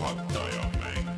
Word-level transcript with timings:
puhataja 0.00 0.64
mäng. 0.80 1.08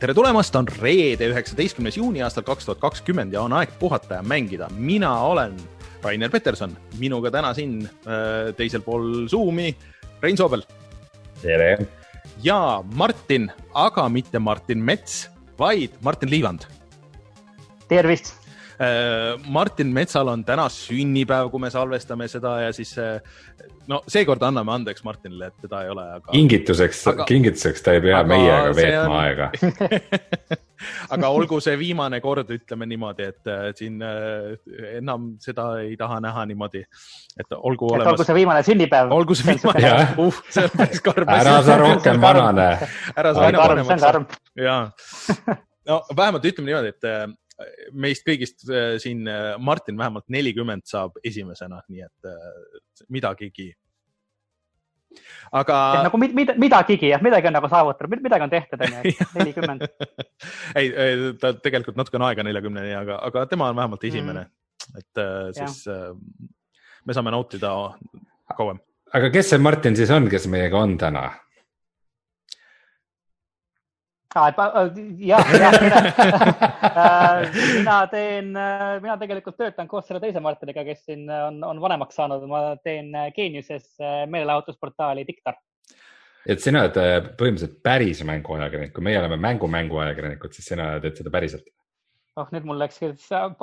tere 0.00 0.14
tulemast, 0.16 0.56
on 0.56 0.68
reede, 0.80 1.28
üheksateistkümnes 1.28 1.98
juuni 2.00 2.22
aastal 2.24 2.46
kaks 2.48 2.64
tuhat 2.64 2.80
kakskümmend 2.80 3.36
ja 3.36 3.42
on 3.44 3.52
aeg 3.52 3.74
puhata 3.78 4.20
ja 4.20 4.22
mängida. 4.22 4.70
mina 4.72 5.12
olen 5.20 5.56
Rainer 6.02 6.30
Peterson, 6.30 6.76
minuga 6.98 7.30
täna 7.30 7.52
siin 7.54 7.84
äh, 7.84 8.54
teisel 8.56 8.80
pool 8.80 9.28
Zoomi 9.28 9.76
Rein 10.22 10.36
Soobel 10.36 10.64
tere. 11.42 11.86
ja 12.42 12.82
Martin, 12.94 13.50
aga 13.74 14.08
mitte 14.08 14.38
Martin 14.38 14.78
Mets, 14.84 15.28
vaid 15.58 15.90
Martin 16.00 16.30
Liivand. 16.30 16.64
tervist, 17.88 18.39
Martin 19.52 19.90
Metsal 19.92 20.28
on 20.32 20.44
täna 20.44 20.64
sünnipäev, 20.72 21.50
kui 21.52 21.60
me 21.60 21.68
salvestame 21.72 22.28
seda 22.32 22.54
ja 22.62 22.70
siis 22.72 22.94
äh, 22.98 23.18
no 23.90 24.00
seekord 24.08 24.42
anname 24.46 24.72
andeks 24.72 25.04
Martinile, 25.04 25.50
et 25.50 25.66
teda 25.66 25.82
ei 25.84 25.92
ole, 25.92 26.06
aga 26.16 26.32
kingituseks 26.32 27.02
Aga-, 27.12 27.26
kingituseks 27.28 27.84
ta 27.84 27.94
ei 27.96 28.02
pea 28.04 28.18
Aga 28.22 28.30
meiega 28.30 28.74
veetma 28.78 29.04
on- 29.04 29.20
aega. 29.20 29.50
aga 31.16 31.30
olgu 31.36 31.58
see 31.60 31.76
viimane 31.80 32.22
kord, 32.24 32.48
ütleme 32.56 32.88
niimoodi, 32.88 33.28
et 33.34 33.50
äh, 33.52 33.66
siin 33.76 34.00
äh, 34.04 34.54
enam 34.96 35.34
seda 35.44 35.68
ei 35.84 35.96
taha 36.00 36.20
näha 36.24 36.46
niimoodi, 36.48 36.80
et 36.80 37.52
olgu 37.52 37.60
et 37.60 37.66
olgu 37.72 37.90
olemas, 37.98 38.24
see 38.30 38.38
viimane 38.38 38.64
sünnipäev. 38.66 39.12
olgu 39.16 39.36
see 39.36 39.50
viimane 39.58 39.92
uh, 40.16 40.40
see 40.48 40.64
on 40.64 40.76
päris 40.80 41.04
karm 41.04 41.34
ära 41.36 41.58
sa 41.66 41.76
rohkem 41.84 42.22
vanane. 42.22 42.70
ära 43.16 43.34
sa 43.36 43.44
aina 43.50 43.66
vanemaks 43.66 44.40
ja 44.56 44.78
no 45.90 46.02
vähemalt 46.16 46.48
ütleme 46.48 46.72
niimoodi, 46.72 46.96
et 46.96 47.10
äh, 47.12 47.28
meist 47.92 48.24
kõigist 48.26 48.64
äh, 48.70 48.96
siin 49.02 49.28
äh, 49.28 49.54
Martin 49.58 49.98
vähemalt 49.98 50.26
nelikümmend 50.32 50.86
saab 50.88 51.18
esimesena, 51.24 51.82
nii 51.90 52.04
et 52.06 52.28
äh, 52.30 52.80
midagigi. 53.12 53.70
aga 55.52 55.76
nagu 56.06 56.20
mid- 56.22 56.36
mida, 56.38 56.54
midagigi 56.60 57.10
jah, 57.10 57.22
midagi 57.24 57.50
on 57.50 57.56
nagu 57.58 57.70
saavutatud, 57.70 58.22
midagi 58.22 58.46
on 58.46 58.52
tehtud, 58.52 58.84
onju, 58.86 59.14
nelikümmend. 59.38 59.86
ei, 60.78 60.92
ta 61.40 61.52
tegelikult 61.58 61.98
natuke 61.98 62.20
on 62.20 62.28
aega 62.28 62.46
neljakümneni, 62.46 62.94
aga, 62.94 63.18
aga 63.28 63.46
tema 63.50 63.70
on 63.72 63.78
vähemalt 63.82 64.08
esimene 64.10 64.46
mm., 64.46 64.56
et 65.00 65.20
siis 65.58 65.82
äh, 65.90 66.08
me 67.06 67.14
saame 67.14 67.34
nautida 67.34 67.74
kauem. 68.56 68.80
aga 69.12 69.30
kes 69.34 69.52
see 69.52 69.62
Martin 69.62 69.98
siis 69.98 70.10
on, 70.14 70.30
kes 70.30 70.48
meiega 70.50 70.78
on 70.80 70.96
täna? 70.98 71.28
jah, 75.18 75.48
jah, 75.58 75.74
mina 77.78 77.96
teen, 78.12 78.52
mina 79.02 79.16
tegelikult 79.18 79.58
töötan 79.58 79.88
koos 79.90 80.06
selle 80.06 80.20
teise 80.22 80.42
Martiniga, 80.44 80.84
kes 80.86 81.02
siin 81.08 81.26
on, 81.30 81.58
on 81.66 81.82
vanemaks 81.82 82.14
saanud, 82.20 82.46
ma 82.50 82.76
teen 82.84 83.10
Geeniuses 83.36 83.96
meelelahutusportaali 84.30 85.26
Diktar. 85.26 85.58
et 86.46 86.62
sina 86.62 86.84
oled 86.84 86.96
äh, 87.02 87.18
põhimõtteliselt 87.34 87.82
päris 87.82 88.22
mänguajakirjanik, 88.26 88.94
kui 88.94 89.04
meie 89.04 89.18
oleme 89.20 89.36
mängu 89.40 89.68
mänguajakirjanikud, 89.70 90.54
siis 90.54 90.72
sina 90.72 90.92
teed 91.02 91.18
seda 91.18 91.34
päriselt. 91.34 91.66
oh, 92.38 92.48
nüüd 92.54 92.66
mul 92.68 92.78
läks, 92.80 93.00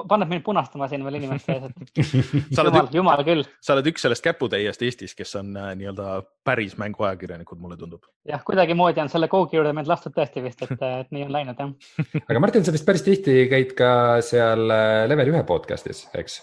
paneb 0.10 0.32
mind 0.32 0.44
punastama 0.46 0.90
siin 0.92 1.06
veel 1.06 1.20
inimeste 1.22 1.56
ees, 1.56 1.70
et 1.70 2.02
sa 2.56 2.64
oled 2.64 2.74
jumal, 2.74 2.90
jumal 3.00 3.24
küll. 3.28 3.46
sa 3.64 3.76
oled 3.76 3.88
üks 3.92 4.04
sellest 4.06 4.26
käputäiest 4.26 4.84
Eestis, 4.88 5.16
kes 5.18 5.34
on 5.40 5.54
äh, 5.59 5.72
nii-öelda 5.80 6.20
päris 6.48 6.76
mänguajakirjanikud, 6.82 7.62
mulle 7.64 7.80
tundub. 7.80 8.04
jah, 8.28 8.44
kuidagimoodi 8.48 9.04
on 9.04 9.12
selle 9.14 9.30
koogi 9.32 9.59
juurde 9.59 9.74
mind 9.78 9.90
lastud 9.92 10.16
tõesti 10.18 10.44
vist, 10.44 10.64
et, 10.68 10.76
et 10.76 11.16
nii 11.16 11.26
on 11.28 11.34
läinud 11.38 11.64
jah. 11.64 11.74
aga 12.30 12.44
Martin, 12.44 12.68
sa 12.68 12.76
vist 12.76 12.88
päris 12.88 13.06
tihti 13.08 13.40
käid 13.52 13.74
ka 13.78 13.90
seal 14.26 14.68
äh, 14.68 15.02
Level 15.09 15.34
ühe 15.34 15.44
podcast'is, 15.48 16.08
eks? 16.20 16.42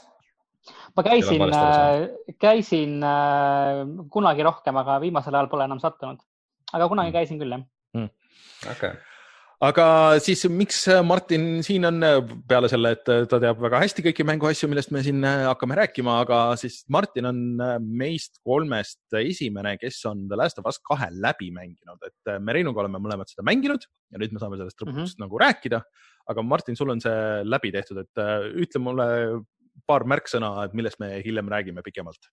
ma 0.96 1.04
käisin 1.06 1.42
valesti, 1.42 2.36
käisin 2.40 3.00
äh, 3.04 3.82
kunagi 4.12 4.46
rohkem, 4.46 4.80
aga 4.80 5.00
viimasel 5.04 5.36
ajal 5.36 5.52
pole 5.52 5.68
enam 5.68 5.82
sattunud. 5.82 6.22
aga 6.72 6.88
kunagi 6.92 7.12
käisin 7.12 7.42
küll 7.42 7.58
jah. 7.58 7.66
okei 7.98 8.70
okay., 8.72 8.94
aga 9.64 9.86
siis, 10.22 10.44
miks 10.52 10.82
Martin 11.06 11.62
siin 11.64 11.86
on 11.88 12.00
peale 12.48 12.68
selle, 12.70 12.94
et 12.96 13.04
ta 13.30 13.40
teab 13.42 13.60
väga 13.62 13.80
hästi 13.82 14.04
kõiki 14.06 14.26
mänguasju, 14.28 14.68
millest 14.70 14.92
me 14.94 15.02
siin 15.04 15.24
äh, 15.26 15.44
hakkame 15.48 15.78
rääkima, 15.78 16.18
aga 16.24 16.40
siis 16.60 16.82
Martin 16.92 17.28
on 17.30 17.40
äh, 17.62 17.76
meist 17.80 18.40
kolmest 18.46 19.16
esimene, 19.20 19.76
kes 19.80 20.00
on 20.10 20.26
The 20.30 20.38
Last 20.40 20.60
of 20.60 20.68
Us 20.70 20.80
kahe 20.84 21.10
läbi 21.12 21.50
mänginud, 21.54 22.00
et 22.06 22.32
äh, 22.32 22.40
me 22.42 22.56
Reinuga 22.56 22.84
oleme 22.84 23.00
mõlemad 23.02 23.30
seda 23.30 23.46
mänginud 23.46 23.84
ja 23.84 24.20
nüüd 24.22 24.34
me 24.34 24.42
saame 24.42 24.60
sellest 24.60 24.80
lõpuks 24.80 24.96
mm 24.96 25.06
-hmm. 25.06 25.24
nagu 25.24 25.42
rääkida. 25.44 25.82
aga 26.28 26.42
Martin, 26.42 26.76
sul 26.76 26.90
on 26.90 27.00
see 27.04 27.44
läbi 27.44 27.72
tehtud, 27.72 27.98
et 28.00 28.22
äh, 28.22 28.48
ütle 28.64 28.80
mulle 28.80 29.06
paar 29.86 30.04
märksõna, 30.08 30.64
et 30.64 30.74
millest 30.74 31.00
me 31.00 31.20
hiljem 31.24 31.48
räägime 31.50 31.82
pikemalt. 31.82 32.30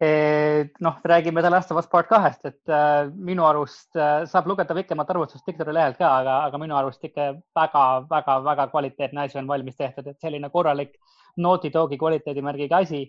noh, 0.00 0.98
räägime 1.02 1.42
The 1.42 1.50
Last 1.50 1.72
of 1.72 1.78
Us 1.78 1.86
Part 1.90 2.08
kahest, 2.08 2.44
et 2.46 2.70
äh, 2.70 3.08
minu 3.10 3.42
arust 3.42 3.96
äh, 3.98 4.24
saab 4.30 4.46
lugeda 4.46 4.74
pikemat 4.76 5.10
arvustust 5.10 5.46
Diktori 5.46 5.74
lehelt 5.74 5.98
ka, 5.98 6.10
aga, 6.20 6.36
aga 6.46 6.60
minu 6.62 6.76
arust 6.78 7.02
ikka 7.04 7.32
väga-väga-väga 7.58 8.68
kvaliteetne 8.70 9.24
asi 9.24 9.40
on 9.40 9.48
valmis 9.50 9.76
tehtud, 9.76 10.06
et 10.06 10.20
selline 10.22 10.50
korralik 10.54 10.94
Naughty 11.36 11.72
Dogi 11.74 11.98
kvaliteedimärgiga 11.98 12.78
asi 12.84 13.02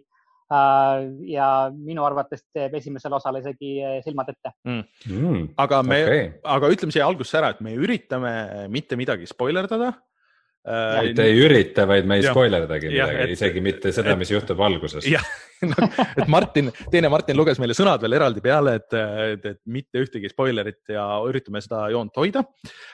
äh,. 0.50 1.06
ja 1.30 1.70
minu 1.76 2.06
arvates 2.06 2.42
teeb 2.54 2.74
esimesel 2.82 3.14
osal 3.14 3.38
isegi 3.38 3.76
silmad 4.06 4.34
ette. 4.34 4.56
mm, 4.66 5.48
aga 5.62 5.84
me 5.84 6.04
okay. 6.04 6.28
aga 6.58 6.74
ütleme 6.74 6.96
siia 6.96 7.06
algusesse 7.06 7.38
ära, 7.38 7.54
et 7.54 7.62
me 7.62 7.78
üritame 7.78 8.34
mitte 8.74 8.98
midagi 8.98 9.30
spoilerdada. 9.30 9.94
Mitte 10.68 11.24
ei 11.24 11.38
ürita, 11.40 11.86
vaid 11.88 12.06
me 12.09 12.18
ei 12.20 12.25
spoilerdagi 12.28 12.90
midagi 12.92 13.22
et-, 13.24 13.36
isegi 13.38 13.62
mitte 13.64 13.94
seda, 13.96 14.16
mis 14.20 14.31
juhtub 14.34 14.59
alguses. 14.66 15.06
jah, 15.08 15.24
et 16.20 16.28
Martin, 16.31 16.70
teine 16.92 17.09
Martin 17.12 17.38
luges 17.40 17.59
meile 17.59 17.75
sõnad 17.78 18.03
veel 18.03 18.18
eraldi 18.20 18.44
peale, 18.44 18.75
et, 18.80 18.98
et, 19.34 19.48
et 19.53 19.59
mitte 19.72 20.03
ühtegi 20.03 20.30
spoilerit 20.31 20.94
ja 20.94 21.06
üritame 21.28 21.62
seda 21.64 21.86
joont 21.94 22.16
hoida. 22.19 22.44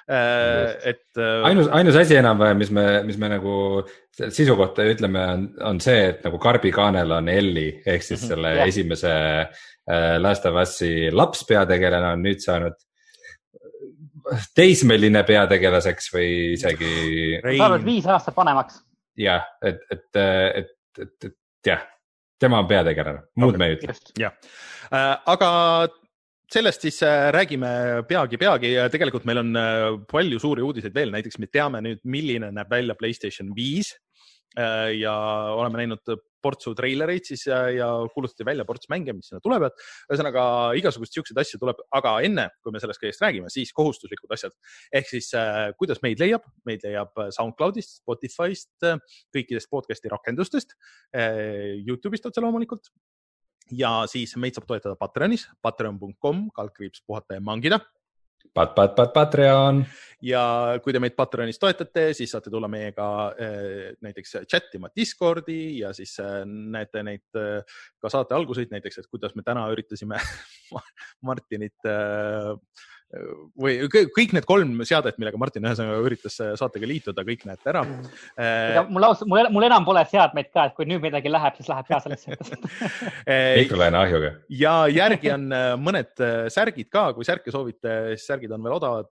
et 0.09 1.19
äh, 1.19 1.45
ainus, 1.49 1.69
ainus 1.73 1.97
asi 1.99 2.17
enam-vähem, 2.21 2.57
mis 2.61 2.71
me, 2.73 2.85
mis 3.07 3.17
me 3.21 3.29
nagu 3.35 3.55
sisu 4.15 4.55
kohta 4.55 4.85
ütleme, 4.87 5.25
on, 5.35 5.45
on 5.73 5.79
see, 5.83 6.09
et 6.13 6.25
nagu 6.25 6.39
Karbi 6.41 6.71
kaanel 6.75 7.11
on 7.17 7.29
Elli 7.33 7.69
ehk 7.85 8.03
siis 8.05 8.21
Mhm. 8.21 8.27
selle 8.31 8.55
Jah. 8.55 8.67
esimese 8.69 9.13
äh, 9.15 10.17
Last 10.21 10.45
of 10.45 10.55
Us'i 10.61 11.09
laps 11.11 11.43
peategelane 11.49 12.13
on 12.15 12.23
nüüd 12.23 12.39
saanud 12.43 12.77
teismeline 14.57 15.23
peategelaseks 15.27 16.11
või 16.13 16.29
isegi 16.55 16.93
Rein- 17.43 17.59
saanud 17.61 17.85
viis 17.85 18.07
aastat 18.09 18.37
vanemaks. 18.37 18.79
jah, 19.17 19.43
et, 19.63 19.83
et, 19.91 20.07
et, 20.21 20.71
et, 20.99 21.29
et 21.29 21.69
jah, 21.71 21.83
tema 22.39 22.59
on 22.63 22.67
peategelane, 22.69 23.27
muud 23.41 23.59
me 23.59 23.69
ei 23.69 23.77
ütle. 23.77 23.93
just, 23.93 24.15
Äh, 24.93 25.13
aga 25.33 25.49
sellest 26.51 26.85
siis 26.85 26.99
äh, 27.03 27.31
räägime 27.33 27.69
peagi-peagi 28.07 28.75
ja 28.75 28.89
tegelikult 28.93 29.25
meil 29.25 29.41
on 29.41 29.55
äh, 29.57 29.85
palju 30.11 30.39
suuri 30.41 30.65
uudiseid 30.65 30.93
veel, 30.95 31.13
näiteks 31.15 31.39
me 31.41 31.49
teame 31.51 31.81
nüüd, 31.85 32.03
milline 32.03 32.51
näeb 32.53 32.69
välja 32.71 32.97
Playstation 32.97 33.53
viis. 33.55 33.95
Ja 34.55 35.11
oleme 35.51 35.81
näinud 35.81 36.13
portsu 36.45 36.75
treilereid 36.77 37.25
siis 37.27 37.47
ja, 37.49 37.63
ja 37.73 37.89
kuulutati 38.13 38.45
välja 38.47 38.65
ports 38.67 38.89
mänge, 38.91 39.15
mis 39.17 39.31
sinna 39.31 39.41
tulevad. 39.43 39.73
ühesõnaga 40.09 40.45
igasuguseid 40.79 41.19
siukseid 41.19 41.41
asju 41.41 41.61
tuleb, 41.61 41.81
aga 41.97 42.15
enne 42.27 42.47
kui 42.61 42.75
me 42.75 42.81
sellest 42.83 43.01
kõigest 43.01 43.25
räägime, 43.25 43.49
siis 43.53 43.73
kohustuslikud 43.75 44.37
asjad. 44.37 44.55
Ehk 44.95 45.09
siis 45.09 45.31
äh, 45.37 45.71
kuidas 45.79 46.03
meid 46.05 46.21
leiab, 46.21 46.45
meid 46.69 46.85
leiab 46.85 47.13
äh, 47.21 47.31
SoundCloudist, 47.35 47.99
Spotify'st, 48.03 48.87
kõikidest 49.35 49.71
podcast'i 49.71 50.11
rakendustest, 50.11 50.75
Youtube'ist 51.15 52.25
otse 52.29 52.43
loomulikult. 52.43 52.91
Ja 53.73 54.03
siis 54.09 54.35
meid 54.37 54.57
saab 54.57 54.67
toetada 54.69 54.97
Patreonis, 54.99 55.47
patreon.com, 55.65 56.49
kaldkriips 56.55 57.01
puhata 57.07 57.39
ja 57.39 57.43
mangida 57.43 57.81
Pat, 58.53 58.73
pat, 58.75 58.95
pat, 58.95 59.13
Patreon. 59.13 59.83
ja 60.25 60.43
kui 60.83 60.93
te 60.95 60.99
meid 61.03 61.15
Patreonis 61.17 61.59
toetate, 61.61 62.07
siis 62.17 62.31
saate 62.31 62.51
tulla 62.53 62.69
meiega 62.71 63.07
eh, 63.39 63.93
näiteks 64.01 64.37
chat 64.47 64.73
ima 64.77 64.89
Discordi 64.95 65.79
ja 65.81 65.93
siis 65.93 66.17
eh, 66.23 66.41
näete 66.45 67.03
neid 67.05 67.39
eh, 67.39 67.79
ka 68.01 68.11
saate 68.11 68.35
alguseid, 68.37 68.71
näiteks, 68.71 69.01
et 69.01 69.09
kuidas 69.11 69.35
me 69.35 69.43
täna 69.45 69.67
üritasime 69.73 70.19
Martinit 71.27 71.91
või 73.59 73.77
kõ- 73.91 74.07
kõik 74.15 74.33
need 74.35 74.47
kolm 74.47 74.73
seadet, 74.87 75.19
millega 75.21 75.39
Martin 75.41 75.67
ühesõnaga 75.67 76.01
üritas 76.05 76.37
saatega 76.59 76.89
liituda, 76.89 77.25
kõik 77.27 77.45
näete 77.47 77.71
ära 77.71 77.83
mul 78.89 79.07
ausalt, 79.07 79.29
mul, 79.31 79.49
mul 79.53 79.67
enam 79.67 79.85
pole 79.87 80.03
seadmeid 80.09 80.49
ka, 80.53 80.67
et 80.69 80.75
kui 80.77 80.87
nüüd 80.89 81.03
midagi 81.03 81.31
läheb, 81.31 81.57
siis 81.59 81.69
läheb 81.71 81.89
ka 81.89 82.01
sellesse. 82.03 82.35
Eh,. 83.25 83.61
Nikolai 83.61 83.89
Ahjuga. 83.95 84.31
ja 84.53 84.73
järgi 84.91 85.31
on 85.33 85.47
äh, 85.53 85.71
mõned 85.81 86.21
äh, 86.23 86.33
särgid 86.53 86.89
ka, 86.93 87.07
kui 87.15 87.25
särke 87.27 87.53
soovite, 87.53 87.93
siis 88.15 88.27
särgid 88.29 88.53
on 88.53 88.63
veel 88.65 88.75
odavad. 88.77 89.09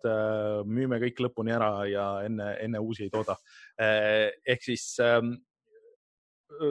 müüme 0.69 1.01
kõik 1.03 1.23
lõpuni 1.25 1.55
ära 1.55 1.71
ja 1.89 2.07
enne, 2.27 2.55
enne 2.63 2.83
uusi 2.83 3.07
ei 3.07 3.13
tooda. 3.13 3.37
ehk 3.79 4.63
siis 4.63 4.85
ähm, 5.03 5.35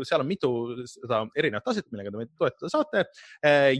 seal 0.08 0.24
on 0.24 0.30
mitu 0.30 0.52
seda 0.90 1.24
erinevat 1.36 1.68
taset, 1.68 1.88
millega 1.92 2.12
te 2.12 2.22
meid 2.22 2.34
toetada 2.40 2.72
saate. 2.72 3.06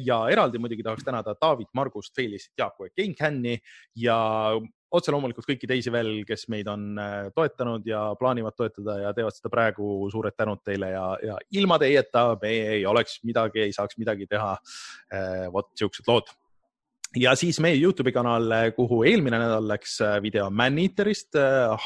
ja 0.04 0.20
eraldi 0.32 0.62
muidugi 0.62 0.84
tahaks 0.86 1.06
tänada 1.06 1.36
David 1.40 1.72
Margust, 1.74 2.16
Felistit, 2.16 2.54
Jaaku 2.60 2.88
ja 2.88 2.96
GameCami 2.98 3.58
ja 4.04 4.18
otse 4.94 5.14
loomulikult 5.14 5.48
kõiki 5.50 5.70
teisi 5.70 5.92
veel, 5.94 6.12
kes 6.28 6.46
meid 6.54 6.70
on 6.72 6.86
äh, 7.02 7.16
toetanud 7.36 7.86
ja 7.90 8.06
plaanivad 8.20 8.56
toetada 8.58 9.00
ja 9.02 9.14
teevad 9.18 9.36
seda 9.36 9.52
praegu. 9.54 9.90
suured 10.14 10.36
tänud 10.38 10.62
teile 10.66 10.92
ja, 10.94 11.06
ja 11.24 11.38
ilma 11.58 11.80
teieta 11.82 12.26
me 12.42 12.54
ei 12.76 12.86
oleks 12.86 13.20
midagi, 13.26 13.64
ei 13.66 13.74
saaks 13.74 13.98
midagi 13.98 14.28
teha. 14.30 14.54
Äh, 15.14 15.48
vot 15.54 15.72
siuksed 15.80 16.10
lood 16.10 16.30
ja 17.18 17.36
siis 17.38 17.60
meie 17.62 17.78
Youtube'i 17.78 18.14
kanal, 18.14 18.50
kuhu 18.78 19.04
eelmine 19.10 19.38
nädal 19.42 19.68
läks 19.70 20.00
äh, 20.02 20.20
video 20.22 20.50
Man-Eaterist, 20.50 21.38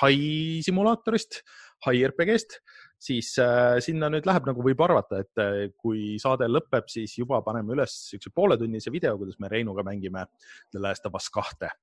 High 0.02 0.64
simulaatorist, 0.68 1.42
High 1.88 2.08
RPG-st, 2.12 2.60
siis 3.00 3.34
äh, 3.42 3.78
sinna 3.84 4.12
nüüd 4.14 4.26
läheb, 4.28 4.48
nagu 4.50 4.64
võib 4.66 4.82
arvata, 4.86 5.22
et 5.22 5.74
kui 5.78 6.16
saade 6.22 6.50
lõpeb, 6.50 6.88
siis 6.92 7.14
juba 7.20 7.44
paneme 7.46 7.76
üles 7.78 7.94
siukse 8.12 8.34
pooletunnise 8.34 8.94
video, 8.94 9.18
kuidas 9.20 9.38
me 9.40 9.52
Reinuga 9.52 9.86
mängime 9.86 10.26
The 10.72 10.82
Last 10.82 11.06
of 11.06 11.20
Us 11.20 11.30
kahte 11.34 11.74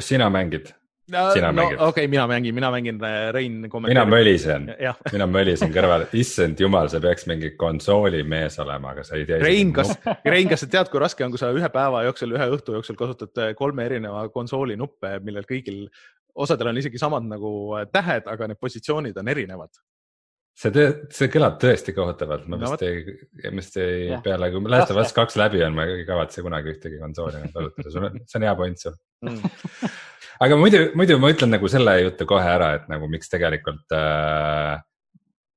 sina 0.00 0.30
mängid? 0.30 0.74
sina 1.32 1.52
no, 1.52 1.62
mängid? 1.62 1.78
okei 1.80 1.88
okay,, 1.88 2.08
mina 2.08 2.26
mängin, 2.26 2.54
mina 2.54 2.70
mängin, 2.70 3.04
äh, 3.04 3.32
Rein 3.32 3.70
mina 3.86 4.04
mölisen 4.04 4.74
mina 5.12 5.26
mölisen 5.26 5.72
kõrval, 5.72 6.04
issand 6.12 6.60
jumal, 6.60 6.88
sa 6.88 7.00
peaks 7.00 7.26
mingi 7.26 7.54
konsoolimees 7.56 8.58
olema, 8.58 8.92
aga 8.92 9.04
sa 9.04 9.16
ei 9.16 9.24
tea. 9.26 9.38
Rein, 9.40 9.72
kas, 9.72 9.94
Rein, 10.24 10.48
kas 10.48 10.64
sa 10.64 10.68
tead, 10.68 10.90
kui 10.92 11.00
raske 11.00 11.24
on, 11.24 11.32
kui 11.32 11.40
sa 11.40 11.52
ühe 11.54 11.70
päeva 11.72 12.04
jooksul, 12.08 12.34
ühe 12.36 12.50
õhtu 12.58 12.76
jooksul 12.76 12.98
kasutad 12.98 13.40
äh, 13.40 13.54
kolme 13.56 13.86
erineva 13.88 14.26
konsooli 14.34 14.76
nuppe, 14.76 15.16
millel 15.24 15.48
kõigil, 15.48 15.86
osadel 16.44 16.72
on 16.72 16.80
isegi 16.80 17.00
samad 17.00 17.26
nagu 17.28 17.52
äh, 17.78 17.86
tähed, 17.92 18.26
aga 18.30 18.50
need 18.50 18.60
positsioonid 18.62 19.16
on 19.20 19.30
erinevad. 19.34 19.72
See 20.58 20.72
töö, 20.74 20.90
see 21.14 21.28
kõlab 21.30 21.60
tõesti 21.62 21.92
kohutavalt, 21.94 22.48
ma 22.50 22.58
vist 22.58 22.80
no, 22.82 22.88
ei, 22.88 23.50
vist 23.54 23.76
ei, 23.78 24.08
peale 24.24 24.48
kui 24.50 24.72
Last 24.72 24.90
of 24.90 24.98
Us 24.98 25.14
kaks 25.14 25.38
läbi 25.38 25.62
on, 25.62 25.76
ma 25.76 25.86
ei 25.86 26.02
kavatse 26.08 26.42
kunagi 26.42 26.72
ühtegi 26.72 26.98
konsooli 26.98 27.44
kasutada, 27.52 27.92
sul 27.94 28.06
on, 28.08 28.16
see 28.26 28.40
on 28.40 28.46
hea 28.48 28.54
point 28.58 28.82
sul 28.82 28.96
mm. 29.22 29.52
aga 30.48 30.58
muidu, 30.58 30.80
muidu 30.98 31.20
ma 31.22 31.30
ütlen 31.30 31.54
nagu 31.54 31.70
selle 31.70 31.94
jutu 32.02 32.26
kohe 32.26 32.50
ära, 32.56 32.72
et 32.80 32.90
nagu 32.90 33.06
miks 33.12 33.30
tegelikult 33.30 33.94
äh, 33.94 34.82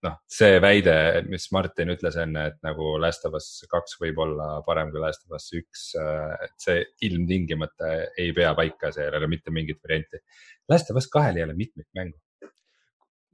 noh, 0.05 0.17
see 0.29 0.57
väide, 0.63 0.95
mis 1.29 1.47
Martin 1.53 1.93
ütles 1.93 2.17
enne, 2.21 2.47
et 2.51 2.57
nagu 2.65 2.95
Last 3.01 3.25
of 3.29 3.37
Us 3.37 3.49
kaks 3.71 3.99
võib 4.01 4.19
olla 4.25 4.49
parem 4.65 4.91
kui 4.93 5.01
Last 5.03 5.27
of 5.27 5.37
Us 5.37 5.47
üks, 5.57 5.91
äh, 5.99 6.33
et 6.47 6.57
see 6.61 6.81
ilmtingimata 7.07 7.93
ei 8.19 8.33
pea 8.37 8.53
paika, 8.57 8.91
seal 8.95 9.11
ei 9.11 9.21
ole 9.21 9.31
mitte 9.31 9.53
mingit 9.53 9.81
varianti. 9.83 10.23
Last 10.71 10.91
of 10.91 10.99
Us 11.01 11.09
kahel 11.11 11.39
ei 11.39 11.47
ole 11.47 11.57
mitmikmängu 11.57 12.17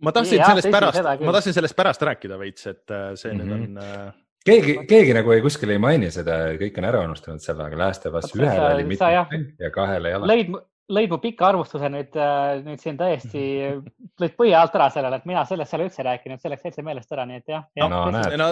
ma 0.02 0.14
tahtsin 0.14 0.38
ja, 0.38 0.52
sellest 0.52 0.72
pärast, 0.72 1.04
ma 1.26 1.34
tahtsin 1.34 1.56
sellest 1.58 1.76
pärast 1.78 2.04
rääkida 2.06 2.40
veits, 2.40 2.68
et 2.70 2.92
äh, 2.94 3.12
see 3.16 3.34
mm 3.34 3.40
-hmm. 3.40 3.44
nüüd 3.44 3.70
mhm. 3.70 3.78
on 3.78 3.84
äh.... 3.84 4.14
keegi, 4.46 4.78
keegi 4.88 5.14
nagu 5.18 5.32
ei 5.34 5.42
kuskil 5.42 5.74
ei 5.74 5.82
maini 5.82 6.12
seda, 6.14 6.38
kõik 6.62 6.78
on 6.78 6.90
ära 6.90 7.04
unustanud 7.08 7.44
selle, 7.44 7.66
aga 7.66 7.78
Last 7.78 8.06
of 8.06 8.20
Us 8.22 8.36
ühel 8.36 8.64
oli 8.74 8.86
mitu 8.94 9.04
ja 9.04 9.72
kahel 9.74 10.06
ei 10.06 10.20
ole. 10.20 10.34
lõid, 10.34 10.54
lõid 10.94 11.12
mu 11.12 11.20
pika 11.24 11.50
arvustuse 11.50 11.90
nüüd, 11.92 12.16
äh, 12.16 12.62
nüüd 12.66 12.82
siin 12.84 12.98
täiesti, 13.00 13.44
lõid 14.22 14.36
põhi 14.40 14.54
alt 14.58 14.76
ära 14.80 14.90
sellele, 14.94 15.20
et 15.20 15.30
mina 15.30 15.44
sellest 15.48 15.74
seal 15.74 15.86
üldse 15.86 16.04
ei 16.04 16.10
rääkinud, 16.12 16.42
see 16.42 16.54
läks 16.54 16.68
täitsa 16.68 16.86
meelest 16.88 17.16
ära, 17.16 17.28
nii 17.30 17.42
et 17.42 17.56
jah 17.56 17.66
ja,. 17.78 17.90
no, 17.92 18.04
no 18.12 18.52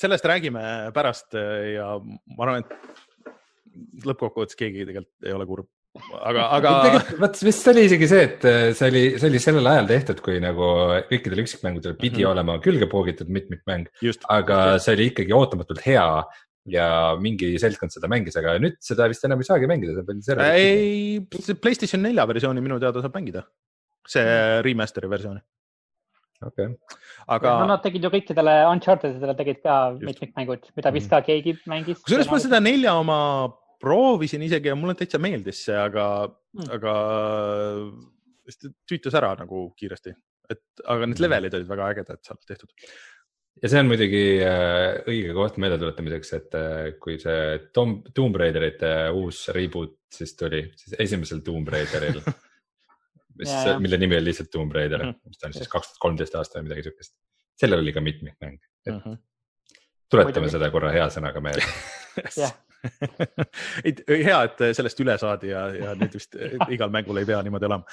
sellest 0.00 0.28
räägime 0.28 0.62
pärast 0.96 1.36
äh, 1.38 1.74
ja 1.76 1.92
ma 2.00 2.46
arvan, 2.46 2.64
et 2.64 4.06
lõppkokkuvõttes 4.06 4.58
keegi 4.58 4.88
tegelikult 4.88 5.28
ei 5.28 5.36
ole 5.36 5.46
kurb 5.48 5.70
aga, 5.98 6.46
aga. 6.56 6.74
vot 7.20 7.40
vist 7.44 7.70
oli 7.72 7.86
isegi 7.88 8.10
see, 8.10 8.26
et 8.28 8.46
äh, 8.48 8.60
see 8.76 8.92
oli, 8.92 9.04
see 9.16 9.30
oli 9.30 9.42
sellel 9.42 9.72
ajal 9.72 9.90
tehtud, 9.90 10.22
kui 10.26 10.38
nagu 10.42 10.68
kõikidel 11.10 11.42
üksikmängudel 11.44 11.96
pidi 11.96 12.20
mm 12.20 12.26
-hmm. 12.26 12.32
olema 12.34 12.60
külge 12.62 12.90
poogitud 12.90 13.32
mitmikmäng, 13.32 13.90
aga 14.28 14.60
just. 14.74 14.84
see 14.86 14.94
oli 14.98 15.10
ikkagi 15.14 15.36
ootamatult 15.36 15.82
hea 15.86 16.06
ja 16.68 17.16
mingi 17.20 17.54
seltskond 17.60 17.94
seda 17.94 18.10
mängis, 18.12 18.36
aga 18.36 18.58
nüüd 18.60 18.76
seda 18.84 19.06
vist 19.10 19.24
enam 19.24 19.40
ei 19.40 19.48
saagi 19.48 19.70
mängida, 19.70 19.96
see 19.96 20.16
on 20.16 20.20
selle. 20.26 20.50
ei, 20.58 21.22
see 21.38 21.56
Playstation 21.56 22.04
nelja 22.04 22.26
versiooni 22.28 22.64
minu 22.64 22.80
teada 22.82 23.02
saab 23.04 23.16
mängida, 23.16 23.46
see 24.08 24.24
mhm. 24.26 24.66
remaster'i 24.66 25.10
versiooni 25.12 25.42
okei 26.46 26.66
okay.. 26.66 26.98
aga. 27.36 27.54
no 27.62 27.70
nad 27.72 27.82
tegid 27.84 28.04
ju 28.04 28.12
kõikidele 28.12 28.54
Uncharted 28.70 29.16
idele 29.18 29.36
tegid 29.38 29.60
ka 29.64 29.80
mitmikmängud, 30.00 30.70
mida 30.76 30.92
vist 30.94 31.08
mhm. 31.08 31.14
ka 31.16 31.26
keegi 31.26 31.56
mängis. 31.70 32.00
kusjuures 32.04 32.30
ma 32.32 32.40
seda 32.42 32.62
nelja 32.64 32.96
oma 33.00 33.20
proovisin 33.80 34.44
isegi 34.44 34.70
ja 34.70 34.76
mulle 34.76 34.96
täitsa 34.98 35.20
meeldis 35.22 35.64
see, 35.66 35.76
aga 35.76 36.06
mm., 36.28 36.72
aga 36.76 36.94
tüütas 38.90 39.14
ära 39.16 39.32
nagu 39.38 39.68
kiiresti, 39.78 40.12
et 40.50 40.82
aga 40.84 41.06
need 41.06 41.16
hmm. 41.16 41.24
levelid 41.24 41.56
olid 41.56 41.70
väga 41.70 41.88
ägedad 41.94 42.20
seal 42.26 42.40
tehtud. 42.48 42.72
Ja 43.62 43.70
see 43.70 43.80
on 43.82 43.90
muidugi 43.90 44.22
äh, 44.44 45.00
õige 45.10 45.34
koht 45.36 45.58
meeldetuletamiseks, 45.62 46.32
et 46.38 46.56
äh, 46.58 46.78
kui 47.02 47.18
see 47.20 47.58
Tom, 47.76 47.98
Tomb 48.16 48.38
Raiderite 48.40 48.92
uus 49.16 49.46
reboot 49.56 49.98
siis 50.14 50.32
tuli, 50.38 50.62
siis 50.78 50.96
esimesel 51.06 51.42
Tomb 51.46 51.68
Raideril 51.72 52.22
mis, 53.40 53.52
mille 53.82 54.00
nimi 54.00 54.18
oli 54.18 54.30
lihtsalt 54.30 54.50
Tomb 54.52 54.72
Raider 54.76 55.04
mm, 55.04 55.10
-hmm. 55.10 55.28
mis 55.28 55.38
ta 55.42 55.50
on 55.50 55.56
siis 55.56 55.68
kaks 55.68 55.92
tuhat 55.92 56.06
kolmteist 56.06 56.38
aasta 56.40 56.58
või 56.58 56.70
midagi 56.70 56.88
siukest. 56.88 57.14
sellel 57.60 57.84
oli 57.84 57.92
ka 57.92 58.00
mitmikmäng, 58.00 58.58
et 58.86 58.94
mm 58.94 59.00
-hmm. 59.04 59.20
tuletame 60.10 60.46
Muidugi. 60.46 60.56
seda 60.56 60.70
korra 60.70 60.92
hea 60.96 61.06
sõnaga 61.08 61.44
meelde 61.44 61.66
jah 62.40 62.56
ei, 63.84 64.24
hea, 64.24 64.38
et 64.42 64.62
sellest 64.72 65.00
üle 65.04 65.18
saadi 65.20 65.50
ja, 65.50 65.66
ja 65.68 65.90
nüüd 66.00 66.14
vist 66.16 66.36
igal 66.72 66.88
mängul 66.88 67.18
ei 67.20 67.26
pea 67.28 67.42
niimoodi 67.44 67.68
olema. 67.68 67.84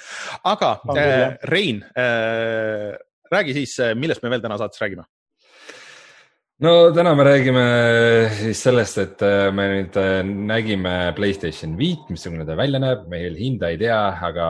aga 0.44 0.70
äh, 0.96 1.36
Rein 1.42 1.84
äh,, 1.92 2.96
räägi 3.30 3.52
siis, 3.52 3.76
millest 3.94 4.22
me 4.22 4.30
veel 4.32 4.40
täna 4.40 4.56
saates 4.56 4.80
räägime? 4.80 5.04
No 6.64 6.72
täna 6.94 7.12
me 7.14 7.24
räägime 7.26 7.64
siis 8.34 8.60
sellest, 8.66 8.98
et 9.02 9.22
äh, 9.22 9.48
me 9.54 9.68
nüüd 9.70 9.98
äh, 10.00 10.20
nägime 10.26 10.94
Playstation 11.14 11.76
viit, 11.78 12.08
missugune 12.10 12.46
ta 12.48 12.56
välja 12.58 12.80
näeb, 12.82 13.04
meil 13.12 13.38
hinda 13.38 13.70
ei 13.70 13.78
tea, 13.78 14.00
aga 14.28 14.48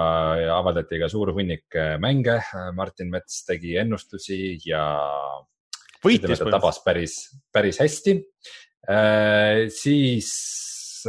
avaldati 0.57 1.01
ka 1.03 1.11
suur 1.13 1.35
hunnik 1.37 1.77
äh, 1.77 1.97
mänge. 2.01 2.39
Martin 2.77 3.13
Mets 3.13 3.43
tegi 3.49 3.77
ennustusi 3.83 4.57
ja 4.65 4.83
võitis. 6.05 6.41
tabas 6.49 6.81
päris, 6.85 7.21
päris 7.53 7.83
hästi 7.83 8.17
siis 9.75 10.29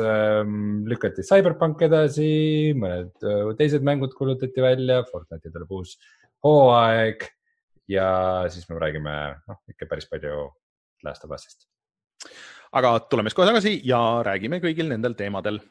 ähm, 0.02 0.82
lükati 0.90 1.24
CyberPunk 1.24 1.86
edasi, 1.86 2.32
mõned 2.76 3.14
teised 3.56 3.86
mängud 3.88 4.12
kuulutati 4.18 4.66
välja, 4.66 5.06
Fortnite'i 5.08 5.54
tuleb 5.54 5.72
uus 5.78 5.94
hooaeg 6.44 7.24
ja 7.88 8.10
siis 8.52 8.68
me 8.68 8.82
räägime 8.82 9.16
noh, 9.48 9.62
ikka 9.72 9.88
päris 9.88 10.10
palju 10.12 10.50
Last 11.04 11.24
of 11.26 11.32
Us'ist. 11.32 11.68
aga 12.72 13.00
tuleme 13.10 13.30
siis 13.30 13.36
kohe 13.38 13.48
tagasi 13.48 13.82
ja 13.88 14.00
räägime 14.26 14.60
kõigil 14.62 14.90
nendel 14.92 15.16
teemadel. 15.18 15.62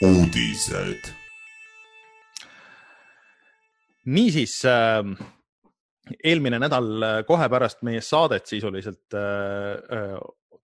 Uudised. 0.00 1.10
Niisiis 4.06 4.54
äh, 4.64 5.04
eelmine 6.24 6.58
nädal 6.62 7.02
äh, 7.02 7.18
kohe 7.28 7.48
pärast 7.52 7.82
meie 7.84 8.00
saadet 8.00 8.48
sisuliselt 8.48 9.12
äh, 9.12 9.76
äh, 9.76 10.14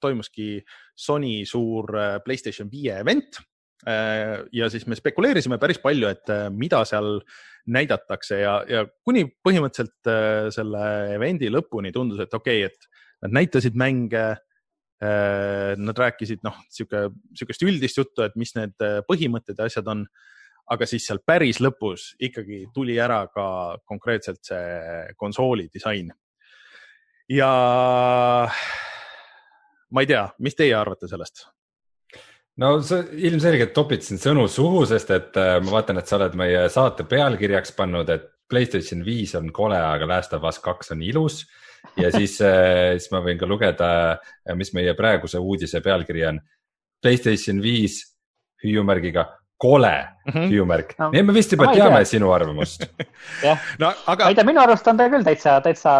toimuski 0.00 0.64
Sony 0.96 1.44
suur 1.44 1.92
äh, 1.98 2.16
Playstation 2.24 2.70
viie 2.72 2.96
event 3.02 3.42
ja 3.84 4.70
siis 4.72 4.86
me 4.88 4.96
spekuleerisime 4.96 5.58
päris 5.62 5.78
palju, 5.82 6.08
et 6.08 6.30
äh, 6.32 6.46
mida 6.50 6.80
seal 6.88 7.20
näidatakse 7.66 8.38
ja, 8.40 8.56
ja 8.70 8.84
kuni 9.04 9.26
põhimõtteliselt 9.44 10.10
äh, 10.10 10.48
selle 10.54 10.82
event'i 11.14 11.50
lõpuni 11.52 11.92
tundus, 11.94 12.22
et 12.24 12.34
okei 12.34 12.64
okay,, 12.64 12.72
et 12.72 13.26
nad 13.26 13.40
näitasid 13.42 13.78
mänge 13.78 14.26
äh,. 14.32 15.74
Nad 15.76 15.98
rääkisid 16.00 16.40
noh, 16.46 16.56
sihuke, 16.72 17.10
sihukest 17.36 17.64
üldist 17.66 17.98
juttu, 18.00 18.22
et 18.24 18.36
mis 18.40 18.54
need 18.56 18.80
äh, 18.80 19.02
põhimõtted 19.04 19.58
ja 19.60 19.68
asjad 19.68 19.90
on 19.92 20.06
aga 20.72 20.86
siis 20.88 21.04
seal 21.06 21.20
päris 21.22 21.60
lõpus 21.62 22.14
ikkagi 22.22 22.64
tuli 22.74 22.96
ära 22.98 23.20
ka 23.30 23.76
konkreetselt 23.86 24.40
see 24.48 25.12
konsooli 25.20 25.68
disain. 25.72 26.10
ja 27.28 27.50
ma 29.90 30.02
ei 30.02 30.08
tea, 30.10 30.24
mis 30.42 30.58
teie 30.58 30.74
arvate 30.74 31.08
sellest? 31.10 31.46
No 32.62 32.72
sa 32.86 33.02
ilmselgelt 33.12 33.74
topid 33.76 34.04
siin 34.06 34.20
sõnu 34.22 34.46
suhu, 34.50 34.84
sest 34.88 35.12
et 35.14 35.38
äh, 35.40 35.58
ma 35.64 35.78
vaatan, 35.78 36.00
et 36.00 36.08
sa 36.08 36.18
oled 36.20 36.34
meie 36.38 36.66
saate 36.72 37.06
pealkirjaks 37.08 37.76
pannud, 37.76 38.10
et 38.12 38.32
Playstation 38.46 39.00
viis 39.02 39.32
on 39.34 39.48
kole, 39.50 39.74
aga 39.74 40.06
Last 40.06 40.34
of 40.36 40.44
Us 40.46 40.60
kaks 40.62 40.92
on 40.94 41.00
ilus. 41.02 41.40
ja 41.98 42.12
siis, 42.14 42.36
äh, 42.40 42.94
siis 42.94 43.10
ma 43.10 43.20
võin 43.24 43.38
ka 43.38 43.46
lugeda, 43.46 43.88
mis 44.54 44.70
meie 44.74 44.94
praeguse 44.94 45.38
uudise 45.38 45.80
pealkiri 45.82 46.22
on. 46.28 46.38
Playstation 47.02 47.58
viis 47.62 48.04
hüüumärgiga 48.62 49.26
kole 49.58 49.92
mm 50.26 50.32
-hmm. 50.32 50.48
hüüumärk 50.50 50.94
no,, 50.98 51.10
nii 51.10 51.20
et 51.20 51.26
me 51.26 51.34
vist 51.34 51.52
juba 51.52 51.64
no, 51.64 51.72
teame 51.72 51.96
tea. 51.96 52.04
sinu 52.04 52.32
arvamust 52.32 52.84
jah 53.46 53.58
no,, 53.78 53.92
aga. 54.06 54.24
ma 54.24 54.30
ei 54.30 54.34
tea, 54.34 54.44
minu 54.44 54.60
arust 54.60 54.88
on 54.88 54.96
ta 54.96 55.08
küll 55.08 55.24
täitsa, 55.24 55.60
täitsa, 55.64 55.96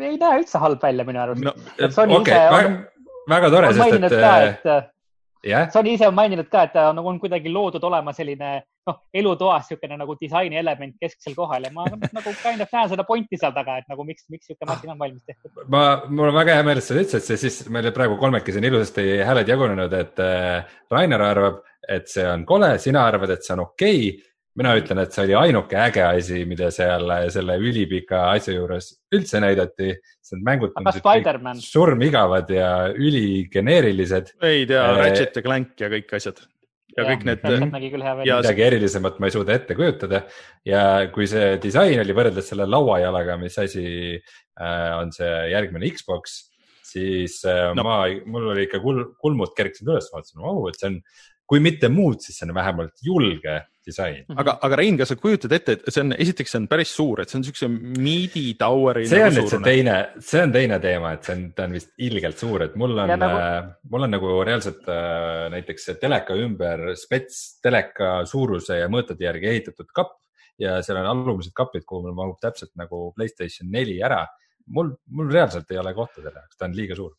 ei 0.00 0.16
näe 0.16 0.38
üldse 0.40 0.58
halb 0.62 0.82
välja 0.82 1.04
minu 1.04 1.20
arust 1.20 1.44
no,. 1.44 1.52
okei 1.52 2.16
okay,, 2.16 2.48
väga, 2.56 2.72
väga 3.28 3.50
tore, 3.56 3.72
sest 3.74 4.08
et. 4.08 4.12
Et 4.12 4.93
yeah.. 5.46 5.68
Sony 5.72 5.94
ise 5.94 6.08
on 6.08 6.16
maininud 6.16 6.48
ka, 6.52 6.64
et 6.66 6.72
ta 6.74 6.88
on, 6.90 6.98
nagu 7.00 7.10
on 7.10 7.20
kuidagi 7.22 7.52
loodud 7.52 7.84
olema 7.84 8.12
selline 8.16 8.50
noh, 8.88 8.98
elutoas 9.16 9.68
niisugune 9.68 9.98
nagu 10.00 10.16
disaini 10.20 10.58
element 10.60 10.96
kesksel 11.00 11.36
kohal 11.36 11.64
ja 11.66 11.72
ma 11.74 11.86
nagu 12.18 12.34
kind 12.42 12.64
of 12.64 12.74
näen 12.76 12.92
seda 12.92 13.06
pointi 13.08 13.40
seal 13.40 13.54
taga, 13.56 13.78
et 13.80 13.88
nagu 13.92 14.06
miks, 14.08 14.26
miks 14.32 14.50
niisugune 14.50 14.70
masin 14.72 14.94
on 14.94 15.00
valmis 15.00 15.24
tehtud. 15.24 15.64
ma, 15.72 15.84
mul 16.08 16.30
on 16.30 16.38
väga 16.40 16.58
hea 16.58 16.66
meel, 16.66 16.82
et 16.82 16.88
sa 16.88 16.98
ütlesid, 16.98 17.28
see 17.28 17.40
siis 17.46 17.62
meil 17.72 17.90
praegu 17.96 18.18
kolmekesi 18.20 18.60
on 18.60 18.68
ilusasti 18.70 19.08
hääled 19.24 19.54
jagunenud, 19.54 19.98
et 20.00 20.22
äh, 20.24 20.76
Rainer 20.92 21.26
arvab, 21.30 21.64
et 21.88 22.08
see 22.10 22.26
on 22.28 22.46
kole, 22.48 22.74
sina 22.82 23.08
arvad, 23.08 23.36
et 23.36 23.44
see 23.46 23.56
on 23.56 23.66
okei 23.68 24.06
okay 24.08 24.33
mina 24.58 24.74
ütlen, 24.78 25.00
et 25.02 25.14
see 25.14 25.26
oli 25.26 25.36
ainuke 25.38 25.78
äge 25.82 26.02
asi, 26.06 26.44
mida 26.48 26.70
seal 26.74 27.10
selle 27.34 27.56
ülipika 27.58 28.28
asja 28.32 28.54
juures 28.56 28.92
üldse 29.14 29.42
näidati. 29.42 29.94
Need 30.34 30.46
mängud 30.46 30.74
on 30.78 31.60
surmigavad 31.60 32.50
ja 32.50 32.68
üligeneerilised. 32.90 34.34
ei 34.42 34.64
tea 34.66 34.82
äh,, 34.86 35.00
Ratchet 35.02 35.36
ja 35.38 35.42
Clank 35.44 35.82
ja 35.82 35.90
kõik 35.92 36.14
asjad. 36.16 36.40
ja, 36.94 37.02
ja 37.02 37.08
kõik 37.10 37.26
need. 37.28 37.44
ja 37.44 38.38
midagi 38.40 38.64
erilisemat 38.68 39.20
ma 39.20 39.28
ei 39.28 39.34
suuda 39.34 39.58
ette 39.58 39.76
kujutada 39.78 40.22
ja 40.66 40.80
kui 41.14 41.28
see 41.30 41.58
disain 41.62 42.00
oli 42.00 42.16
võrreldes 42.16 42.50
selle 42.54 42.66
lauajalaga, 42.70 43.36
mis 43.42 43.58
asi 43.62 43.86
äh, 44.16 44.90
on 44.96 45.12
see 45.14 45.34
järgmine 45.52 45.92
Xbox, 45.92 46.40
siis 46.86 47.40
äh, 47.50 47.68
no. 47.76 47.86
ma, 47.86 48.00
mul 48.30 48.52
oli 48.54 48.68
ikka 48.68 48.80
kul, 48.82 49.04
kulmud 49.20 49.54
kerkisid 49.58 49.90
üles, 49.90 50.08
vaatasin, 50.14 50.40
vau, 50.46 50.64
et 50.70 50.80
see 50.80 50.92
on, 50.94 50.98
kui 51.44 51.60
mitte 51.60 51.90
muud, 51.92 52.22
siis 52.24 52.38
see 52.40 52.48
on 52.48 52.56
vähemalt 52.56 53.04
julge 53.04 53.60
disain. 53.86 54.24
aga, 54.34 54.56
aga 54.66 54.78
Rein, 54.80 54.98
kas 54.98 55.12
sa 55.12 55.16
kujutad 55.20 55.52
ette, 55.56 55.76
et 55.76 55.92
see 55.92 56.02
on, 56.04 56.14
esiteks 56.24 56.54
see 56.54 56.60
on 56.62 56.68
päris 56.70 56.92
suur, 56.96 57.22
et 57.22 57.30
see 57.30 57.38
on 57.40 57.46
siukse 57.46 57.68
midi 57.70 58.44
tower'i. 58.60 59.06
see 59.10 59.22
on 59.24 59.34
nüüd 59.36 59.50
see 59.52 59.62
teine, 59.64 59.96
see 60.24 60.42
on 60.44 60.54
teine 60.54 60.78
teema, 60.82 61.14
et 61.16 61.28
see 61.28 61.36
on, 61.36 61.46
ta 61.56 61.68
on 61.68 61.76
vist 61.78 61.92
ilgelt 62.08 62.40
suur, 62.40 62.66
et 62.66 62.76
mul 62.80 62.96
on, 62.96 63.14
nagu... 63.14 63.40
Äh, 63.44 63.70
mul 63.92 64.06
on 64.08 64.14
nagu 64.16 64.36
reaalselt 64.46 64.86
äh, 64.90 65.48
näiteks 65.54 65.90
teleka 66.02 66.36
ümber 66.40 66.86
spets 66.98 67.42
teleka 67.64 68.14
suuruse 68.30 68.80
ja 68.82 68.90
mõõtade 68.92 69.26
järgi 69.26 69.52
ehitatud 69.52 69.90
kapp 69.94 70.20
ja 70.60 70.78
seal 70.86 71.00
on 71.02 71.10
alumised 71.10 71.54
kapid, 71.56 71.84
kuhu 71.88 72.06
mul 72.06 72.16
mahub 72.16 72.38
täpselt 72.42 72.74
nagu 72.78 73.08
Playstation 73.16 73.70
neli 73.72 74.00
ära. 74.02 74.24
mul, 74.66 74.94
mul 75.12 75.28
reaalselt 75.32 75.70
ei 75.70 75.78
ole 75.78 75.92
kohta 75.94 76.22
selle 76.22 76.40
jaoks, 76.40 76.56
ta 76.56 76.68
on 76.70 76.76
liiga 76.76 76.96
suur 76.96 77.12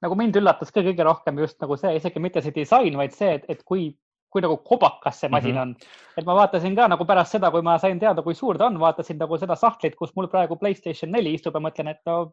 nagu 0.00 0.16
mind 0.16 0.38
üllatas 0.40 0.72
ka 0.72 0.82
kõige 0.84 1.04
rohkem 1.04 1.42
just 1.42 1.58
nagu 1.60 1.76
see, 1.76 1.92
isegi 1.98 2.22
mitte 2.22 2.42
see 2.44 2.54
disain, 2.56 2.94
vaid 2.96 3.12
see, 3.16 3.34
et, 3.36 3.44
et 3.52 3.60
kui 3.68 3.90
kui 4.30 4.42
nagu 4.44 4.56
kobakas 4.64 5.20
see 5.20 5.28
masin 5.28 5.54
mm 5.54 5.58
-hmm. 5.58 5.62
on. 5.62 6.18
et 6.18 6.26
ma 6.26 6.34
vaatasin 6.34 6.76
ka 6.76 6.88
nagu 6.88 7.04
pärast 7.04 7.36
seda, 7.36 7.50
kui 7.50 7.62
ma 7.62 7.78
sain 7.78 7.98
teada, 8.00 8.22
kui 8.22 8.34
suur 8.34 8.58
ta 8.58 8.66
on, 8.66 8.80
vaatasin 8.80 9.18
nagu 9.18 9.38
seda 9.38 9.56
sahtlit, 9.56 9.96
kus 9.96 10.14
mul 10.16 10.28
praegu 10.28 10.56
Playstation 10.56 11.12
neli 11.12 11.34
istub 11.34 11.54
ja 11.54 11.60
mõtlen, 11.60 11.90
et 11.90 12.00
no 12.06 12.32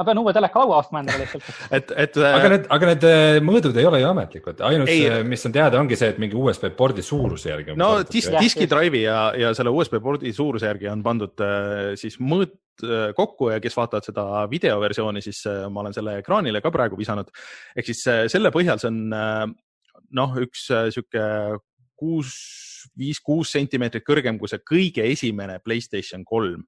ma 0.00 0.06
pean 0.08 0.20
uue 0.22 0.32
telekalaua 0.32 0.78
ostma 0.80 1.02
endale 1.02 1.24
lihtsalt. 1.24 1.48
et, 1.76 1.92
et. 2.04 2.16
aga 2.30 2.52
need, 2.54 2.66
aga 2.76 2.90
need 2.92 3.06
äh, 3.08 3.40
mõõdud 3.44 3.76
ei 3.80 3.88
ole 3.88 4.00
ju 4.00 4.08
ametlikud, 4.10 4.62
ainus, 4.70 4.92
mis 5.28 5.46
on 5.48 5.56
teada, 5.56 5.80
ongi 5.82 5.98
see, 6.00 6.12
et 6.14 6.20
mingi 6.22 6.38
USB 6.38 6.70
pordi 6.78 7.04
suuruse 7.04 7.52
järgi. 7.52 7.76
no 7.80 7.92
disk, 8.08 8.34
diski 8.40 8.68
drive'i 8.70 9.04
ja, 9.04 9.20
ja 9.38 9.54
selle 9.56 9.74
USB 9.74 10.00
pordi 10.02 10.32
suuruse 10.36 10.70
järgi 10.70 10.90
on 10.92 11.04
pandud 11.06 11.44
äh, 11.44 11.94
siis 12.00 12.16
mõõt 12.22 12.56
äh, 12.84 13.10
kokku 13.16 13.52
ja 13.52 13.60
kes 13.62 13.76
vaatavad 13.76 14.08
seda 14.08 14.44
videoversiooni, 14.50 15.24
siis 15.24 15.42
ma 15.68 15.84
olen 15.84 15.96
selle 15.96 16.20
ekraanile 16.22 16.62
ka 16.64 16.72
praegu 16.74 16.98
visanud. 17.00 17.28
ehk 17.76 17.92
siis 17.92 18.06
selle 18.32 18.54
põhjal 18.54 18.80
see 18.80 18.92
on 18.92 19.58
noh, 20.16 20.36
üks 20.42 20.68
äh, 20.74 20.88
sihuke 20.94 21.24
kuus, 22.00 22.32
viis-kuus 22.96 23.52
sentimeetrit 23.52 24.04
kõrgem 24.06 24.38
kui 24.40 24.48
see 24.48 24.62
kõige 24.64 25.04
esimene 25.12 25.58
Playstation 25.64 26.22
kolm 26.24 26.62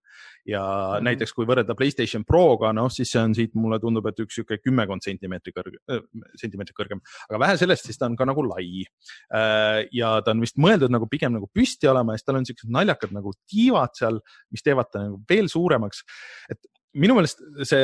ja 0.49 0.61
mm 0.61 0.99
-hmm. 0.99 1.07
näiteks 1.09 1.33
kui 1.33 1.47
võrrelda 1.49 1.77
Playstation 1.79 2.25
Proga, 2.29 2.73
noh 2.77 2.91
siis 2.93 3.13
see 3.15 3.23
on 3.23 3.35
siit, 3.35 3.55
mulle 3.55 3.79
tundub, 3.81 4.07
et 4.11 4.21
üks 4.21 4.37
sihuke 4.37 4.59
kümmekond 4.61 5.05
sentimeetrit 5.05 5.57
kõrgem 5.57 5.79
äh,, 5.91 6.03
sentimeetrit 6.43 6.77
kõrgem, 6.77 7.01
aga 7.31 7.41
vähe 7.47 7.57
sellest, 7.63 7.89
siis 7.89 7.99
ta 7.99 8.11
on 8.11 8.17
ka 8.17 8.29
nagu 8.29 8.45
lai 8.45 8.85
äh,. 8.85 9.89
ja 9.93 10.21
ta 10.21 10.37
on 10.37 10.45
vist 10.45 10.59
mõeldud 10.59 10.93
nagu 10.93 11.09
pigem 11.09 11.33
nagu 11.39 11.49
püsti 11.49 11.89
olema 11.89 12.13
ja 12.13 12.21
siis 12.21 12.29
tal 12.29 12.41
on 12.43 12.49
siuksed 12.49 12.71
naljakad 12.71 13.17
nagu 13.17 13.33
tiivad 13.49 13.97
seal, 13.97 14.21
mis 14.51 14.63
teevad 14.63 14.93
ta 14.93 15.07
nagu 15.07 15.23
veel 15.31 15.49
suuremaks. 15.49 16.05
et 16.51 16.61
minu 17.01 17.17
meelest 17.17 17.41
see, 17.69 17.83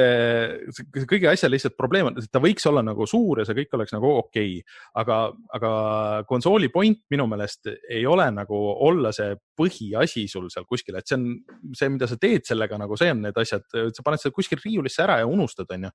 see 0.74 1.06
kõige 1.08 1.30
asja 1.30 1.48
lihtsalt 1.48 1.76
probleem 1.78 2.10
on, 2.10 2.18
et 2.20 2.28
ta 2.32 2.42
võiks 2.44 2.66
olla 2.68 2.82
nagu 2.84 3.06
suur 3.08 3.40
ja 3.40 3.46
see 3.48 3.56
kõik 3.56 3.76
oleks 3.78 3.94
nagu 3.94 4.10
okei 4.20 4.58
okay., 4.58 4.80
aga, 5.00 5.20
aga 5.56 5.70
konsooli 6.28 6.68
point 6.72 7.00
minu 7.12 7.28
meelest 7.30 7.70
ei 7.88 8.04
ole 8.08 8.26
nagu 8.34 8.58
olla 8.88 9.12
see 9.16 9.36
põhiasi 9.58 10.26
sul 10.30 10.50
seal 10.52 10.66
kuskil, 10.68 10.98
et 10.98 11.08
see 11.08 11.16
on 11.16 11.30
see, 11.76 11.88
mida 11.94 12.08
sa 12.10 12.18
teed 12.20 12.44
sellega, 12.48 12.80
nagu 12.80 12.98
see 13.00 13.14
on 13.14 13.24
need 13.24 13.40
asjad, 13.40 13.64
sa 13.72 14.04
paned 14.04 14.22
selle 14.22 14.36
kuskil 14.36 14.60
riiulisse 14.62 15.02
ära 15.06 15.22
ja 15.22 15.30
unustad, 15.30 15.70
onju. 15.74 15.94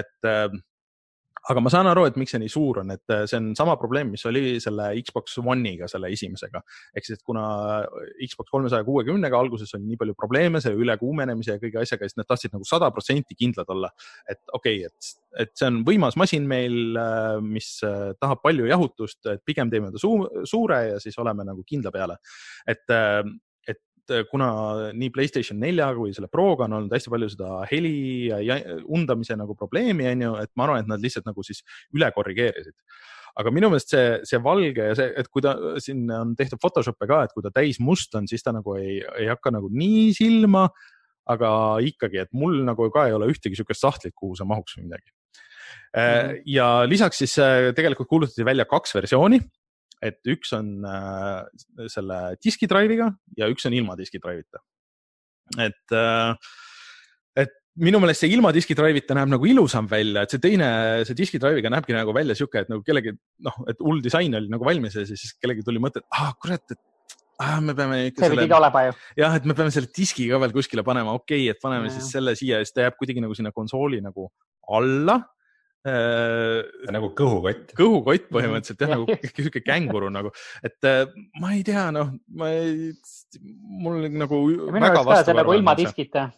et 0.00 0.30
aga 1.50 1.62
ma 1.62 1.70
saan 1.70 1.86
aru, 1.90 2.06
et 2.08 2.16
miks 2.18 2.34
see 2.34 2.40
nii 2.42 2.50
suur 2.50 2.80
on, 2.82 2.90
et 2.94 3.14
äh, 3.14 3.24
see 3.30 3.38
on 3.38 3.50
sama 3.58 3.76
probleem, 3.80 4.10
mis 4.14 4.24
oli 4.28 4.56
selle 4.62 4.88
Xbox 5.06 5.38
One'iga, 5.42 5.88
selle 5.90 6.10
esimesega. 6.14 6.62
ehk 6.96 7.06
siis, 7.06 7.20
et 7.20 7.26
kuna 7.26 7.44
Xbox 8.18 8.50
kolmesaja 8.50 8.86
kuuekümnega 8.86 9.38
alguses 9.38 9.74
oli 9.78 9.86
nii 9.92 10.00
palju 10.00 10.16
probleeme 10.18 10.62
selle 10.64 10.82
ülekuumenemise 10.82 11.56
ja 11.56 11.62
kõige 11.62 11.82
asjaga, 11.82 12.08
siis 12.08 12.18
nad 12.18 12.28
tahtsid 12.30 12.56
nagu 12.56 12.66
sada 12.68 12.90
protsenti 12.94 13.38
kindlad 13.38 13.70
olla. 13.72 13.92
et 14.28 14.42
okei 14.52 14.82
okay,, 14.82 14.90
et, 14.90 15.12
et 15.46 15.54
see 15.54 15.70
on 15.70 15.80
võimas 15.86 16.18
masin 16.18 16.48
meil, 16.50 16.98
äh, 16.98 17.38
mis 17.44 17.70
äh, 17.86 18.12
tahab 18.20 18.42
palju 18.42 18.66
jahutust, 18.70 19.22
et 19.30 19.44
pigem 19.46 19.70
teeme 19.70 19.92
ta 19.94 20.02
su 20.02 20.12
suure 20.44 20.82
ja 20.92 21.02
siis 21.02 21.18
oleme 21.22 21.46
nagu 21.46 21.62
kindla 21.66 21.94
peale. 21.94 22.18
et 22.66 22.90
et 24.06 24.14
äh, 24.14 24.24
kuna 24.30 24.48
nii 24.94 25.10
Playstation 25.14 25.58
nelja 25.60 25.90
kui 25.96 26.14
selle 26.14 26.30
Proga 26.32 26.68
on 26.68 26.78
olnud 26.78 26.94
hästi 26.94 27.12
palju 27.12 27.32
seda 27.34 27.60
heli 27.70 28.30
ja 28.30 28.60
undamise 28.86 29.36
nagu 29.38 29.58
probleemi, 29.58 30.08
on 30.12 30.24
ju, 30.28 30.32
et 30.42 30.52
ma 30.54 30.66
arvan, 30.66 30.84
et 30.84 30.90
nad 30.90 31.02
lihtsalt 31.02 31.26
nagu 31.28 31.44
siis 31.46 31.62
üle 31.94 32.10
korrigeerisid 32.14 32.76
aga 33.36 33.52
minu 33.52 33.68
meelest 33.68 33.92
see, 33.92 34.04
see 34.28 34.40
valge 34.42 34.90
ja 34.90 34.96
see, 34.96 35.10
et 35.20 35.28
kui 35.32 35.44
ta 35.44 35.54
siin 35.82 36.06
on 36.14 36.32
tehtud 36.38 36.60
Photoshop'e 36.62 37.08
ka, 37.08 37.22
et 37.26 37.34
kui 37.36 37.44
ta 37.44 37.52
täis 37.52 37.80
must 37.84 38.14
on, 38.16 38.28
siis 38.30 38.44
ta 38.44 38.54
nagu 38.56 38.76
ei, 38.80 39.02
ei 39.20 39.28
hakka 39.28 39.52
nagu 39.54 39.70
nii 39.72 40.12
silma. 40.16 40.68
aga 41.26 41.48
ikkagi, 41.82 42.20
et 42.22 42.28
mul 42.38 42.60
nagu 42.62 42.86
ka 42.94 43.08
ei 43.08 43.12
ole 43.16 43.26
ühtegi 43.32 43.58
sihukest 43.58 43.82
sahtlit, 43.82 44.14
kuhu 44.14 44.36
see 44.38 44.46
mahuks 44.46 44.76
või 44.76 44.84
midagi 44.84 45.10
mm. 45.10 45.98
-hmm. 45.98 46.42
ja 46.46 46.66
lisaks 46.86 47.18
siis 47.18 47.34
äh, 47.42 47.72
tegelikult 47.74 48.08
kuulutati 48.08 48.44
välja 48.46 48.64
kaks 48.64 48.94
versiooni 48.94 49.40
et 50.04 50.20
üks 50.28 50.52
on 50.56 50.72
äh, 50.84 51.88
selle 51.92 52.20
diski 52.44 52.68
drive'iga 52.70 53.10
ja 53.38 53.48
üks 53.52 53.66
on 53.68 53.76
ilma 53.76 53.96
diski 53.98 54.20
drive'ita. 54.22 54.62
et 55.62 55.96
äh,, 55.96 56.34
et 57.44 57.54
minu 57.80 58.00
meelest 58.00 58.24
see 58.24 58.32
ilma 58.32 58.52
diski 58.56 58.76
drive'ita 58.76 59.16
näeb 59.16 59.32
nagu 59.34 59.48
ilusam 59.48 59.88
välja, 59.90 60.24
et 60.24 60.34
see 60.34 60.42
teine, 60.42 60.68
see 61.08 61.16
diski 61.18 61.40
drive'iga 61.42 61.72
näebki 61.72 61.96
nagu 61.96 62.14
välja 62.16 62.36
sihuke, 62.38 62.64
et 62.64 62.72
nagu 62.72 62.84
kellegi 62.86 63.14
noh, 63.46 63.62
et 63.70 63.80
hull 63.84 64.02
disain 64.04 64.36
oli 64.38 64.52
nagu 64.52 64.68
valmis 64.68 64.98
ja 64.98 65.06
siis 65.08 65.36
kellelgi 65.40 65.64
tuli 65.66 65.82
mõte, 65.82 66.02
et 66.02 66.20
ah 66.20 66.32
kurat, 66.40 66.64
et 66.72 66.82
ah, 67.42 67.60
me 67.60 67.76
peame 67.76 68.02
ikka 68.10 68.24
see 68.24 68.32
selle. 68.32 68.84
jah, 69.20 69.38
et 69.38 69.48
me 69.48 69.56
peame 69.56 69.72
selle 69.74 69.92
diski 69.96 70.28
ka 70.30 70.40
veel 70.42 70.56
kuskile 70.56 70.84
panema, 70.86 71.16
okei 71.16 71.46
okay,, 71.46 71.54
et 71.56 71.62
paneme 71.62 71.90
ja. 71.90 71.96
siis 71.96 72.12
selle 72.16 72.36
siia 72.38 72.60
ja 72.60 72.68
siis 72.68 72.76
ta 72.76 72.86
jääb 72.86 73.00
kuidagi 73.00 73.24
nagu 73.24 73.36
sinna 73.38 73.52
konsooli 73.56 74.02
nagu 74.04 74.28
alla 74.76 75.20
äh,. 75.86 76.92
nagu 76.94 77.12
kõhukott. 77.18 77.74
kõhukott 77.78 78.30
põhimõtteliselt 78.32 78.82
jah, 78.82 78.92
nagu 78.96 79.18
sihuke 79.32 79.62
känguru 79.64 80.10
nagu, 80.12 80.32
et 80.66 80.88
äh, 80.88 81.04
ma 81.42 81.54
ei 81.56 81.62
tea, 81.66 81.88
noh, 81.94 82.14
ma 82.36 82.50
ei, 82.54 82.90
mul 83.84 84.08
nagu. 84.10 84.42
minu 84.66 84.90
arust 84.90 85.12
ka 85.12 85.22
see 85.22 85.38
nagu 85.38 85.56
ilma 85.56 85.76
diskita 85.78 86.30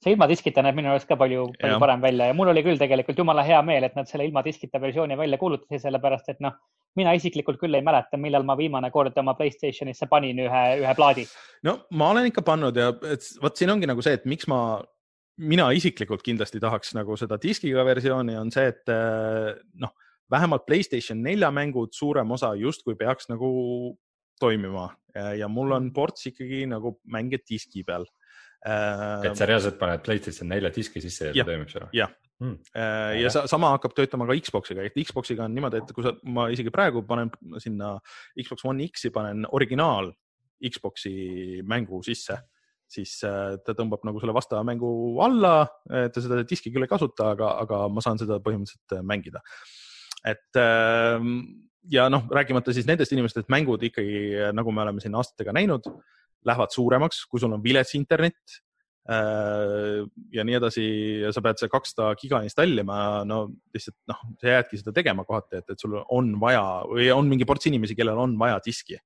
see 0.00 0.14
ilma 0.14 0.28
diskita 0.30 0.62
näeb 0.64 0.78
minu 0.78 0.92
arust 0.94 1.08
ka 1.08 1.16
palju, 1.20 1.50
palju 1.60 1.76
ja. 1.76 1.80
parem 1.82 2.02
välja 2.02 2.30
ja 2.30 2.36
mul 2.36 2.50
oli 2.52 2.62
küll 2.64 2.80
tegelikult 2.80 3.18
jumala 3.20 3.44
hea 3.44 3.60
meel, 3.66 3.84
et 3.84 3.96
nad 3.98 4.08
selle 4.08 4.24
ilma 4.28 4.42
diskita 4.46 4.80
versiooni 4.80 5.18
välja 5.18 5.38
kuulutasid, 5.40 5.82
sellepärast 5.82 6.32
et 6.32 6.40
noh, 6.44 6.56
mina 6.96 7.12
isiklikult 7.16 7.60
küll 7.60 7.76
ei 7.76 7.84
mäleta, 7.84 8.18
millal 8.20 8.46
ma 8.48 8.56
viimane 8.58 8.90
kord 8.94 9.18
oma 9.20 9.36
Playstationisse 9.38 10.08
panin 10.10 10.40
ühe, 10.46 10.62
ühe 10.80 10.94
plaadi. 10.96 11.26
no 11.68 11.76
ma 12.00 12.14
olen 12.14 12.30
ikka 12.30 12.44
pannud 12.46 12.80
ja 12.80 12.94
vot 13.42 13.60
siin 13.60 13.74
ongi 13.76 13.90
nagu 13.90 14.04
see, 14.04 14.16
et 14.16 14.24
miks 14.30 14.48
ma 14.50 14.80
mina 15.40 15.70
isiklikult 15.76 16.22
kindlasti 16.26 16.60
tahaks 16.62 16.94
nagu 16.96 17.16
seda 17.18 17.38
diskiga 17.40 17.84
versiooni, 17.86 18.36
on 18.38 18.52
see, 18.54 18.70
et 18.72 18.92
eh, 18.92 19.50
noh, 19.82 19.94
vähemalt 20.30 20.66
Playstation 20.68 21.20
nelja 21.24 21.50
mängud 21.54 21.94
suurem 21.96 22.36
osa 22.36 22.52
justkui 22.58 22.98
peaks 22.98 23.30
nagu 23.32 23.50
toimima 24.40 24.88
ja 25.36 25.48
mul 25.50 25.74
on 25.74 25.90
ports 25.92 26.28
ikkagi 26.30 26.62
nagu 26.70 26.94
mänge 27.10 27.40
diski 27.42 27.82
peal. 27.84 28.06
Eh, 28.60 29.28
et 29.30 29.38
sa 29.38 29.48
reaalselt 29.48 29.78
paned 29.80 30.04
Playstation 30.04 30.50
nelja 30.52 30.72
diski 30.74 31.02
sisse 31.02 31.30
ja 31.30 31.34
see 31.34 31.48
toimib 31.48 31.70
seal? 31.72 31.88
jah 31.96 32.10
hmm., 32.42 32.58
eh, 32.76 33.20
ja 33.22 33.32
sa, 33.32 33.46
sama 33.50 33.72
hakkab 33.74 33.96
töötama 33.96 34.28
ka 34.28 34.36
Xbox'iga, 34.36 34.84
et 34.84 34.98
Xbox'iga 35.00 35.46
on 35.46 35.56
niimoodi, 35.56 35.80
et 35.80 35.94
kui 35.96 36.04
sa, 36.04 36.12
ma 36.28 36.50
isegi 36.52 36.72
praegu 36.74 37.02
panen 37.08 37.32
sinna 37.62 37.94
Xbox 38.36 38.66
One 38.68 38.88
X-i 38.92 39.12
panen 39.14 39.48
originaal 39.56 40.12
Xbox'i 40.60 41.62
mängu 41.64 42.02
sisse 42.04 42.36
siis 42.90 43.16
äh, 43.26 43.56
ta 43.64 43.74
tõmbab 43.78 44.04
nagu 44.08 44.22
selle 44.22 44.34
vastava 44.36 44.62
mängu 44.66 44.90
alla, 45.24 45.54
ta 45.86 46.22
seda 46.22 46.42
diski 46.46 46.72
küll 46.74 46.86
ei 46.86 46.90
kasuta, 46.90 47.32
aga, 47.36 47.54
aga 47.64 47.82
ma 47.92 48.04
saan 48.04 48.20
seda 48.20 48.40
põhimõtteliselt 48.44 48.96
äh, 48.98 49.04
mängida. 49.06 49.42
et 50.26 50.60
ähm, 50.60 51.36
ja 51.90 52.08
noh, 52.12 52.26
rääkimata 52.28 52.74
siis 52.76 52.88
nendest 52.88 53.12
inimestest, 53.16 53.48
mängud 53.52 53.82
ikkagi, 53.88 54.50
nagu 54.52 54.72
me 54.72 54.82
oleme 54.84 55.00
siin 55.00 55.14
aastatega 55.16 55.54
näinud, 55.56 55.86
lähevad 56.44 56.74
suuremaks, 56.74 57.24
kui 57.30 57.40
sul 57.40 57.54
on 57.56 57.62
vilets 57.64 57.94
internet 57.96 58.60
Äh, 59.10 60.04
ja 60.30 60.44
nii 60.46 60.56
edasi 60.58 60.82
ja 61.24 61.30
sa 61.34 61.40
pead 61.42 61.58
see 61.58 61.70
kakssada 61.72 62.12
giga 62.20 62.42
installima, 62.46 63.24
no 63.26 63.46
lihtsalt 63.74 63.96
noh, 64.10 64.20
sa 64.38 64.52
jäädki 64.52 64.78
seda 64.78 64.92
tegema 64.94 65.24
kohati, 65.26 65.62
et, 65.62 65.72
et 65.72 65.82
sul 65.82 65.96
on 65.98 66.34
vaja 66.42 66.62
või 66.86 67.08
on 67.14 67.30
mingi 67.30 67.48
ports 67.48 67.66
inimesi, 67.70 67.96
kellel 67.98 68.20
on 68.20 68.36
vaja 68.38 68.60
diski. 68.62 69.00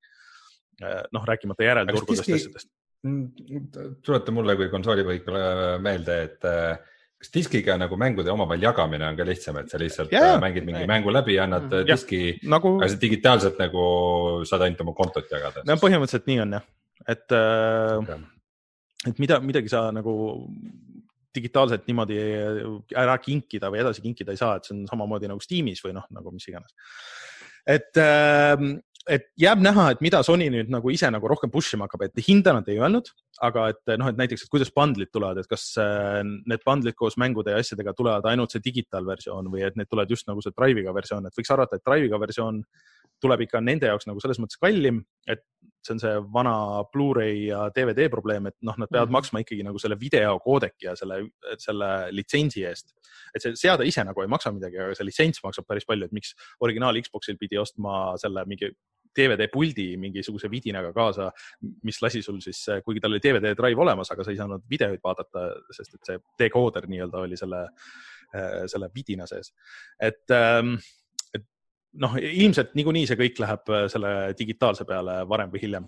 Äh, 0.83 1.05
noh, 1.15 1.25
rääkimata 1.25 1.69
järelturgudest 1.69 2.27
asjadest. 2.27 2.73
Tuleta 3.05 4.33
mulle 4.33 4.57
kui 4.57 4.71
konsoolipõhikule 4.73 5.45
meelde, 5.85 6.19
et 6.25 6.47
äh, 6.49 6.77
kas 7.25 7.33
diskiga 7.33 7.77
nagu 7.81 7.97
mängude 8.01 8.33
omavahel 8.33 8.67
jagamine 8.69 9.07
on 9.09 9.19
ka 9.19 9.27
lihtsam, 9.29 9.59
et 9.61 9.73
sa 9.73 9.81
lihtsalt 9.81 10.13
yeah, 10.13 10.37
mängid 10.41 10.67
mingi 10.67 10.83
yeah. 10.83 10.91
mängu 10.91 11.13
läbi, 11.13 11.39
annad 11.41 11.71
mm, 11.71 11.89
diski, 11.89 12.23
nagu... 12.49 12.77
aga 12.81 12.91
sa 12.93 13.01
digitaalselt 13.01 13.61
nagu 13.61 13.85
saad 14.49 14.67
ainult 14.67 14.85
oma 14.85 14.97
kontot 14.97 15.29
jagada? 15.33 15.65
no 15.69 15.77
põhimõtteliselt 15.81 16.31
nii 16.31 16.41
on 16.45 16.57
jah, 16.59 16.67
et 17.15 17.37
äh, 17.37 18.15
et 19.09 19.21
mida, 19.21 19.41
midagi 19.45 19.73
sa 19.73 19.87
nagu 19.95 20.15
digitaalselt 21.35 21.89
niimoodi 21.89 22.19
ära 22.95 23.17
kinkida 23.19 23.71
või 23.73 23.83
edasi 23.83 24.05
kinkida 24.05 24.35
ei 24.35 24.41
saa, 24.41 24.59
et 24.59 24.69
see 24.69 24.77
on 24.77 24.85
samamoodi 24.91 25.31
nagu 25.31 25.43
Steamis 25.43 25.83
või 25.85 25.97
noh, 25.97 26.07
nagu 26.15 26.33
mis 26.35 26.47
iganes. 26.51 26.77
et, 27.67 27.91
ähm, 27.99 28.77
et 29.11 29.27
jääb 29.41 29.61
näha, 29.65 29.91
et 29.93 30.03
mida 30.05 30.23
Sony 30.25 30.47
nüüd 30.53 30.71
nagu 30.73 30.91
ise 30.93 31.11
nagu 31.13 31.29
rohkem 31.29 31.53
push 31.53 31.77
ima 31.77 31.89
hakkab, 31.89 32.07
et 32.07 32.23
hinda 32.25 32.55
nad 32.57 32.69
ei 32.73 32.79
öelnud, 32.81 33.11
aga 33.45 33.67
et 33.75 33.95
noh, 34.01 34.09
et 34.11 34.21
näiteks, 34.21 34.47
et 34.47 34.53
kuidas 34.53 34.73
bundle'id 34.75 35.13
tulevad, 35.13 35.43
et 35.43 35.51
kas 35.51 35.67
äh, 35.83 36.23
need 36.25 36.65
bundle'id 36.67 36.97
koos 36.99 37.19
mängude 37.21 37.53
ja 37.53 37.61
asjadega 37.61 37.93
tulevad 37.97 38.29
ainult 38.31 38.55
see 38.55 38.65
digitaalversioon 38.65 39.51
või 39.53 39.67
et 39.69 39.77
need 39.81 39.91
tulevad 39.91 40.13
just 40.13 40.29
nagu 40.31 40.45
see 40.45 40.57
Drive'iga 40.57 40.95
versioon, 40.97 41.29
et 41.29 41.37
võiks 41.37 41.53
arvata, 41.53 41.77
et 41.77 41.85
Drive'iga 41.85 42.21
versioon 42.23 42.63
tuleb 43.23 43.45
ikka 43.45 43.61
nende 43.65 43.91
jaoks 43.91 44.09
nagu 44.09 44.23
selles 44.23 44.41
mõttes 44.43 44.61
kallim, 44.61 45.03
et 45.31 45.45
see 45.85 45.95
on 45.95 46.01
see 46.01 46.15
vana 46.33 46.55
Blu-ray 46.93 47.45
ja 47.51 47.67
DVD 47.77 48.09
probleem, 48.13 48.49
et 48.49 48.57
noh, 48.65 48.77
nad 48.81 48.89
peavad 48.89 49.11
mm 49.11 49.15
maksma 49.15 49.43
ikkagi 49.45 49.63
nagu 49.63 49.79
selle 49.79 49.99
videokoodeki 50.01 50.89
ja 50.89 50.95
selle, 50.99 51.21
selle 51.61 51.91
litsentsi 52.11 52.65
eest. 52.67 52.95
et 53.37 53.45
see 53.45 53.53
seade 53.59 53.87
ise 53.87 54.03
nagu 54.07 54.23
ei 54.23 54.31
maksa 54.31 54.51
midagi, 54.55 54.81
aga 54.81 54.97
see 54.97 55.07
litsents 55.07 55.43
maksab 55.45 55.69
päris 55.69 55.87
palju, 55.87 56.09
et 56.09 56.17
miks 56.17 56.33
originaal 56.65 56.99
Xbox'il 57.05 57.39
pidi 57.39 57.61
ostma 57.61 58.17
selle 58.21 58.47
mingi 58.49 58.73
DVD 59.17 59.49
puldi 59.53 59.93
mingisuguse 60.01 60.51
vidinaga 60.51 60.93
kaasa, 60.97 61.31
mis 61.87 62.01
lasi 62.03 62.23
sul 62.23 62.41
siis, 62.45 62.65
kuigi 62.85 63.03
tal 63.03 63.15
oli 63.15 63.23
DVD 63.23 63.55
drive 63.59 63.81
olemas, 63.81 64.11
aga 64.13 64.27
sa 64.27 64.35
ei 64.35 64.41
saanud 64.41 64.67
videoid 64.71 65.03
vaadata, 65.05 65.47
sest 65.71 65.95
et 65.95 66.11
see 66.11 66.21
dekooder 66.45 66.89
nii-öelda 66.91 67.25
oli 67.29 67.39
selle, 67.39 67.65
selle 68.71 68.91
vidina 68.95 69.29
sees. 69.31 69.53
et 70.03 70.35
ähm, 70.35 70.77
noh, 72.03 72.17
ilmselt 72.19 72.75
niikuinii 72.79 73.07
see 73.09 73.19
kõik 73.19 73.39
läheb 73.43 73.71
äh, 73.73 73.85
selle 73.93 74.15
digitaalse 74.39 74.87
peale 74.89 75.21
varem 75.31 75.53
või 75.53 75.63
hiljem. 75.63 75.87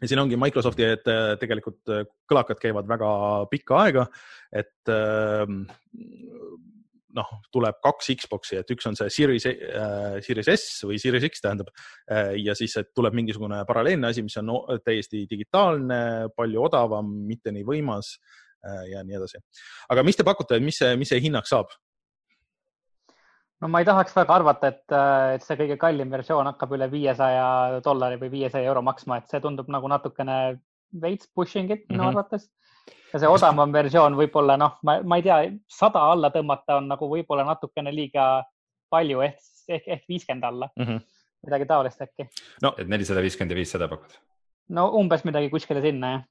ja 0.00 0.08
siin 0.08 0.22
ongi 0.22 0.38
Microsofti, 0.40 0.86
et 0.96 1.10
äh, 1.12 1.34
tegelikult 1.40 1.92
äh, 1.92 2.06
kõlakad 2.30 2.60
käivad 2.62 2.88
väga 2.88 3.10
pikka 3.52 3.82
aega, 3.84 4.06
et 4.52 4.92
ähm, 4.94 5.64
noh, 7.16 7.30
tuleb 7.52 7.78
kaks 7.84 8.12
Xbox'i, 8.22 8.60
et 8.60 8.72
üks 8.74 8.86
on 8.90 8.98
see 8.98 9.10
Series 9.12 9.46
äh,, 9.50 10.18
Series 10.24 10.50
S 10.52 10.86
või 10.88 11.00
Series 11.02 11.26
X 11.30 11.44
tähendab 11.44 11.70
äh, 12.10 12.36
ja 12.40 12.54
siis 12.58 12.76
tuleb 12.96 13.16
mingisugune 13.18 13.62
paralleelne 13.68 14.10
asi, 14.10 14.24
mis 14.26 14.38
on 14.40 14.52
täiesti 14.84 15.26
digitaalne, 15.30 16.30
palju 16.36 16.64
odavam, 16.68 17.10
mitte 17.26 17.54
nii 17.54 17.66
võimas 17.66 18.14
äh, 18.16 18.90
ja 18.94 19.04
nii 19.06 19.20
edasi. 19.20 19.42
aga 19.90 20.06
mis 20.06 20.18
te 20.18 20.26
pakute, 20.26 20.60
mis 20.62 20.80
see, 20.82 20.96
mis 21.00 21.12
see 21.12 21.22
hinnaks 21.26 21.54
saab? 21.54 21.72
no 23.60 23.68
ma 23.68 23.82
ei 23.82 23.88
tahaks 23.88 24.16
väga 24.16 24.38
arvata, 24.38 24.72
et, 24.72 24.86
äh, 24.94 25.36
et 25.36 25.46
see 25.46 25.58
kõige 25.60 25.78
kallim 25.80 26.12
versioon 26.12 26.48
hakkab 26.52 26.74
üle 26.78 26.90
viiesaja 26.92 27.80
dollari 27.84 28.20
või 28.22 28.32
viiesaja 28.38 28.70
euro 28.70 28.82
maksma, 28.86 29.20
et 29.20 29.32
see 29.32 29.42
tundub 29.44 29.68
nagu 29.72 29.90
natukene 29.90 30.40
veits 31.02 31.28
pushing 31.34 31.70
it 31.70 31.84
minu 31.88 32.02
mm 32.02 32.06
-hmm. 32.06 32.08
arvates. 32.08 32.50
Ja 33.12 33.20
see 33.22 33.30
odavam 33.30 33.72
versioon 33.74 34.16
võib-olla 34.18 34.56
noh, 34.60 34.78
ma, 34.86 34.98
ma 35.02 35.20
ei 35.20 35.26
tea, 35.26 35.38
sada 35.70 36.02
alla 36.12 36.32
tõmmata 36.34 36.78
on 36.80 36.88
nagu 36.90 37.10
võib-olla 37.10 37.46
natukene 37.48 37.92
liiga 37.94 38.30
palju 38.90 39.22
ehk, 39.26 39.38
ehk, 39.68 39.86
ehk 39.96 40.08
viiskümmend 40.08 40.46
alla 40.46 40.70
mm. 40.76 40.86
-hmm. 40.86 41.04
midagi 41.46 41.68
taolist 41.70 42.02
äkki. 42.06 42.28
no, 42.62 42.74
et 42.78 42.88
nelisada 42.88 43.22
viiskümmend 43.22 43.56
ja 43.56 43.60
viissada 43.60 43.88
pakud? 43.88 44.18
no 44.68 44.90
umbes 44.98 45.24
midagi 45.24 45.50
kuskile 45.50 45.82
sinna 45.84 46.12
jah 46.16 46.26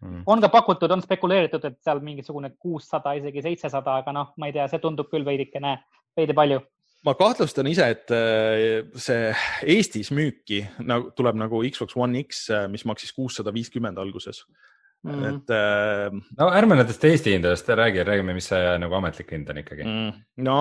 mm.. 0.00 0.22
on 0.26 0.40
ka 0.40 0.48
pakutud, 0.48 0.90
on 0.90 1.02
spekuleeritud, 1.02 1.64
et 1.64 1.78
seal 1.84 2.02
mingisugune 2.04 2.52
kuussada, 2.58 3.14
isegi 3.18 3.42
seitsesada, 3.42 4.00
aga 4.02 4.14
noh, 4.16 4.34
ma 4.36 4.50
ei 4.50 4.56
tea, 4.56 4.68
see 4.68 4.82
tundub 4.82 5.10
küll 5.12 5.26
veidikene 5.26 5.78
veidi 6.16 6.36
palju 6.36 6.60
ma 7.06 7.14
kahtlustan 7.16 7.68
ise, 7.70 7.86
et 7.94 8.12
äh, 8.12 8.90
see 9.00 9.30
Eestis 9.76 10.10
müüki 10.14 10.62
nagu 10.84 11.12
tuleb 11.16 11.38
nagu 11.40 11.62
Xbox 11.68 11.96
One 11.96 12.24
X, 12.26 12.48
äh, 12.52 12.66
mis 12.72 12.84
maksis 12.88 13.12
kuussada 13.16 13.54
viiskümmend 13.54 14.00
alguses 14.00 14.44
mm.. 15.06 15.24
et 15.30 15.54
äh,. 15.56 16.20
no 16.38 16.50
ärme 16.56 16.78
nendest 16.78 17.04
Eesti 17.04 17.36
hindadest 17.36 17.68
räägi, 17.68 18.04
räägime, 18.06 18.36
mis 18.36 18.50
see 18.52 18.76
nagu 18.82 18.98
ametlik 19.00 19.32
hind 19.34 19.50
on 19.52 19.62
ikkagi. 19.62 19.86
Mm.. 19.86 20.22
no 20.46 20.60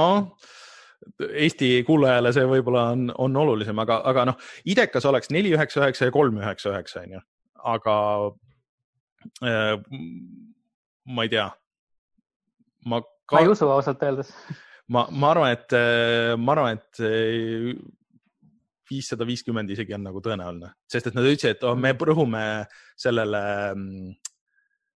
Eesti 1.39 1.71
kuulajale 1.87 2.31
see 2.35 2.47
võib-olla 2.47 2.89
on, 2.93 3.07
on 3.23 3.37
olulisem, 3.39 3.77
aga, 3.81 4.01
aga 4.11 4.25
noh, 4.31 4.39
idekas 4.69 5.07
oleks 5.09 5.31
neli 5.33 5.53
üheksa 5.55 5.83
üheksa 5.83 6.09
ja 6.09 6.15
kolm 6.15 6.41
üheksa 6.41 6.73
üheksa 6.73 7.03
on 7.05 7.15
ju, 7.17 7.21
aga 7.73 7.95
äh, 9.47 9.75
ma 11.15 11.25
ei 11.25 11.31
tea. 11.31 11.47
ma 12.85 13.01
ka.... 13.01 13.37
ma 13.37 13.45
ei 13.45 13.53
usu 13.53 13.69
ausalt 13.71 14.03
öeldes. 14.05 14.33
Ma, 14.89 15.05
ma 15.13 15.31
arvan, 15.35 15.53
et, 15.53 15.73
äh, 15.77 16.33
ma 16.41 16.55
arvan, 16.55 16.79
et 16.79 17.01
äh, 17.05 17.73
viissada 18.89 19.27
viiskümmend 19.29 19.69
isegi 19.69 19.93
on 19.93 20.07
nagu 20.07 20.21
tõenäoline, 20.25 20.71
sest 20.89 21.09
et 21.09 21.17
nad 21.17 21.27
ütlesid, 21.29 21.57
et 21.57 21.65
oh, 21.67 21.77
me 21.77 21.93
rõhume 21.93 22.43
sellele 22.99 23.41
mm, 23.75 24.15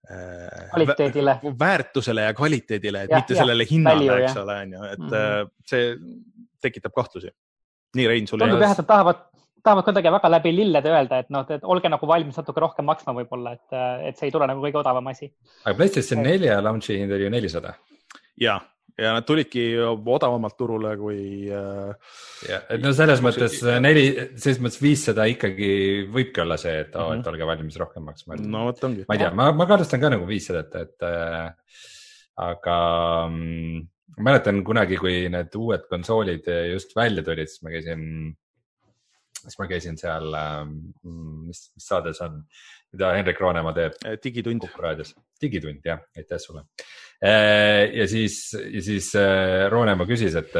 kvaliteedile, 0.08 1.38
väärtusele 1.58 2.22
ja 2.22 2.34
kvaliteedile, 2.34 3.02
et 3.04 3.10
ja, 3.10 3.20
mitte 3.20 3.34
ja, 3.36 3.42
sellele 3.42 3.66
hinnale, 3.70 4.06
eks 4.24 4.38
ole, 4.40 4.56
on 4.64 4.72
ju, 4.72 4.84
et 4.84 4.98
mm 4.98 5.10
-hmm. 5.10 5.50
see 5.66 5.96
tekitab 6.60 6.94
kahtlusi. 6.96 7.30
nii, 7.96 8.06
Rein, 8.06 8.26
sul 8.26 8.38
tundub 8.38 8.62
jah, 8.62 8.72
et 8.72 8.78
nad 8.78 8.86
tahavad, 8.86 9.22
tahavad 9.62 9.84
kuidagi 9.84 10.12
väga 10.12 10.30
läbi 10.30 10.52
lillede 10.56 10.90
öelda, 10.90 11.18
et 11.18 11.30
noh, 11.30 11.46
et 11.50 11.64
olge 11.64 11.88
nagu 11.88 12.06
valmis 12.06 12.36
natuke 12.36 12.60
rohkem 12.60 12.84
maksma 12.84 13.14
võib-olla, 13.14 13.52
et, 13.58 13.78
et 14.08 14.18
see 14.18 14.28
ei 14.30 14.34
tule 14.34 14.46
nagu 14.46 14.62
kõige 14.62 14.80
odavam 14.82 15.06
asi. 15.12 15.32
aga 15.64 15.76
PlayStation 15.76 16.22
nelja 16.22 16.60
launch'i 16.62 17.00
hind 17.00 17.12
oli 17.12 17.26
ju 17.28 17.30
nelisada. 17.30 17.74
ja, 18.40 18.60
ja 18.98 19.12
nad 19.16 19.26
tulidki 19.26 19.64
odavamalt 19.80 20.56
turule 20.58 20.94
kui 21.00 21.20
äh,. 21.52 22.80
no 22.82 22.92
selles 22.96 23.22
mõttes 23.24 23.60
neli, 23.82 24.04
selles 24.34 24.60
mõttes 24.62 24.80
viissada 24.82 25.26
ikkagi 25.30 25.70
võibki 26.12 26.44
olla 26.44 26.58
see, 26.60 26.74
et 26.84 26.96
oh, 26.96 27.10
mm, 27.10 27.12
-hmm. 27.12 27.20
et 27.20 27.30
olge 27.32 27.48
valmis 27.52 27.78
rohkem 27.82 28.06
maksma. 28.08 28.40
no 28.40 28.66
vot 28.70 28.84
ongi. 28.88 29.06
ma 29.08 29.16
ei 29.16 29.24
tea, 29.24 29.30
ma, 29.36 29.50
ma 29.56 29.68
kaardistan 29.70 30.02
ka 30.02 30.12
nagu 30.16 30.28
viissadat, 30.28 30.76
et 30.80 31.08
äh, 31.08 31.78
aga 32.50 32.76
mm, 33.28 33.86
ma 34.18 34.28
mäletan 34.30 34.64
kunagi, 34.66 34.98
kui 35.00 35.28
need 35.32 35.56
uued 35.56 35.88
konsoolid 35.90 36.50
just 36.72 36.96
välja 36.96 37.24
tulid, 37.26 37.50
siis 37.50 37.62
ma 37.66 37.72
käisin, 37.76 38.02
siis 39.40 39.58
ma 39.58 39.70
käisin 39.70 40.00
seal 40.00 40.34
äh,, 40.34 40.66
mis, 41.46 41.66
mis 41.74 41.90
saade 41.92 42.14
see 42.16 42.28
on 42.28 42.44
mida 42.94 43.12
Henrik 43.14 43.40
Roonemaa 43.40 43.74
teeb. 43.76 43.98
Äh, 44.06 44.18
digitund. 44.24 44.66
raadios, 44.78 45.14
digitund 45.42 45.86
jah, 45.86 46.02
aitäh 46.16 46.40
sulle. 46.42 46.64
Äh, 47.20 47.90
ja 47.92 48.06
siis, 48.08 48.54
ja 48.54 48.80
siis 48.80 49.10
äh, 49.18 49.66
Roonemaa 49.68 50.08
küsis, 50.08 50.32
et, 50.40 50.54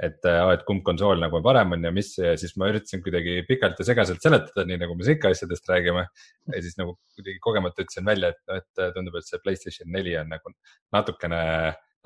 et, 0.00 0.24
et 0.24 0.62
kumb 0.64 0.80
konsool 0.86 1.20
nagu 1.20 1.42
parem 1.44 1.74
on 1.76 1.82
ja 1.84 1.90
mis 1.92 2.14
ja 2.16 2.30
siis 2.40 2.54
ma 2.56 2.70
üritasin 2.70 3.02
kuidagi 3.04 3.42
pikalt 3.48 3.82
ja 3.82 3.84
segaselt 3.90 4.24
seletada, 4.24 4.64
nii 4.64 4.78
nagu 4.80 4.96
me 4.96 5.04
siin 5.04 5.18
ikka 5.18 5.34
asjadest 5.34 5.68
räägime. 5.68 6.06
ja 6.54 6.62
siis 6.64 6.78
nagu 6.80 6.96
kuidagi 7.12 7.36
kogemata 7.44 7.84
ütlesin 7.84 8.08
välja, 8.08 8.32
et, 8.32 8.40
et 8.56 8.94
tundub, 8.94 9.18
et 9.20 9.28
see 9.28 9.42
Playstation 9.44 9.92
neli 9.92 10.16
on 10.16 10.32
nagu 10.32 10.54
natukene, 10.96 11.42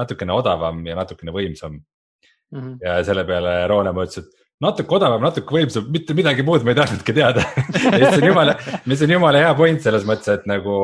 natukene 0.03 0.35
odavam 0.35 0.83
ja 0.89 0.99
natukene 0.99 1.37
võimsam 1.39 1.79
mm. 1.79 2.59
-hmm. 2.59 2.77
ja 2.83 2.99
selle 3.07 3.23
peale 3.29 3.55
Roonemaa 3.71 4.09
ütles, 4.11 4.27
et 4.27 4.43
natuke 4.67 4.99
odavam, 4.99 5.23
natuke 5.23 5.61
võimsam, 5.61 5.87
mitte 5.95 6.19
midagi 6.19 6.43
muud 6.43 6.67
ma 6.67 6.75
ei 6.75 6.81
tahtnudki 6.83 7.15
teada 7.15 7.47
see 7.87 8.19
on 8.19 8.29
jumala, 8.33 8.59
mis 8.83 9.07
on 9.07 9.15
jumala 9.15 9.47
hea 9.47 9.55
point 9.55 9.87
selles 9.87 10.11
mõttes, 10.11 10.41
et 10.41 10.51
nagu 10.51 10.77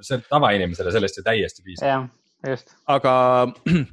see 0.00 0.24
tavainimesele 0.24 0.96
sellest 0.96 1.20
ju 1.20 1.28
täiesti 1.28 1.68
piisab. 1.68 2.08
Aga 2.92 3.14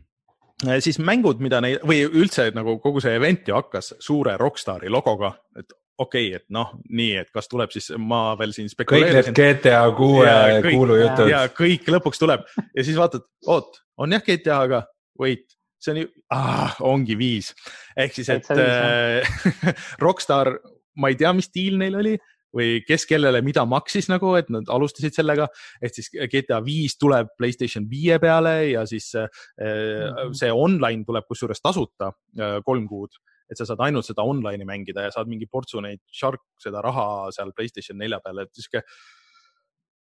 siis 0.85 0.99
mängud, 0.99 1.41
mida 1.43 1.61
neid 1.63 1.83
või 1.87 2.03
üldse 2.07 2.49
nagu 2.55 2.77
kogu 2.83 3.03
see 3.03 3.15
event 3.19 3.47
ju 3.47 3.57
hakkas 3.57 3.93
suure 4.03 4.35
Rockstari 4.39 4.91
logoga, 4.91 5.33
et 5.59 5.71
okei 5.99 6.29
okay,, 6.29 6.39
et 6.39 6.45
noh, 6.55 6.73
nii, 6.89 7.13
et 7.23 7.29
kas 7.35 7.49
tuleb 7.51 7.71
siis, 7.75 7.91
ma 7.99 8.33
veel 8.39 8.55
siin 8.55 8.71
spekuleerisin. 8.71 9.35
kõik 9.35 9.39
need 9.39 9.61
GTA 9.61 9.83
kuue 9.97 10.33
kuulujutud. 10.69 11.31
ja 11.31 11.45
kõik 11.53 11.87
lõpuks 11.91 12.21
tuleb 12.21 12.45
ja 12.75 12.85
siis 12.85 12.99
vaatad, 12.99 13.25
oot, 13.47 13.81
on 13.99 14.15
jah 14.15 14.23
GTA, 14.25 14.61
aga 14.69 14.83
wait 15.19 15.47
see 15.79 15.93
on 15.93 16.01
ju 16.01 16.09
ah,, 16.35 16.75
ongi 16.87 17.15
viis 17.19 17.53
ehk 17.99 18.15
siis, 18.15 18.29
et 18.31 18.49
äh, 18.55 19.39
Rockstar, 20.03 20.57
ma 20.99 21.11
ei 21.11 21.19
tea, 21.19 21.31
mis 21.35 21.51
diil 21.55 21.79
neil 21.79 21.95
oli 21.99 22.17
või 22.55 22.79
kes 22.87 23.05
kellele 23.09 23.41
mida 23.45 23.65
maksis 23.69 24.09
nagu, 24.09 24.33
et 24.39 24.49
nad 24.53 24.69
alustasid 24.73 25.15
sellega, 25.15 25.47
ehk 25.81 25.95
siis 25.95 26.09
GTA 26.31 26.61
viis 26.65 26.97
tuleb 26.97 27.31
Playstation 27.37 27.85
viie 27.89 28.19
peale 28.19 28.55
ja 28.71 28.85
siis 28.89 29.11
mm 29.15 29.27
-hmm. 29.59 30.33
see 30.33 30.51
online 30.51 31.05
tuleb 31.05 31.27
kusjuures 31.27 31.61
tasuta 31.61 32.11
äh, 32.39 32.59
kolm 32.65 32.87
kuud, 32.87 33.21
et 33.49 33.57
sa 33.57 33.65
saad 33.65 33.79
ainult 33.85 34.05
seda 34.05 34.21
online'i 34.21 34.65
mängida 34.65 35.07
ja 35.07 35.11
saad 35.11 35.27
mingi 35.27 35.45
portsu 35.45 35.81
neid 35.81 36.01
shark, 36.11 36.41
seda 36.57 36.81
raha 36.81 37.31
seal 37.31 37.51
Playstation 37.55 37.97
nelja 37.97 38.19
peale, 38.19 38.41
et 38.41 38.53
sihuke 38.53 38.83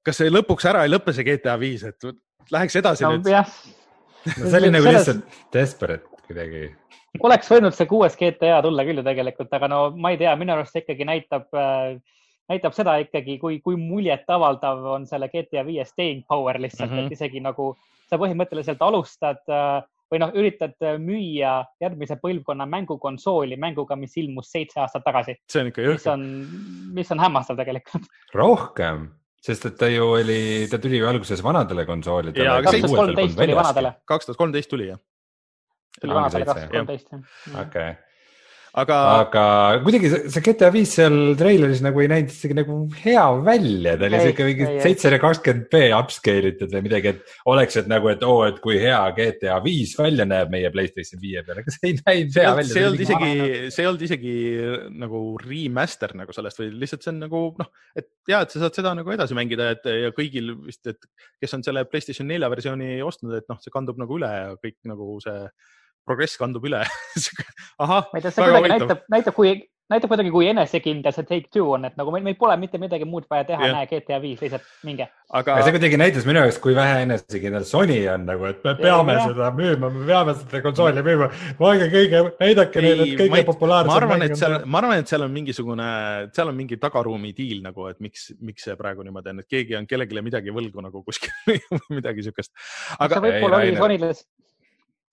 kas 0.05 0.21
see 0.23 0.33
lõpuks 0.33 0.67
ära 0.69 0.85
ei 0.87 0.93
lõpe, 0.93 1.13
see 1.13 1.27
GTA 1.27 1.57
viis, 1.61 1.85
et 1.85 2.09
läheks 2.55 2.77
edasi 2.81 3.05
no, 3.05 3.17
nüüd? 3.17 3.29
no 3.29 4.51
see 4.51 4.61
oli 4.61 4.71
nagu 4.75 4.87
selles... 4.87 5.09
lihtsalt 5.09 5.41
desperate 5.55 6.23
kuidagi. 6.29 6.69
oleks 7.25 7.51
võinud 7.53 7.77
see 7.77 7.89
kuues 7.91 8.17
GTA 8.19 8.61
tulla 8.65 8.85
küll 8.89 9.01
ju 9.01 9.07
tegelikult, 9.07 9.51
aga 9.59 9.71
no 9.71 9.81
ma 9.97 10.13
ei 10.15 10.21
tea, 10.21 10.35
minu 10.41 10.55
arust 10.55 10.77
see 10.77 10.85
ikkagi 10.85 11.09
näitab 11.09 11.49
äh, 11.57 11.99
näitab 12.49 12.75
seda 12.77 12.97
ikkagi, 13.03 13.39
kui, 13.39 13.61
kui 13.65 13.77
muljetavaldav 13.81 14.85
on 14.95 15.07
selle 15.07 15.29
GTA 15.33 15.65
viie 15.67 15.85
staying 15.85 16.25
power 16.29 16.61
lihtsalt 16.61 16.91
mm, 16.91 16.97
-hmm. 16.97 17.07
et 17.07 17.13
mhm. 17.13 17.13
isegi 17.19 17.41
nagu 17.45 17.77
sa 18.09 18.19
põhimõtteliselt 18.21 18.83
alustad 18.85 19.43
äh, 19.53 19.83
või 20.09 20.23
noh, 20.23 20.33
üritad 20.41 20.75
äh, 20.85 20.97
müüa 21.03 21.53
järgmise 21.83 22.17
põlvkonna 22.23 22.67
mängukonsooli 22.67 23.59
mänguga, 23.61 23.97
mis 23.97 24.17
ilmus 24.17 24.51
seitse 24.53 24.81
aastat 24.81 25.05
tagasi. 25.05 25.37
see 25.51 25.63
on 25.63 25.71
ikka 25.73 25.83
jõhker. 25.83 26.01
mis 26.01 26.07
on, 26.15 26.27
mis 26.97 27.13
on 27.13 27.21
hämmastav 27.21 27.61
tegelikult. 27.61 28.09
rohkem, 28.35 29.09
sest 29.45 29.69
et 29.69 29.79
ta 29.79 29.93
ju 29.93 30.09
oli, 30.17 30.41
ta 30.71 30.79
tuli 30.79 31.03
ju 31.03 31.09
alguses 31.09 31.45
vanadele 31.45 31.87
konsoolidele. 31.87 32.63
kaks 32.65 32.81
tuhat 32.81 32.97
kolmteist 32.97 33.37
tuli 33.37 33.57
vanadele. 33.63 33.95
kaks 34.05 34.27
tuhat 34.27 34.43
kolmteist 34.45 34.71
tuli 34.71 34.91
jah. 34.95 35.01
tuli 36.01 36.15
vanadele 36.15 36.45
kaks 36.45 36.61
tuhat 36.61 36.77
kolmteist 36.77 37.13
jah. 37.13 37.67
okei 37.67 37.97
aga, 38.83 38.97
aga 39.25 39.45
kuidagi 39.85 40.11
see, 40.13 40.31
see 40.33 40.45
GTA 40.45 40.69
viis 40.75 40.93
seal 40.99 41.17
treileris 41.39 41.81
nagu 41.85 42.03
ei 42.03 42.11
näinud 42.11 42.33
isegi 42.33 42.57
nagu 42.57 42.77
hea 43.03 43.25
välja, 43.47 43.95
ta 43.99 44.09
oli 44.09 44.21
siuke 44.23 44.47
mingi 44.47 44.69
seitsesada 44.85 45.21
kakskümmend 45.23 45.69
B 45.73 45.81
upscale 45.97 46.53
itud 46.53 46.75
või 46.75 46.85
midagi, 46.87 47.13
et 47.15 47.35
oleks, 47.51 47.79
et 47.81 47.91
nagu, 47.91 48.11
et 48.13 48.25
oo 48.27 48.41
oh,, 48.41 48.47
et 48.49 48.61
kui 48.65 48.79
hea 48.83 49.01
GTA 49.17 49.59
viis 49.65 49.95
välja 49.99 50.27
näeb 50.29 50.53
meie 50.53 50.71
Playstation 50.75 51.23
viie 51.23 51.43
peal, 51.47 51.63
aga 51.63 51.75
see 51.75 51.91
ei 51.91 51.97
näinud 52.01 52.39
hea 52.43 52.53
välja. 52.61 52.73
see 52.73 52.83
ei 52.83 52.91
olnud 52.91 53.05
isegi, 53.07 53.33
see 53.75 53.85
ei 53.85 53.91
olnud 53.91 54.05
isegi 54.09 54.37
nagu 55.07 55.23
remaster 55.45 56.15
nagu 56.19 56.37
sellest 56.37 56.63
või 56.63 56.71
lihtsalt 56.85 57.07
see 57.07 57.15
on 57.15 57.23
nagu 57.27 57.43
noh, 57.59 57.73
et 57.99 58.11
ja, 58.31 58.43
et 58.43 58.55
sa 58.55 58.63
saad 58.65 58.79
seda 58.79 58.95
nagu 58.99 59.15
edasi 59.15 59.37
mängida, 59.39 59.73
et 59.77 59.91
ja 60.07 60.13
kõigil 60.17 60.55
vist, 60.67 60.85
et 60.91 61.11
kes 61.43 61.59
on 61.59 61.67
selle 61.67 61.87
Playstation 61.89 62.29
nelja 62.31 62.51
versiooni 62.53 63.01
ostnud, 63.07 63.35
et 63.39 63.49
noh, 63.51 63.59
see 63.63 63.75
kandub 63.75 63.99
nagu 64.01 64.21
üle 64.21 64.31
ja 64.31 64.55
kõik 64.61 64.79
nagu 64.89 65.19
see 65.25 65.49
progress 66.09 66.41
kandub 66.41 66.65
üle 66.69 66.85
ahah. 67.85 68.09
ma 68.11 68.19
ei 68.19 68.25
tea, 68.25 68.33
see 68.33 68.47
kuidagi 68.47 68.73
näitab, 68.73 69.05
näitab, 69.13 69.37
kui, 69.37 69.53
näitab 69.93 70.11
kuidagi, 70.13 70.33
kui 70.33 70.49
enesekindel 70.51 71.15
see 71.15 71.27
Take 71.29 71.49
Two 71.55 71.71
on, 71.77 71.87
et 71.89 71.95
nagu 71.99 72.13
meil, 72.13 72.25
meil 72.27 72.37
pole 72.41 72.57
mitte 72.61 72.81
midagi 72.81 73.07
muud 73.09 73.29
vaja 73.31 73.47
teha, 73.49 73.71
näe 73.73 73.89
GTA 73.91 74.19
viis, 74.23 74.41
lihtsalt 74.43 74.67
minge. 74.85 75.07
aga 75.39 75.59
see 75.63 75.75
kuidagi 75.77 76.01
näitas 76.01 76.27
minu 76.29 76.43
jaoks, 76.43 76.59
kui 76.65 76.77
vähe 76.77 77.03
enesekindel 77.07 77.67
Sony 77.69 77.99
on 78.13 78.27
nagu, 78.29 78.49
et 78.51 78.65
me 78.67 78.75
peame 78.81 79.17
ja, 79.17 79.27
seda 79.31 79.51
müüma, 79.57 79.91
me 79.95 80.09
peame 80.09 80.35
seda 80.41 80.63
konsooli 80.65 81.05
müüma. 81.07 81.31
vaadake 81.61 81.89
kõige, 81.95 82.25
näidake 82.43 82.85
neile 82.85 83.09
kõige 83.23 83.45
populaarsem. 83.49 83.93
ma 83.93 84.01
arvan, 84.03 84.27
et 84.29 84.37
seal, 84.41 84.59
ma 84.65 84.83
arvan, 84.83 85.05
et 85.05 85.13
seal 85.13 85.25
on 85.29 85.37
mingisugune, 85.37 85.93
seal 86.37 86.53
on 86.53 86.59
mingi 86.59 86.81
tagaruumi 86.83 87.33
diil 87.37 87.63
nagu, 87.65 87.89
et 87.93 88.01
miks, 88.05 88.33
miks 88.45 88.69
see 88.69 88.77
praegu 88.81 89.07
niimoodi 89.07 89.33
on, 89.35 89.45
et 89.45 89.57
keegi 89.57 89.79
on 89.79 89.89
kellelegi 89.89 90.27
midagi 90.27 90.55
võlgu 90.55 90.85
nagu 90.85 91.05
kuskil 91.07 91.33
midagi 91.99 92.29
siukest. 92.29 92.53
aga. 92.99 93.15
see 93.15 93.25
võib-olla 93.25 93.63
oli 93.65 93.79
Sonyle 93.79 94.13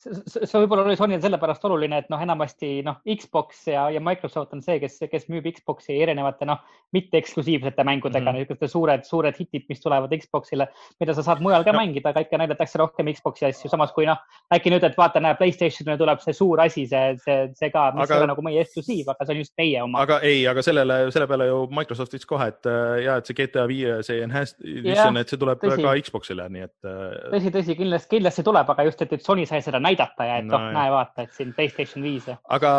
see 0.05 0.59
võib-olla 0.61 0.85
oli 0.85 0.97
Sonyl 0.99 1.21
sellepärast 1.23 1.63
oluline, 1.65 2.03
et 2.03 2.09
noh, 2.13 2.21
enamasti 2.21 2.79
noh, 2.85 2.99
Xbox 3.09 3.65
ja, 3.71 3.87
ja 3.93 4.01
Microsoft 4.03 4.53
on 4.53 4.61
see, 4.61 4.77
kes, 4.81 4.99
kes 5.09 5.25
müüb 5.31 5.47
Xbox'i 5.49 5.97
erinevate 6.03 6.45
noh, 6.45 6.61
mitte 6.93 7.17
eksklusiivsete 7.17 7.83
mängudega 7.87 8.21
mm, 8.21 8.27
-hmm. 8.27 8.45
niisuguste 8.45 8.69
suured, 8.71 9.05
suured 9.07 9.37
hitid, 9.39 9.65
mis 9.69 9.81
tulevad 9.81 10.13
Xbox'ile, 10.13 10.67
mida 11.01 11.15
sa 11.17 11.25
saad 11.25 11.41
mujal 11.41 11.65
ka 11.65 11.73
no. 11.73 11.81
mängida, 11.81 12.13
aga 12.13 12.21
ikka 12.25 12.37
näidatakse 12.37 12.79
rohkem 12.81 13.09
Xbox'i 13.17 13.49
asju, 13.49 13.71
samas 13.71 13.93
kui 13.95 14.05
noh, 14.05 14.21
äkki 14.53 14.73
nüüd, 14.73 14.85
et 14.85 14.97
vaata, 14.97 15.23
näe, 15.23 15.37
Playstationile 15.39 15.97
tuleb 15.97 16.21
see 16.21 16.37
suur 16.37 16.61
asi, 16.61 16.85
see, 16.91 17.17
see, 17.25 17.49
see 17.57 17.71
ka, 17.73 17.89
mis 17.95 18.05
aga... 18.05 18.19
ei 18.19 18.23
ole 18.23 18.31
nagu 18.33 18.45
meie 18.45 18.61
eksklusiiv, 18.61 19.09
aga 19.09 19.25
see 19.25 19.35
on 19.35 19.41
just 19.41 19.55
meie 19.57 19.81
oma. 19.83 20.05
aga 20.05 20.19
ei, 20.21 20.45
aga 20.47 20.61
sellele, 20.65 20.99
selle 21.11 21.27
peale 21.31 21.49
ju 21.49 21.65
Microsoft 21.73 22.13
ütles 22.13 22.29
kohe, 22.29 22.51
et 22.53 22.69
äh, 22.69 23.01
ja, 23.07 23.17
et 23.17 23.25
see 23.25 23.39
GTA 23.41 23.65
viie, 23.71 23.97
see 24.05 24.21
enhanced 24.21 24.61
edition, 24.61 25.17
et 25.17 25.33
see 25.33 25.41
tuleb 25.41 25.65
tõsi. 25.65 25.81
ka 25.81 25.97
Xbox'ile, 26.05 26.47
nii 26.53 26.69
et. 26.69 26.77
Äh, 26.85 27.19
tõsi, 27.33 27.55
tõsi, 27.57 27.79
kindlasti, 27.81 28.13
kindlasti 28.13 28.45
tuleb, 28.45 28.69
aga 28.75 28.87
just, 28.87 29.01
et, 29.01 29.17
et 29.17 29.25
Sony 29.25 29.49
sai 29.49 29.65
seda 29.65 29.81
näidata 29.81 29.94
ja 30.27 30.39
et 30.41 30.47
no, 30.49 30.58
oh, 30.60 30.69
näe, 30.75 30.93
vaata, 30.93 31.25
et 31.25 31.36
siin 31.36 31.53
Playstation 31.55 32.05
viis. 32.05 32.29
aga 32.29 32.71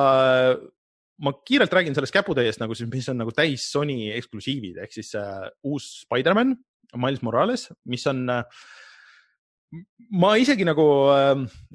ma 1.23 1.33
kiirelt 1.49 1.73
räägin 1.73 1.97
sellest 1.97 2.15
käputäiest 2.15 2.61
nagu 2.61 2.77
siis, 2.77 2.91
mis 2.93 3.09
on 3.13 3.23
nagu 3.23 3.33
täis 3.35 3.69
Sony 3.73 4.11
eksklusiivid 4.17 4.83
ehk 4.85 4.93
siis 4.99 5.15
uh, 5.19 5.47
uus 5.65 6.03
Spider-man, 6.05 6.57
Miles 6.97 7.23
Morales, 7.25 7.71
mis 7.89 8.05
on 8.11 8.27
uh, 8.31 8.43
ma 10.17 10.35
isegi 10.41 10.67
nagu 10.67 10.85
äh, 11.13 11.33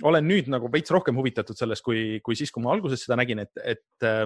olen 0.08 0.27
nüüd 0.27 0.51
nagu 0.51 0.69
veits 0.71 0.93
rohkem 0.93 1.17
huvitatud 1.19 1.58
sellest, 1.58 1.84
kui, 1.86 2.19
kui 2.23 2.38
siis, 2.39 2.54
kui 2.54 2.63
ma 2.63 2.73
alguses 2.75 3.04
seda 3.06 3.17
nägin, 3.19 3.43
et, 3.43 3.51
et 3.63 4.08
äh, 4.08 4.25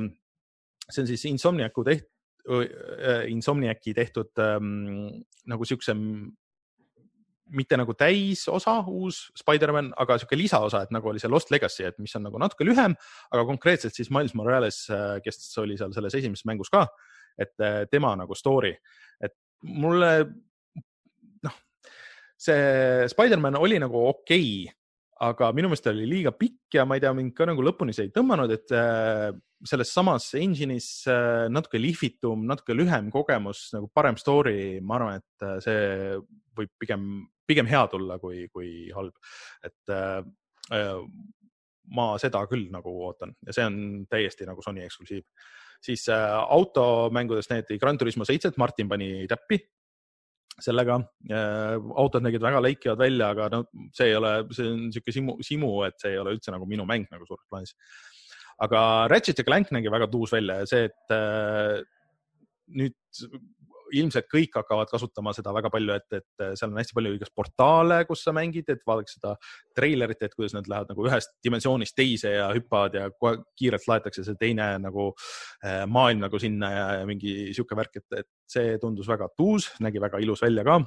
see 0.89 1.03
on 1.03 1.09
siis 1.09 1.25
Insomniacu 1.31 1.85
teht- 1.87 2.09
äh,, 2.45 3.25
Insomniaci 3.31 3.95
tehtud 3.97 4.43
ähm, 4.43 5.23
nagu 5.49 5.65
siukse 5.65 5.95
mitte 7.53 7.77
nagu 7.77 7.93
täisosa, 7.97 8.79
uus 8.89 9.25
Spider-man, 9.37 9.91
aga 10.01 10.17
sihuke 10.19 10.37
lisaosa, 10.39 10.83
et 10.85 10.93
nagu 10.95 11.09
oli 11.11 11.21
see 11.21 11.31
Lost 11.31 11.51
Legacy, 11.53 11.85
et 11.87 11.97
mis 12.01 12.15
on 12.17 12.25
nagu 12.25 12.39
natuke 12.41 12.65
lühem, 12.65 12.95
aga 13.31 13.45
konkreetselt 13.47 13.95
siis 13.97 14.09
Miles 14.13 14.33
Morales, 14.37 14.85
äh, 14.93 15.17
kes 15.25 15.41
oli 15.61 15.77
seal 15.79 15.93
selles 15.95 16.17
esimeses 16.17 16.47
mängus 16.49 16.71
ka, 16.73 16.85
et 17.37 17.53
äh, 17.61 17.83
tema 17.91 18.15
nagu 18.17 18.37
story, 18.37 18.73
et 19.21 19.35
mulle 19.75 20.11
noh, 21.45 21.59
see 22.37 23.05
Spider-man 23.13 23.59
oli 23.61 23.79
nagu 23.81 24.07
okei 24.09 24.49
okay, 24.65 24.81
aga 25.25 25.51
minu 25.55 25.69
meelest 25.71 25.85
oli 25.93 26.07
liiga 26.09 26.33
pikk 26.35 26.75
ja 26.75 26.83
ma 26.87 26.97
ei 26.97 27.03
tea, 27.03 27.13
mind 27.15 27.31
ka 27.37 27.45
nagu 27.47 27.63
lõpuni 27.63 27.93
see 27.95 28.09
ei 28.09 28.15
tõmmanud, 28.15 28.51
et 28.51 28.73
äh, 28.75 29.29
selles 29.65 29.93
samas 29.93 30.27
engine'is 30.37 30.89
natuke 31.49 31.79
lihvitum, 31.79 32.43
natuke 32.45 32.75
lühem 32.75 33.07
kogemus, 33.13 33.69
nagu 33.73 33.87
parem 33.95 34.17
story, 34.19 34.81
ma 34.83 34.99
arvan, 34.99 35.23
et 35.23 35.63
see 35.63 36.19
võib 36.55 36.71
pigem, 36.79 37.07
pigem 37.47 37.69
hea 37.69 37.83
tulla 37.91 38.19
kui, 38.21 38.47
kui 38.53 38.89
halb. 38.95 39.15
et 39.65 39.95
ma 41.95 42.05
seda 42.17 42.41
küll 42.49 42.71
nagu 42.73 42.89
ootan 43.05 43.35
ja 43.45 43.53
see 43.53 43.65
on 43.69 43.77
täiesti 44.09 44.47
nagu 44.49 44.63
Sony 44.65 44.81
eksklusiiv. 44.85 45.23
siis 45.85 46.07
automängudest 46.09 47.51
näidati 47.51 47.77
Gran 47.77 47.97
Turismo 47.97 48.25
seitset, 48.25 48.57
Martin 48.57 48.89
pani 48.89 49.27
täppi 49.29 49.59
sellega 50.61 50.99
äh,. 51.31 51.75
autod 51.99 52.23
nägid 52.23 52.43
väga 52.43 52.61
leikivad 52.63 52.99
välja, 52.99 53.29
aga 53.33 53.49
no 53.51 53.63
see 53.93 54.11
ei 54.11 54.15
ole, 54.15 54.33
see 54.55 54.67
on 54.71 54.85
niisugune 54.87 55.15
simu, 55.17 55.37
simu, 55.43 55.71
et 55.87 55.97
see 56.01 56.13
ei 56.15 56.21
ole 56.21 56.35
üldse 56.35 56.53
nagu 56.53 56.67
minu 56.69 56.87
mäng 56.87 57.07
nagu 57.11 57.27
suures 57.27 57.45
plaanis. 57.49 57.75
aga 58.63 58.81
Ratchet 59.11 59.41
ja 59.41 59.47
Clank 59.47 59.73
nägi 59.75 59.91
väga 59.91 60.07
tuus 60.11 60.31
välja 60.31 60.61
ja 60.61 60.69
see, 60.69 60.87
et 60.87 61.15
äh, 61.15 61.81
nüüd 62.79 62.95
ilmselt 63.93 64.27
kõik 64.31 64.57
hakkavad 64.59 64.89
kasutama 64.91 65.33
seda 65.35 65.53
väga 65.55 65.71
palju, 65.73 65.95
et, 65.99 66.19
et 66.19 66.45
seal 66.57 66.71
on 66.71 66.79
hästi 66.79 66.97
palju 66.97 67.13
igast 67.17 67.35
portaale, 67.37 68.01
kus 68.09 68.25
sa 68.25 68.33
mängid, 68.35 68.69
et 68.71 68.83
vaadake 68.87 69.13
seda 69.13 69.35
treilerit, 69.77 70.21
et 70.25 70.35
kuidas 70.35 70.55
nad 70.57 70.69
lähevad 70.71 70.93
nagu 70.93 71.07
ühest 71.07 71.35
dimensioonist 71.45 71.95
teise 71.97 72.35
ja 72.35 72.49
hüppavad 72.55 72.97
ja 72.97 73.07
kohe 73.13 73.39
kiirelt 73.59 73.87
laetakse 73.89 74.25
see 74.25 74.39
teine 74.41 74.69
nagu 74.81 75.11
äh, 75.11 75.83
maailm 75.87 76.25
nagu 76.25 76.41
sinna 76.41 76.71
ja, 76.73 76.85
ja 77.01 77.09
mingi 77.09 77.53
sihuke 77.53 77.77
värk, 77.77 78.01
et, 78.01 78.21
et 78.23 78.29
see 78.51 78.77
tundus 78.81 79.09
väga 79.09 79.29
tuus, 79.37 79.71
nägi 79.83 80.01
väga 80.01 80.21
ilus 80.23 80.43
välja 80.45 80.65
ka 80.67 80.81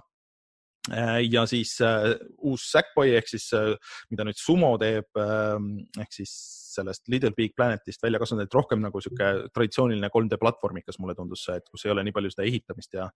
ja 1.32 1.44
siis 1.50 1.74
uh, 1.84 2.12
uus 2.48 2.68
Sackboy 2.72 3.16
ehk 3.18 3.28
siis 3.30 3.48
uh,, 3.56 3.74
mida 4.12 4.26
nüüd 4.28 4.38
Sumo 4.40 4.74
teeb 4.80 5.20
uh,, 5.20 5.58
ehk 6.00 6.14
siis 6.20 6.32
sellest 6.78 7.08
Little 7.08 7.32
Big 7.36 7.54
Planetist 7.56 8.02
välja 8.02 8.20
kasvanud, 8.22 8.46
et 8.46 8.54
rohkem 8.54 8.82
nagu 8.82 9.02
sihuke 9.02 9.30
traditsiooniline 9.54 10.10
3D 10.14 10.38
platvormikas 10.40 10.98
mulle 11.02 11.16
tundus 11.18 11.44
see, 11.46 11.58
et 11.58 11.66
kus 11.70 11.86
ei 11.86 11.94
ole 11.94 12.04
nii 12.06 12.14
palju 12.16 12.32
seda 12.34 12.46
ehitamist 12.46 12.98
ja, 12.98 13.08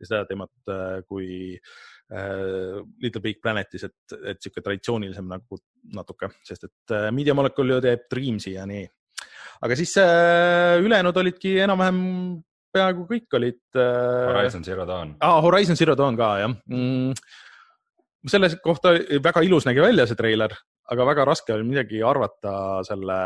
ja 0.00 0.08
seda 0.08 0.22
teemat 0.28 0.72
äh, 0.72 1.00
kui 1.08 1.30
äh, 1.56 2.80
Little 3.02 3.24
Big 3.24 3.40
Planetis, 3.42 3.86
et, 3.88 4.16
et 4.32 4.40
sihuke 4.42 4.64
traditsioonilisem 4.64 5.28
nagu 5.30 5.60
natuke, 5.96 6.32
sest 6.46 6.68
et 6.68 6.96
äh, 6.96 7.08
Media 7.14 7.36
Molecule 7.36 7.76
ju 7.76 7.84
teeb 7.88 8.06
Dreamsi 8.12 8.56
ja 8.56 8.66
nii. 8.68 8.86
aga 9.66 9.76
siis 9.78 9.96
äh, 10.00 10.78
ülejäänud 10.80 11.24
olidki 11.24 11.58
enam-vähem 11.66 12.00
peaaegu 12.72 13.06
kõik 13.10 13.38
olid 13.38 13.60
äh.... 13.76 14.32
Horizon 14.32 14.66
Zero 14.66 14.86
Dawn 14.88 15.14
ah,. 15.20 15.38
Horizon 15.44 15.78
Zero 15.78 15.96
Dawn 15.98 16.18
ka 16.18 16.32
jah 16.44 16.52
mm 16.66 17.14
selle 18.28 18.50
kohta 18.62 18.92
väga 19.24 19.42
ilus 19.46 19.66
nägi 19.66 19.82
välja 19.82 20.06
see 20.08 20.18
treiler, 20.18 20.54
aga 20.92 21.06
väga 21.08 21.24
raske 21.28 21.54
oli 21.54 21.66
midagi 21.68 22.02
arvata 22.04 22.52
selle, 22.86 23.18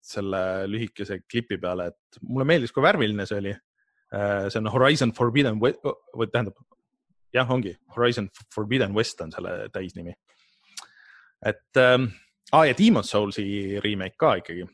selle 0.00 0.42
lühikese 0.70 1.22
klipi 1.28 1.58
peale, 1.60 1.90
et 1.92 2.22
mulle 2.22 2.46
meeldis, 2.48 2.72
kui 2.72 2.84
värviline 2.84 3.26
see 3.28 3.40
oli. 3.42 3.54
Äh, 4.12 4.48
see 4.52 4.60
on 4.60 4.68
Horizon 4.72 5.12
Forbidden 5.16 5.60
West, 5.60 5.80
või 6.16 6.28
tähendab, 6.28 6.58
jah, 7.32 7.48
ongi 7.48 7.72
Horizon 7.96 8.28
Forbidden 8.54 8.92
West 8.96 9.20
on 9.24 9.32
selle 9.32 9.70
täisnimi. 9.72 10.12
et 11.44 11.76
ähm,, 11.80 12.04
ah, 12.52 12.66
ja 12.68 12.74
Demon's 12.78 13.10
Soulsi 13.10 13.80
remake 13.82 14.14
ka 14.20 14.36
ikkagi 14.38 14.66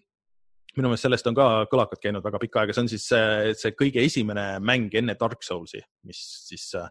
minu 0.76 0.90
meelest 0.90 1.06
sellest 1.06 1.30
on 1.30 1.36
ka 1.38 1.46
kõlakad 1.72 2.02
käinud 2.02 2.24
väga 2.24 2.40
pikka 2.42 2.62
aega, 2.62 2.74
see 2.76 2.84
on 2.84 2.90
siis 2.92 3.06
see, 3.10 3.54
see 3.58 3.74
kõige 3.78 4.04
esimene 4.04 4.44
mäng 4.60 4.94
enne 5.00 5.16
Dark 5.18 5.42
Soulsi, 5.46 5.80
mis 6.06 6.20
siis 6.50 6.68
äh, 6.78 6.90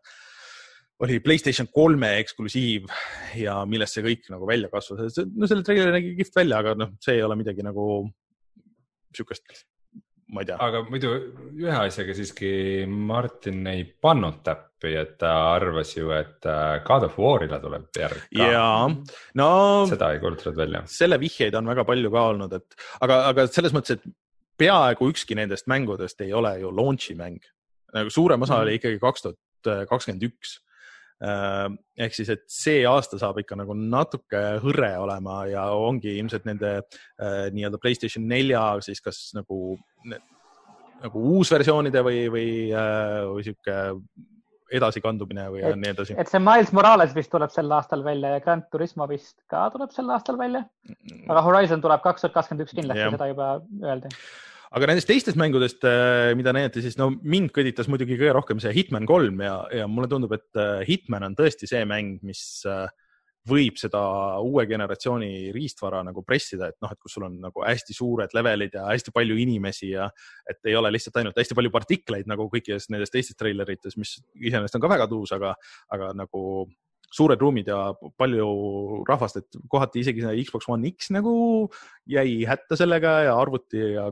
oli 1.05 1.19
Playstation 1.23 1.69
kolme 1.73 2.15
eksklusiiv 2.23 2.89
ja 3.37 3.59
millest 3.69 3.97
see 3.97 4.05
kõik 4.05 4.29
nagu 4.33 4.49
välja 4.49 4.71
kasvas. 4.73 5.19
no 5.35 5.49
selle 5.49 5.65
treileri 5.65 5.93
nägi 5.99 6.15
kihvt 6.17 6.39
välja, 6.41 6.61
aga 6.63 6.73
noh, 6.79 6.95
see 7.03 7.19
ei 7.19 7.25
ole 7.25 7.37
midagi 7.39 7.65
nagu 7.65 7.87
sihukest 9.15 9.45
ma 10.33 10.43
ei 10.43 10.49
tea. 10.49 10.57
aga 10.63 10.83
muidu 10.89 11.11
ühe 11.55 11.75
asjaga 11.77 12.15
siiski 12.17 12.49
Martin 12.89 13.61
ei 13.71 13.83
pannud 13.85 14.41
täppi, 14.45 14.93
et 14.99 15.15
ta 15.21 15.33
arvas 15.53 15.93
ju, 15.95 16.11
et 16.15 16.47
äh, 16.49 16.77
God 16.87 17.07
of 17.07 17.17
War'ile 17.21 17.59
tuleb 17.63 17.87
järg 18.01 18.21
ka. 18.25 18.49
jaa, 18.51 18.85
no. 19.39 19.49
seda 19.89 20.11
ei 20.13 20.21
kuulutatud 20.23 20.59
välja. 20.59 20.83
selle 20.91 21.19
vihjeid 21.21 21.55
on 21.59 21.71
väga 21.71 21.87
palju 21.87 22.13
ka 22.13 22.27
olnud, 22.33 22.57
et 22.59 22.87
aga, 22.99 23.21
aga 23.31 23.47
selles 23.51 23.75
mõttes, 23.75 23.97
et 23.97 24.17
peaaegu 24.59 25.11
ükski 25.13 25.37
nendest 25.37 25.69
mängudest 25.71 26.21
ei 26.25 26.33
ole 26.35 26.57
ju 26.61 26.73
launch'i 26.73 27.17
mäng. 27.17 27.39
nagu 27.95 28.11
suurem 28.13 28.41
osa 28.43 28.57
mm 28.57 28.67
oli 28.67 28.79
ikkagi 28.81 28.99
kaks 28.99 29.27
tuhat 29.27 29.87
kakskümmend 29.89 30.23
üks 30.27 30.57
Äh, 31.17 31.65
ehk 31.97 32.13
siis, 32.13 32.29
et 32.29 32.43
see 32.51 32.83
aasta 32.85 33.17
saab 33.17 33.39
ikka 33.41 33.55
nagu 33.57 33.73
natuke 33.73 34.37
hõre 34.61 34.91
olema 35.01 35.39
ja 35.49 35.63
ongi 35.73 36.11
ilmselt 36.19 36.45
nende 36.45 36.75
äh, 36.77 37.47
nii-öelda 37.55 37.79
Playstation 37.81 38.27
nelja 38.29 38.61
siis 38.85 39.01
kas 39.01 39.31
nagu, 39.33 39.79
nagu 40.07 41.27
uusversioonide 41.37 42.01
või, 42.05 42.23
või, 42.33 42.47
äh, 42.71 43.19
või 43.29 43.45
sihuke 43.45 43.77
edasikandumine 44.77 45.45
või 45.53 45.61
et, 45.63 45.77
nii 45.79 45.93
edasi. 45.93 46.15
et 46.19 46.27
see 46.27 46.41
Miles 46.43 46.73
Morales 46.75 47.13
vist 47.15 47.31
tuleb 47.31 47.53
sel 47.53 47.71
aastal 47.71 48.01
välja 48.03 48.33
ja 48.35 48.41
Grand 48.43 48.65
Turismo 48.73 49.07
vist 49.07 49.37
ka 49.51 49.69
tuleb 49.71 49.93
sel 49.95 50.09
aastal 50.11 50.39
välja. 50.39 50.65
Aga 51.29 51.45
Horizon 51.45 51.83
tuleb 51.83 52.03
kaks 52.03 52.25
tuhat 52.25 52.35
kakskümmend 52.35 52.65
üks 52.65 52.75
kindlasti, 52.75 53.07
seda 53.15 53.29
juba 53.31 53.53
öeldi 53.85 54.11
aga 54.75 54.89
nendest 54.89 55.07
teistest 55.09 55.39
mängudest, 55.39 55.85
äh, 55.87 56.33
mida 56.37 56.53
näidati, 56.55 56.83
siis 56.83 56.97
no 56.99 57.09
mind 57.15 57.53
kõditas 57.55 57.87
muidugi 57.91 58.17
kõige 58.17 58.33
rohkem 58.35 58.61
see 58.63 58.73
Hitman 58.75 59.07
kolm 59.07 59.39
ja, 59.43 59.61
ja 59.73 59.87
mulle 59.87 60.09
tundub, 60.11 60.33
et 60.35 60.59
äh, 60.59 60.81
Hitman 60.87 61.29
on 61.29 61.37
tõesti 61.37 61.69
see 61.69 61.85
mäng, 61.87 62.19
mis 62.27 62.41
äh, 62.67 62.87
võib 63.47 63.77
seda 63.79 64.01
uue 64.43 64.65
generatsiooni 64.69 65.51
riistvara 65.55 66.01
nagu 66.05 66.23
pressida, 66.27 66.71
et 66.71 66.77
noh, 66.83 66.91
et 66.93 66.99
kus 67.01 67.17
sul 67.17 67.27
on 67.27 67.37
nagu 67.47 67.63
hästi 67.65 67.95
suured 67.97 68.33
levelid 68.37 68.75
ja 68.77 68.87
hästi 68.89 69.13
palju 69.15 69.37
inimesi 69.43 69.93
ja 69.93 70.09
et 70.49 70.59
ei 70.67 70.75
ole 70.79 70.91
lihtsalt 70.93 71.21
ainult 71.21 71.37
hästi 71.39 71.57
palju 71.57 71.73
partikleid 71.73 72.29
nagu 72.29 72.49
kõikides 72.51 72.89
nendes 72.93 73.13
teistes 73.13 73.37
treilerites, 73.39 73.97
mis 73.99 74.17
iseenesest 74.35 74.77
on 74.77 74.83
ka 74.83 74.91
väga 74.91 75.07
tuus, 75.11 75.33
aga, 75.35 75.55
aga 75.93 76.11
nagu 76.17 76.43
suured 77.13 77.39
ruumid 77.41 77.69
ja 77.71 77.93
palju 78.19 78.47
rahvast, 79.07 79.39
et 79.39 79.59
kohati 79.71 80.01
isegi 80.03 80.23
see 80.23 80.43
Xbox 80.43 80.67
One 80.71 80.91
X 80.91 81.11
nagu 81.15 81.33
jäi 82.09 82.41
hätta 82.47 82.77
sellega 82.79 83.13
ja 83.29 83.37
arvuti 83.39 83.79
ja 83.95 84.09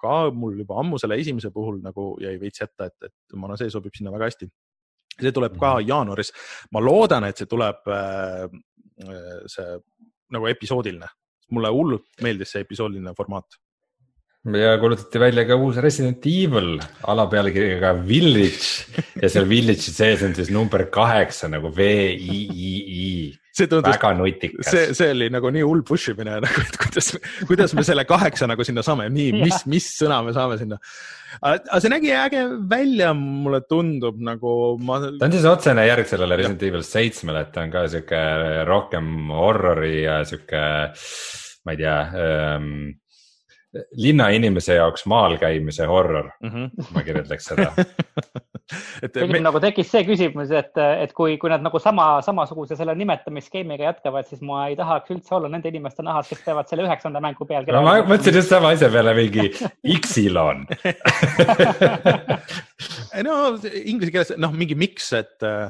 ka 0.00 0.16
mul 0.32 0.56
juba 0.62 0.78
ammu 0.82 1.00
selle 1.00 1.18
esimese 1.20 1.52
puhul 1.54 1.82
nagu 1.84 2.14
jäi 2.22 2.38
veits 2.40 2.64
hätta, 2.64 2.88
et, 2.88 3.10
et 3.10 3.36
ma 3.36 3.48
arvan, 3.48 3.60
see 3.60 3.72
sobib 3.72 3.96
sinna 3.96 4.14
väga 4.14 4.30
hästi. 4.30 4.48
see 5.18 5.34
tuleb 5.34 5.58
ka 5.58 5.74
mhm. 5.76 5.88
jaanuaris. 5.88 6.32
ma 6.72 6.80
loodan, 6.80 7.28
et 7.28 7.36
see 7.36 7.50
tuleb 7.50 7.92
äh, 7.92 8.48
see 9.54 9.78
nagu 10.34 10.50
episoodiline. 10.50 11.08
mulle 11.50 11.68
hullult 11.72 12.04
meeldis 12.20 12.50
see 12.52 12.60
episoodiline 12.60 13.14
formaat 13.16 13.54
ja 14.56 14.76
kuulutati 14.80 15.20
välja 15.20 15.44
ka 15.48 15.56
uus 15.58 15.76
Resident 15.82 16.24
Evil 16.26 16.76
alapealkirjaga 17.10 17.92
Village 18.06 18.86
ja 19.20 19.30
seal 19.32 19.48
Village'i 19.50 19.92
sees 19.92 20.22
on 20.26 20.36
siis 20.36 20.52
number 20.54 20.86
kaheksa 20.92 21.50
nagu 21.52 21.72
V 21.74 21.90
I 22.14 22.40
I 22.48 22.72
I. 23.02 23.12
Tundus, 23.58 23.90
väga 23.90 24.12
nutikas. 24.14 24.68
see, 24.70 24.92
see 24.94 25.08
oli 25.10 25.26
nagu 25.34 25.50
nii 25.50 25.64
hull 25.66 25.80
push 25.82 26.12
imine 26.12 26.36
nagu, 26.44 26.60
et 26.62 26.76
kuidas, 26.78 27.08
kuidas 27.48 27.72
me 27.74 27.82
selle 27.82 28.04
kaheksa 28.06 28.46
nagu 28.46 28.62
sinna 28.62 28.84
saame, 28.86 29.08
nii, 29.10 29.32
mis, 29.40 29.64
mis 29.66 29.88
sõna 29.96 30.20
me 30.22 30.34
saame 30.36 30.60
sinna. 30.60 30.78
aga 31.42 31.80
see 31.82 31.90
nägi 31.90 32.12
äge 32.14 32.44
välja, 32.70 33.10
mulle 33.18 33.64
tundub 33.66 34.20
nagu 34.22 34.52
ma. 34.78 35.00
ta 35.18 35.26
on 35.26 35.34
siis 35.34 35.48
otsene 35.50 35.88
järg 35.88 36.06
sellele 36.06 36.38
Resident 36.38 36.62
Evil 36.70 36.86
seitsmele, 36.86 37.42
et 37.42 37.50
ta 37.56 37.66
on 37.66 37.74
ka 37.74 37.82
sihuke 37.90 38.22
rohkem 38.68 39.34
horror'i 39.34 40.04
ja 40.04 40.20
sihuke, 40.28 40.62
ma 41.66 41.74
ei 41.74 41.82
tea 41.82 41.98
ähm, 42.22 42.72
linnainimese 44.00 44.78
jaoks 44.78 45.04
maal 45.10 45.36
käimise 45.40 45.86
horror 45.86 46.30
mm, 46.40 46.50
-hmm. 46.50 46.92
ma 46.94 47.02
kirjeldaks 47.04 47.50
seda 47.50 47.72
et 49.02 49.12
tekib 49.12 49.34
me... 49.36 49.40
nagu 49.44 49.60
tekkis 49.60 49.90
see 49.92 50.04
küsimus, 50.08 50.52
et, 50.56 50.72
et 50.76 51.12
kui, 51.16 51.36
kui 51.40 51.50
nad 51.52 51.64
nagu 51.64 51.80
sama, 51.82 52.06
samasuguse 52.24 52.76
selle 52.78 52.94
nimetamisskeemiga 52.98 53.90
jätkavad, 53.90 54.28
siis 54.28 54.42
ma 54.44 54.66
ei 54.68 54.76
tahaks 54.78 55.12
üldse 55.14 55.36
olla 55.36 55.50
nende 55.52 55.72
inimeste 55.72 56.04
nahas, 56.06 56.30
kes 56.30 56.44
teevad 56.46 56.70
selle 56.70 56.86
üheksanda 56.88 57.22
mängu 57.24 57.48
peal. 57.48 57.68
no 57.72 57.82
ma 57.84 57.98
mõtlesin 58.08 58.40
just 58.40 58.52
sama 58.52 58.72
asja 58.76 58.90
peale, 58.92 59.14
mingi 59.18 59.50
Xilon 60.08 60.64
no 63.28 63.36
inglise 63.84 64.14
keeles 64.14 64.34
noh, 64.40 64.56
mingi 64.56 64.76
miks, 64.78 65.12
et 65.16 65.48
uh, 65.48 65.68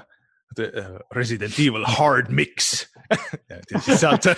Resident 1.15 1.55
Evil 1.59 1.87
hard 1.99 2.33
mix 2.35 2.87
ja 3.51 3.63
siis 3.71 4.03
sealt 4.03 4.31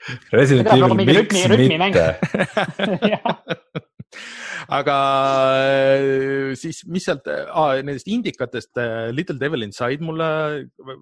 Resident 0.38 0.70
Evil 0.72 0.96
miks 0.98 1.46
mitte 1.50 2.06
aga 4.78 4.96
äh, 5.58 6.54
siis, 6.58 6.82
mis 6.90 7.06
sealt 7.06 7.28
ah,, 7.30 7.78
nendest 7.82 8.08
indikatest 8.10 8.78
äh, 8.80 9.10
Little 9.14 9.38
Devil 9.40 9.66
Inside 9.66 10.04
mulle 10.04 10.28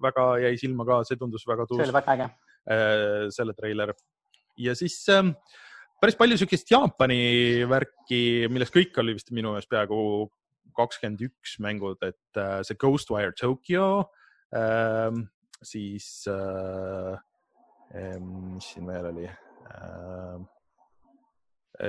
väga 0.03 0.25
jäi 0.45 0.55
silma 0.61 0.85
ka, 0.87 1.01
see 1.07 1.19
tundus 1.19 1.47
väga 1.49 1.67
tuus. 1.69 1.81
see 1.81 1.89
oli 1.89 1.97
väga 1.99 2.17
äge. 2.17 2.29
Äh, 2.69 3.23
selle 3.33 3.55
treiler 3.57 3.93
ja 4.59 4.75
siis 4.77 4.97
ähm, 5.13 5.33
päris 6.01 6.17
palju 6.19 6.37
siukest 6.39 6.71
Jaapani 6.71 7.21
värki, 7.69 8.21
millest 8.51 8.75
kõik 8.75 8.97
oli 9.01 9.17
vist 9.17 9.33
minu 9.35 9.53
meelest 9.53 9.71
peaaegu 9.71 10.29
kakskümmend 10.77 11.23
üks 11.25 11.57
mängud, 11.63 11.99
et 12.05 12.39
see 12.63 12.77
Ghostwire 12.79 13.33
Tokyo, 13.35 14.05
ähm, 14.55 15.25
siis 15.65 16.07
äh, 16.29 17.17
mis 17.93 18.71
siin 18.73 18.87
veel 18.89 19.09
oli? 19.09 19.25
Ehm, 19.25 20.45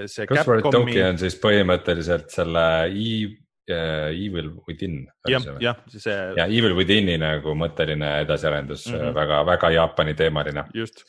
see 0.07 0.27
Ghostwire 0.31 0.65
Tokyo 0.65 1.07
on 1.11 1.21
siis 1.21 1.37
põhimõtteliselt 1.43 2.33
selle 2.33 2.65
e 2.89 3.37
Evil 3.71 4.51
Within. 4.67 5.05
jah, 5.29 5.45
jah, 5.63 5.79
see. 5.93 6.17
ja 6.37 6.47
Evil 6.49 6.75
Withini 6.79 7.17
nagu 7.21 7.55
mõtteline 7.59 8.17
edasiarendus 8.25 8.89
mm 8.89 8.99
-hmm. 8.99 9.15
väga, 9.15 9.43
väga 9.47 9.71
Jaapani 9.77 10.15
teemaline. 10.15 10.65
just. 10.75 11.05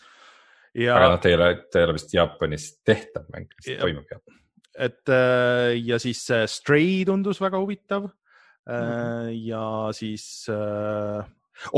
Ja... 0.74 0.96
aga 0.96 1.10
noh, 1.10 1.20
ta 1.20 1.30
ei 1.30 1.36
ole, 1.36 1.50
ta 1.72 1.80
ei 1.80 1.86
ole 1.86 1.94
vist 1.98 2.14
Jaapanis 2.14 2.68
tehtav 2.86 3.26
mäng, 3.34 3.50
mis 3.58 3.80
toimub 3.80 4.06
Jaapanis. 4.12 4.40
et 4.78 5.10
äh, 5.10 5.76
ja 5.86 6.00
siis 6.00 6.28
Stray 6.46 7.04
tundus 7.06 7.42
väga 7.42 7.60
huvitav 7.60 8.04
mm. 8.04 8.72
-hmm. 8.72 9.32
ja 9.48 9.90
siis 9.92 10.48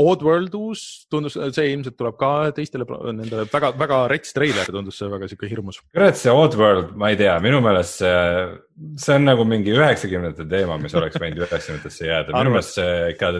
Oddworld 0.00 0.54
uus 0.56 0.82
tundus, 1.12 1.36
see 1.56 1.72
ilmselt 1.72 1.96
tuleb 2.00 2.16
ka 2.20 2.30
teistele 2.56 2.86
nendele 2.88 3.44
väga, 3.52 3.72
väga 3.78 4.00
rets 4.12 4.32
treiler 4.36 4.68
tundus 4.72 5.00
see 5.00 5.10
väga 5.12 5.28
sihuke 5.30 5.50
hirmus. 5.50 5.80
kurat, 5.94 6.18
see 6.18 6.32
Oddworld, 6.32 6.94
ma 7.00 7.12
ei 7.12 7.18
tea, 7.20 7.34
minu 7.44 7.60
meelest 7.64 8.00
see, 8.00 8.14
see 9.00 9.18
on 9.18 9.28
nagu 9.28 9.44
mingi 9.48 9.74
üheksakümnendate 9.76 10.48
teema, 10.50 10.78
mis 10.80 10.96
oleks 10.96 11.20
võinud 11.20 11.42
üheksakümnendatesse 11.44 12.08
jääda, 12.08 12.36
minu 12.38 12.54
meelest 12.56 12.80
see 12.80 12.94
ikka 13.12 13.34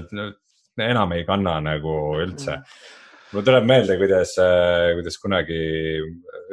enam 0.85 1.17
ei 1.17 1.25
kanna 1.29 1.59
nagu 1.65 1.97
üldse. 2.25 2.61
Mul 3.35 3.43
tuleb 3.43 3.65
meelde, 3.67 3.97
kuidas, 3.99 4.37
kuidas 4.95 5.17
kunagi 5.19 5.57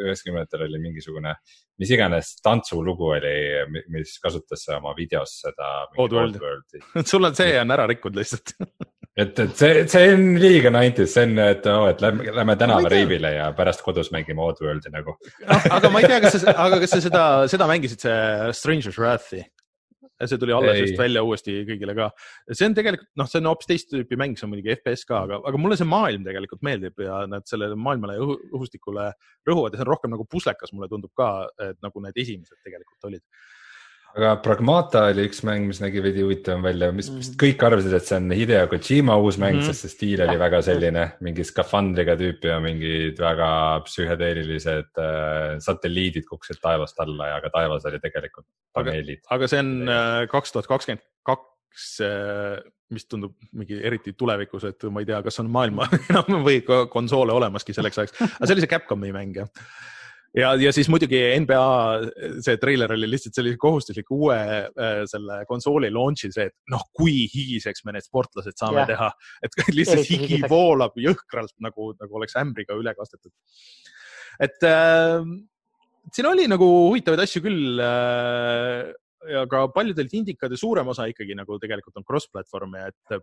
üheksakümnendatel 0.02 0.64
oli 0.66 0.80
mingisugune, 0.82 1.36
mis 1.82 1.92
iganes 1.94 2.32
tantsulugu 2.42 3.12
oli, 3.18 3.36
mis 3.94 4.16
kasutas 4.24 4.66
oma 4.78 4.96
videos 4.98 5.36
seda. 5.44 5.70
Oddworldi, 6.02 6.82
sul 7.12 7.30
on 7.30 7.38
see 7.38 7.54
on 7.62 7.76
ära 7.78 7.86
rikkunud 7.92 8.18
lihtsalt 8.22 8.56
et, 9.18 9.40
et 9.44 9.56
see, 9.60 9.86
see 9.92 10.12
on 10.16 10.28
liiga 10.40 10.72
nineties, 10.74 11.16
see 11.16 11.28
on, 11.28 11.40
et 11.44 11.66
oo 11.68 11.86
oh,, 11.86 11.88
et 11.92 12.04
lähme, 12.04 12.32
lähme 12.38 12.58
tänava 12.60 12.92
reivile 12.92 13.34
ja 13.36 13.50
pärast 13.58 13.84
kodus 13.86 14.12
mängime 14.16 14.44
Oddworldi 14.46 14.94
nagu 14.94 15.18
aga 15.48 15.92
ma 15.92 16.04
ei 16.04 16.12
tea, 16.12 16.22
kas 16.24 16.40
sa, 16.44 16.54
aga 16.68 16.80
kas 16.84 16.96
sa 16.96 17.02
seda, 17.04 17.26
seda 17.52 17.68
mängisid, 17.72 18.06
see 18.06 18.54
Stranger's 18.58 19.00
Wrath'i? 19.02 19.44
see 20.30 20.38
tuli 20.38 20.54
alles 20.54 20.80
just 20.80 21.00
välja 21.00 21.24
uuesti 21.26 21.62
kõigile 21.68 21.96
ka. 21.98 22.10
see 22.52 22.68
on 22.68 22.76
tegelikult, 22.78 23.10
noh, 23.20 23.30
see 23.30 23.40
on 23.42 23.50
hoopis 23.50 23.70
teist 23.70 23.90
tüüpi 23.94 24.20
mäng, 24.20 24.38
see 24.38 24.46
on 24.48 24.54
muidugi 24.54 24.74
FPS 24.76 25.06
ka, 25.10 25.24
aga, 25.28 25.40
aga 25.50 25.62
mulle 25.62 25.78
see 25.80 25.90
maailm 25.90 26.26
tegelikult 26.28 26.62
meeldib 26.68 27.02
ja 27.06 27.24
nad 27.30 27.48
sellele 27.50 27.78
maailmale 27.80 28.18
ja 28.18 28.28
õhustikule 28.28 29.08
rõhuvad 29.50 29.74
ja 29.74 29.82
see 29.82 29.88
on 29.88 29.92
rohkem 29.92 30.14
nagu 30.14 30.28
puslekas, 30.30 30.74
mulle 30.76 30.92
tundub 30.92 31.14
ka, 31.18 31.32
et 31.72 31.80
nagu 31.84 32.06
need 32.06 32.22
esimesed 32.22 32.60
tegelikult 32.62 33.10
olid 33.12 33.26
aga 34.12 34.32
Pragmata 34.44 35.04
oli 35.10 35.26
üks 35.30 35.42
mäng, 35.48 35.68
mis 35.70 35.80
nägi 35.82 36.02
veidi 36.04 36.24
huvitavam 36.26 36.66
välja, 36.66 36.92
mis 36.96 37.10
mm 37.10 37.20
-hmm. 37.20 37.38
kõik 37.44 37.64
arvasid, 37.68 37.94
et 37.96 38.08
see 38.08 38.18
on 38.18 38.32
Hideo 38.36 38.68
Kojima 38.72 39.16
uus 39.18 39.38
mäng 39.38 39.56
mm, 39.56 39.62
-hmm. 39.62 39.72
sest 39.72 39.86
see 39.86 39.94
stiil 39.96 40.24
oli 40.26 40.38
väga 40.40 40.62
selline 40.62 41.06
mingi 41.22 41.44
skafandriga 41.48 42.16
tüüp 42.20 42.44
ja 42.50 42.60
mingid 42.60 43.20
väga 43.20 43.52
psühhedeelilised 43.88 44.92
äh, 45.00 45.60
satelliidid 45.60 46.28
kukkusid 46.30 46.60
taevast 46.62 47.00
alla 47.00 47.28
ja 47.28 47.42
ka 47.42 47.50
taevas 47.50 47.86
oli 47.86 48.00
tegelikult 48.00 48.48
paneelid. 48.74 49.24
aga 49.30 49.48
see 49.48 49.60
on 49.60 49.72
äh, 49.88 50.28
kaks 50.28 50.52
tuhat 50.52 50.68
kakskümmend 50.68 51.06
kaks 51.24 52.02
äh, 52.02 52.60
mis 52.92 53.06
tundub 53.08 53.38
mingi 53.56 53.80
eriti 53.80 54.14
tulevikus, 54.14 54.66
et 54.68 54.84
ma 54.92 55.00
ei 55.00 55.06
tea, 55.06 55.22
kas 55.24 55.40
on 55.40 55.50
maailma 55.50 55.88
enam 56.12 56.44
või 56.44 56.60
konsoole 56.90 57.32
olemaski 57.32 57.74
selleks 57.74 57.98
ajaks, 57.98 58.22
aga 58.22 58.46
see 58.46 58.58
oli 58.58 58.66
see 58.66 58.76
Capcomi 58.76 59.16
mäng 59.16 59.40
jah 59.40 59.48
ja, 60.38 60.52
ja 60.60 60.72
siis 60.76 60.90
muidugi 60.92 61.20
NBA, 61.44 61.66
see 62.46 62.58
treiler 62.62 62.94
oli 62.96 63.10
lihtsalt 63.10 63.38
sellise 63.38 63.60
kohustusliku 63.62 64.20
uue 64.28 64.38
äh, 64.38 65.02
selle 65.10 65.42
konsooli 65.50 65.92
launch'i 65.94 66.32
see, 66.34 66.48
et 66.52 66.74
noh, 66.74 66.86
kui 66.96 67.26
higiseks 67.32 67.86
me 67.88 67.96
need 67.98 68.08
sportlased 68.08 68.58
saame 68.60 68.84
ja. 68.84 68.88
teha, 68.94 69.12
et 69.44 69.60
lihtsalt 69.72 70.04
Eriti 70.04 70.16
higi 70.16 70.30
higiseks. 70.36 70.52
voolab 70.54 70.98
jõhkralt 71.02 71.56
nagu, 71.64 71.92
nagu 72.00 72.22
oleks 72.22 72.38
ämbriga 72.42 72.78
üle 72.80 72.96
kastetud. 72.98 73.34
et 74.48 74.68
äh, 74.68 75.20
siin 76.16 76.32
oli 76.32 76.48
nagu 76.52 76.70
huvitavaid 76.88 77.28
asju 77.28 77.44
küll 77.46 77.84
äh,. 77.84 78.90
ja 79.30 79.46
ka 79.46 79.68
paljudelt 79.74 80.14
indikad 80.18 80.52
ja 80.52 80.58
suurem 80.58 80.88
osa 80.90 81.06
ikkagi 81.12 81.36
nagu 81.38 81.60
tegelikult 81.62 82.00
on 82.00 82.08
cross-platvorm 82.08 82.80
ja 82.80 82.90
et 82.90 83.22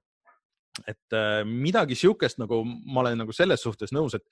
et 0.86 1.16
äh, 1.16 1.42
midagi 1.42 1.96
sihukest 1.98 2.38
nagu 2.38 2.60
ma 2.64 3.02
olen 3.02 3.18
nagu 3.24 3.34
selles 3.34 3.64
suhtes 3.64 3.90
nõus, 3.94 4.14
et, 4.14 4.22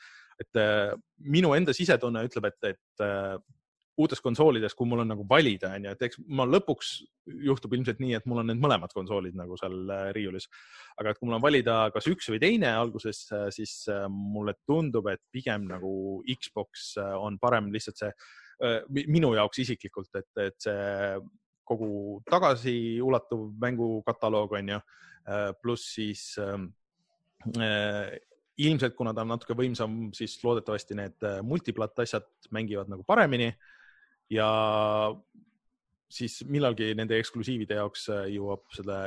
et 0.43 0.61
äh, 0.61 0.95
minu 1.25 1.53
enda 1.57 1.75
sisetunne 1.77 2.25
ütleb, 2.27 2.49
et, 2.51 2.73
et 2.75 3.05
äh, 3.05 3.37
uutes 3.97 4.21
konsoolides, 4.21 4.75
kui 4.77 4.89
mul 4.89 5.01
on 5.05 5.09
nagu 5.09 5.25
valida, 5.29 5.71
onju, 5.79 5.95
et 5.95 6.03
eks 6.05 6.21
ma 6.29 6.45
lõpuks 6.45 6.91
juhtub 7.49 7.73
ilmselt 7.79 8.03
nii, 8.03 8.13
et 8.19 8.27
mul 8.29 8.43
on 8.43 8.51
need 8.51 8.61
mõlemad 8.61 8.93
konsoolid 8.93 9.39
nagu 9.39 9.57
seal 9.57 9.89
riiulis. 10.13 10.51
aga 11.01 11.11
et 11.15 11.21
kui 11.21 11.31
mul 11.31 11.39
on 11.39 11.45
valida 11.45 11.79
kas 11.95 12.11
üks 12.13 12.29
või 12.29 12.43
teine 12.43 12.75
alguses, 12.77 13.23
siis 13.57 13.73
mulle 14.13 14.53
tundub, 14.69 15.09
et 15.09 15.23
pigem 15.33 15.65
nagu 15.71 16.21
Xbox 16.29 16.93
on 17.17 17.41
parem 17.41 17.73
lihtsalt 17.73 18.05
see 18.05 19.09
minu 19.09 19.33
jaoks 19.33 19.65
isiklikult, 19.65 20.13
et, 20.21 20.29
et 20.45 20.61
see 20.61 21.17
kogu 21.67 22.21
tagasiulatuv 22.29 23.49
mängukataloog 23.65 24.59
on 24.61 24.75
ju 24.77 24.85
Äh, 25.27 25.53
pluss 25.61 25.95
siis 25.95 26.39
ähm, 26.39 26.73
äh, 27.59 28.21
ilmselt, 28.65 28.95
kuna 28.97 29.13
ta 29.15 29.25
on 29.25 29.35
natuke 29.35 29.57
võimsam, 29.59 30.07
siis 30.17 30.39
loodetavasti 30.45 30.97
need 30.99 31.27
äh, 31.27 31.41
multiplat 31.45 32.05
asjad 32.05 32.29
mängivad 32.55 32.89
nagu 32.93 33.05
paremini 33.07 33.51
ja 34.33 34.49
siis 36.11 36.39
millalgi 36.49 36.93
nende 36.97 37.19
eksklusiivide 37.21 37.79
jaoks 37.81 38.07
jõuab 38.31 38.65
selle 38.75 38.99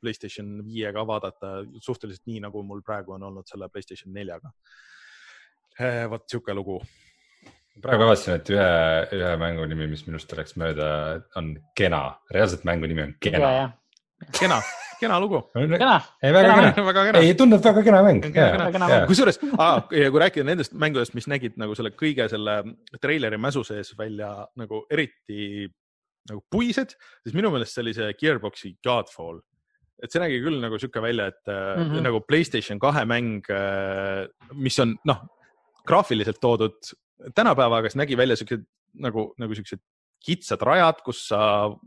Playstation 0.00 0.58
viiega 0.66 1.04
vaadata 1.08 1.58
suhteliselt 1.82 2.26
nii, 2.28 2.42
nagu 2.44 2.62
mul 2.66 2.82
praegu 2.86 3.16
on 3.16 3.26
olnud 3.30 3.48
selle 3.48 3.68
Playstation 3.72 4.12
neljaga. 4.14 4.52
vot 6.10 6.28
sihuke 6.28 6.54
lugu. 6.54 6.80
praegu 7.82 8.06
avastasin, 8.06 8.38
et 8.40 8.52
ühe, 8.52 8.68
ühe 9.18 9.32
mängu 9.40 9.66
nimi, 9.68 9.88
mis 9.90 10.06
minust 10.06 10.32
läks 10.32 10.56
mööda, 10.60 10.86
on 11.36 11.56
Kena, 11.76 12.04
reaalselt 12.32 12.64
mängu 12.64 12.88
nimi 12.88 13.04
on 13.08 13.16
Kena. 13.20 13.50
Kena 14.38 14.60
kena 15.00 15.18
lugu. 15.20 15.40
kena. 15.82 15.96
ei, 16.22 16.32
väga 16.34 16.54
kena, 16.54 16.84
väga 16.88 17.04
kena., 17.08 17.22
ei 17.22 17.34
tundub 17.38 17.64
väga 17.64 17.82
kena 17.86 18.02
mäng. 18.06 18.22
kusjuures, 19.10 19.40
kui 19.40 20.22
rääkida 20.22 20.46
nendest 20.48 20.76
mängudest, 20.78 21.16
mis 21.16 21.28
nägid 21.30 21.58
nagu 21.60 21.76
selle 21.78 21.92
kõige 21.96 22.28
selle 22.32 22.58
treileri 23.02 23.40
mäsu 23.40 23.64
sees 23.66 23.92
välja 23.98 24.30
nagu 24.58 24.84
eriti 24.92 25.66
nagu 26.26 26.42
puised, 26.50 26.96
siis 27.22 27.36
minu 27.36 27.52
meelest 27.54 27.76
see 27.78 28.14
Gearbox'i 28.20 28.74
Godfall. 28.84 29.40
et 30.02 30.12
see 30.12 30.20
nägi 30.20 30.42
küll 30.44 30.58
nagu 30.60 30.76
sihuke 30.76 31.00
välja, 31.00 31.30
et 31.32 31.46
mm 31.48 31.90
-hmm. 31.90 32.02
nagu 32.04 32.20
Playstation 32.20 32.78
kahe 32.78 33.04
mäng, 33.04 33.40
äh, 33.48 34.28
mis 34.52 34.78
on 34.78 34.96
noh, 35.04 35.22
graafiliselt 35.86 36.40
toodud 36.40 36.76
tänapäevaga, 37.34 37.88
siis 37.88 37.96
nägi 37.96 38.16
välja 38.16 38.36
siuksed 38.36 38.66
nagu, 39.00 39.32
nagu 39.38 39.54
siuksed 39.54 39.80
kitsad 40.24 40.62
rajad, 40.66 41.02
kus 41.06 41.22
sa 41.30 41.40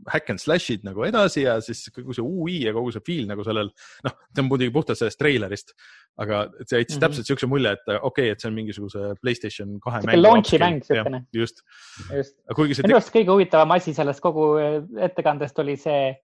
hack 0.08 0.30
and 0.32 0.40
slash'id 0.40 0.84
nagu 0.86 1.04
edasi 1.06 1.44
ja 1.44 1.58
siis 1.64 1.90
kogu 1.94 2.14
see 2.16 2.24
ui 2.24 2.60
ja 2.64 2.72
kogu 2.76 2.92
see 2.94 3.04
feel 3.06 3.26
nagu 3.28 3.44
sellel, 3.46 3.72
noh, 4.06 4.16
see 4.30 4.44
on 4.44 4.48
muidugi 4.48 4.74
puhtalt 4.74 5.00
sellest 5.00 5.20
treilerist, 5.20 5.74
aga 6.20 6.46
see 6.62 6.80
jättis 6.80 6.96
mm 6.96 6.98
-hmm. 6.98 7.04
täpselt 7.04 7.30
siukse 7.30 7.50
mulje, 7.50 7.74
et 7.76 7.86
okei 7.88 8.00
okay,, 8.10 8.30
et 8.30 8.40
see 8.40 8.48
on 8.48 8.56
mingisuguse 8.56 9.04
Playstation 9.20 9.76
kahe 9.84 10.02
mäng. 10.06 10.22
launch'i 10.22 10.58
mäng 10.62 10.80
siukene. 10.86 11.24
just, 11.32 11.62
just.. 12.14 12.36
minu 12.82 12.96
arust 12.96 13.14
kõige 13.14 13.32
huvitavam 13.34 13.76
asi 13.76 13.94
sellest 13.94 14.20
kogu 14.24 14.54
ettekandest 15.08 15.58
oli 15.58 15.76
see 15.76 16.14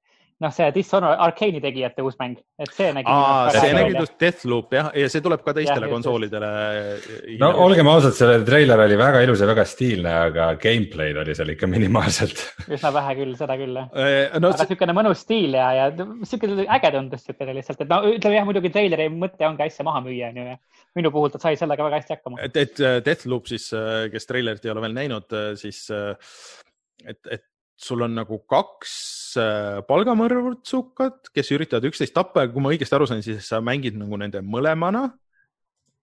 noh, 0.42 0.52
see 0.52 0.66
Dishonor 0.74 1.16
Arkeeni 1.24 1.60
tegijate 1.64 2.04
uus 2.04 2.16
mäng, 2.20 2.36
et 2.60 2.72
see 2.76 2.90
nägi. 2.92 3.12
see 3.54 3.72
nägi 3.72 3.94
just 3.96 4.16
Deathloop 4.20 4.74
jah, 4.76 4.90
ja 5.00 5.08
see 5.12 5.22
tuleb 5.24 5.40
ka 5.46 5.54
teistele 5.56 5.88
ja, 5.88 5.92
konsoolidele. 5.92 6.50
no 7.40 7.50
olgem 7.64 7.88
ausad, 7.88 8.16
see 8.18 8.36
treiler 8.48 8.82
oli 8.84 8.98
väga 9.00 9.22
ilus 9.24 9.40
ja 9.40 9.48
väga 9.48 9.64
stiilne, 9.68 10.12
aga 10.28 10.50
gameplay'd 10.60 11.22
oli 11.22 11.36
seal 11.38 11.54
ikka 11.54 11.70
minimaalselt. 11.72 12.42
üsna 12.66 12.92
vähe 12.98 13.16
küll, 13.22 13.32
seda 13.38 13.56
küll 13.60 13.80
jah 13.80 13.88
eh, 13.96 14.36
no,. 14.36 14.52
aga 14.52 14.68
niisugune 14.68 14.98
mõnus 15.00 15.24
stiil 15.24 15.56
ja, 15.56 15.70
ja 15.78 15.88
sihuke 15.96 16.52
äge 16.66 16.92
tundus 16.98 17.24
siukene 17.24 17.56
lihtsalt, 17.56 17.86
et 17.86 17.92
no 17.92 18.02
ütleme 18.12 18.40
jah, 18.40 18.48
muidugi 18.48 18.74
treileri 18.76 19.08
mõte 19.12 19.48
ongi 19.48 19.68
asja 19.70 19.88
maha 19.88 20.04
müüa, 20.04 20.34
onju 20.34 20.48
ja 20.52 20.60
minu 20.96 21.12
puhul 21.12 21.32
ta 21.32 21.40
sai 21.40 21.56
sellega 21.56 21.88
väga 21.88 22.02
hästi 22.02 22.18
hakkama. 22.18 22.44
et, 22.44 22.60
et 22.60 22.86
Deathloop 23.08 23.48
siis, 23.48 23.70
kes 24.12 24.28
treilerit 24.28 24.68
ei 24.68 24.76
ole 24.76 24.84
veel 24.84 25.00
näinud, 25.00 25.36
siis 25.60 25.86
et, 27.06 27.20
et 27.24 27.48
sul 27.76 28.02
on 28.06 28.16
nagu 28.16 28.38
kaks 28.48 28.92
äh, 29.40 29.78
palgamõrvutsukat, 29.88 31.30
kes 31.34 31.52
üritavad 31.52 31.86
üksteist 31.90 32.14
tappa 32.16 32.46
ja 32.46 32.50
kui 32.52 32.64
ma 32.64 32.72
õigesti 32.72 32.96
aru 32.96 33.08
sain, 33.08 33.22
siis 33.24 33.44
sa 33.50 33.60
mängid 33.64 33.98
nagu 34.00 34.16
nende 34.20 34.40
mõlemana. 34.44 35.10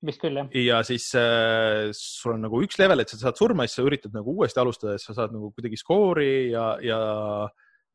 vist 0.04 0.22
küll 0.22 0.38
jah. 0.38 0.50
ja 0.54 0.82
siis 0.86 1.10
äh, 1.18 1.90
sul 1.98 2.36
on 2.36 2.46
nagu 2.46 2.62
üks 2.62 2.78
level, 2.82 3.02
et 3.02 3.10
sa 3.10 3.18
saad 3.18 3.40
surma, 3.40 3.66
siis 3.66 3.80
sa 3.80 3.88
üritad 3.88 4.14
nagu 4.14 4.36
uuesti 4.38 4.62
alustada, 4.62 4.98
siis 4.98 5.10
sa 5.10 5.24
saad 5.24 5.34
nagu 5.34 5.50
kuidagi 5.56 5.80
skoori 5.80 6.52
ja, 6.52 6.68
ja, 6.84 7.00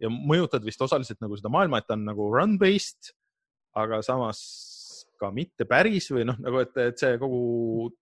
ja 0.02 0.10
mõjutad 0.10 0.66
vist 0.66 0.82
osaliselt 0.82 1.22
nagu 1.22 1.38
seda 1.38 1.52
maailma, 1.52 1.78
et 1.78 1.86
ta 1.86 1.94
on 1.94 2.06
nagu 2.08 2.30
run-based, 2.34 3.14
aga 3.78 4.02
samas 4.02 4.42
ka 5.20 5.30
mitte 5.34 5.66
päris 5.68 6.08
või 6.14 6.26
noh, 6.28 6.38
nagu 6.42 6.60
et, 6.62 6.74
et 6.82 7.00
see 7.00 7.18
kogu 7.20 7.40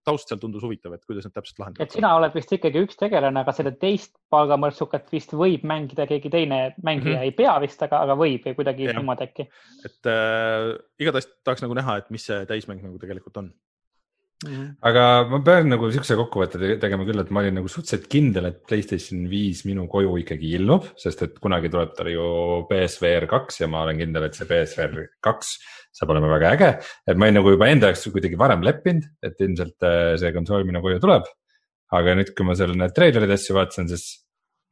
taust 0.07 0.31
seal 0.31 0.41
tundus 0.43 0.65
huvitav, 0.67 0.95
et 0.97 1.05
kuidas 1.09 1.27
nad 1.27 1.35
täpselt 1.37 1.63
lahendavad. 1.63 1.87
et 1.87 1.97
sina 1.97 2.13
oled 2.19 2.37
vist 2.37 2.53
ikkagi 2.57 2.83
üks 2.87 2.99
tegelane, 3.01 3.43
aga 3.43 3.55
seda 3.57 3.73
teist 3.75 4.15
palgamõrtsukat 4.33 5.11
vist 5.13 5.35
võib 5.37 5.67
mängida 5.69 6.09
keegi 6.11 6.33
teine 6.33 6.61
mängija 6.83 7.17
mm, 7.17 7.21
-hmm. 7.21 7.29
ei 7.29 7.37
pea 7.37 7.57
vist, 7.65 7.83
aga, 7.87 8.03
aga 8.07 8.19
võib 8.19 8.47
või 8.47 8.59
kuidagi 8.61 8.91
niimoodi 8.93 9.29
äkki. 9.29 9.49
et 9.89 10.11
äh, 10.13 10.73
igatahes 11.01 11.31
tahaks 11.45 11.65
nagu 11.65 11.79
näha, 11.79 12.01
et 12.03 12.11
mis 12.15 12.27
see 12.29 12.45
täismäng 12.49 12.85
nagu 12.85 12.99
tegelikult 13.03 13.43
on 13.43 13.53
-hmm. 14.45 14.67
aga 14.89 15.05
ma 15.31 15.41
pean 15.45 15.71
nagu 15.73 15.89
siukse 15.93 16.17
kokkuvõtte 16.19 16.77
tegema 16.83 17.07
küll, 17.09 17.23
et 17.23 17.31
ma 17.33 17.41
olin 17.41 17.57
nagu 17.61 17.71
suhteliselt 17.73 18.05
kindel, 18.13 18.51
et 18.51 18.59
Playstation 18.69 19.25
viis 19.31 19.63
minu 19.65 19.87
koju 19.89 20.13
ikkagi 20.21 20.53
ilmub, 20.59 20.91
sest 21.01 21.23
et 21.25 21.39
kunagi 21.41 21.71
tuleb 21.73 21.95
tal 21.97 22.11
ju 22.13 22.27
BSVR 22.69 23.27
kaks 23.31 23.63
ja 23.63 23.71
ma 23.73 23.87
olen 23.87 24.03
kindel, 24.03 24.29
et 24.29 24.37
see 24.37 24.49
BSVR 24.51 25.09
kaks 25.25 25.57
saab 25.97 26.13
olema 26.13 26.29
väga 26.35 26.53
äge. 26.53 26.71
et 27.09 27.17
ma 27.17 27.27
olin 27.27 27.41
nagu 27.41 27.55
juba 27.55 27.71
enda 27.73 27.89
jaoks 27.89 28.07
kuidagi 28.13 28.39
varem 28.39 28.63
leppinud, 28.67 29.09
et 29.25 29.41
ilmselt 29.41 29.89
äh, 29.89 30.13
see 30.21 30.33
konsool 30.37 30.69
minu 30.69 30.85
koju 30.85 31.01
tuleb. 31.01 31.25
aga 31.97 32.17
nüüd, 32.19 32.35
kui 32.37 32.45
ma 32.45 32.55
seal 32.59 32.75
need 32.77 32.93
treilerid 32.93 33.31
asju 33.31 33.55
vaatasin, 33.57 33.89
siis 33.89 34.07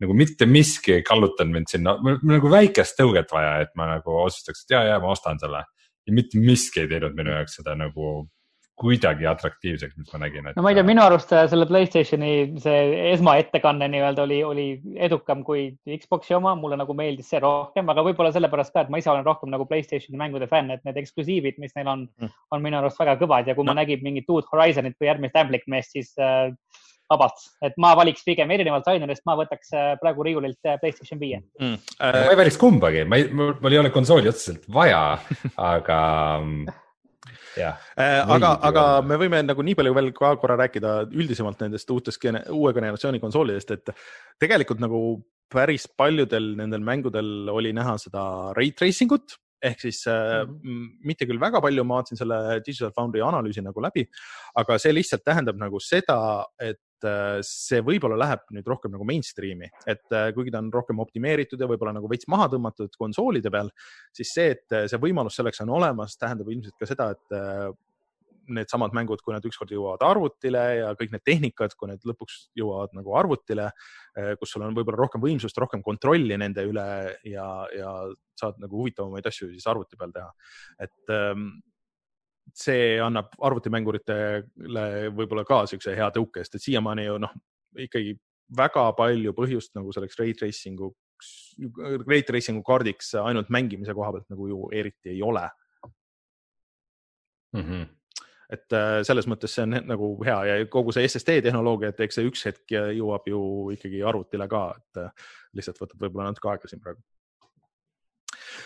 nagu 0.03 0.16
mitte 0.18 0.48
miski 0.50 0.96
ei 0.96 1.05
kallutanud 1.07 1.55
mind 1.55 1.70
sinna, 1.70 1.94
mul 2.03 2.18
nagu 2.27 2.50
väikest 2.50 2.98
tõuget 2.98 3.31
vaja, 3.33 3.61
et 3.62 3.70
ma 3.79 3.87
nagu 3.94 4.16
otsustaks, 4.24 4.64
et 4.64 4.74
ja, 4.74 4.83
ja 4.90 5.00
ma 5.00 5.12
ostan 5.14 5.38
selle. 5.40 5.62
ja 6.05 6.12
mitte 6.12 6.37
miski 6.37 6.83
ei 6.83 6.88
teinud 6.90 7.14
minu 7.16 7.33
jaoks 7.33 7.55
seda 7.62 7.77
nagu 7.79 8.27
kuidagi 8.81 9.27
atraktiivseks, 9.31 9.95
mis 10.01 10.11
ma 10.15 10.21
nägin 10.25 10.49
et.... 10.49 10.57
no 10.59 10.65
ma 10.65 10.73
ei 10.73 10.79
tea, 10.79 10.87
minu 10.87 11.03
arust 11.05 11.31
selle 11.31 11.67
Playstationi 11.69 12.31
see 12.63 12.79
esmaettekanne 13.13 13.87
nii-öelda 13.93 14.25
oli, 14.27 14.41
oli 14.47 14.67
edukam 15.07 15.45
kui 15.47 15.69
Xbox'i 15.87 16.35
oma, 16.35 16.57
mulle 16.59 16.79
nagu 16.81 16.97
meeldis 16.99 17.31
see 17.31 17.43
rohkem, 17.43 17.91
aga 17.93 18.05
võib-olla 18.07 18.33
sellepärast 18.35 18.75
ka, 18.75 18.85
et 18.85 18.93
ma 18.93 18.99
ise 19.03 19.13
olen 19.13 19.27
rohkem 19.27 19.53
nagu 19.55 19.69
Playstationi 19.71 20.19
mängude 20.21 20.51
fänn, 20.51 20.75
et 20.75 20.83
need 20.87 20.99
eksklusiivid, 21.05 21.61
mis 21.63 21.77
neil 21.79 21.93
on 21.93 22.07
mm., 22.09 22.35
on 22.55 22.65
minu 22.65 22.81
arust 22.81 22.99
väga 23.01 23.17
kõvad. 23.23 23.49
Ja 23.51 23.55
kui 23.55 23.67
no. 23.67 23.73
ma 23.73 23.83
nägin 23.83 24.03
mingit 24.05 24.31
uut 24.33 24.51
Horizonit 24.53 24.99
või 24.99 25.11
järgmist 25.13 25.39
Amblik 25.39 25.69
meest, 25.71 25.95
siis 25.95 26.11
äh, 26.19 26.51
vabalt, 27.11 27.47
et 27.65 27.75
ma 27.81 27.93
valiks 27.99 28.25
pigem 28.27 28.51
erinevalt 28.55 28.87
Rainerist, 28.89 29.25
ma 29.29 29.37
võtaks 29.39 29.75
äh, 29.77 29.91
praegu 30.01 30.27
riiulilt 30.27 30.67
äh, 30.67 30.79
Playstation 30.83 31.21
viie. 31.23 31.43
Mm.. 31.61 31.79
Äh... 31.99 32.23
ma 32.25 32.33
ei 32.33 32.41
valiks 32.43 32.59
kumbagi, 32.61 33.05
ma 33.09 33.21
ei, 33.21 33.29
mul 33.31 33.71
ei 33.71 33.83
ole 33.83 33.93
konsooli 33.95 34.31
otseselt 34.31 34.67
vaja, 34.73 35.05
aga 35.73 36.01
äh, 36.41 36.81
aga, 37.99 38.55
aga 38.71 38.85
me 39.07 39.19
võime 39.21 39.43
nagu 39.45 39.62
nii 39.67 39.77
palju 39.79 39.95
veel 39.95 40.11
ka 40.17 40.35
korra 40.40 40.59
rääkida 40.64 40.97
üldisemalt 41.12 41.62
nendest 41.64 41.90
uutest, 41.95 42.27
uue 42.51 42.75
generatsiooni 42.77 43.23
konsoolidest, 43.23 43.71
et 43.77 43.95
tegelikult 44.43 44.83
nagu 44.83 45.01
päris 45.55 45.87
paljudel 45.87 46.55
nendel 46.59 46.83
mängudel 46.85 47.51
oli 47.53 47.73
näha 47.77 47.97
seda 48.01 48.25
ray 48.57 48.73
tracing 48.77 49.12
ut 49.14 49.38
ehk 49.64 49.81
siis 49.81 50.03
mm 50.07 50.55
-hmm. 50.55 50.88
mitte 51.09 51.27
küll 51.27 51.40
väga 51.40 51.61
palju, 51.61 51.85
ma 51.85 52.01
vaatasin 52.01 52.21
selle 52.21 52.61
Digital 52.67 52.93
Foundry 52.97 53.23
analüüsi 53.25 53.62
nagu 53.64 53.81
läbi, 53.81 54.05
aga 54.61 54.79
see 54.79 54.93
lihtsalt 54.93 55.25
tähendab 55.25 55.57
nagu 55.57 55.81
seda, 55.81 56.45
et 56.61 56.77
äh, 56.77 56.84
see 57.44 57.80
võib-olla 57.85 58.18
läheb 58.20 58.44
nüüd 58.54 58.68
rohkem 58.68 58.92
nagu 58.94 59.07
mainstream'i, 59.09 59.70
et 59.90 60.14
äh, 60.14 60.28
kuigi 60.37 60.52
ta 60.54 60.61
on 60.62 60.70
rohkem 60.74 61.00
optimeeritud 61.02 61.61
ja 61.61 61.68
võib-olla 61.70 61.94
nagu 61.96 62.11
veits 62.11 62.28
maha 62.30 62.50
tõmmatud 62.52 62.94
konsoolide 63.00 63.52
peal, 63.52 63.72
siis 64.14 64.35
see, 64.37 64.52
et 64.54 64.76
äh, 64.76 64.87
see 64.90 65.00
võimalus 65.02 65.37
selleks 65.40 65.64
on 65.64 65.74
olemas, 65.80 66.18
tähendab 66.20 66.50
ilmselt 66.52 66.78
ka 66.80 66.88
seda, 66.88 67.11
et 67.16 67.74
needsamad 68.44 68.92
mängud, 68.92 69.22
kui 69.24 69.33
nad 69.33 69.44
ükskord 69.48 69.70
jõuavad 69.72 70.02
arvutile 70.04 70.62
ja 70.76 70.90
kõik 71.00 71.14
need 71.14 71.22
tehnikad, 71.24 71.72
kui 71.80 71.88
need 71.88 72.02
lõpuks 72.04 72.50
jõuavad 72.59 72.92
nagu 72.92 73.14
arvutile, 73.16 73.70
kus 74.37 74.52
sul 74.52 74.66
on 74.66 74.76
võib-olla 74.76 75.00
rohkem 75.00 75.22
võimsust, 75.24 75.57
rohkem 75.57 75.80
kontrolli 75.87 76.37
nende 76.37 76.66
üle 76.68 76.85
ja, 77.24 77.46
ja 77.72 77.92
saad 78.37 78.61
nagu 78.61 78.83
huvitavamaid 78.83 79.24
asju 79.30 79.48
siis 79.48 79.64
arvuti 79.70 79.96
peal 79.96 80.12
teha. 80.12 80.28
et 80.85 81.14
ähm, 81.16 81.48
see 82.52 82.99
annab 83.03 83.32
arvutimänguritele 83.42 84.84
võib-olla 85.16 85.45
ka 85.49 85.64
siukse 85.70 85.95
hea 85.97 86.11
tõuke, 86.14 86.45
sest 86.45 86.59
et 86.59 86.66
siiamaani 86.66 87.09
ju 87.09 87.16
noh, 87.22 87.32
ikkagi 87.86 88.14
väga 88.57 88.84
palju 88.99 89.32
põhjust 89.36 89.74
nagu 89.78 89.92
selleks 89.95 90.18
ray 90.20 90.34
tracing'uks, 90.38 91.32
ray 92.05 92.22
tracing'u 92.26 92.62
kaardiks 92.66 93.14
ainult 93.24 93.51
mängimise 93.55 93.97
koha 93.97 94.12
pealt 94.14 94.30
nagu 94.32 94.49
ju 94.51 94.62
eriti 94.72 95.14
ei 95.16 95.22
ole 95.22 95.49
mm. 97.55 97.61
-hmm 97.62 97.92
et 98.53 98.74
äh, 98.76 99.01
selles 99.07 99.26
mõttes 99.30 99.55
see 99.57 99.64
on 99.64 99.76
nagu 99.88 100.11
hea 100.24 100.36
ja 100.45 100.66
kogu 100.70 100.92
see 100.92 101.07
SSD 101.09 101.40
tehnoloogia, 101.47 101.88
et 101.90 102.01
eks 102.05 102.18
see 102.18 102.28
üks 102.28 102.45
hetk 102.49 102.74
jõuab 102.97 103.26
ju 103.26 103.40
ikkagi 103.74 104.03
arvutile 104.07 104.47
ka, 104.53 104.62
et 104.76 105.01
äh, 105.01 105.30
lihtsalt 105.57 105.80
võtab 105.80 106.05
võib-olla 106.05 106.28
natuke 106.28 106.51
aega 106.53 106.70
siin 106.70 106.82
praegu. 106.84 107.01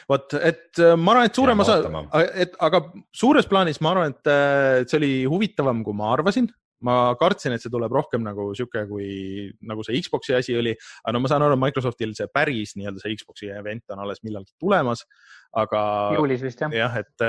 Vot, 0.08 0.38
et 0.38 0.80
äh, 0.82 0.94
ma 0.96 1.14
arvan, 1.14 1.28
et 1.28 1.40
suurem 1.40 1.64
osa, 1.64 1.80
et 2.34 2.56
aga 2.64 2.84
suures 3.14 3.48
plaanis 3.50 3.82
ma 3.84 3.94
arvan, 3.94 4.16
et 4.16 4.88
see 4.88 5.00
oli 5.00 5.12
huvitavam, 5.28 5.84
kui 5.86 5.96
ma 5.96 6.14
arvasin 6.14 6.48
ma 6.86 6.94
kartsin, 7.18 7.54
et 7.54 7.62
see 7.62 7.72
tuleb 7.72 7.92
rohkem 7.94 8.22
nagu 8.22 8.50
sihuke, 8.56 8.84
kui 8.90 9.08
nagu 9.66 9.84
see 9.86 9.98
Xbox'i 10.04 10.36
asi 10.38 10.56
oli, 10.58 10.74
aga 11.02 11.14
no 11.14 11.22
ma 11.24 11.30
saan 11.30 11.44
aru, 11.46 11.58
Microsoftil 11.60 12.14
see 12.14 12.28
päris 12.30 12.76
nii-öelda 12.78 13.02
see 13.02 13.18
Xbox'i 13.18 13.50
event 13.54 13.94
on 13.94 14.04
alles 14.04 14.22
millalgi 14.26 14.54
tulemas, 14.62 15.04
aga. 15.58 15.82
juulis 16.18 16.44
vist 16.44 16.62
jah. 16.62 16.74
jah, 16.74 16.98
et 17.02 17.28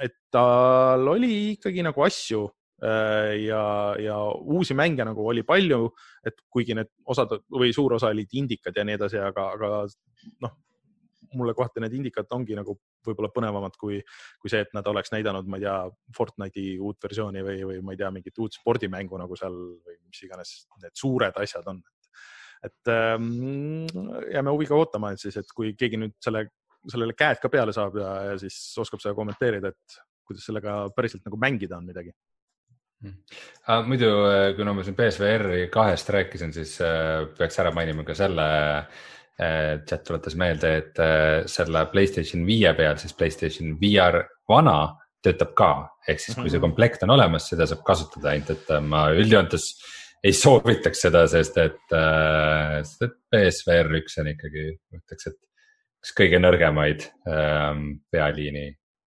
et 0.00 0.16
tal 0.32 1.08
oli 1.12 1.54
ikkagi 1.54 1.84
nagu 1.84 2.04
asju 2.04 2.46
äh, 2.84 3.36
ja, 3.46 3.64
ja 4.00 4.16
uusi 4.40 4.76
mänge 4.76 5.04
nagu 5.08 5.26
oli 5.32 5.44
palju, 5.46 5.90
et 6.26 6.40
kuigi 6.52 6.76
need 6.76 6.92
osad 7.08 7.32
või 7.48 7.72
suur 7.76 7.96
osa 7.96 8.12
olid 8.12 8.40
indikad 8.40 8.76
ja 8.76 8.84
nii 8.86 9.00
edasi, 9.00 9.20
aga, 9.24 9.50
aga 9.56 9.72
noh, 10.44 10.56
mulle 11.38 11.54
kohati 11.56 11.82
need 11.84 11.94
indikad 11.98 12.30
ongi 12.36 12.56
nagu 12.58 12.76
võib-olla 13.06 13.30
põnevamad 13.34 13.76
kui, 13.80 14.00
kui 14.40 14.52
see, 14.52 14.62
et 14.64 14.74
nad 14.76 14.86
oleks 14.90 15.12
näidanud, 15.14 15.48
ma 15.50 15.60
ei 15.60 15.66
tea, 15.66 15.76
Fortnite'i 16.16 16.76
uut 16.78 17.00
versiooni 17.02 17.44
või, 17.46 17.62
või 17.68 17.80
ma 17.86 17.94
ei 17.94 18.00
tea, 18.02 18.10
mingit 18.14 18.42
uut 18.42 18.58
spordimängu 18.58 19.20
nagu 19.20 19.38
seal 19.38 19.56
või 19.56 19.98
mis 20.02 20.22
iganes 20.26 20.54
need 20.82 20.96
suured 20.98 21.42
asjad 21.44 21.68
on. 21.72 21.82
et 22.66 22.92
ähm, 22.92 23.86
jääme 24.32 24.52
huviga 24.52 24.76
ootama, 24.76 25.12
et 25.12 25.22
siis, 25.22 25.36
et 25.40 25.54
kui 25.56 25.74
keegi 25.78 26.00
nüüd 26.00 26.16
selle 26.20 26.48
sellele 26.88 27.16
käed 27.16 27.40
ka 27.42 27.50
peale 27.52 27.74
saab 27.76 27.98
ja, 28.00 28.10
ja 28.30 28.36
siis 28.40 28.56
oskab 28.80 29.02
seda 29.02 29.14
kommenteerida, 29.16 29.72
et 29.72 30.00
kuidas 30.24 30.46
sellega 30.48 30.82
päriselt 30.96 31.26
nagu 31.26 31.38
mängida 31.40 31.76
on 31.76 31.88
midagi 31.88 32.12
mm.. 33.04 33.16
Ah, 33.66 33.82
muidu, 33.86 34.10
äh, 34.30 34.50
kuna 34.56 34.74
ma 34.76 34.84
siin 34.86 34.96
BSVR-i 34.98 35.66
kahest 35.72 36.12
rääkisin, 36.14 36.54
siis 36.56 36.76
äh, 36.84 37.26
peaks 37.38 37.60
ära 37.62 37.72
mainima 37.76 38.04
ka 38.06 38.16
selle. 38.16 38.46
Chat 39.88 40.04
tuletas 40.06 40.36
meelde, 40.38 40.72
et 40.82 41.00
äh, 41.00 41.46
selle 41.50 41.84
Playstation 41.92 42.44
viie 42.48 42.72
peal 42.76 42.98
siis 43.00 43.14
Playstation 43.16 43.76
VR 43.80 44.22
vana 44.50 44.78
töötab 45.24 45.54
ka, 45.56 45.70
ehk 46.08 46.22
siis 46.22 46.36
kui 46.36 46.48
see 46.48 46.58
mhm. 46.58 46.66
komplekt 46.68 47.04
on 47.04 47.14
olemas, 47.16 47.48
seda 47.50 47.68
saab 47.68 47.84
kasutada, 47.86 48.32
ainult 48.32 48.54
et 48.54 48.72
äh, 48.72 48.82
ma 48.84 49.06
üldjoontes 49.16 49.70
ei 50.24 50.34
soovitaks 50.36 51.06
seda, 51.06 51.24
sest 51.32 51.56
et 51.62 51.94
äh,, 51.96 52.80
sest 52.84 53.06
et 53.06 53.16
BSVR 53.32 53.94
üks 54.02 54.18
on 54.20 54.28
ikkagi, 54.34 54.66
ma 54.90 55.00
ütleks, 55.00 55.30
et 55.30 55.38
üks 56.00 56.12
kõige 56.16 56.40
nõrgemaid 56.40 57.06
ähm, 57.28 57.86
pealiini 58.12 58.66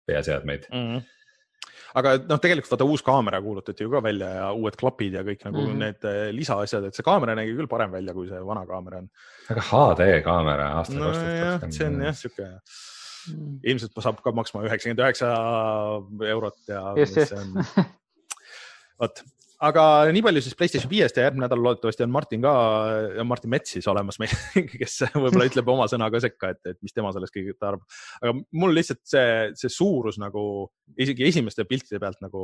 peaseadmeid 0.09 0.69
mm. 0.69 0.83
-hmm 0.83 1.07
aga 1.97 2.09
noh, 2.21 2.39
tegelikult 2.41 2.71
vaata 2.73 2.87
uus 2.89 3.01
kaamera 3.05 3.41
kuulutati 3.41 3.85
ju 3.85 3.89
ka 3.93 3.99
välja 4.03 4.29
ja 4.35 4.45
uued 4.53 4.75
klapid 4.79 5.13
ja 5.17 5.23
kõik 5.25 5.41
nagu 5.47 5.61
mm 5.61 5.67
-hmm. 5.71 5.79
need 5.85 6.01
äh, 6.09 6.29
lisaasjad, 6.35 6.83
et 6.85 6.95
see 6.95 7.05
kaamera 7.05 7.35
nägi 7.39 7.55
küll 7.57 7.71
parem 7.71 7.91
välja, 7.91 8.13
kui 8.13 8.27
see 8.29 8.41
vana 8.45 8.65
kaamera 8.69 8.97
on. 9.03 9.07
aga 9.49 9.61
HD 9.71 10.01
kaamera 10.25 10.65
aastal 10.81 11.01
kaks 11.07 11.17
tuhat 11.17 11.25
kakskümmend. 11.65 11.77
see 11.77 11.87
on 11.87 11.95
jah 12.05 12.15
sihuke 12.21 12.47
mm., 12.49 13.59
ilmselt 13.63 13.93
saab 14.03 14.17
ka 14.23 14.29
maksma 14.31 14.65
üheksakümmend 14.67 15.01
üheksa 15.05 15.27
eurot 16.35 16.59
ja. 16.67 16.81
vot, 18.99 19.15
aga 19.67 19.83
nii 20.15 20.23
palju 20.23 20.43
siis 20.43 20.57
Playstation 20.57 20.91
viiest 20.91 21.17
ja 21.19 21.25
järgmine 21.25 21.45
nädal 21.45 21.61
loodetavasti 21.63 22.05
on 22.05 22.11
Martin 22.13 22.43
ka, 22.43 22.53
Martin 23.27 23.51
Mets 23.53 23.75
siis 23.75 23.87
olemas 23.91 24.19
meil, 24.21 24.33
kes 24.81 24.99
võib-olla 25.15 25.47
ütleb 25.49 25.71
oma 25.73 25.87
sõna 25.91 26.09
ka 26.13 26.21
sekka, 26.23 26.53
et, 26.55 26.61
et 26.73 26.79
mis 26.85 26.95
tema 26.95 27.11
sellest 27.15 27.35
kõigest 27.35 27.65
arvab. 27.67 27.83
aga 28.21 28.35
mul 28.61 28.75
lihtsalt 28.77 29.03
see, 29.09 29.25
see 29.59 29.73
suurus 29.73 30.19
nagu 30.21 30.43
isegi 30.97 31.27
esimeste 31.27 31.67
piltide 31.69 31.99
pealt 32.01 32.23
nagu 32.23 32.43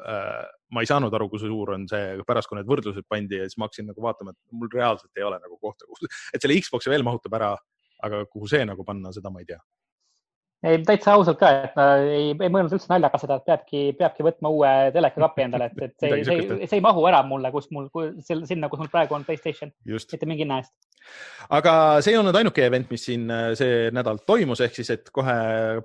äh, 0.00 0.42
ma 0.72 0.84
ei 0.84 0.90
saanud 0.90 1.14
aru, 1.14 1.28
kui 1.32 1.42
suur 1.42 1.76
on 1.76 1.86
see, 1.90 2.16
pärast 2.28 2.50
kui 2.50 2.60
need 2.60 2.70
võrdlused 2.70 3.08
pandi 3.10 3.42
ja 3.42 3.48
siis 3.48 3.60
ma 3.60 3.68
hakkasin 3.68 3.90
nagu 3.92 4.08
vaatama, 4.08 4.32
et 4.32 4.56
mul 4.56 4.72
reaalselt 4.72 5.20
ei 5.20 5.28
ole 5.28 5.40
nagu 5.42 5.60
kohta, 5.60 5.88
et 6.32 6.40
selle 6.40 6.60
Xbox'i 6.62 6.92
veel 6.92 7.04
mahutab 7.06 7.36
ära, 7.36 7.54
aga 8.06 8.24
kuhu 8.32 8.48
see 8.48 8.64
nagu 8.68 8.84
panna, 8.86 9.12
seda 9.12 9.32
ma 9.32 9.44
ei 9.44 9.48
tea 9.52 9.60
ei, 10.66 10.80
täitsa 10.86 11.14
ausalt 11.16 11.38
ka, 11.40 11.50
et 11.66 11.76
ma 11.78 11.86
ei, 12.02 12.30
ei 12.32 12.50
mõelnud 12.52 12.74
üldse 12.74 12.90
naljaga 12.90 13.20
seda, 13.22 13.38
et 13.38 13.46
peabki, 13.48 13.82
peabki 13.98 14.26
võtma 14.26 14.52
uue 14.52 14.72
telekakapi 14.94 15.44
endale, 15.46 15.70
et, 15.70 15.82
et 15.86 15.94
see, 16.02 16.20
see, 16.26 16.38
see, 16.48 16.68
see 16.68 16.78
ei 16.80 16.84
mahu 16.84 17.04
ära 17.08 17.22
mulle, 17.26 17.50
kus 17.54 17.68
mul, 17.74 17.88
sinna, 18.26 18.70
kus 18.72 18.82
mul 18.82 18.90
praegu 18.92 19.16
on 19.16 19.26
Playstation, 19.26 19.72
mitte 19.86 20.28
mingi 20.28 20.44
hinna 20.44 20.60
eest. 20.62 20.74
aga 21.58 21.74
see 22.04 22.14
ei 22.14 22.20
olnud 22.20 22.38
ainuke 22.40 22.66
event, 22.66 22.90
mis 22.92 23.06
siin 23.08 23.28
äh, 23.32 23.50
see 23.58 23.90
nädal 23.94 24.20
toimus, 24.26 24.62
ehk 24.66 24.80
siis, 24.80 24.92
et 24.96 25.12
kohe 25.14 25.36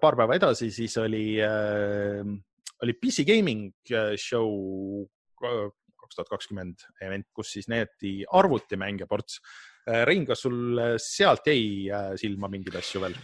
paar 0.01 0.17
päeva 0.19 0.39
edasi, 0.39 0.71
siis 0.73 0.97
oli 1.01 1.25
äh,, 1.45 2.25
oli 2.81 2.97
PC 2.97 3.27
Gaming 3.27 3.69
äh, 3.93 4.15
Show 4.19 5.05
kaks 5.41 6.17
tuhat 6.17 6.33
kakskümmend 6.33 6.89
event, 7.01 7.29
kus 7.33 7.53
siis 7.55 7.69
näidati 7.71 8.19
arvutimänge 8.37 9.07
ports. 9.09 9.39
Äh, 9.87 10.03
Rein, 10.05 10.25
kas 10.27 10.43
sul 10.45 10.81
sealt 11.01 11.47
jäi 11.47 11.87
silma 12.21 12.49
mingeid 12.51 12.77
asju 12.81 13.05
veel? 13.05 13.15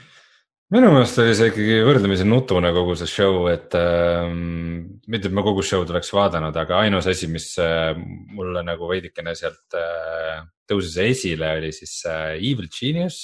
Minu 0.73 0.89
meelest 0.91 1.21
oli 1.23 1.35
see 1.37 1.49
ikkagi 1.51 1.77
võrdlemisi 1.87 2.25
nutune 2.27 2.71
kogu 2.75 2.97
see 2.99 3.09
show, 3.09 3.45
et 3.51 3.75
ähm, 3.79 4.99
mitte, 5.07 5.29
et 5.29 5.35
ma 5.35 5.43
kogu 5.45 5.63
show'd 5.63 5.91
oleks 5.93 6.11
vaadanud, 6.15 6.55
aga 6.59 6.81
ainus 6.83 7.07
asi, 7.07 7.29
mis 7.31 7.53
äh, 7.63 7.93
mulle 8.35 8.63
nagu 8.67 8.89
veidikene 8.89 9.35
sealt 9.37 9.77
äh, 9.79 10.43
tõusis 10.67 10.99
esile, 11.05 11.53
oli 11.61 11.71
siis 11.75 11.99
äh, 12.09 12.35
Evil 12.35 12.67
Genius. 12.73 13.21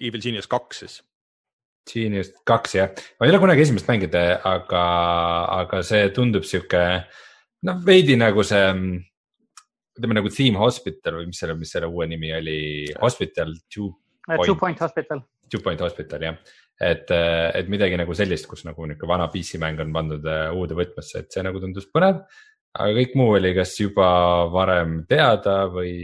Evil 0.00 0.22
Genius 0.24 0.48
kaks 0.50 0.84
siis. 0.84 0.98
Genius 1.90 2.32
kaks 2.46 2.76
jah, 2.76 2.90
ma 3.18 3.26
ei 3.26 3.32
ole 3.32 3.40
kunagi 3.42 3.64
esimest 3.64 3.88
mänginud, 3.88 4.16
aga, 4.46 4.82
aga 5.60 5.80
see 5.84 6.10
tundub 6.14 6.44
sihuke 6.46 6.82
noh, 7.66 7.80
veidi 7.84 8.16
nagu 8.20 8.44
see 8.46 8.66
ütleme 9.98 10.16
nagu 10.16 10.30
Theme 10.32 10.60
Hospital 10.60 11.18
või 11.18 11.30
mis 11.30 11.40
selle, 11.42 11.56
mis 11.58 11.72
selle 11.74 11.88
uue 11.90 12.06
nimi 12.08 12.32
oli, 12.36 12.60
Hospital 13.00 13.52
Two. 13.72 13.92
Two 14.44 14.56
Point 14.60 14.80
Hospital 14.84 15.22
Two 15.50 15.62
Point 15.64 15.80
Hospital 15.82 16.22
jah, 16.22 16.36
et, 16.80 17.10
äh, 17.10 17.50
et 17.58 17.70
midagi 17.72 17.98
nagu 18.00 18.14
sellist, 18.16 18.48
kus 18.50 18.64
nagu 18.66 18.86
niisugune 18.86 19.10
vana 19.10 19.28
PC 19.32 19.60
mäng 19.62 19.80
on 19.82 19.94
pandud 19.94 20.28
äh, 20.28 20.48
uude 20.54 20.78
võtmesse, 20.78 21.24
et 21.24 21.34
see 21.34 21.44
nagu 21.46 21.62
tundus 21.62 21.88
põnev. 21.90 22.22
aga 22.78 22.92
kõik 23.00 23.16
muu 23.18 23.34
oli 23.34 23.50
kas 23.56 23.74
juba 23.80 24.06
varem 24.54 25.00
teada 25.10 25.64
või, 25.74 25.94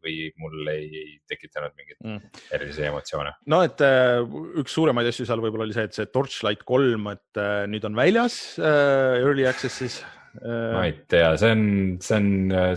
või 0.00 0.14
mul 0.40 0.70
ei, 0.72 0.86
ei 0.88 1.10
tekitanud 1.28 1.74
mingeid 1.76 1.98
mm. 2.00 2.38
erilisi 2.56 2.86
emotsioone. 2.88 3.34
no 3.52 3.60
et 3.66 3.84
äh, 3.84 4.22
üks 4.62 4.72
suuremaid 4.78 5.10
asju 5.12 5.28
seal 5.28 5.44
võib-olla 5.44 5.68
oli 5.68 5.76
see, 5.76 5.90
et 5.90 5.98
see 5.98 6.08
Torchlight 6.08 6.64
kolm, 6.64 7.10
et 7.12 7.44
nüüd 7.68 7.84
on 7.90 8.00
väljas 8.00 8.40
Early 8.60 9.44
Access'is 9.50 10.00
ma 10.38 10.84
ei 10.86 10.92
tea, 11.10 11.32
see 11.40 11.50
on, 11.50 11.62
see 12.02 12.16
on, 12.16 12.28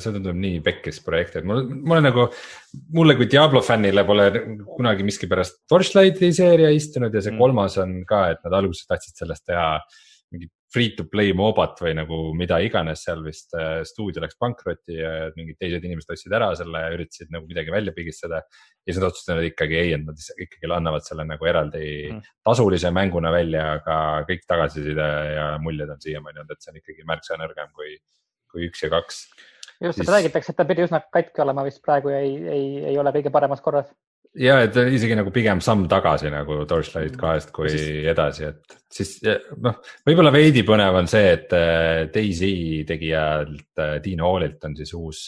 see 0.01 0.13
tundub 0.15 0.39
nii 0.41 0.61
pekkis 0.65 0.97
projekt, 1.05 1.37
et 1.37 1.45
mul, 1.45 1.67
mul 1.69 1.99
on 1.99 2.07
nagu, 2.07 2.25
mulle 2.97 3.15
kui 3.19 3.27
Diablo 3.29 3.61
fännile 3.65 4.05
pole 4.07 4.25
kunagi 4.73 5.05
miskipärast 5.05 5.61
Torchlighti 5.69 6.31
seeria 6.33 6.71
istunud 6.73 7.13
ja 7.13 7.21
see 7.21 7.35
mm. 7.35 7.43
kolmas 7.43 7.77
on 7.83 7.99
ka, 8.09 8.25
et 8.33 8.41
nad 8.47 8.57
alguses 8.57 8.89
tahtsid 8.89 9.21
sellest 9.21 9.45
teha 9.51 9.67
mingit 10.33 10.51
free 10.73 10.95
to 10.97 11.05
play 11.11 11.33
mobat 11.37 11.77
või 11.83 11.93
nagu 11.97 12.17
mida 12.37 12.57
iganes, 12.65 13.03
seal 13.05 13.21
vist 13.25 13.53
äh, 13.57 13.83
stuudio 13.87 14.23
läks 14.23 14.37
pankrotti 14.41 14.97
ja 14.97 15.11
mingid 15.37 15.59
teised 15.61 15.85
inimesed 15.85 16.15
ostsid 16.15 16.33
ära 16.33 16.49
selle 16.57 16.81
ja 16.81 16.91
üritasid 16.95 17.29
nagu 17.33 17.45
midagi 17.49 17.73
välja 17.73 17.93
pigistada. 17.95 18.41
ja 18.41 18.89
siis 18.89 18.99
nad 19.01 19.11
otsustasid 19.11 19.51
ikkagi 19.51 19.77
ei, 19.79 19.93
et 19.97 20.05
nad 20.07 20.25
ikkagi 20.47 20.71
annavad 20.73 21.05
selle 21.05 21.27
nagu 21.29 21.49
eraldi 21.49 21.85
mm. 22.09 22.33
tasulise 22.49 22.91
mänguna 22.95 23.31
välja, 23.33 23.67
aga 23.77 23.97
kõik 24.29 24.47
tagasiside 24.49 25.09
ja 25.37 25.47
muljed 25.61 25.93
on 25.93 26.01
siiamaani 26.01 26.41
olnud, 26.41 26.55
et 26.55 26.65
see 26.65 26.73
on 26.73 26.81
ikkagi 26.81 27.09
märksa 27.09 27.37
nõrgem 27.41 27.69
kui, 27.77 27.97
kui 28.51 28.69
üks 28.71 28.81
ja 28.85 28.89
kaks. 28.93 29.27
just 29.77 29.99
siis..., 29.99 30.07
et 30.07 30.15
räägitakse, 30.15 30.55
et 30.55 30.57
ta 30.57 30.65
pidi 30.69 30.87
üsna 30.87 31.03
katki 31.13 31.45
olema 31.45 31.67
vist 31.69 31.83
praegu 31.85 32.11
ei, 32.13 32.33
ei, 32.57 32.65
ei 32.93 32.97
ole 32.97 33.13
kõige 33.13 33.31
paremas 33.33 33.61
korras 33.61 33.93
ja 34.39 34.57
et 34.65 34.77
isegi 34.95 35.15
nagu 35.17 35.31
pigem 35.33 35.61
samm 35.63 35.85
tagasi 35.91 36.31
nagu 36.33 36.63
Torchlight 36.69 37.17
kahest 37.19 37.51
kui 37.53 37.69
siis... 37.71 38.05
edasi, 38.09 38.49
et 38.49 38.77
siis 38.93 39.15
noh, 39.61 39.79
võib-olla 40.07 40.33
veidi 40.33 40.63
põnev 40.65 40.97
on 41.03 41.09
see, 41.09 41.33
et 41.37 41.53
äh, 41.57 42.05
Daisy 42.13 42.83
tegijalt 42.89 43.81
äh, 43.81 43.97
Dean 44.03 44.23
Hallilt 44.25 44.63
on 44.69 44.77
siis 44.79 44.93
uus 44.97 45.25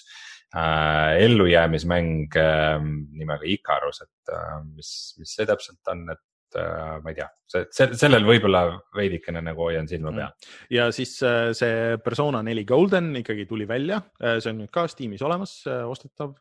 äh, 0.56 1.18
ellujäämismäng 1.26 2.40
äh, 2.42 2.80
nimega 3.20 3.46
Icarus, 3.46 4.02
et 4.08 4.34
äh, 4.34 4.56
mis, 4.72 4.96
mis 5.20 5.36
see 5.38 5.46
täpselt 5.50 5.94
on, 5.94 6.08
et 6.16 6.60
äh, 6.62 6.98
ma 7.04 7.14
ei 7.14 7.20
tea, 7.20 7.30
see, 7.52 7.92
sellel 7.94 8.26
võib-olla 8.26 8.66
veidikene 8.98 9.44
nagu 9.46 9.68
hoian 9.68 9.90
silma 9.92 10.16
peal. 10.16 10.34
Mm.. 10.34 10.72
ja 10.80 10.90
siis 10.96 11.14
see 11.22 12.02
Persona 12.02 12.42
neli 12.46 12.66
Golden 12.66 13.14
ikkagi 13.22 13.46
tuli 13.46 13.70
välja, 13.70 14.02
see 14.18 14.50
on 14.50 14.64
nüüd 14.64 14.74
ka 14.74 14.88
Steamis 14.90 15.22
olemas, 15.26 15.60
ostetav 15.86 16.34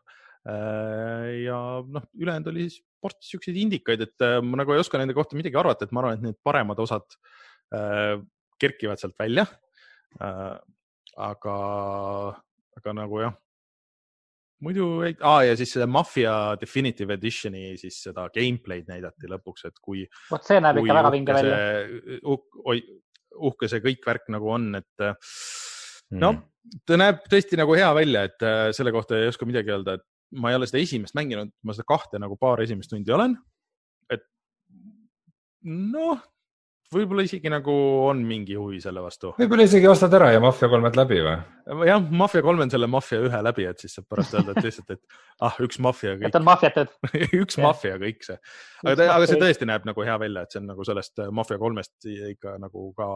ja 0.45 1.59
noh, 1.89 2.05
ülejäänud 2.21 2.51
oli 2.53 2.67
siis 2.69 2.83
ports 3.05 3.31
siukseid 3.33 3.57
indikaid, 3.61 4.03
et 4.05 4.25
äh, 4.25 4.41
ma 4.45 4.61
nagu 4.61 4.75
ei 4.75 4.83
oska 4.83 5.01
nende 5.01 5.17
kohta 5.17 5.39
midagi 5.39 5.57
arvata, 5.61 5.87
et 5.87 5.95
ma 5.95 6.03
arvan, 6.03 6.19
et 6.19 6.25
need 6.25 6.41
paremad 6.45 6.81
osad 6.85 7.17
äh, 7.77 8.17
kerkivad 8.61 9.01
sealt 9.01 9.17
välja. 9.21 9.47
aga, 10.15 11.55
aga 12.79 12.93
nagu 12.95 13.19
jah, 13.19 13.33
muidu 14.63 14.87
ei 15.03 15.17
ah,, 15.27 15.41
ja 15.43 15.57
siis 15.59 15.73
selle 15.75 15.89
Mafia 15.91 16.55
Definitive 16.61 17.17
Editioni 17.19 17.73
siis 17.81 17.99
seda 18.07 18.29
gameplay'd 18.35 18.87
näidati 18.93 19.31
lõpuks, 19.33 19.67
et 19.67 19.81
kui. 19.83 20.05
vot 20.31 20.47
see 20.47 20.63
näeb 20.63 20.79
ikka 20.85 20.97
väga 21.01 21.13
vinge 21.17 21.37
välja. 21.39 21.59
uhke 23.51 23.71
see 23.71 23.83
kõik 23.83 24.07
värk 24.07 24.31
nagu 24.31 24.55
on, 24.55 24.71
et 24.79 25.07
noh, 26.23 26.39
ta 26.87 27.01
näeb 27.01 27.27
tõesti 27.31 27.59
nagu 27.59 27.75
hea 27.75 27.91
välja, 27.99 28.29
et 28.31 28.47
selle 28.79 28.95
kohta 28.95 29.19
ei 29.19 29.33
oska 29.33 29.51
midagi 29.51 29.75
öelda, 29.75 29.99
et 29.99 30.07
ma 30.35 30.51
ei 30.51 30.59
ole 30.59 30.69
seda 30.69 30.83
esimest 30.83 31.17
mänginud, 31.17 31.53
ma 31.63 31.75
seda 31.77 31.87
kahte 31.89 32.21
nagu 32.23 32.39
paar 32.41 32.63
esimest 32.65 32.93
tundi 32.93 33.15
olen. 33.15 33.37
et 34.13 34.25
noh, 35.65 36.23
võib-olla 36.95 37.25
isegi 37.27 37.51
nagu 37.53 37.75
on 38.09 38.23
mingi 38.27 38.59
huvi 38.59 38.81
selle 38.83 39.03
vastu. 39.05 39.35
võib-olla 39.39 39.67
isegi 39.69 39.91
ostad 39.91 40.15
ära 40.19 40.33
ja 40.35 40.43
Mafia 40.45 40.71
kolmed 40.73 40.99
läbi 40.99 41.21
või? 41.25 41.37
Jah, 41.65 42.03
Mafia 42.11 42.43
kolm 42.45 42.61
on 42.65 42.71
selle 42.73 42.87
Mafia 42.91 43.21
ühe 43.25 43.41
läbi, 43.47 43.65
et 43.69 43.81
siis 43.81 43.95
saab 43.97 44.07
pärast 44.11 44.35
öelda, 44.37 44.55
et 44.55 44.67
lihtsalt, 44.67 44.91
et 44.95 45.45
ah, 45.45 45.57
üks 45.65 45.79
Mafia. 45.83 46.15
et 46.21 46.37
on 46.37 46.45
maffiatud 46.47 46.93
üks 47.41 47.59
yeah. 47.59 47.67
Mafia 47.67 47.97
kõik 48.01 48.25
see. 48.27 48.37
aga, 48.85 49.09
aga 49.17 49.29
see 49.31 49.41
tõesti 49.41 49.69
näeb 49.69 49.87
nagu 49.89 50.05
hea 50.07 50.17
välja, 50.21 50.45
et 50.45 50.55
see 50.55 50.61
on 50.61 50.69
nagu 50.73 50.87
sellest 50.87 51.23
äh, 51.25 51.31
Mafia 51.35 51.59
kolmest 51.61 52.09
ikka 52.09 52.57
nagu 52.63 52.87
ka 52.99 53.09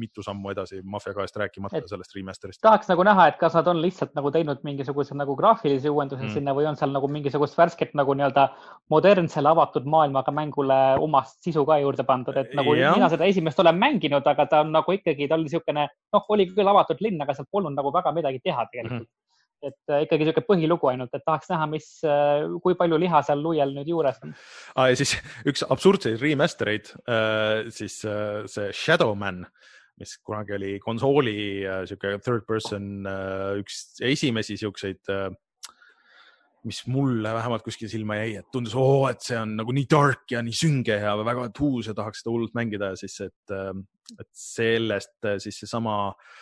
mitu 0.00 0.24
sammu 0.24 0.52
edasi 0.54 0.80
Mafia 0.84 1.14
kahest 1.16 1.36
rääkimata 1.42 1.82
et 1.82 1.90
sellest 1.92 2.16
remaster'ist. 2.16 2.62
tahaks 2.64 2.90
nagu 2.92 3.04
näha, 3.06 3.28
et 3.32 3.40
kas 3.40 3.56
nad 3.58 3.68
on 3.72 3.82
lihtsalt 3.82 4.16
nagu 4.18 4.32
teinud 4.34 4.64
mingisuguse 4.66 5.16
nagu 5.18 5.36
graafilise 5.38 5.92
uuenduse 5.92 6.24
mm. 6.24 6.34
sinna 6.36 6.56
või 6.56 6.68
on 6.70 6.80
seal 6.80 6.94
nagu 6.94 7.10
mingisugust 7.12 7.58
värsket 7.58 7.92
nagu 7.98 8.16
nii-öelda 8.16 8.48
modernsele 8.92 9.52
avatud 9.52 9.86
maailmaga 9.88 10.32
mängule 10.34 10.80
omast 11.02 11.42
sisu 11.44 11.66
ka 11.68 11.78
juurde 11.82 12.06
pandud, 12.08 12.36
et 12.40 12.54
nagu 12.56 12.74
ja. 12.78 12.94
mina 12.96 13.10
seda 13.12 13.28
esimest 13.28 13.60
olen 13.60 13.78
mänginud, 13.78 14.26
aga 14.26 14.46
ta 14.48 14.62
on 14.64 14.72
nagu 14.74 14.96
ikkagi, 14.96 15.28
ta 15.28 15.36
oli 15.36 15.48
niisugune, 15.48 15.86
noh, 16.14 16.26
oli 16.32 16.48
küll 16.52 16.68
avatud 16.72 17.00
linn, 17.04 17.20
aga 17.22 17.34
seal 17.36 17.48
polnud 17.52 17.74
nagu 17.76 17.81
väga 17.90 18.14
midagi 18.14 18.38
teha 18.44 18.68
tegelikult 18.70 19.00
mm. 19.00 19.08
-hmm 19.08 19.22
et 19.62 19.92
äh, 19.92 20.02
ikkagi 20.06 20.26
niisugune 20.26 20.48
põhilugu 20.48 20.90
ainult, 20.90 21.12
et 21.14 21.24
tahaks 21.26 21.50
näha, 21.52 21.68
mis, 21.70 21.88
äh, 22.06 22.46
kui 22.64 22.76
palju 22.78 22.98
liha 23.00 23.22
seal 23.26 23.42
luiel 23.44 23.74
nüüd 23.76 23.92
juures 23.92 24.18
on 24.24 24.32
ah,. 24.34 24.88
ja 24.90 24.98
siis 24.98 25.14
üks 25.48 25.64
absurdseid 25.70 26.22
remaster 26.22 26.72
eid, 26.72 26.90
äh, 27.06 27.70
siis 27.74 28.00
see 28.02 28.72
Shadowman, 28.76 29.44
mis 30.02 30.16
kunagi 30.24 30.56
oli 30.56 30.74
konsooli 30.82 31.36
sihuke 31.86 32.16
third 32.24 32.46
person, 32.48 33.06
üks 33.60 34.00
esimesi 34.02 34.56
siukseid 34.58 35.12
mis 36.66 36.78
mulle 36.90 37.30
vähemalt 37.34 37.64
kuskil 37.66 37.90
silma 37.90 38.16
jäi, 38.20 38.36
et 38.38 38.48
tundus, 38.54 38.74
oo, 38.78 39.04
et 39.10 39.22
see 39.22 39.36
on 39.38 39.56
nagu 39.58 39.74
nii 39.74 39.86
dark 39.90 40.30
ja 40.30 40.40
nii 40.42 40.54
sünge 40.54 40.96
ja 41.02 41.14
väga 41.18 41.48
tuus 41.54 41.90
ja 41.90 41.94
tahaks 41.98 42.22
seda 42.22 42.32
hullult 42.32 42.54
mängida 42.56 42.92
ja 42.94 42.98
siis, 42.98 43.18
et, 43.26 43.54
et 44.16 44.30
sellest 44.38 45.30
siis 45.42 45.58
seesama 45.62 45.96
äh, 46.08 46.32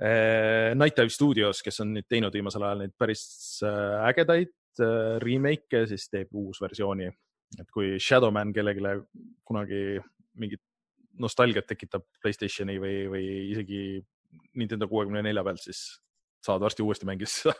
Night 0.00 0.96
Dive 0.96 1.12
Studios, 1.12 1.60
kes 1.64 1.82
on 1.84 1.94
nüüd 1.96 2.06
teinud 2.08 2.32
viimasel 2.32 2.64
ajal 2.64 2.84
neid 2.84 2.94
päris 2.98 3.22
äh, 3.66 3.98
ägedaid 4.08 4.52
äh, 4.80 5.18
remake'e, 5.20 5.84
siis 5.90 6.08
teeb 6.08 6.32
uus 6.40 6.60
versiooni. 6.62 7.10
et 7.58 7.66
kui 7.74 7.98
Shadowman 7.98 8.52
kellelegi 8.54 8.80
kunagi 9.44 9.98
mingit 10.38 10.62
nostalgiat 11.20 11.66
tekitab 11.66 12.04
Playstationi 12.22 12.78
või, 12.80 12.94
või 13.10 13.24
isegi 13.50 13.80
Nintendo 14.56 14.86
kuuekümne 14.88 15.22
nelja 15.26 15.42
pealt, 15.44 15.60
siis 15.60 15.98
saad 16.40 16.62
varsti 16.62 16.82
uuesti 16.86 17.08
mängida 17.08 17.28
seda 17.34 17.56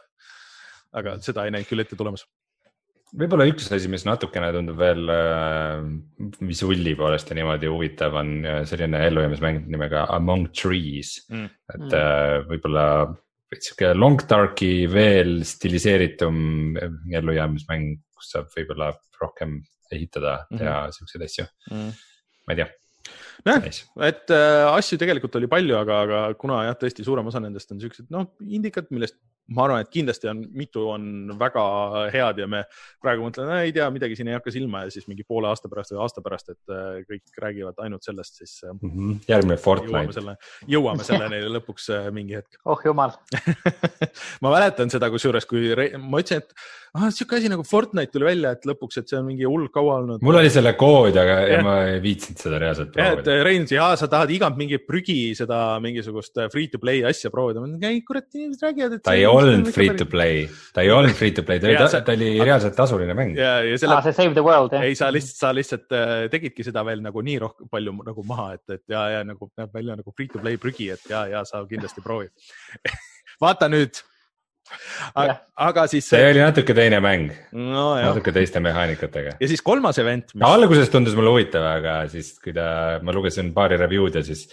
aga 0.96 1.18
seda 1.22 1.44
ei 1.44 1.54
näinud 1.54 1.68
küll 1.68 1.82
ette 1.84 1.98
tulemas 1.98 2.24
võib-olla 3.16 3.46
üks 3.50 3.68
asi, 3.74 3.88
mis 3.92 4.04
natukene 4.06 4.50
tundub 4.54 4.78
veel 4.80 5.10
äh, 5.12 5.80
visulli 6.46 6.94
poolest 6.98 7.30
ja 7.30 7.38
niimoodi 7.38 7.70
huvitav, 7.70 8.16
on 8.20 8.32
äh, 8.44 8.60
selline 8.68 9.02
ellujäämismäng 9.08 9.66
nimega 9.72 10.06
Among 10.14 10.50
Trees 10.54 11.16
mm.. 11.30 11.50
et 11.74 11.86
mm. 11.86 11.96
Äh, 12.00 12.36
võib-olla 12.50 12.86
sihuke 13.50 13.94
long 13.96 14.20
dark'i 14.30 14.86
veel 14.90 15.40
stiliseeritum 15.46 16.76
ellujäämismäng, 17.18 17.96
kus 18.14 18.30
saab 18.36 18.52
võib-olla 18.54 18.92
rohkem 19.20 19.58
ehitada, 19.90 20.44
teha 20.52 20.60
mm 20.60 20.84
-hmm. 20.86 20.94
siukseid 20.94 21.26
asju 21.26 21.48
mm.. 21.72 21.90
ma 22.46 22.54
ei 22.54 22.62
tea 22.62 22.70
nojah 23.46 23.64
nice., 23.64 23.86
et 24.06 24.32
äh, 24.34 24.66
asju 24.70 24.98
tegelikult 25.00 25.36
oli 25.40 25.48
palju, 25.50 25.76
aga, 25.80 26.00
aga 26.06 26.20
kuna 26.40 26.62
jah, 26.68 26.76
tõesti 26.78 27.06
suurem 27.06 27.26
osa 27.30 27.42
nendest 27.42 27.72
on 27.74 27.80
siuksed, 27.82 28.08
noh, 28.12 28.30
indikad, 28.46 28.90
millest 28.94 29.16
ma 29.54 29.64
arvan, 29.66 29.84
et 29.84 29.90
kindlasti 29.92 30.30
on, 30.30 30.42
mitu 30.56 30.84
on 30.92 31.34
väga 31.40 31.64
head 32.14 32.40
ja 32.42 32.48
me 32.50 32.62
praegu 33.02 33.26
mõtleme, 33.26 33.60
ei 33.66 33.74
tea, 33.74 33.88
midagi 33.92 34.18
siin 34.18 34.30
ei 34.30 34.36
hakka 34.36 34.52
silma 34.54 34.84
ja 34.86 34.94
siis 34.94 35.08
mingi 35.10 35.26
poole 35.26 35.50
aasta 35.50 35.70
pärast 35.72 35.94
või 35.94 36.02
aasta 36.04 36.24
pärast, 36.24 36.52
et 36.54 36.74
äh, 36.74 37.00
kõik 37.08 37.42
räägivad 37.44 37.80
ainult 37.84 38.06
sellest, 38.06 38.38
siis 38.42 38.60
mm. 38.66 38.80
-hmm. 38.82 39.16
järgmine 39.30 39.58
Fortnite. 39.60 40.36
jõuame 40.70 41.06
selleni 41.06 41.42
lõpuks 41.56 41.90
äh, 41.96 42.10
mingi 42.14 42.38
hetk. 42.38 42.60
oh 42.64 42.82
jumal 42.84 43.16
ma 44.42 44.54
mäletan 44.54 44.92
seda, 44.92 45.10
kusjuures, 45.10 45.48
kui 45.50 45.74
ma 45.98 46.22
ütlesin, 46.22 46.44
et 46.44 46.54
ah, 46.94 47.08
sihuke 47.14 47.38
asi 47.38 47.50
nagu 47.50 47.64
Fortnite 47.66 48.12
tuli 48.14 48.26
välja, 48.26 48.54
et 48.56 48.66
lõpuks, 48.68 49.00
et 49.00 49.10
see 49.10 49.18
on 49.18 49.26
mingi 49.28 49.46
hull 49.48 49.68
kaua 49.74 49.98
olnud. 50.00 50.22
mul 50.26 50.38
oli 50.40 50.50
selle 50.52 50.72
kood, 50.78 51.16
aga 51.20 51.36
ja. 51.52 51.60
ma 51.66 51.76
ei 51.90 52.00
viitsinud 52.04 52.42
seda 52.42 52.60
reaalselt 52.62 52.92
proovida. 52.94 53.36
et 53.36 53.46
Rein, 53.46 53.66
ja 53.70 53.90
sa 53.98 54.08
tahad 54.10 54.32
igalt 54.34 54.58
mingit 54.60 54.86
prügi 54.88 55.34
seda 55.38 55.80
mingisugust 55.82 56.38
free 56.52 56.70
to 56.70 56.80
play 56.82 57.04
asja 57.06 57.32
proovida. 57.34 57.64
ei, 57.88 58.02
kurat, 58.06 58.28
inimesed 58.34 58.66
räägivad, 58.66 58.98
et. 58.98 59.04
ta 59.06 59.16
ei 59.18 59.26
olnud 59.40 59.70
free 59.74 59.94
to 59.98 60.06
play, 60.10 60.44
ta 60.74 60.84
ei 60.84 60.92
olnud 60.94 61.16
free 61.18 61.34
to 61.36 61.44
play, 61.46 61.62
ta 61.62 61.70
oli, 61.70 61.78
ta, 61.80 62.14
oli 62.14 62.30
reaalselt 62.38 62.76
tasuline 62.78 63.16
mäng. 63.18 63.38
ja, 63.38 63.56
ja 63.66 63.78
selle 63.80 63.98
ah,. 63.98 64.04
see 64.06 64.16
Save 64.16 64.36
the 64.36 64.44
World 64.44 64.76
jah. 64.76 64.86
ei, 64.86 64.98
sa 64.98 65.10
lihtsalt, 65.14 65.40
sa 65.40 65.54
lihtsalt 65.56 65.96
äh, 65.96 66.14
tegidki 66.32 66.66
seda 66.66 66.84
veel 66.86 67.02
nagu 67.04 67.24
nii 67.26 67.40
rohkem, 67.42 67.70
palju 67.72 67.96
nagu 68.06 68.26
maha, 68.28 68.52
et, 68.58 68.76
et 68.76 68.84
ja, 68.94 69.06
ja 69.16 69.24
nagu 69.26 69.50
näeb 69.58 69.74
välja 69.74 69.98
nagu 69.98 70.14
free 70.14 70.30
to 70.30 70.42
play 70.42 70.60
prügi, 70.60 70.92
et 70.94 71.10
ja, 71.10 71.26
ja 71.30 71.44
sa 71.48 71.64
kindlasti 71.70 72.04
proovi 72.04 72.30
vaata 73.44 73.70
nüüd 73.72 74.02
aga, 75.18 75.36
aga 75.68 75.84
siis. 75.90 76.08
see 76.10 76.22
oli 76.30 76.42
natuke 76.42 76.74
teine 76.76 77.00
mäng 77.04 77.30
no,, 77.56 77.86
natuke 77.98 78.34
teiste 78.34 78.62
mehaanikatega. 78.64 79.36
ja 79.40 79.50
siis 79.50 79.62
kolmas 79.66 79.98
event 80.02 80.34
mis.... 80.34 80.46
alguses 80.46 80.92
tundus 80.92 81.16
mulle 81.18 81.34
huvitav, 81.34 81.66
aga 81.78 81.96
siis, 82.12 82.34
kui 82.42 82.54
ta, 82.56 83.00
ma 83.04 83.14
lugesin 83.16 83.52
paari 83.56 83.80
review'd 83.80 84.20
ja 84.20 84.24
siis 84.26 84.46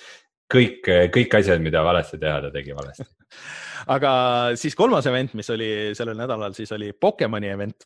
kõik, 0.54 0.88
kõik 1.14 1.40
asjad, 1.42 1.64
mida 1.64 1.84
valesti 1.86 2.20
teha, 2.22 2.40
ta 2.46 2.54
tegi 2.54 2.76
valesti 2.78 3.08
aga 3.86 4.12
siis 4.60 4.76
kolmas 4.78 5.08
event, 5.10 5.36
mis 5.38 5.50
oli 5.54 5.70
sellel 5.98 6.18
nädalal, 6.20 6.56
siis 6.58 6.72
oli 6.76 6.92
Pokemoni 6.94 7.50
event. 7.52 7.86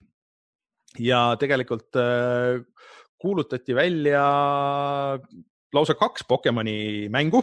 ja 1.00 1.38
tegelikult 1.40 1.96
äh, 1.96 2.60
kuulutati 3.18 3.76
välja 3.76 4.24
lausa 5.74 5.96
kaks 5.96 6.26
Pokemoni 6.28 7.08
mängu, 7.10 7.42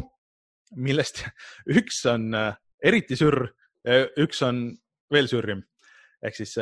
millest 0.77 1.25
üks 1.67 2.05
on 2.07 2.35
äh, 2.35 2.55
eriti 2.85 3.17
sürr, 3.17 3.49
äh, 3.89 4.07
üks 4.21 4.43
on 4.43 4.77
veel 5.13 5.29
sürrim. 5.29 5.65
ehk 6.23 6.35
siis 6.35 6.57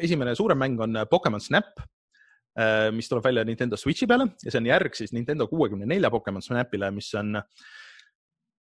esimene 0.00 0.34
suurem 0.34 0.58
mäng 0.58 0.80
on 0.80 0.96
Pokemon 1.10 1.40
Snap 1.40 1.82
mis 2.94 3.08
tuleb 3.10 3.24
välja 3.26 3.42
Nintendo 3.44 3.76
Switchi 3.76 4.06
peale 4.06 4.28
ja 4.40 4.50
see 4.50 4.60
on 4.60 4.68
järg 4.70 4.94
siis 4.96 5.12
Nintendo 5.12 5.44
kuuekümne 5.50 5.84
nelja 5.90 6.08
Pokemon 6.10 6.42
Snapile, 6.42 6.88
mis 6.94 7.10
on 7.18 7.34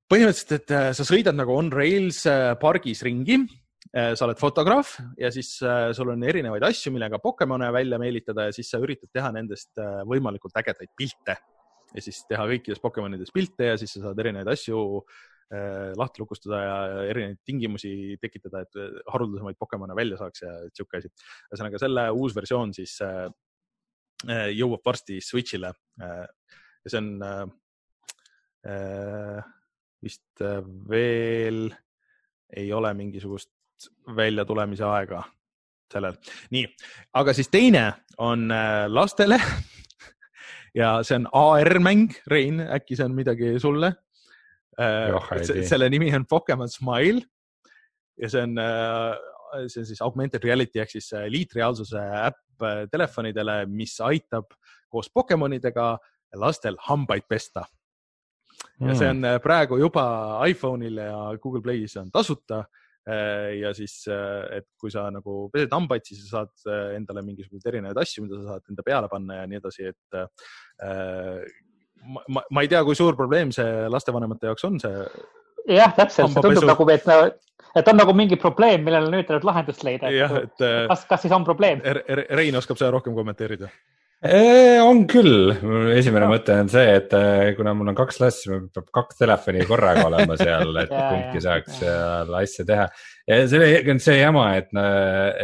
põhimõtteliselt, 0.10 0.53
et 0.57 0.74
äh, 0.74 0.89
sa 0.97 1.05
sõidad 1.05 1.38
nagu 1.38 1.53
on 1.55 1.70
rails 1.74 2.24
äh, 2.30 2.51
pargis 2.62 3.03
ringi, 3.05 3.38
äh, 3.93 4.12
sa 4.18 4.26
oled 4.26 4.39
fotograaf 4.41 4.95
ja 5.20 5.30
siis 5.34 5.51
sul 5.95 6.14
on 6.16 6.26
erinevaid 6.26 6.66
asju, 6.66 6.93
millega 6.95 7.22
Pokemone 7.22 7.70
välja 7.76 7.99
meelitada 8.01 8.47
ja 8.49 8.55
siis 8.55 8.72
sa 8.74 8.82
üritad 8.82 9.12
teha 9.14 9.32
nendest 9.36 9.82
võimalikult 10.10 10.57
ägedaid 10.62 10.91
pilte 10.97 11.38
ja 11.93 12.05
siis 12.05 12.24
teha 12.30 12.45
kõikides 12.51 12.82
Pokemonides 12.82 13.34
pilte 13.34 13.72
ja 13.72 13.78
siis 13.82 13.93
sa 13.95 14.07
saad 14.07 14.22
erinevaid 14.22 14.49
asju 14.53 14.80
lahti 15.97 16.22
lukustada 16.22 16.57
ja 16.62 16.74
erinevaid 17.10 17.39
tingimusi 17.41 17.91
tekitada, 18.22 18.62
et 18.62 19.05
haruldasemaid 19.10 19.57
Pokemone 19.57 19.95
välja 19.97 20.20
saaks 20.20 20.43
ja 20.43 20.51
sihuke 20.70 20.99
asi. 20.99 21.10
ühesõnaga 21.49 21.82
selle 21.82 22.03
uus 22.14 22.36
versioon 22.38 22.74
siis 22.78 22.99
jõuab 24.60 24.86
varsti 24.86 25.18
Switch'ile 25.26 25.72
ja 25.97 26.91
see 26.93 27.01
on 27.01 27.10
vist 30.04 30.41
äh, 30.41 30.62
veel 30.89 31.70
ei 32.56 32.72
ole 32.74 32.93
mingisugust 32.97 33.52
väljatulemise 34.16 34.86
aega 34.88 35.24
sellel. 35.89 36.18
nii, 36.54 36.66
aga 37.20 37.34
siis 37.34 37.50
teine 37.52 37.86
on 38.18 38.50
äh, 38.52 38.86
lastele 38.91 39.39
ja 40.80 41.00
see 41.04 41.20
on 41.20 41.28
AR-mäng, 41.34 42.14
Rein, 42.28 42.62
äkki 42.62 42.97
see 42.97 43.08
on 43.08 43.18
midagi 43.18 43.56
sulle? 43.62 43.93
Äh, 44.80 45.43
selle 45.68 45.89
nimi 45.91 46.12
on 46.16 46.28
Pokemon 46.30 46.70
Smile 46.72 47.24
ja 48.20 48.30
see 48.32 48.43
on, 48.43 48.56
see 49.68 49.82
on 49.82 49.89
siis 49.89 50.02
augmented 50.04 50.43
reality 50.43 50.82
ehk 50.82 50.91
siis 50.91 51.12
liitreaalsuse 51.32 52.02
äpp 52.28 52.66
telefonidele, 52.91 53.62
mis 53.72 53.93
aitab 54.04 54.52
koos 54.91 55.08
Pokemonidega 55.14 55.93
lastel 56.39 56.76
hambaid 56.88 57.24
pesta 57.30 57.64
ja 58.80 58.96
see 58.96 59.08
mm. 59.08 59.18
on 59.18 59.30
äh, 59.30 59.40
praegu 59.44 59.80
juba 59.80 60.04
iPhone'il 60.48 61.02
ja 61.02 61.18
Google 61.42 61.62
Play's 61.66 61.98
on 62.00 62.12
tasuta. 62.12 62.64
Äh, 63.10 63.58
ja 63.62 63.74
siis, 63.74 64.04
äh, 64.12 64.60
et 64.60 64.68
kui 64.80 64.92
sa 64.94 65.08
nagu 65.14 65.48
pesed 65.54 65.74
hambaid, 65.74 66.06
siis 66.06 66.28
sa 66.28 66.44
saad 66.44 66.96
endale 66.98 67.24
mingisuguseid 67.26 67.74
erinevaid 67.74 68.00
asju, 68.04 68.26
mida 68.26 68.40
sa 68.40 68.56
saad 68.56 68.72
enda 68.72 68.86
peale 68.86 69.10
panna 69.12 69.42
ja 69.42 69.50
nii 69.50 69.60
edasi, 69.60 69.90
et 69.90 70.20
ma, 72.06 72.24
ma, 72.28 72.44
ma 72.44 72.64
ei 72.64 72.72
tea, 72.72 72.84
kui 72.86 72.98
suur 72.98 73.18
probleem 73.18 73.54
see 73.56 73.88
lastevanemate 73.92 74.52
jaoks 74.52 74.68
on, 74.70 74.82
see. 74.84 75.06
jah, 75.74 75.96
täpselt, 75.98 76.36
see 76.36 76.44
tundub 76.46 76.68
nagu, 76.70 76.90
et, 76.94 77.08
et 77.82 77.92
on 77.92 78.00
nagu 78.04 78.14
mingi 78.16 78.38
probleem, 78.40 78.84
millele 78.86 79.10
nüüd 79.16 79.28
tuleb 79.32 79.48
lahendust 79.48 79.88
leida. 79.88 80.12
et, 80.12 80.44
et 80.44 80.68
kas, 80.92 81.08
kas 81.10 81.26
siis 81.26 81.34
on 81.36 81.48
probleem? 81.48 81.82
Rein 82.30 82.62
oskab 82.62 82.78
seda 82.78 82.94
rohkem 82.94 83.18
kommenteerida 83.18 83.72
on 84.84 85.06
küll, 85.08 85.54
esimene 85.96 86.26
no. 86.26 86.34
mõte 86.34 86.56
on 86.60 86.68
see, 86.72 86.96
et 86.98 87.14
äh, 87.16 87.54
kuna 87.56 87.72
mul 87.78 87.88
on 87.94 87.96
kaks 87.96 88.18
last, 88.20 88.42
siis 88.42 88.52
mul 88.52 88.66
peab 88.76 88.90
kaks 88.98 89.22
telefoni 89.22 89.64
korraga 89.68 90.04
olema 90.10 90.36
seal, 90.40 90.74
et 90.82 90.92
kumbki 91.12 91.40
saaks 91.46 91.78
seal 91.80 92.36
asja 92.42 92.66
teha. 92.68 92.90
ja 93.32 93.38
see 93.48 93.80
on 93.94 94.04
see 94.04 94.18
jama, 94.20 94.50
et, 94.60 94.68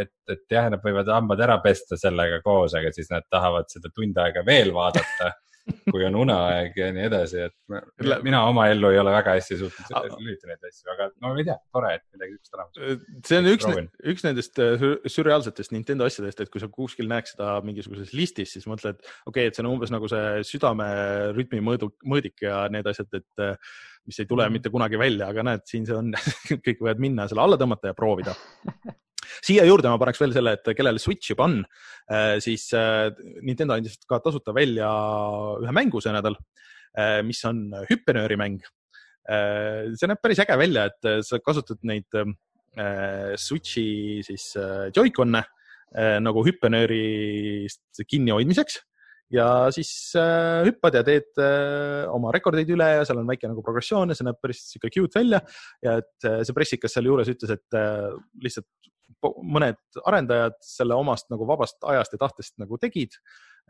et, 0.02 0.12
et 0.28 0.44
jah, 0.52 0.68
nad 0.74 0.84
võivad 0.84 1.08
hambad 1.08 1.40
ära 1.46 1.56
pesta 1.64 1.96
sellega 1.96 2.42
koos, 2.44 2.76
aga 2.76 2.92
siis 2.92 3.08
nad 3.14 3.24
tahavad 3.32 3.72
seda 3.72 3.88
tund 3.96 4.20
aega 4.20 4.44
veel 4.44 4.74
vaadata 4.76 5.32
kui 5.66 6.04
on 6.06 6.16
uneaeg 6.20 6.76
ja 6.78 6.88
nii 6.94 7.06
edasi, 7.08 7.46
et 7.48 8.22
mina 8.24 8.42
oma 8.46 8.68
ellu 8.70 8.90
ei 8.92 9.00
ole 9.00 9.12
väga 9.14 9.34
hästi 9.36 9.58
suutnud 9.60 10.20
lülitada 10.20 10.52
neid 10.52 10.68
asju, 10.68 10.90
aga 10.92 11.08
no 11.10 11.32
ma 11.32 11.40
ei 11.40 11.46
tea, 11.48 11.56
tore, 11.74 11.92
et 11.98 12.04
midagi 12.14 12.36
sihukest 12.36 12.58
olemas. 12.58 13.06
see 13.26 13.40
on 13.40 13.50
üks, 13.50 13.66
üks 14.14 14.26
nendest 14.26 14.62
äh, 14.62 14.86
sürreaalsetest 15.10 15.74
Nintendo 15.74 16.06
asjadest, 16.06 16.44
et 16.44 16.52
kui 16.52 16.62
sa 16.62 16.70
kuskil 16.72 17.10
näed 17.10 17.30
seda 17.30 17.56
mingisuguses 17.66 18.14
listis, 18.16 18.54
siis 18.54 18.68
mõtled, 18.70 19.00
okei 19.02 19.30
okay,, 19.32 19.50
et 19.50 19.58
see 19.58 19.64
on 19.64 19.72
umbes 19.72 19.94
nagu 19.94 20.10
see 20.12 20.44
südamerütmi 20.52 21.62
mõõdu, 21.66 21.90
mõõdik 22.06 22.46
ja 22.46 22.66
need 22.72 22.86
asjad, 22.92 23.10
et 23.18 23.46
äh, 23.46 23.56
mis 24.06 24.22
ei 24.22 24.30
tule 24.30 24.46
mhm. 24.46 24.58
mitte 24.58 24.70
kunagi 24.74 25.00
välja, 25.00 25.32
aga 25.32 25.46
näed, 25.50 25.66
siin 25.66 25.88
see 25.88 25.98
on 25.98 26.14
kõik 26.66 26.78
võivad 26.78 27.02
minna 27.02 27.26
selle 27.30 27.42
alla 27.46 27.58
tõmmata 27.60 27.90
ja 27.90 27.98
proovida 27.98 28.36
siia 29.44 29.66
juurde 29.68 29.90
ma 29.90 30.00
paneks 30.00 30.20
veel 30.22 30.34
selle, 30.36 30.56
et 30.56 30.72
kellel 30.76 31.00
Switch 31.02 31.32
juba 31.32 31.46
on, 31.48 31.60
äh, 32.10 32.36
siis 32.44 32.68
äh, 32.76 33.10
Nintendo 33.46 33.76
andis 33.76 33.98
ka 34.08 34.20
tasuta 34.24 34.54
välja 34.56 34.88
ühe 35.62 35.74
mängu 35.74 36.02
see 36.02 36.14
nädal, 36.14 36.38
äh, 36.98 37.20
mis 37.26 37.42
on 37.48 37.68
hüppenööri 37.90 38.40
mäng. 38.40 38.60
see 39.26 40.06
näeb 40.06 40.20
päris 40.22 40.38
äge 40.38 40.54
välja, 40.54 40.84
et 40.86 41.24
sa 41.26 41.40
kasutad 41.42 41.80
neid 41.82 42.06
Switchi 43.42 44.22
siis 44.22 44.52
Joy-Con'e 44.94 45.40
nagu 46.22 46.44
hüppenöörist 46.46 48.04
kinnihoidmiseks 48.06 48.76
ja 49.34 49.48
siis 49.74 49.90
hüppad 50.68 51.00
ja 51.00 51.02
teed 51.02 51.42
oma 52.14 52.30
rekordeid 52.36 52.70
üle 52.70 52.86
ja 53.00 53.02
seal 53.02 53.18
on 53.18 53.26
väike 53.26 53.50
nagu 53.50 53.66
progressioon 53.66 54.14
ja 54.14 54.18
see 54.20 54.28
näeb 54.28 54.38
päris 54.38 54.62
sihuke 54.70 54.92
cute 54.94 55.18
välja. 55.18 55.42
ja 55.82 55.96
et 56.04 56.30
see 56.46 56.54
pressikas 56.60 56.94
sealjuures 56.94 57.34
ütles, 57.34 57.56
et 57.58 57.80
lihtsalt 58.46 58.70
mõned 59.24 59.78
arendajad 60.04 60.56
selle 60.64 60.96
omast 60.98 61.30
nagu 61.32 61.46
vabast 61.48 61.82
ajast 61.88 62.14
ja 62.14 62.20
tahtest 62.20 62.56
nagu 62.62 62.78
tegid 62.80 63.16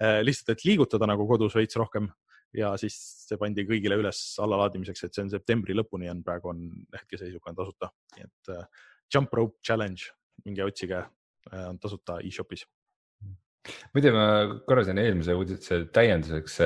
äh,. 0.00 0.22
lihtsalt, 0.26 0.56
et 0.56 0.64
liigutada 0.66 1.08
nagu 1.08 1.26
kodus 1.28 1.56
veits 1.56 1.78
rohkem 1.78 2.10
ja 2.56 2.72
siis 2.80 2.96
see 3.26 3.38
pandi 3.40 3.66
kõigile 3.68 3.98
üles 4.00 4.20
allalaadimiseks, 4.42 5.04
et 5.06 5.16
see 5.16 5.26
on 5.26 5.32
septembri 5.32 5.76
lõpuni 5.76 6.10
on 6.12 6.22
praegu 6.26 6.52
on 6.52 6.62
hetkeseisuga 6.94 7.52
on 7.52 7.58
tasuta, 7.58 7.90
nii 8.16 8.26
et 8.28 8.54
äh, 8.54 8.88
Jump 9.12 9.34
Rope 9.34 9.60
Challenge, 9.64 10.10
minge 10.44 10.66
otsige 10.66 11.02
äh,, 11.02 11.68
on 11.68 11.78
tasuta 11.82 12.20
e-shopis. 12.24 12.66
Muide, 13.96 14.12
ma 14.14 14.26
korra 14.62 14.84
siin 14.86 15.00
eelmise 15.02 15.34
uudise 15.34 15.80
täienduseks 15.94 16.60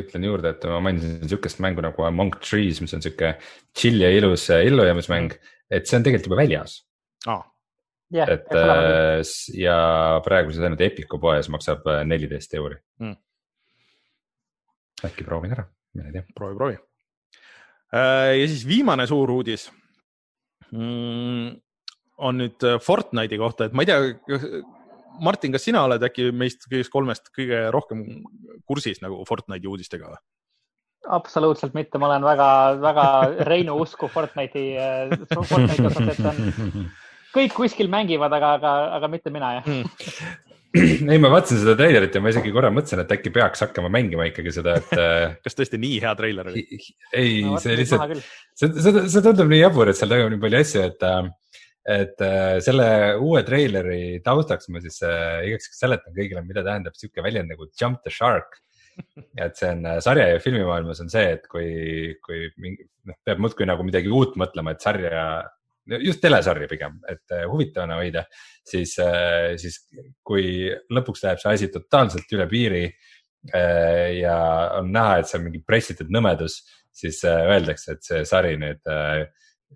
ütlen 0.00 0.24
juurde, 0.24 0.54
et 0.54 0.62
ma 0.70 0.78
mainisin 0.86 1.26
sihukest 1.28 1.60
mängu 1.60 1.84
nagu 1.84 2.06
Among 2.06 2.38
Trees, 2.40 2.80
mis 2.80 2.94
on 2.96 3.04
sihuke 3.04 3.34
chill 3.76 4.00
ja 4.00 4.08
ilus 4.16 4.46
ellujäämismäng, 4.54 5.34
et 5.68 5.88
see 5.88 5.98
on 5.98 6.06
tegelikult 6.06 6.30
juba 6.30 6.40
väljas. 6.40 6.78
Ah.. 7.28 7.44
Yeah, 8.10 8.26
et 8.26 8.48
äh, 8.58 9.20
ja 9.54 9.76
praegu 10.24 10.50
siis 10.50 10.64
ainult 10.66 10.80
Epiku 10.82 11.20
poes 11.22 11.46
maksab 11.52 11.84
äh, 11.86 12.00
neliteist 12.02 12.56
euri 12.58 12.74
mm.. 12.98 13.12
äkki 15.06 15.26
proovin 15.26 15.54
ära, 15.54 15.68
mine 15.94 16.10
tea. 16.16 16.24
proovi, 16.34 16.56
proovi. 16.58 16.78
Äh, 17.94 18.32
ja 18.40 18.48
siis 18.50 18.64
viimane 18.66 19.06
suur 19.06 19.30
uudis 19.30 19.68
mm, 20.72 21.54
on 22.26 22.42
nüüd 22.42 22.66
Fortnite'i 22.82 23.38
kohta, 23.38 23.70
et 23.70 23.78
ma 23.78 23.86
ei 23.86 23.92
tea 23.92 24.58
Martin, 25.22 25.54
kas 25.54 25.68
sina 25.68 25.84
oled 25.86 26.02
äkki 26.10 26.32
meist 26.34 26.66
kõigist 26.66 26.90
kolmest 26.90 27.30
kõige 27.36 27.62
rohkem 27.74 28.02
kursis 28.66 28.98
nagu 29.04 29.22
Fortnite'i 29.28 29.70
uudistega 29.70 30.10
või? 30.10 30.22
absoluutselt 31.08 31.74
mitte, 31.74 31.98
ma 31.98 32.10
olen 32.10 32.26
väga-väga 32.26 33.06
Reinu 33.48 33.78
usku 33.80 34.08
Fortnite'i, 34.10 34.74
äh, 34.76 35.14
Fortnite'i 35.34 35.86
osas, 35.88 36.10
et 36.12 36.26
on, 36.26 36.90
kõik 37.34 37.56
kuskil 37.56 37.90
mängivad, 37.92 38.32
aga, 38.38 38.54
aga, 38.60 38.76
aga 38.98 39.10
mitte 39.12 39.32
mina 39.34 39.56
jah 39.58 39.68
mm. 39.70 39.84
ei, 41.10 41.18
ma 41.18 41.32
vaatasin 41.32 41.62
seda 41.64 41.74
treilerit 41.78 42.14
ja 42.14 42.22
ma 42.22 42.30
isegi 42.30 42.52
korra 42.54 42.70
mõtlesin, 42.74 43.02
et 43.02 43.14
äkki 43.16 43.32
peaks 43.34 43.64
hakkama 43.66 43.90
mängima 43.92 44.28
ikkagi 44.30 44.54
seda, 44.54 44.76
et 44.78 44.94
äh, 44.94 45.34
kas 45.44 45.58
tõesti 45.58 45.80
nii 45.82 45.98
hea 46.04 46.14
treiler 46.18 46.52
oli? 46.52 46.64
ei 47.16 47.42
no,, 47.46 47.58
see 47.62 47.76
lihtsalt, 47.80 48.16
see, 48.54 48.70
see, 48.76 49.04
see 49.10 49.24
tundub 49.24 49.50
nii 49.50 49.64
jabur, 49.64 49.90
et 49.90 49.98
seal 49.98 50.12
toimub 50.12 50.34
nii 50.36 50.42
palju 50.46 50.64
asju, 50.64 50.86
et 50.92 51.06
äh, 51.08 51.30
et 51.90 52.22
äh, 52.22 52.58
selle 52.62 52.88
uue 53.18 53.40
treileri 53.46 54.20
taustaks 54.24 54.68
ma 54.70 54.82
siis 54.84 55.00
äh, 55.06 55.46
igaks 55.48 55.70
juhuks 55.70 55.80
seletan 55.80 56.14
kõigile, 56.16 56.42
mida 56.46 56.64
tähendab 56.66 56.96
sihuke 56.98 57.24
väljend 57.24 57.50
nagu 57.54 57.70
jump 57.80 58.02
the 58.04 58.12
shark. 58.12 58.60
et 59.40 59.56
see 59.56 59.70
on 59.72 59.86
sarja 60.04 60.26
ja 60.28 60.40
filmimaailmas 60.44 61.00
on 61.00 61.08
see, 61.08 61.36
et 61.38 61.46
kui, 61.48 61.70
kui 62.20 62.50
mingi, 62.60 62.84
noh, 63.08 63.16
peab 63.24 63.38
muudkui 63.40 63.64
nagu 63.68 63.86
midagi 63.86 64.10
uut 64.12 64.34
mõtlema, 64.40 64.74
et 64.74 64.84
sarja, 64.84 65.22
just 65.98 66.20
telesarja 66.22 66.68
pigem, 66.70 66.98
et 67.08 67.34
äh, 67.34 67.46
huvitavana 67.50 68.00
hoida, 68.00 68.24
siis 68.66 68.96
äh,, 69.02 69.56
siis 69.60 69.80
kui 70.26 70.68
lõpuks 70.92 71.24
läheb 71.26 71.42
see 71.42 71.54
asi 71.56 71.70
totaalselt 71.72 72.36
üle 72.36 72.46
piiri 72.50 72.84
äh, 72.86 74.20
ja 74.20 74.36
on 74.78 74.92
näha, 74.94 75.20
et 75.20 75.30
see 75.30 75.40
on 75.40 75.48
mingi 75.48 75.62
pressitud 75.66 76.12
nõmedus, 76.12 76.60
siis 77.00 77.22
öeldakse, 77.24 77.96
et 77.96 78.06
see 78.06 78.22
sari 78.28 78.56
nüüd 78.60 78.86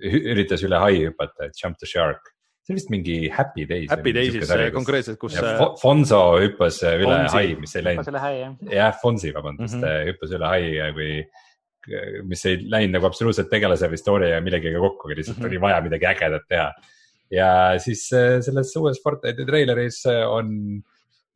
üritas 0.02 0.64
üle 0.66 0.80
hai 0.82 1.04
hüpata, 1.04 1.48
et 1.48 1.60
jump 1.60 1.78
the 1.78 1.86
shark. 1.88 2.32
see 2.64 2.72
oli 2.72 2.80
vist 2.80 2.90
mingi 2.90 3.16
Happy 3.28 3.66
Days. 3.68 3.90
Happy 3.92 4.12
Daysis 4.16 4.50
konkreetselt, 4.72 5.18
kus. 5.20 5.36
Fonzo 5.82 6.20
hüppas 6.40 6.80
üle 6.82 7.10
Fonsi. 7.10 7.36
hai, 7.36 7.56
mis 7.60 7.76
ei 7.76 7.84
läinud. 7.84 8.08
jah, 8.72 8.94
Fonsi, 9.02 9.34
vabandust 9.36 9.76
mm, 9.76 9.84
-hmm. 9.84 10.08
hüppas 10.10 10.32
üle 10.38 10.48
hai, 10.48 10.92
kui, 10.96 11.10
mis 12.28 12.44
ei 12.48 12.58
läinud 12.62 12.98
nagu 12.98 13.08
absoluutselt 13.08 13.50
tegelase 13.52 13.90
või 13.92 14.00
story 14.00 14.30
ja 14.32 14.42
millegagi 14.44 14.80
kokku, 14.80 15.08
aga 15.08 15.18
lihtsalt 15.18 15.38
mm 15.38 15.44
-hmm. 15.44 15.52
oli 15.52 15.62
vaja 15.66 15.80
midagi 15.84 16.08
ägedat 16.10 16.48
teha. 16.48 16.72
ja 17.30 17.48
siis 17.78 18.12
äh, 18.12 18.40
selles 18.44 18.76
uues 18.76 19.00
Fortnite'i 19.02 19.46
treileris 19.46 20.04
äh, 20.06 20.22
on 20.28 20.82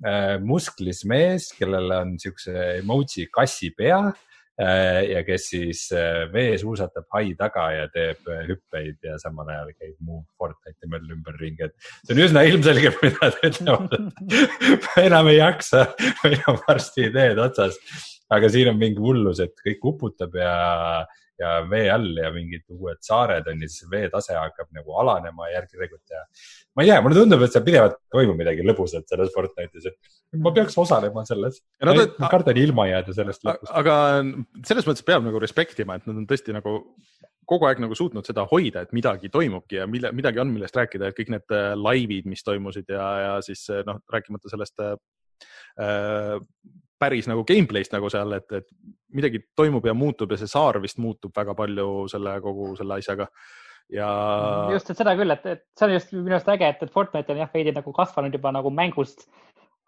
äh, 0.07 0.38
musklis 0.40 1.05
mees, 1.05 1.53
kellel 1.59 1.90
on 1.90 2.18
siukse 2.18 2.78
emoji 2.78 3.28
kassi 3.32 3.70
pea 3.70 4.12
Äh, 4.59 5.05
ja 5.12 5.20
kes 5.22 5.44
siis 5.53 5.84
äh, 5.94 6.24
vees 6.32 6.64
uisatab 6.66 7.05
hai 7.14 7.28
taga 7.38 7.68
ja 7.70 7.84
teeb 7.94 8.26
äh, 8.26 8.40
hüppeid 8.49 8.96
ja 9.07 9.14
samal 9.22 9.46
ajal 9.55 9.68
käib 9.70 9.94
muu 10.03 10.24
Fortnite'i 10.34 10.90
möll 10.90 11.12
ümberringi, 11.14 11.68
et 11.68 11.76
see 12.03 12.16
on 12.16 12.22
üsna 12.24 12.42
ilmselge, 12.42 12.90
mida 12.99 13.28
nad 13.28 13.38
ütlevad, 13.46 13.94
ma 14.88 15.05
enam 15.05 15.30
ei 15.30 15.36
jaksa, 15.38 15.84
meil 16.24 16.42
on 16.51 16.59
varsti 16.64 17.07
ideed 17.07 17.38
otsas. 17.38 17.78
Aga 18.35 18.51
siin 18.53 18.72
on 18.72 18.79
mingi 18.81 19.01
hullus, 19.03 19.41
et 19.45 19.57
kõik 19.64 19.87
uputab 19.93 20.37
ja, 20.39 20.53
ja 21.41 21.53
vee 21.70 21.87
all 21.93 22.20
ja 22.20 22.31
mingid 22.35 22.64
uued 22.74 23.01
saared 23.05 23.49
on 23.51 23.62
ja 23.64 23.70
siis 23.70 23.89
veetase 23.91 24.37
hakkab 24.37 24.70
nagu 24.76 24.97
alanema 25.03 25.51
järk-järgult 25.53 26.14
ja 26.14 26.24
ma 26.76 26.85
ei 26.85 26.91
tea, 26.91 27.01
mulle 27.05 27.20
tundub, 27.20 27.45
et 27.45 27.55
seal 27.55 27.66
pidevalt 27.66 27.99
toimub 28.12 28.39
midagi 28.41 28.66
lõbusat 28.66 29.09
selles 29.11 29.33
Fortnite'is, 29.35 29.89
et 29.89 30.43
ma 30.45 30.53
peaks 30.57 30.76
osalema 30.81 31.24
selles 31.29 31.62
no,. 31.83 31.95
ma, 31.95 32.09
ma 32.24 32.33
kardan 32.33 32.61
ilma 32.61 32.89
jääda 32.91 33.16
sellest 33.16 33.47
lõpust. 33.47 33.72
aga 33.83 33.97
selles 34.68 34.91
mõttes 34.91 35.07
peab 35.07 35.24
nagu 35.26 35.41
respektima, 35.43 35.99
et 35.99 36.09
nad 36.11 36.20
on 36.20 36.29
tõesti 36.29 36.57
nagu 36.57 36.81
kogu 37.49 37.68
aeg 37.68 37.81
nagu 37.81 37.97
suutnud 37.97 38.26
seda 38.29 38.45
hoida, 38.51 38.85
et 38.85 38.91
midagi 38.97 39.31
toimubki 39.33 39.81
ja 39.81 39.87
mille, 39.89 40.11
midagi 40.16 40.41
on, 40.43 40.51
millest 40.53 40.76
rääkida, 40.76 41.09
et 41.09 41.16
kõik 41.16 41.31
need 41.33 41.55
äh, 41.57 41.70
laivid, 41.79 42.29
mis 42.29 42.45
toimusid 42.45 42.91
ja, 42.93 43.07
ja 43.22 43.31
siis 43.45 43.64
äh, 43.72 43.81
noh, 43.89 44.03
rääkimata 44.12 44.53
sellest 44.53 44.85
äh, 44.85 44.99
päris 46.99 47.28
nagu 47.30 47.45
gameplay'st 47.47 47.93
nagu 47.95 48.11
seal, 48.11 48.32
et, 48.34 48.53
et 48.53 48.66
midagi 49.14 49.45
toimub 49.57 49.86
ja 49.86 49.95
muutub 49.95 50.32
ja 50.32 50.39
see 50.41 50.51
saar 50.51 50.80
vist 50.82 50.99
muutub 50.99 51.30
väga 51.36 51.55
palju 51.55 52.09
selle 52.11 52.41
kogu 52.43 52.72
selle 52.76 52.99
asjaga 52.99 53.28
äh, 53.28 53.68
ja. 53.89 54.09
just, 54.72 54.91
et 54.91 55.01
seda 55.01 55.14
küll, 55.18 55.32
et, 55.32 55.47
et 55.49 55.64
see 55.78 55.89
on 55.89 55.95
just 55.97 56.14
minu 56.14 56.36
arust 56.36 56.51
äge, 56.53 56.68
et, 56.68 56.82
et 56.84 56.93
Fortnite 56.93 57.34
on 57.34 57.41
jah, 57.43 57.51
veidi 57.55 57.74
nagu 57.74 57.95
kasvanud 57.97 58.34
juba 58.34 58.53
nagu 58.55 58.72
mängust 58.74 59.26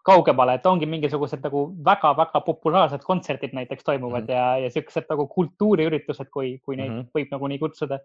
kaugemale, 0.07 0.55
et 0.57 0.65
ongi 0.65 0.87
mingisugused 0.89 1.43
nagu 1.45 1.67
väga-väga 1.85 2.41
populaarsed 2.47 3.03
kontserdid 3.05 3.53
näiteks 3.53 3.85
toimuvad 3.85 4.25
mm 4.25 4.33
-hmm. 4.33 4.57
ja, 4.57 4.65
ja 4.65 4.71
siuksed 4.73 5.05
nagu 5.09 5.27
kultuuriüritused, 5.27 6.31
kui, 6.33 6.57
kui 6.65 6.75
neid 6.75 6.89
mm 6.89 6.99
-hmm. 7.01 7.11
võib 7.17 7.35
nagu 7.37 7.47
nii 7.47 7.59
kutsuda. 7.59 7.99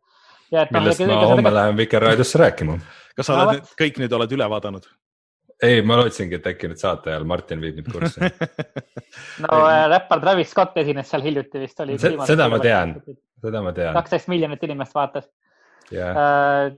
Noh, 0.53 0.69
millest 0.71 1.01
ma 1.07 1.27
homme 1.27 1.55
lähen 1.55 1.77
Vikerraadiosse 1.77 2.39
rääkima. 2.39 2.79
kas 3.17 3.27
sa 3.27 3.35
oled 3.35 3.59
no, 3.59 3.75
kõik 3.81 3.99
nüüd 3.99 4.13
oled 4.13 4.33
üle 4.33 4.51
vaadanud? 4.51 4.85
Ei, 5.63 5.83
ma 5.83 5.97
lootsingi, 6.01 6.37
et 6.37 6.49
äkki 6.51 6.69
nüüd 6.71 6.81
saate 6.81 7.13
ajal 7.13 7.27
Martin 7.29 7.63
viib 7.63 7.79
mind 7.81 7.93
kurssi 7.93 8.21
no 9.45 9.61
äh, 9.65 9.85
räppar 9.93 10.21
Travis 10.21 10.51
Scott 10.53 10.77
esines 10.83 11.09
seal 11.11 11.25
hiljuti 11.25 11.63
vist 11.63 11.81
oli. 11.85 11.97
seda 12.01 12.49
ma 12.53 12.59
tean, 12.63 12.97
seda 13.43 13.63
ma 13.65 13.73
tean. 13.77 13.95
kaksteist 13.97 14.29
miljonit 14.33 14.67
inimest 14.69 14.97
vaatas 14.97 15.31
yeah.. 15.93 16.13
Äh, 16.13 16.77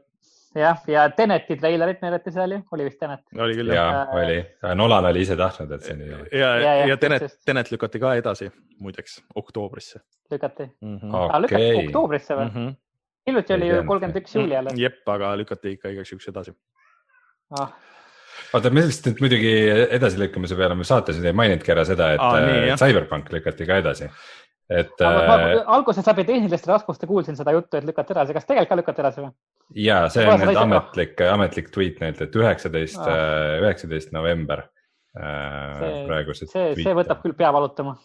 jah, 0.62 0.84
ja 0.90 1.08
Teneti 1.10 1.58
treilerit 1.58 2.04
näidati 2.04 2.32
seal 2.34 2.54
ju, 2.54 2.60
oli 2.76 2.86
vist 2.86 3.00
Tenet? 3.02 3.24
oli 3.34 3.58
küll 3.58 3.74
jah. 3.74 3.90
jaa, 3.96 4.04
oli, 4.20 4.38
Nolan 4.78 5.10
oli 5.10 5.26
ise 5.26 5.36
tahtnud, 5.38 5.74
et 5.74 5.90
see 5.90 5.98
nii 5.98 6.14
oli. 6.20 6.28
ja, 6.32 6.54
ja, 6.54 6.76
ja, 6.82 6.88
ja 6.92 7.00
Tenet, 7.02 7.26
Tenet 7.46 7.74
lükati 7.74 8.02
ka 8.02 8.14
edasi 8.20 8.52
muideks 8.78 9.18
oktoobrisse. 9.34 10.04
lükati 10.30 10.70
mm? 10.70 10.96
-hmm. 10.96 11.18
Okay. 11.24 11.42
lükati 11.46 11.74
oktoobrisse 11.86 12.34
või 12.38 12.46
mm? 12.46 12.56
-hmm. 12.56 12.80
hiljuti 13.26 13.58
oli 13.58 13.74
ju 13.74 13.84
kolmkümmend 13.90 14.22
üks 14.22 14.38
juuli 14.38 14.56
alles. 14.62 14.78
jep, 14.78 15.02
aga 15.08 15.34
lükati 15.42 15.74
ikka 15.74 15.96
igaks 15.96 16.14
juhuks 16.14 16.30
edasi 16.30 16.54
ah 17.58 17.74
oota, 18.54 18.72
me 18.74 18.86
vist 18.88 19.06
nüüd 19.08 19.22
muidugi 19.24 19.54
edasilükkamise 19.98 20.58
peale 20.58 20.76
me 20.78 20.86
saates 20.88 21.20
ei 21.22 21.36
maininudki 21.36 21.74
ära 21.74 21.86
seda, 21.88 22.12
et 22.16 22.24
Aa, 22.24 22.44
nii, 22.44 22.76
Cyberpunk 22.80 23.32
lükati 23.34 23.68
ka 23.68 23.80
edasi 23.82 24.10
et. 24.68 25.00
Äh, 25.00 25.62
alguses 25.66 26.06
läbi 26.06 26.24
tehniliste 26.28 26.70
raskuste 26.70 27.08
kuulsin 27.08 27.36
seda 27.38 27.54
juttu, 27.56 27.78
et 27.78 27.86
lükati 27.88 28.14
edasi, 28.14 28.36
kas 28.36 28.48
tegelikult 28.48 28.74
ka 28.74 28.80
lükati 28.82 29.04
edasi 29.04 29.24
või? 29.24 29.32
ja 29.84 30.02
see 30.12 30.24
on 30.28 30.40
nüüd 30.42 30.60
ametlik, 30.60 31.22
ametlik 31.28 31.72
tweet 31.72 32.02
neilt, 32.02 32.20
et 32.24 32.36
üheksateist, 32.36 33.00
äh, 33.00 33.58
üheksateist 33.64 34.12
november 34.16 34.66
äh,. 35.16 36.04
praegused. 36.08 36.52
see, 36.52 36.72
see 36.78 36.96
võtab 36.96 37.24
küll 37.24 37.36
pea 37.36 37.52
valutama. 37.54 37.96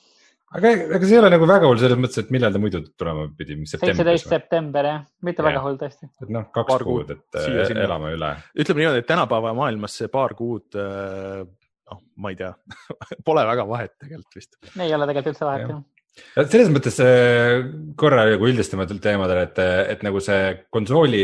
Aga 0.58 0.72
ega 0.74 1.02
see 1.04 1.16
ei 1.18 1.22
ole 1.22 1.32
nagu 1.34 1.48
väga 1.50 1.70
hull 1.70 1.82
selles 1.82 2.00
mõttes, 2.00 2.24
et 2.24 2.34
millal 2.36 2.54
ta 2.56 2.62
muidu 2.62 2.84
tulema 3.00 3.26
pidi, 3.38 3.58
seitseteist 3.70 4.30
september 4.32 4.90
jah, 4.90 5.06
mitte 5.26 5.44
ja. 5.44 5.48
väga 5.50 5.64
hull 5.66 5.80
tõesti. 5.82 6.10
et 6.24 6.34
noh, 6.34 6.50
kaks 6.54 6.70
paar 6.72 6.86
kuud, 6.88 7.16
et 7.16 7.40
siia, 7.40 7.66
äh, 7.68 7.84
elame 7.88 8.14
üle. 8.18 8.34
ütleme 8.60 8.84
niimoodi, 8.84 9.04
et 9.04 9.10
tänapäeva 9.10 9.56
maailmas 9.58 9.98
see 10.02 10.12
paar 10.14 10.36
kuud 10.38 10.78
noh, 10.78 12.04
ma 12.18 12.34
ei 12.34 12.40
tea 12.40 12.54
pole 13.28 13.48
väga 13.50 13.68
vahet 13.70 13.98
tegelikult 13.98 14.40
vist. 14.42 14.56
ei 14.78 14.94
ole 14.94 15.10
tegelikult 15.10 15.34
üldse 15.34 15.50
vahet 15.50 15.68
jah 15.70 15.84
selles 16.14 16.70
mõttes 16.70 17.00
äh, 17.02 17.64
korra 17.98 18.28
nagu 18.30 18.46
üldistamatel 18.46 19.00
teemadel, 19.02 19.48
et, 19.48 19.62
et 19.96 20.04
nagu 20.06 20.22
see 20.22 20.52
konsooli 20.74 21.24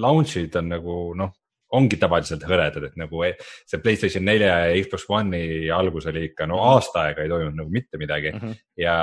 launch'id 0.00 0.58
on 0.60 0.68
nagu 0.74 0.96
noh, 1.16 1.32
ongi 1.76 1.98
tavaliselt 2.00 2.44
hõredad, 2.48 2.86
et 2.88 2.94
nagu 3.00 3.22
e, 3.26 3.34
see 3.68 3.80
Playstation 3.82 4.24
nelja 4.24 4.54
ja 4.64 4.76
Xbox 4.84 5.04
One'i 5.12 5.68
algus 5.74 6.08
oli 6.08 6.24
ikka 6.30 6.46
no 6.48 6.60
aasta 6.70 7.08
aega 7.08 7.24
ei 7.24 7.32
toimunud 7.32 7.58
nagu 7.60 7.72
mitte 7.72 8.00
midagi 8.00 8.32
mm. 8.32 8.40
-hmm. 8.40 8.62
ja 8.80 8.94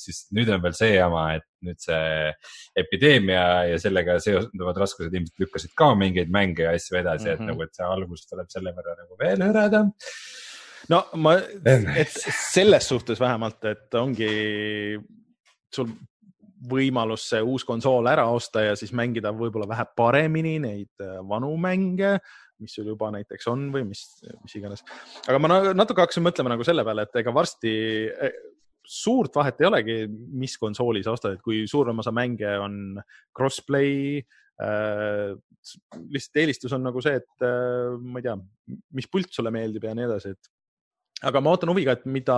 siis 0.00 0.26
nüüd 0.36 0.50
on 0.52 0.62
veel 0.62 0.76
see 0.76 0.92
jama, 0.96 1.24
et 1.38 1.46
nüüd 1.64 1.80
see 1.80 2.34
epideemia 2.82 3.46
ja 3.70 3.80
sellega 3.80 4.18
seonduvad 4.20 4.82
raskused 4.84 5.14
ilmselt 5.14 5.46
lükkasid 5.46 5.74
ka 5.76 5.94
mingeid 5.94 6.32
mänge 6.32 6.66
ja 6.68 6.76
asju 6.76 7.00
edasi 7.00 7.24
mm, 7.24 7.30
-hmm. 7.30 7.34
et 7.34 7.40
mhm. 7.40 7.50
nagu, 7.52 7.62
et 7.62 7.74
see 7.74 7.88
algus 7.88 8.28
tuleb 8.28 8.52
selle 8.52 8.76
võrra 8.76 8.96
nagu 9.00 9.20
veel 9.20 9.48
hõredam 9.48 9.92
no 10.92 11.02
ma, 11.14 11.36
et 11.96 12.14
selles 12.52 12.88
suhtes 12.88 13.20
vähemalt, 13.20 13.64
et 13.64 14.00
ongi 14.00 14.30
sul 15.74 15.92
võimalus 16.68 17.24
see 17.30 17.40
uus 17.40 17.64
konsool 17.64 18.08
ära 18.10 18.26
osta 18.32 18.64
ja 18.66 18.76
siis 18.76 18.92
mängida 18.96 19.32
võib-olla 19.36 19.68
vähe 19.70 19.86
paremini 19.96 20.58
neid 20.62 21.04
äh, 21.04 21.18
vanu 21.26 21.54
mänge, 21.60 22.18
mis 22.60 22.74
sul 22.76 22.90
juba 22.92 23.08
näiteks 23.14 23.48
on 23.52 23.68
või 23.72 23.86
mis, 23.88 24.04
mis 24.42 24.56
iganes. 24.58 24.84
aga 25.24 25.40
ma 25.40 25.60
natuke 25.72 26.04
hakkasin 26.04 26.26
mõtlema 26.26 26.52
nagu 26.52 26.66
selle 26.66 26.84
peale, 26.84 27.06
et 27.06 27.20
ega 27.22 27.32
varsti 27.32 27.72
e, 28.10 28.30
suurt 28.84 29.36
vahet 29.40 29.62
ei 29.62 29.68
olegi, 29.70 29.96
mis 30.10 30.58
konsooli 30.60 31.02
sa 31.04 31.14
ostad, 31.16 31.38
et 31.38 31.44
kui 31.44 31.64
suurem 31.70 32.02
osa 32.02 32.12
mänge 32.12 32.52
on 32.60 33.00
crossplay 33.36 34.20
äh,. 34.60 35.32
lihtsalt 36.12 36.40
eelistus 36.40 36.72
on 36.76 36.84
nagu 36.84 37.00
see, 37.04 37.16
et 37.20 37.46
äh, 37.46 37.96
ma 38.00 38.20
ei 38.20 38.28
tea, 38.28 38.36
mis 38.96 39.08
pult 39.08 39.32
sulle 39.32 39.52
meeldib 39.54 39.88
ja 39.88 39.96
nii 39.96 40.08
edasi, 40.10 40.36
et 40.36 40.52
aga 41.26 41.40
ma 41.42 41.54
ootan 41.54 41.72
huviga, 41.72 41.96
et 41.96 42.06
mida, 42.08 42.36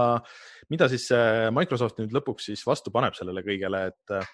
mida 0.73 0.89
siis 0.91 1.09
Microsoft 1.55 2.01
nüüd 2.01 2.15
lõpuks 2.17 2.51
siis 2.51 2.65
vastu 2.67 2.93
paneb 2.95 3.17
sellele 3.19 3.45
kõigele, 3.47 3.85
et, 3.93 4.33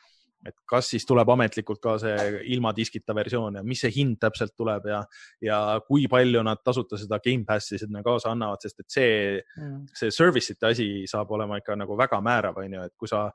et 0.49 0.57
kas 0.69 0.89
siis 0.95 1.05
tuleb 1.09 1.29
ametlikult 1.35 1.83
ka 1.85 1.97
see 2.01 2.43
ilma 2.55 2.73
diskita 2.77 3.17
versioon 3.17 3.61
ja 3.61 3.65
mis 3.67 3.83
see 3.85 3.93
hind 3.99 4.19
täpselt 4.23 4.55
tuleb 4.57 4.89
ja, 4.89 5.03
ja 5.45 5.61
kui 5.87 6.09
palju 6.11 6.45
nad 6.47 6.63
tasuta 6.65 7.01
seda 7.01 7.21
Gamepassi 7.25 7.81
sinna 7.83 8.03
kaasa 8.07 8.33
annavad, 8.33 8.65
sest 8.65 8.85
et 8.85 8.99
see 8.99 9.15
mm., 9.37 9.87
see 9.99 10.15
service'ite 10.15 10.73
asi 10.73 10.91
saab 11.11 11.37
olema 11.37 11.61
ikka 11.61 11.77
nagu 11.77 11.99
väga 11.99 12.23
määrav, 12.25 12.63
on 12.65 12.79
ju, 12.79 12.89
et 12.89 12.97
kui 12.97 13.11
sa 13.11 13.27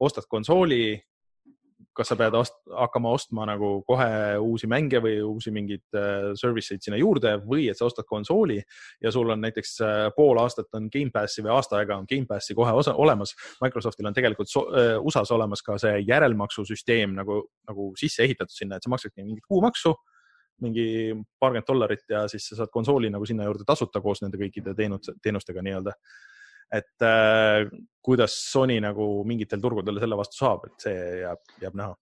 ostad 0.00 0.28
konsooli 0.30 0.94
kas 1.96 2.10
sa 2.12 2.16
pead 2.18 2.34
ost, 2.38 2.54
hakkama 2.70 3.10
ostma 3.16 3.44
nagu 3.48 3.70
kohe 3.86 4.08
uusi 4.38 4.68
mänge 4.70 5.00
või 5.02 5.16
uusi 5.26 5.52
mingeid 5.54 5.98
äh, 5.98 6.30
service 6.38 6.74
eid 6.74 6.84
sinna 6.84 7.00
juurde 7.00 7.34
või 7.42 7.66
et 7.70 7.78
sa 7.78 7.88
ostad 7.88 8.06
konsooli 8.08 8.60
ja 9.02 9.12
sul 9.14 9.30
on 9.34 9.42
näiteks 9.42 9.74
äh, 9.86 10.04
pool 10.16 10.38
aastat 10.42 10.70
on 10.78 10.86
Gamepassi 10.92 11.44
või 11.44 11.54
aasta 11.56 11.80
aega 11.80 11.98
on 11.98 12.06
Gamepassi 12.10 12.54
kohe 12.58 12.72
osa, 12.76 12.94
olemas. 12.94 13.34
Microsoftil 13.64 14.10
on 14.10 14.16
tegelikult 14.16 14.52
so, 14.52 14.66
äh, 14.70 14.94
USA-s 15.02 15.34
olemas 15.34 15.64
ka 15.66 15.78
see 15.82 15.98
järelmaksusüsteem 16.06 17.16
nagu, 17.18 17.42
nagu 17.68 17.90
sisse 17.98 18.24
ehitatud 18.26 18.54
sinna, 18.54 18.78
et 18.78 18.86
sa 18.86 18.92
maksadki 18.92 19.24
mingit 19.24 19.46
kuumaksu 19.48 19.96
mingi 20.60 21.14
paarkümmend 21.40 21.68
dollarit 21.68 22.02
ja 22.12 22.26
siis 22.28 22.44
sa 22.50 22.58
saad 22.58 22.72
konsooli 22.72 23.10
nagu 23.10 23.26
sinna 23.26 23.46
juurde 23.46 23.64
tasuta 23.66 24.02
koos 24.04 24.20
nende 24.20 24.36
kõikide 24.40 24.74
teenust, 24.76 25.08
teenustega 25.24 25.64
nii-öelda 25.64 25.94
et 26.72 27.02
äh, 27.02 27.66
kuidas 28.02 28.36
Sony 28.52 28.78
nagu 28.82 29.08
mingitel 29.28 29.60
turgudel 29.62 30.00
selle 30.00 30.18
vastu 30.18 30.40
saab, 30.40 30.66
et 30.70 30.86
see 30.86 30.96
jääb, 31.24 31.42
jääb 31.62 31.76
näha. 31.82 31.94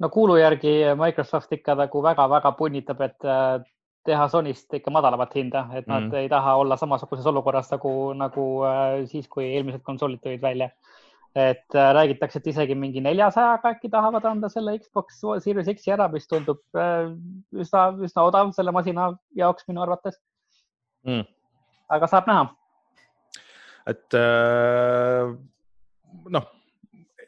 no 0.00 0.10
kuulu 0.10 0.36
järgi 0.40 0.74
Microsoft 0.98 1.52
ikka 1.52 1.76
nagu 1.78 2.02
väga-väga 2.02 2.52
punnitab, 2.58 3.04
et 3.06 3.28
äh, 3.28 3.60
teha 4.04 4.28
Sonyst 4.28 4.74
ikka 4.78 4.92
madalamat 4.92 5.34
hinda, 5.36 5.66
et 5.74 5.86
nad 5.88 6.08
mm. 6.08 6.18
ei 6.22 6.28
taha 6.28 6.56
olla 6.60 6.76
samasuguses 6.76 7.26
olukorras 7.26 7.70
nagu, 7.72 7.94
nagu 8.16 8.46
äh, 8.68 9.04
siis, 9.10 9.28
kui 9.28 9.48
eelmised 9.50 9.84
konsoolid 9.84 10.22
tulid 10.22 10.42
välja. 10.42 10.70
et 11.34 11.74
äh, 11.74 11.88
räägitakse, 11.94 12.38
et 12.38 12.46
isegi 12.46 12.74
mingi 12.78 13.00
neljasajaga 13.02 13.72
äkki 13.74 13.88
tahavad 13.90 14.24
anda 14.30 14.48
selle 14.48 14.76
Xbox 14.78 15.16
Series 15.42 15.66
X-i 15.72 15.90
ära, 15.90 16.06
mis 16.08 16.28
tundub 16.30 16.60
üsna, 17.50 17.88
üsna 18.06 18.22
odav 18.28 18.52
selle 18.54 18.70
masina 18.70 19.08
jaoks 19.34 19.66
minu 19.66 19.82
arvates 19.82 20.20
mm.. 21.02 21.24
aga 21.90 22.06
saab 22.12 22.30
näha 22.30 22.44
et 23.90 24.16
äh, 24.18 25.32
noh, 26.36 26.50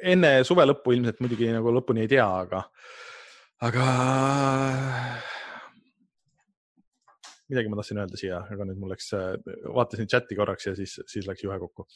enne 0.01 0.33
suve 0.47 0.67
lõppu 0.67 0.95
ilmselt 0.97 1.23
muidugi 1.25 1.51
nagu 1.53 1.73
lõpuni 1.75 2.05
ei 2.05 2.11
tea, 2.11 2.27
aga, 2.27 2.63
aga 3.67 3.87
midagi 7.51 7.71
ma 7.71 7.79
tahtsin 7.79 8.01
öelda 8.03 8.21
siia, 8.21 8.41
aga 8.53 8.67
nüüd 8.69 8.81
mul 8.83 8.95
läks, 8.95 9.13
vaatasin 9.77 10.11
chati 10.11 10.39
korraks 10.39 10.71
ja 10.71 10.75
siis, 10.79 10.99
siis 11.11 11.29
läks 11.29 11.45
juhe 11.47 11.59
kokku. 11.63 11.87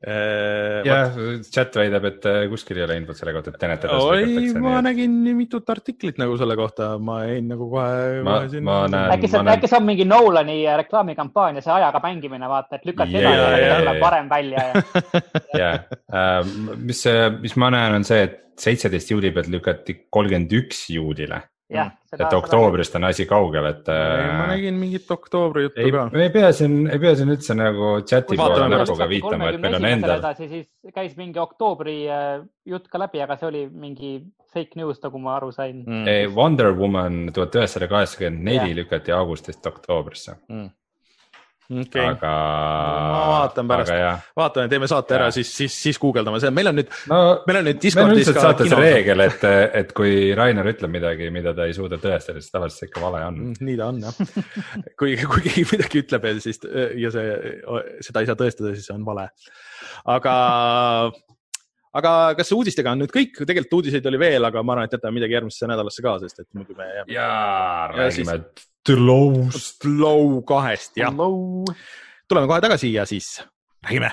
Äh, 0.00 0.80
jah, 0.88 1.12
chat 1.52 1.74
väidab, 1.76 2.06
et 2.08 2.24
äh, 2.24 2.46
kuskil 2.48 2.78
ei 2.78 2.86
ole 2.86 2.94
infot 2.96 3.18
selle 3.18 3.34
kohta, 3.36 3.52
et 3.52 3.58
Tenet 3.60 3.82
edasi 3.84 4.06
lükatakse. 4.22 4.62
ma 4.64 4.70
nii... 4.78 4.84
nägin 4.86 5.18
mitut 5.36 5.68
artiklit 5.68 6.16
nagu 6.16 6.38
selle 6.40 6.56
kohta, 6.56 6.94
ma 6.96 7.18
jäin 7.28 7.50
nagu 7.52 7.68
kohe. 7.68 8.22
ma 8.24 8.78
näen. 8.88 9.12
äkki 9.12 9.28
see, 9.28 9.42
äkki 9.52 9.68
see 9.68 9.76
on 9.76 9.84
mingi 9.90 10.06
Nolani 10.08 10.56
äh, 10.64 10.78
reklaamikampaania, 10.80 11.60
see 11.60 11.74
ajaga 11.76 12.00
mängimine, 12.06 12.48
vaata, 12.48 12.80
et 12.80 12.88
lükati 12.88 13.18
yeah, 13.18 13.28
edasi 13.28 13.66
ja 13.66 13.76
tuleb 13.82 14.00
parem 14.06 14.32
välja 14.32 14.64
ja. 14.70 14.82
jah, 15.60 16.48
mis, 16.80 17.04
mis 17.44 17.60
ma 17.60 17.68
näen, 17.76 18.00
on 18.00 18.08
see, 18.08 18.24
et 18.24 18.40
seitseteist 18.60 19.12
juuli 19.12 19.34
pealt 19.36 19.52
lükati 19.52 20.00
kolmkümmend 20.08 20.56
üks 20.62 20.86
juulile 20.96 21.44
jah. 21.70 21.90
Mm. 21.90 22.24
et 22.26 22.34
oktoobrist 22.34 22.96
on 22.98 23.06
asi 23.08 23.26
kaugel, 23.30 23.68
et. 23.70 23.86
ma 23.86 24.24
äh, 24.24 24.48
nägin 24.54 24.80
mingit 24.80 25.10
oktoobri 25.10 25.68
juttu 25.68 25.84
ei, 25.84 25.92
ka. 25.94 26.06
me 26.12 26.26
ei 26.26 26.32
pea 26.34 26.50
siin, 26.56 26.76
ei 26.90 26.98
pea 27.02 27.14
siin 27.18 27.30
üldse 27.34 27.56
nagu 27.58 27.92
chati 28.02 28.38
poole 28.40 28.66
näpuga 28.72 29.08
viitama, 29.10 29.52
et 29.52 29.62
meil 29.62 29.78
on 29.78 29.88
endal. 29.92 30.26
siis 30.38 30.66
käis 30.96 31.14
mingi 31.20 31.40
oktoobri 31.42 31.96
äh, 32.10 32.42
jutt 32.66 32.90
ka 32.90 33.02
läbi, 33.02 33.22
aga 33.22 33.38
see 33.40 33.50
oli 33.50 33.64
mingi 33.70 34.16
fake 34.50 34.80
news, 34.80 34.98
nagu 35.04 35.22
ma 35.22 35.36
aru 35.38 35.52
sain 35.54 35.84
mm.. 35.86 36.34
Wonder 36.34 36.74
Woman 36.74 37.30
tuhat 37.34 37.54
üheksasada 37.60 37.90
kaheksakümmend 37.90 38.50
neli 38.50 38.74
lükati 38.82 39.14
augustist 39.14 39.66
oktoobrisse 39.70 40.38
mm 40.48 40.68
okay.. 41.70 42.02
aga. 42.04 42.30
ma 42.30 43.22
vaatan 43.30 43.70
pärast, 43.70 44.26
vaatame, 44.36 44.70
teeme 44.72 44.88
saate 44.90 45.16
ära, 45.16 45.30
siis, 45.34 45.52
siis, 45.54 45.76
siis 45.86 46.00
guugeldame 46.02 46.40
seda, 46.42 46.52
meil 46.54 46.72
on 46.72 46.78
nüüd 46.80 46.92
no,, 47.12 47.20
meil 47.48 47.60
on 47.60 47.66
nüüd 47.70 47.80
Discordis 47.82 48.32
ka. 48.32 48.44
saates 48.48 48.74
reegel, 48.76 49.24
et, 49.26 49.46
et 49.82 49.94
kui 49.96 50.30
Rainer 50.36 50.70
ütleb 50.72 50.94
midagi, 50.94 51.30
mida 51.34 51.54
ta 51.56 51.68
ei 51.70 51.76
suuda 51.76 52.00
tõestada, 52.02 52.42
siis 52.42 52.54
tavaliselt 52.54 52.84
see 52.84 52.90
ikka 52.90 53.04
vale 53.04 53.24
on. 53.30 53.40
Mm, 53.46 53.70
nii 53.70 53.80
ta 53.80 53.90
on 53.92 54.04
jah 54.04 54.20
kui, 55.00 55.16
kui 55.24 55.46
keegi 55.46 55.66
midagi 55.72 56.04
ütleb 56.04 56.28
ja 56.30 56.36
siis 56.42 56.62
ja 57.00 57.14
see, 57.14 57.26
seda 58.06 58.22
ei 58.22 58.30
saa 58.30 58.38
tõestada, 58.38 58.74
siis 58.76 58.90
see 58.90 58.96
on 58.96 59.06
vale. 59.06 59.28
aga 60.10 60.36
aga 61.98 62.12
kas 62.38 62.52
uudistega 62.54 62.94
on 62.94 63.02
nüüd 63.04 63.12
kõik, 63.14 63.42
tegelikult 63.42 63.80
uudiseid 63.80 64.06
oli 64.10 64.20
veel, 64.20 64.46
aga 64.46 64.62
ma 64.62 64.76
arvan, 64.76 64.88
et 64.88 64.96
jätame 64.96 65.18
midagi 65.18 65.36
järgmisse 65.38 65.70
nädalasse 65.70 66.04
ka, 66.04 66.16
sest 66.22 66.44
et 66.44 66.48
muidu 66.56 66.76
me 66.78 66.86
jääme. 66.86 67.14
jaa, 67.16 67.86
räägime 67.94 68.36
siis... 68.38 68.66
Tlow'st. 68.86 69.78
Tlow 69.82 70.40
kahest, 70.48 70.96
jah. 70.96 71.12
tuleme 72.28 72.46
kohe 72.46 72.60
tagasi 72.60 72.92
ja 72.94 73.06
siis 73.06 73.40
räägime 73.84 74.10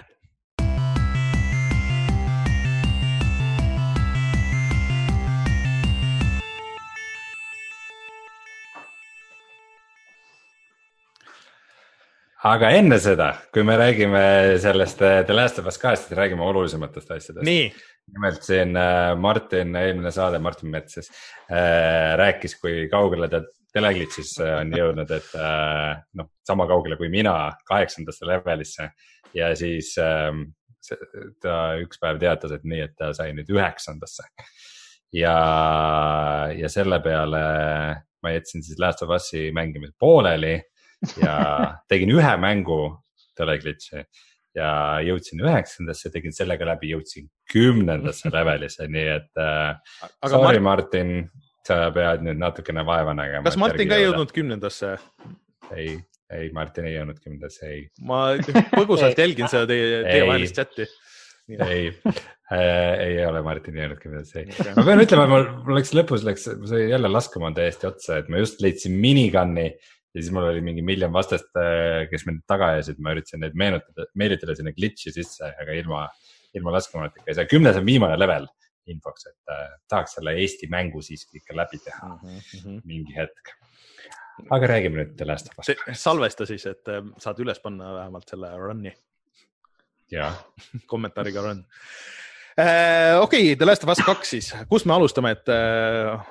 aga 12.48 12.70
enne 12.78 12.98
seda, 13.02 13.32
kui 13.54 13.64
me 13.66 13.76
räägime 13.80 14.24
sellest 14.62 15.02
äh, 15.02 15.22
The 15.26 15.36
Last 15.36 15.60
of 15.60 15.68
Us 15.70 15.80
kahest, 15.82 16.08
siis 16.08 16.18
räägime 16.18 16.46
olulisematest 16.46 17.12
asjadest. 17.12 17.46
nimelt 18.14 18.44
siin 18.44 18.78
äh, 18.80 19.16
Martin, 19.20 19.76
eelmine 19.76 20.12
saade, 20.16 20.40
Martin 20.40 20.72
Mets 20.72 20.94
siis 20.96 21.10
äh, 21.52 22.16
rääkis, 22.20 22.56
kui 22.62 22.86
kaugele 22.92 23.28
ta 23.32 23.42
teleglitšis 23.76 24.38
on 24.46 24.72
jõudnud, 24.76 25.12
et 25.18 25.34
äh, 25.38 25.98
noh, 26.20 26.30
sama 26.48 26.68
kaugele 26.70 26.98
kui 27.00 27.10
mina 27.14 27.36
kaheksandasse 27.68 28.28
levelisse 28.30 28.90
ja 29.36 29.52
siis 29.60 29.94
äh, 30.02 30.32
ta 31.44 31.58
üks 31.82 32.00
päev 32.02 32.22
teatas, 32.22 32.56
et 32.56 32.66
nii, 32.68 32.86
et 32.88 32.96
ta 32.98 33.12
sai 33.18 33.34
nüüd 33.36 33.50
üheksandasse. 33.52 34.28
ja, 35.16 35.38
ja 36.56 36.70
selle 36.72 37.00
peale 37.04 37.44
ma 38.24 38.34
jätsin 38.34 38.64
siis 38.66 38.80
Last 38.80 39.04
of 39.04 39.14
Us'i 39.16 39.50
mängimise 39.56 39.96
pooleli 40.00 40.56
ja 41.22 41.36
tegin 41.92 42.12
ühe 42.16 42.34
mängu 42.42 42.82
teleglitch'i 43.38 44.04
ja 44.58 44.70
jõudsin 45.06 45.44
üheksandasse, 45.46 46.10
tegin 46.14 46.34
sellega 46.34 46.66
läbi, 46.66 46.90
jõudsin 46.96 47.28
kümnendasse 47.52 48.32
levelisse, 48.34 48.88
nii 48.90 49.10
et 49.20 49.42
äh, 49.42 50.00
sorry 50.26 50.58
Mart... 50.58 50.88
Martin, 50.88 51.30
sa 51.68 51.80
pead 51.96 52.24
nüüd 52.26 52.40
natukene 52.42 52.86
vaeva 52.88 53.16
nägema. 53.18 53.46
kas 53.48 53.60
Martin 53.60 53.90
ka 53.90 54.00
ei 54.00 54.08
jõudnud 54.08 54.32
kümnendasse? 54.36 54.94
ei, 55.76 55.98
ei, 56.34 56.48
Martin 56.56 56.88
ei 56.90 56.96
jõudnud 56.96 57.20
kümnendasse, 57.20 57.74
ei. 57.74 57.84
ma 58.08 58.22
põgusalt 58.74 59.20
jälgin 59.24 59.52
seda 59.52 59.68
teie, 59.70 60.02
teie 60.08 60.24
vahelist 60.30 60.58
chati. 60.58 60.88
ei 61.58 61.92
äh,, 61.92 62.94
ei 63.04 63.20
ole 63.28 63.44
Martin 63.46 63.78
jõudnud 63.82 64.02
kümnendasse, 64.04 64.46
ei. 64.46 64.72
ma 64.78 64.88
pean 64.88 65.04
ütlema, 65.04 65.28
mul, 65.34 65.48
mul 65.68 65.80
läks 65.80 65.94
lõpus 65.98 66.26
läks, 66.28 66.50
sai 66.72 66.88
jälle 66.88 67.12
laskemoon 67.12 67.58
täiesti 67.58 67.90
otsa, 67.92 68.22
et 68.22 68.32
ma 68.34 68.42
just 68.44 68.64
leidsin 68.64 68.98
minigun'i 69.04 69.70
ja 70.18 70.24
siis 70.24 70.34
mul 70.34 70.48
oli 70.50 70.64
mingi 70.66 70.82
miljon 70.86 71.14
vastast, 71.14 71.50
äh, 71.60 72.06
kes 72.12 72.26
mind 72.30 72.46
taga 72.50 72.74
ajasid, 72.74 73.00
ma 73.04 73.14
üritasin 73.14 73.44
neid 73.44 73.58
meenutada, 73.60 74.08
meelitada 74.18 74.56
sinna 74.58 74.74
glitch'i 74.76 75.14
sisse, 75.14 75.52
aga 75.62 75.76
ilma, 75.78 76.06
ilma 76.58 76.74
laskemoonatega 76.78 77.28
ei 77.28 77.38
saa. 77.38 77.50
kümnes 77.50 77.78
on 77.78 77.86
viimane 77.86 78.18
level 78.20 78.48
infoks, 78.94 79.28
et 79.30 79.54
äh, 79.54 79.66
tahaks 79.90 80.18
selle 80.18 80.36
Eesti 80.42 80.70
mängu 80.72 81.02
siiski 81.06 81.42
ikka 81.42 81.56
läbi 81.58 81.80
teha 81.84 82.10
mm 82.16 82.40
-hmm. 82.40 82.82
mingi 82.86 83.16
hetk. 83.16 83.54
aga 84.52 84.68
räägime 84.68 85.02
nüüd 85.02 85.16
The 85.18 85.26
Last 85.26 85.50
of 85.50 85.60
Us. 85.60 86.02
salvesta 86.02 86.46
siis, 86.46 86.66
et 86.66 86.88
äh, 86.88 87.04
saad 87.18 87.40
üles 87.40 87.60
panna 87.60 87.94
vähemalt 87.94 88.30
selle 88.30 88.52
run'i. 88.58 88.94
kommentaariga 90.92 91.42
run 91.42 91.66
äh,. 92.60 93.20
okei 93.22 93.42
okay,, 93.42 93.56
The 93.56 93.66
Last 93.66 93.84
of 93.84 93.90
Us 93.90 94.06
kaks 94.06 94.30
siis, 94.30 94.54
kust 94.70 94.86
me 94.86 94.94
alustame, 94.94 95.32
et 95.32 95.50
äh, 95.50 96.22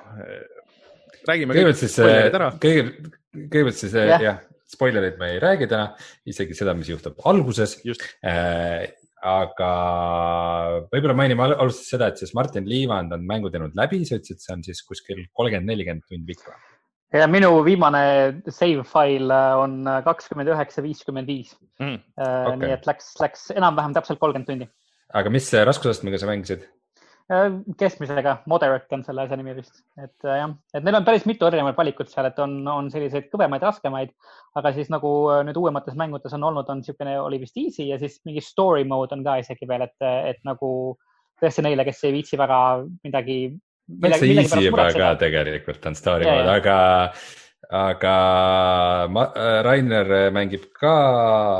räägime. 1.27 1.53
kõigepealt 1.53 1.77
siis, 1.77 1.99
kõigepealt 1.99 3.03
kõigepealt 3.37 3.77
siis 3.77 3.93
jah, 3.93 4.39
spoilerit 4.67 5.17
me 5.19 5.31
ei 5.35 5.41
räägi 5.41 5.67
täna, 5.71 5.91
isegi 6.27 6.55
seda, 6.57 6.73
mis 6.77 6.89
juhtub 6.91 7.19
alguses. 7.29 7.77
Äh, 8.25 8.89
aga 9.25 9.69
võib-olla 10.91 11.15
mainime 11.17 11.47
alustuseks 11.49 11.93
seda, 11.95 12.09
et 12.11 12.21
siis 12.21 12.33
Martin 12.37 12.67
Liivand 12.69 13.15
on 13.15 13.25
mängu 13.27 13.49
teinud 13.53 13.75
läbi, 13.77 14.03
sa 14.05 14.19
ütlesid, 14.19 14.41
see 14.43 14.53
on 14.53 14.65
siis 14.65 14.83
kuskil 14.85 15.23
kolmkümmend, 15.33 15.69
nelikümmend 15.71 16.05
tundi 16.05 16.33
pikk 16.33 16.49
või? 16.51 16.59
ja 17.15 17.27
minu 17.31 17.53
viimane 17.65 18.01
save 18.51 18.83
fail 18.87 19.31
on 19.31 19.79
kakskümmend 20.05 20.51
üheksa, 20.51 20.83
viiskümmend 20.83 21.29
viis. 21.31 21.53
Mm, 21.79 22.01
äh, 22.19 22.49
nii 22.61 22.73
et 22.75 22.89
läks, 22.89 23.13
läks 23.23 23.47
enam-vähem 23.55 23.95
täpselt 23.95 24.19
kolmkümmend 24.21 24.49
tundi. 24.51 24.69
aga 25.15 25.31
mis 25.33 25.49
raskusastmega 25.71 26.19
sa 26.21 26.29
mängisid? 26.29 26.67
Äh, 27.27 27.49
keskmisega, 27.75 28.37
moderate 28.47 28.95
on 28.95 29.01
selle 29.03 29.25
asja 29.25 29.35
nimi 29.35 29.51
vist, 29.57 29.81
et 29.99 30.23
äh, 30.23 30.37
jah, 30.39 30.53
et 30.71 30.85
neil 30.85 30.95
on 30.95 31.03
päris 31.03 31.25
mitu 31.27 31.43
erinevat 31.43 31.75
valikut 31.75 32.07
seal, 32.07 32.29
et 32.29 32.37
on, 32.39 32.53
on 32.71 32.87
selliseid 32.87 33.25
kõvemaid, 33.33 33.65
raskemaid, 33.67 34.13
aga 34.55 34.71
siis 34.77 34.87
nagu 34.93 35.11
äh, 35.33 35.41
nüüd 35.43 35.59
uuemates 35.59 35.97
mängudes 35.99 36.37
on 36.37 36.45
olnud, 36.47 36.71
on 36.71 36.79
niisugune, 36.79 37.17
oli 37.19 37.41
vist 37.41 37.59
easy 37.59 37.89
ja 37.89 37.97
siis 37.99 38.15
mingi 38.23 38.45
story 38.45 38.87
mode 38.87 39.11
on 39.17 39.27
ka 39.27 39.35
isegi 39.43 39.67
veel, 39.67 39.83
et, 39.89 40.07
et 40.31 40.39
nagu 40.47 40.71
tõesti 41.43 41.67
neile, 41.67 41.83
kes 41.89 41.99
ei 42.07 42.15
viitsi 42.15 42.39
väga 42.39 42.61
midagi. 43.03 43.37
täitsa 44.07 44.31
easy 44.31 44.63
juba 44.69 44.87
ka 44.95 45.11
tegelikult 45.19 45.91
on 45.91 45.99
story 45.99 46.23
yeah, 46.23 46.39
mode, 46.39 46.55
aga 46.61 46.79
aga 47.75 48.17
ma, 49.11 49.27
Rainer 49.67 50.15
mängib 50.31 50.71
ka. 50.71 50.95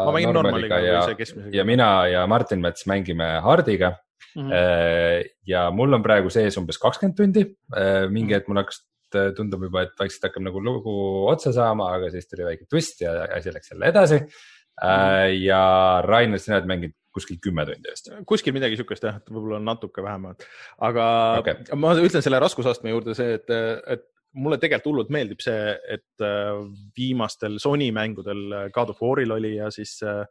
ma 0.07 0.15
mängin 0.15 0.31
normaliga 0.31 0.79
ja, 0.79 1.07
ja 1.51 1.67
mina 1.67 1.91
ja 2.07 2.23
Martin 2.23 2.63
Mets 2.63 2.87
mängime 2.87 3.33
Hardiga 3.43 3.97
mm. 4.35 4.49
-hmm. 4.49 5.31
ja 5.47 5.69
mul 5.71 5.93
on 5.97 6.03
praegu 6.03 6.29
sees 6.33 6.57
umbes 6.59 6.79
kakskümmend 6.81 7.17
tundi, 7.17 7.45
äh, 7.75 8.05
mingi 8.11 8.37
hetk 8.37 8.49
mul 8.51 8.61
hakkas 8.63 8.83
äh, 9.15 9.31
tundub 9.37 9.67
juba, 9.67 9.87
et 9.87 9.95
vaikselt 9.99 10.29
hakkab 10.29 10.45
nagu 10.47 10.63
lugu 10.63 10.97
otsa 11.31 11.53
saama, 11.55 11.91
aga 11.95 12.11
siis 12.13 12.29
tuli 12.29 12.47
väike 12.47 12.69
twist 12.69 13.01
ja 13.05 13.13
asi 13.37 13.53
läks 13.53 13.73
jälle 13.73 13.91
edasi 13.93 14.19
mm.. 14.21 15.37
ja 15.41 15.61
Rainer, 16.05 16.41
sina 16.41 16.59
oled 16.59 16.69
mänginud 16.73 16.97
kuskil 17.17 17.39
kümme 17.41 17.65
tundi 17.65 17.89
vist? 17.89 18.11
kuskil 18.29 18.53
midagi 18.53 18.77
sihukest 18.77 19.07
jah, 19.07 19.17
et 19.21 19.31
võib-olla 19.31 19.61
natuke 19.63 20.03
vähemalt, 20.05 20.45
aga 20.77 21.07
okay. 21.41 21.65
ma 21.75 21.95
ütlen 21.97 22.25
selle 22.25 22.41
raskusastme 22.43 22.93
juurde 22.93 23.17
see, 23.17 23.39
et, 23.39 23.49
et 23.87 24.05
mulle 24.37 24.59
tegelikult 24.61 24.91
hullult 24.91 25.09
meeldib 25.15 25.39
see, 25.41 25.71
et 25.89 26.25
viimastel 26.93 27.55
Sony 27.63 27.87
mängudel 27.95 28.69
God 28.75 28.91
of 28.93 29.01
War'il 29.01 29.33
oli 29.33 29.55
ja 29.55 29.71
siis 29.73 29.95
Äh, 30.05 30.25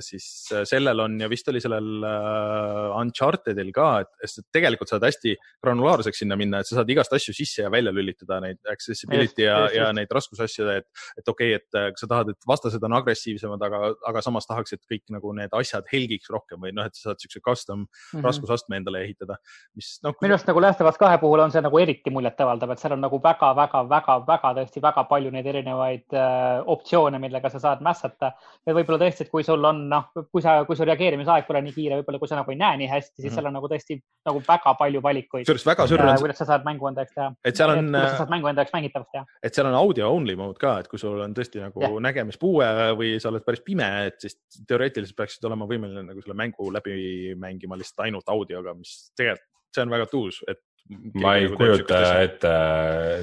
siis 0.00 0.26
äh, 0.54 0.62
sellel 0.64 1.00
on 1.04 1.18
ja 1.20 1.28
vist 1.28 1.48
oli 1.52 1.60
sellel 1.60 2.04
äh, 2.06 2.96
Unchartedil 2.96 3.72
ka, 3.76 3.88
et 4.24 4.30
sa 4.32 4.44
tegelikult 4.54 4.88
saad 4.88 5.04
hästi 5.04 5.34
granulaarseks 5.64 6.22
sinna 6.22 6.38
minna, 6.40 6.62
et 6.62 6.68
sa 6.68 6.78
saad 6.78 6.92
igast 6.92 7.12
asju 7.12 7.34
sisse 7.36 7.60
ja 7.66 7.72
välja 7.72 7.92
lülitada, 7.92 8.38
neid 8.40 8.60
accessibility 8.72 9.44
ja, 9.44 9.58
ja 9.74 9.90
neid 9.96 10.12
raskusasju, 10.16 10.68
et, 10.72 10.88
et 11.20 11.28
okei 11.28 11.52
okay,, 11.58 11.90
et 11.90 12.00
sa 12.00 12.08
tahad, 12.08 12.32
et 12.32 12.48
vastased 12.48 12.86
on 12.88 12.96
agressiivsemad, 12.96 13.66
aga, 13.68 13.92
aga 14.08 14.22
samas 14.24 14.48
tahaks, 14.48 14.78
et 14.78 14.82
kõik 14.88 15.04
nagu 15.12 15.34
need 15.36 15.52
asjad 15.60 15.84
helgiks 15.92 16.32
rohkem 16.32 16.64
või 16.64 16.72
noh, 16.76 16.88
et 16.88 16.96
sa 16.96 17.10
saad 17.10 17.20
siukse 17.20 17.44
custom 17.44 17.84
mm 17.84 17.86
-hmm. 17.86 18.24
raskusastme 18.24 18.80
endale 18.80 19.04
ehitada, 19.04 19.36
mis 19.76 19.98
noh. 20.06 20.16
minu 20.24 20.38
arust 20.38 20.48
nagu 20.48 20.64
Last 20.64 20.80
of 20.80 20.88
Us 20.88 21.00
kahe 21.00 21.20
puhul 21.20 21.44
on 21.44 21.52
see 21.52 21.60
nagu 21.60 21.82
eriti 21.84 22.10
muljetavaldav, 22.10 22.72
et 22.72 22.80
seal 22.80 22.96
on 22.96 23.04
nagu 23.04 23.20
väga-väga-väga-väga 23.28 24.54
tõesti 24.60 24.82
väga 24.88 25.04
palju 25.04 25.36
neid 25.36 25.52
erinevaid 25.52 26.16
äh, 26.16 26.64
optsioone, 26.64 27.20
millega 27.20 27.52
sa 27.52 27.60
saad 27.60 27.84
mässata 27.84 28.32
ja 28.66 28.72
võib-olla 28.72 29.04
tõesti, 29.04 29.26
et 29.26 29.30
kui 29.30 29.44
sul 29.44 29.65
on 29.68 29.82
noh, 29.90 30.08
kui 30.32 30.42
sa, 30.44 30.56
kui 30.68 30.78
su 30.78 30.86
reageerimisaeg 30.88 31.46
pole 31.48 31.62
nii 31.64 31.74
kiire, 31.74 31.98
võib-olla 32.00 32.20
kui 32.22 32.30
sa 32.30 32.38
nagu 32.38 32.52
ei 32.52 32.60
näe 32.60 32.80
nii 32.82 32.90
hästi, 32.90 33.14
siis 33.14 33.24
mm 33.24 33.28
-hmm. 33.28 33.34
seal 33.38 33.50
on 33.50 33.56
nagu 33.58 33.70
tõesti 33.72 33.98
nagu 34.28 34.42
väga 34.48 34.74
palju 34.80 35.02
valikuid. 35.02 35.46
kusjuures 35.46 35.66
väga 35.66 35.88
sürr 35.90 36.04
on. 36.06 36.20
kuidas 36.22 36.38
sa 36.42 36.48
saad 36.52 36.68
mängu 36.68 36.88
enda 36.88 37.04
jaoks 37.04 37.14
teha. 37.14 37.32
et 37.44 37.56
seal 37.56 37.70
on. 37.74 37.90
kuidas 37.92 38.10
sa 38.10 38.22
saad 38.22 38.34
mängu 38.34 38.50
enda 38.52 38.62
jaoks 38.62 38.76
mängitavaks 38.76 39.10
teha. 39.12 39.24
et 39.42 39.54
seal 39.54 39.66
on 39.66 39.74
audio 39.74 40.12
only 40.12 40.36
mode 40.36 40.58
ka, 40.58 40.78
et 40.80 40.88
kui 40.88 40.98
sul 40.98 41.20
on 41.20 41.34
tõesti 41.34 41.60
nagu 41.62 41.80
yeah. 41.82 41.98
nägemispuue 42.08 42.70
või 43.00 43.16
sa 43.20 43.28
oled 43.28 43.44
päris 43.44 43.64
pime, 43.64 43.90
et 44.06 44.20
siis 44.20 44.38
teoreetiliselt 44.68 45.16
peaksid 45.16 45.44
olema 45.44 45.66
võimeline 45.66 46.06
nagu 46.06 46.22
selle 46.22 46.38
mängu 46.38 46.70
läbi 46.72 47.34
mängima 47.34 47.76
lihtsalt 47.76 48.06
ainult 48.06 48.28
audioga, 48.28 48.74
mis 48.74 49.12
tegelikult 49.16 49.52
see 49.76 49.84
on 49.84 49.92
väga 49.92 50.06
tuus, 50.10 50.40
et 50.48 50.62
ma 51.18 51.32
ei 51.40 51.48
kujuta 51.50 52.00
ette, 52.22 52.50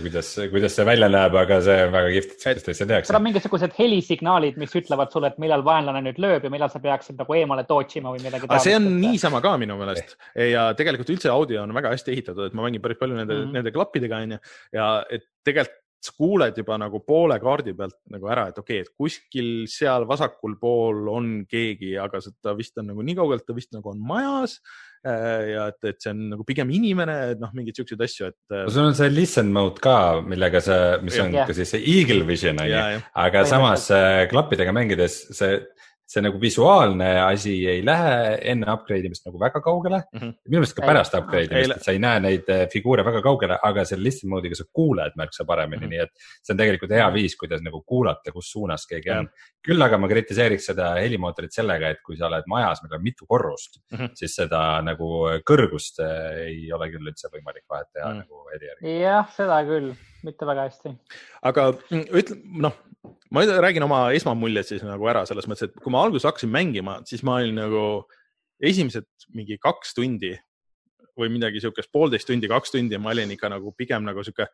kuidas, 0.04 0.30
kuidas 0.52 0.74
see 0.76 0.86
välja 0.88 1.08
näeb, 1.12 1.36
aga 1.40 1.60
see 1.64 1.78
on 1.86 1.94
väga 1.94 2.10
kihvt, 2.16 2.34
et 2.34 2.46
sihukest 2.46 2.72
asja 2.74 2.88
tehakse. 2.90 3.10
seal 3.10 3.20
on 3.20 3.26
mingisugused 3.28 3.76
helisignaalid, 3.78 4.58
mis 4.60 4.76
ütlevad 4.80 5.14
sulle, 5.16 5.32
et 5.32 5.40
millal 5.44 5.64
vaenlane 5.68 6.02
nüüd 6.10 6.20
lööb 6.24 6.48
ja 6.48 6.52
millal 6.54 6.72
sa 6.74 6.82
peaksid 6.84 7.20
nagu 7.22 7.38
eemale 7.40 7.64
dodge 7.70 8.02
ima 8.02 8.12
või 8.16 8.24
midagi. 8.26 8.50
aga 8.50 8.64
see 8.64 8.76
on 8.80 8.90
niisama 9.00 9.44
ka 9.44 9.56
minu 9.62 9.78
meelest 9.80 10.18
ja 10.36 10.66
tegelikult 10.80 11.14
üldse 11.16 11.32
audio 11.32 11.64
on 11.64 11.76
väga 11.78 11.94
hästi 11.96 12.16
ehitatud, 12.18 12.50
et 12.50 12.58
ma 12.58 12.68
mängin 12.68 12.84
päris 12.84 13.00
palju 13.00 13.16
nende 13.20 13.38
mm, 13.38 13.46
-hmm. 13.46 13.56
nende 13.60 13.76
klappidega 13.76 14.20
onju 14.26 14.42
ja 14.76 14.90
et 15.08 15.30
tegelikult 15.48 15.80
sa 16.04 16.14
kuuled 16.20 16.58
juba 16.60 16.78
nagu 16.82 17.00
poole 17.06 17.38
kaardi 17.42 17.74
pealt 17.78 17.96
nagu 18.12 18.28
ära, 18.32 18.48
et 18.52 18.58
okei 18.60 18.82
okay,, 18.82 18.88
et 18.88 18.98
kuskil 19.00 19.52
seal 19.72 20.08
vasakul 20.10 20.58
pool 20.60 21.08
on 21.12 21.30
keegi, 21.50 21.94
aga 22.02 22.20
ta 22.44 22.56
vist 22.58 22.78
on 22.82 22.92
nagu 22.92 23.06
nii 23.06 23.16
kaugelt, 23.20 23.46
ta 23.48 23.56
vist 23.56 23.72
nagu 23.76 23.94
on 23.94 24.02
majas. 24.04 24.60
Äh, 25.04 25.50
ja 25.52 25.66
et, 25.68 25.80
et 25.90 26.00
see 26.00 26.14
on 26.14 26.20
nagu 26.32 26.46
pigem 26.48 26.70
inimene, 26.72 27.16
et 27.34 27.40
noh, 27.42 27.52
mingeid 27.56 27.76
siukseid 27.76 28.04
asju, 28.06 28.30
et. 28.32 28.38
Äh, 28.56 28.68
sul 28.72 28.88
on 28.88 28.96
see 28.96 29.12
listen 29.12 29.50
mode 29.56 29.84
ka, 29.84 29.98
millega 30.24 30.62
sa, 30.64 30.78
mis 31.04 31.18
on 31.20 31.34
yeah. 31.36 31.48
ka 31.50 31.56
siis 31.58 31.74
see 31.76 31.84
eagle 31.98 32.24
vision 32.28 32.62
on 32.64 32.70
ju, 32.72 32.84
aga 33.26 33.44
samas 33.50 33.90
äh, 33.92 34.24
klappidega 34.32 34.76
mängides 34.76 35.20
see 35.36 35.58
see 36.14 36.22
nagu 36.22 36.40
visuaalne 36.42 37.08
asi 37.24 37.54
ei 37.70 37.82
lähe 37.86 38.18
enne 38.52 38.68
upgrade 38.74 39.08
imist 39.10 39.26
nagu 39.28 39.40
väga 39.42 39.62
kaugele 39.66 40.00
mm. 40.04 40.20
-hmm. 40.20 40.34
minu 40.46 40.62
meelest 40.62 40.76
ka 40.78 40.86
pärast 40.86 41.16
upgrade 41.18 41.50
imist, 41.50 41.78
et 41.78 41.88
sa 41.88 41.96
ei 41.96 42.02
näe 42.04 42.20
neid 42.28 42.52
eh, 42.54 42.66
figuure 42.74 43.06
väga 43.08 43.22
kaugele, 43.26 43.58
aga 43.70 43.86
selle 43.90 44.06
listen 44.08 44.30
mode'iga 44.34 44.60
sa 44.60 44.68
kuuled 44.80 45.18
märksa 45.20 45.46
paremini 45.50 45.80
mm, 45.80 45.86
-hmm. 45.86 45.90
nii 45.90 46.04
et 46.04 46.46
see 46.46 46.54
on 46.54 46.62
tegelikult 46.62 46.96
hea 46.98 47.10
viis, 47.18 47.38
kuidas 47.40 47.66
nagu 47.66 47.82
kuulata, 47.82 48.36
kus 48.36 48.52
suunas 48.52 48.88
keegi 48.90 49.14
on. 49.18 49.30
küll 49.64 49.82
aga 49.82 49.98
ma 49.98 50.08
kritiseeriks 50.12 50.66
seda 50.70 50.90
helimootorit 51.00 51.54
sellega, 51.56 51.90
et 51.94 52.02
kui 52.06 52.18
sa 52.20 52.28
oled 52.28 52.48
majas, 52.52 52.82
millel 52.84 53.00
on 53.00 53.04
mitu 53.04 53.26
korrust 53.26 53.80
mm, 53.80 53.98
-hmm. 53.98 54.16
siis 54.20 54.36
seda 54.36 54.64
nagu 54.86 55.12
kõrgust 55.50 56.02
eh, 56.04 56.48
ei 56.48 56.72
ole 56.74 56.90
küll 56.94 57.12
üldse 57.14 57.32
võimalik 57.34 57.66
vahet 57.70 57.88
teha 57.94 58.10
mm 58.10 58.20
-hmm. 58.20 58.26
nagu 58.28 58.50
heli 58.54 58.72
järgi. 58.72 58.98
jah, 59.02 59.30
seda 59.36 59.62
küll, 59.66 59.94
mitte 60.24 60.46
väga 60.46 60.68
hästi. 60.70 60.98
aga 61.42 61.72
mm, 61.72 62.10
ütle, 62.22 62.42
noh 62.68 62.82
ma 63.34 63.44
räägin 63.46 63.86
oma 63.86 64.06
esmamuljed 64.16 64.68
siis 64.70 64.84
nagu 64.86 65.08
ära 65.10 65.26
selles 65.30 65.48
mõttes, 65.50 65.70
et 65.70 65.84
kui 65.84 65.94
ma 65.94 66.04
alguses 66.06 66.28
hakkasin 66.30 66.52
mängima, 66.54 67.00
siis 67.10 67.24
ma 67.26 67.40
olin 67.42 67.58
nagu 67.60 67.86
esimesed 68.64 69.08
mingi 69.36 69.58
kaks 69.62 69.96
tundi 69.98 70.34
või 71.20 71.30
midagi 71.34 71.62
siukest, 71.62 71.92
poolteist 71.94 72.30
tundi, 72.30 72.50
kaks 72.50 72.74
tundi, 72.74 72.98
ma 73.02 73.12
olin 73.14 73.34
ikka 73.36 73.52
nagu 73.54 73.74
pigem 73.78 74.06
nagu 74.08 74.24
sihuke 74.26 74.48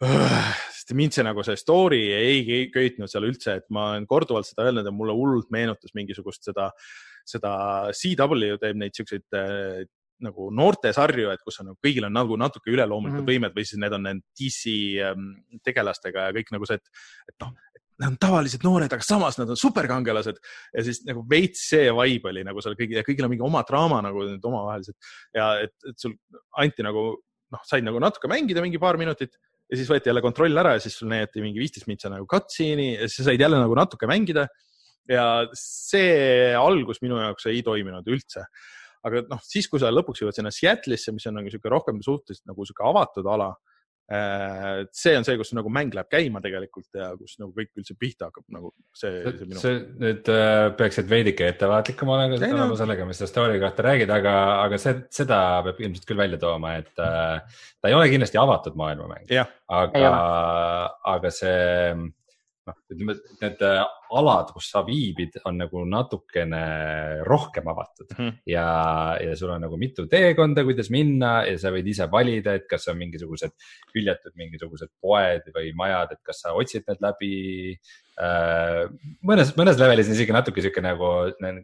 sest 0.00 0.94
mind 0.96 1.12
see 1.12 1.24
nagu 1.26 1.42
see 1.44 1.58
story 1.60 2.00
ei, 2.16 2.40
ei 2.40 2.68
köitnud 2.72 3.10
seal 3.12 3.26
üldse, 3.28 3.58
et 3.60 3.66
ma 3.74 3.90
olen 3.92 4.06
korduvalt 4.08 4.48
seda 4.48 4.64
öelnud 4.68 4.88
ja 4.88 4.92
mulle 4.96 5.16
hullult 5.16 5.50
meenutas 5.52 5.92
mingisugust 5.96 6.48
seda, 6.48 6.70
seda 7.28 7.52
CW 7.92 8.56
teeb 8.62 8.80
neid 8.80 8.96
siukseid 8.96 9.26
äh, 9.36 9.84
nagu 10.24 10.50
noortesarju, 10.54 11.30
et 11.32 11.42
kus 11.44 11.60
on 11.62 11.70
nagu 11.70 11.78
kõigil 11.84 12.06
on 12.08 12.14
nagu 12.16 12.36
natuke 12.40 12.72
üleloomulikud 12.72 13.20
mm 13.20 13.26
-hmm. 13.26 13.32
võimed 13.32 13.56
või 13.56 13.66
siis 13.66 13.80
need 13.80 13.96
on 13.96 14.06
need 14.08 14.22
DC 14.38 14.76
ähm, 15.06 15.26
tegelastega 15.64 16.28
ja 16.28 16.36
kõik 16.36 16.54
nagu 16.54 16.68
see, 16.68 16.80
et, 16.80 17.02
et 17.32 17.36
noh, 17.44 17.54
nad 18.00 18.08
on 18.14 18.16
tavalised 18.20 18.64
noored, 18.64 18.92
aga 18.92 19.04
samas 19.04 19.36
nad 19.38 19.50
on 19.52 19.58
superkangelased 19.60 20.38
ja 20.72 20.84
siis 20.84 21.02
nagu 21.08 21.24
veits 21.28 21.66
see 21.68 21.90
vibe 21.92 22.32
oli 22.32 22.44
nagu 22.46 22.62
seal 22.64 22.76
kõigil 22.78 23.00
ja 23.00 23.04
kõigil 23.06 23.26
on 23.26 23.32
mingi 23.34 23.44
oma 23.44 23.62
draama 23.68 24.00
nagu 24.04 24.24
omavahelised 24.24 24.96
ja 25.36 25.52
et, 25.66 25.76
et 25.84 25.98
sul 26.00 26.16
anti 26.56 26.86
nagu 26.86 27.04
noh, 27.50 27.62
said 27.68 27.84
nagu 27.84 28.00
natuke 28.02 28.30
mängida 28.30 28.64
mingi 28.64 28.80
paar 28.80 28.98
minutit 29.00 29.36
ja 29.70 29.78
siis 29.78 29.90
võeti 29.90 30.10
jälle 30.10 30.22
kontroll 30.24 30.62
ära 30.62 30.74
ja 30.76 30.82
siis 30.82 30.96
sul 30.98 31.10
näidati 31.12 31.44
mingi 31.44 31.62
viisteist 31.62 31.88
mintsa 31.90 32.10
nagu 32.12 32.26
cutscene'i 32.30 32.94
ja 32.96 33.06
siis 33.06 33.20
sa 33.20 33.30
said 33.30 33.42
jälle 33.42 33.60
nagu 33.60 33.76
natuke 33.78 34.08
mängida. 34.10 34.48
ja 35.10 35.24
see 35.56 36.52
algus 36.54 37.00
minu 37.02 37.18
jaoks 37.18 37.48
ei 37.50 37.62
toiminud 37.66 38.06
üldse. 38.06 38.44
Aga 39.06 39.24
noh, 39.30 39.42
siis 39.44 39.68
kui 39.70 39.80
sa 39.82 39.92
lõpuks 39.92 40.22
jõuad 40.22 40.36
sinna 40.36 40.52
Seattle'isse, 40.54 41.14
mis 41.16 41.26
on 41.28 41.38
nagu 41.38 41.48
niisugune 41.48 41.74
rohkem 41.74 42.00
suhteliselt 42.04 42.48
nagu 42.50 42.64
niisugune 42.64 42.92
avatud 42.92 43.30
ala 43.30 43.52
Äh, 44.10 44.88
see 44.90 45.12
on 45.14 45.22
see, 45.22 45.36
kus 45.38 45.52
nagu 45.54 45.70
mäng 45.70 45.92
läheb 45.94 46.08
käima 46.10 46.40
tegelikult 46.42 46.88
ja 46.98 47.12
kus 47.14 47.36
nagu 47.38 47.52
kõik 47.54 47.68
üldse 47.78 47.94
pihta 47.94 48.26
hakkab, 48.26 48.42
nagu 48.50 48.72
see, 48.90 49.20
see 49.22 49.46
minu. 49.46 49.60
see 49.62 49.76
nüüd 50.02 50.30
äh, 50.34 50.62
peaksid 50.74 51.06
veidike 51.06 51.46
ettevaatlikum 51.52 52.10
olema 52.10 52.40
no. 52.40 52.66
sellega, 52.80 53.06
mis 53.06 53.22
sa 53.22 53.28
story 53.30 53.60
kohta 53.62 53.84
räägid, 53.86 54.10
aga, 54.10 54.32
aga 54.64 54.80
see, 54.82 54.96
seda 55.14 55.38
peab 55.68 55.78
ilmselt 55.78 56.08
küll 56.10 56.18
välja 56.18 56.40
tooma, 56.42 56.72
et 56.82 56.90
äh, 56.98 57.62
ta 57.78 57.92
ei 57.92 57.94
ole 57.94 58.10
kindlasti 58.10 58.40
avatud 58.42 58.80
maailmamäng, 58.82 59.30
aga, 59.78 60.12
aga 61.14 61.32
see 61.36 61.94
noh, 61.94 62.80
ütleme, 62.90 63.14
need 63.44 63.62
alad, 64.18 64.50
kus 64.54 64.70
sa 64.72 64.82
viibid, 64.86 65.38
on 65.48 65.60
nagu 65.62 65.84
natukene 65.88 66.64
rohkem 67.26 67.70
avatud. 67.70 68.16
Mm 68.18 68.38
ja, 68.50 68.66
ja 69.20 69.34
sul 69.36 69.50
on 69.52 69.62
nagu 69.62 69.76
mitu 69.78 70.06
teekonda, 70.10 70.64
kuidas 70.66 70.88
minna 70.90 71.40
ja 71.46 71.56
sa 71.60 71.72
võid 71.74 71.86
ise 71.90 72.06
valida, 72.10 72.54
et 72.56 72.66
kas 72.70 72.88
on 72.90 72.98
mingisugused 72.98 73.52
hüljatud 73.94 74.34
mingisugused 74.38 74.90
poed 75.02 75.50
või 75.54 75.72
majad, 75.76 76.14
et 76.14 76.22
kas 76.26 76.42
sa 76.44 76.54
otsid 76.56 76.86
need 76.88 77.04
läbi 77.04 77.34
Äh, 78.20 78.82
mõnes, 79.24 79.54
mõnes 79.56 79.78
levelis 79.80 80.10
on 80.10 80.16
isegi 80.16 80.34
natuke 80.34 80.60
sihuke 80.60 80.82
nagu 80.84 81.08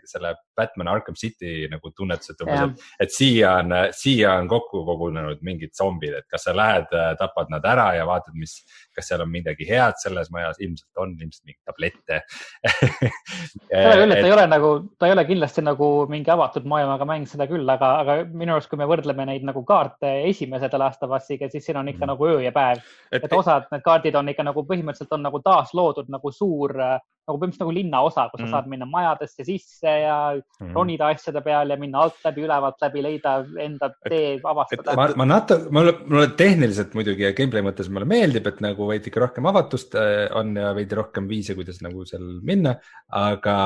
selle 0.08 0.30
Batman 0.56 0.88
Arkham 0.88 1.16
City 1.18 1.66
nagu 1.68 1.90
tunnetus, 1.92 2.30
et 2.32 2.40
umbes, 2.44 2.62
et, 2.62 2.86
et 3.04 3.12
siia 3.12 3.50
on, 3.60 3.74
siia 3.96 4.32
on 4.40 4.48
kokku 4.48 4.80
kogunenud 4.86 5.42
mingid 5.44 5.74
zombid, 5.76 6.14
et 6.16 6.24
kas 6.32 6.46
sa 6.48 6.54
lähed, 6.56 6.88
äh, 6.96 7.10
tapad 7.20 7.52
nad 7.52 7.66
ära 7.68 7.90
ja 7.98 8.06
vaatad, 8.08 8.32
mis, 8.40 8.56
kas 8.96 9.10
seal 9.10 9.26
on 9.26 9.32
midagi 9.34 9.68
head 9.68 10.00
selles 10.00 10.32
majas, 10.32 10.56
ilmselt 10.64 11.02
on, 11.02 11.12
ilmselt 11.18 11.44
mingeid 11.44 11.68
tablette 11.68 12.22
seda 13.70 13.94
küll, 13.98 14.12
et 14.12 14.20
ta 14.20 14.26
ei 14.26 14.34
ole 14.34 14.46
nagu, 14.50 14.70
ta 14.98 15.08
ei 15.08 15.14
ole 15.14 15.24
kindlasti 15.28 15.64
nagu 15.64 15.88
mingi 16.10 16.32
avatud 16.32 16.66
maailmaga 16.68 17.08
mäng, 17.08 17.26
seda 17.30 17.46
küll, 17.50 17.66
aga, 17.72 17.92
aga 18.02 18.16
minu 18.30 18.56
arust, 18.56 18.70
kui 18.70 18.80
me 18.80 18.88
võrdleme 18.90 19.26
neid 19.28 19.46
nagu 19.46 19.62
kaarte 19.68 20.12
esimese 20.30 20.70
The 20.72 20.80
Last 20.82 21.04
of 21.06 21.14
Us'iga, 21.16 21.50
siis 21.52 21.66
siin 21.66 21.80
on 21.80 21.92
ikka 21.92 22.04
mm. 22.04 22.12
nagu 22.14 22.30
öö 22.30 22.40
ja 22.44 22.52
päev. 22.56 22.82
et 23.12 23.32
osad 23.32 23.68
need 23.72 23.84
kaardid 23.86 24.18
on 24.18 24.32
ikka 24.32 24.46
nagu 24.46 24.66
põhimõtteliselt 24.66 25.14
on 25.16 25.26
nagu 25.28 25.42
taasloodud 25.44 26.10
nagu 26.12 26.32
suur 26.34 26.74
äh, 26.80 26.98
nagu 27.26 27.40
põhimõtteliselt 27.40 27.64
nagu 27.64 27.74
linnaosa, 27.74 28.26
kus 28.32 28.42
mm. 28.42 28.46
sa 28.46 28.60
saad 28.60 28.68
minna 28.70 28.86
majadesse 28.90 29.46
sisse 29.46 29.94
ja 30.04 30.18
mm. 30.36 30.70
ronida 30.76 31.08
asjade 31.10 31.42
peal 31.44 31.74
ja 31.74 31.78
minna 31.80 32.04
alt 32.04 32.20
läbi, 32.26 32.44
ülevalt 32.46 32.84
läbi, 32.84 33.02
leida 33.06 33.34
enda 33.64 33.90
tee, 34.06 34.36
avastada. 34.46 34.94
ma, 34.98 35.08
ma 35.22 35.28
natuke, 35.32 35.72
mulle, 35.74 35.96
mulle 36.06 36.28
tehniliselt 36.38 36.94
muidugi 36.98 37.26
ja 37.26 37.32
gameplay 37.36 37.66
mõttes 37.66 37.90
mulle 37.90 38.08
meeldib, 38.10 38.46
et 38.50 38.62
nagu 38.64 38.90
veidike 38.92 39.22
rohkem 39.22 39.50
avatust 39.50 39.98
äh, 39.98 40.28
on 40.38 40.54
ja 40.58 40.70
veidi 40.76 40.98
rohkem 40.98 41.26
viise, 41.30 41.58
kuidas 41.58 41.82
nagu 41.84 42.06
seal 42.08 42.24
minna. 42.46 42.76
aga 43.16 43.58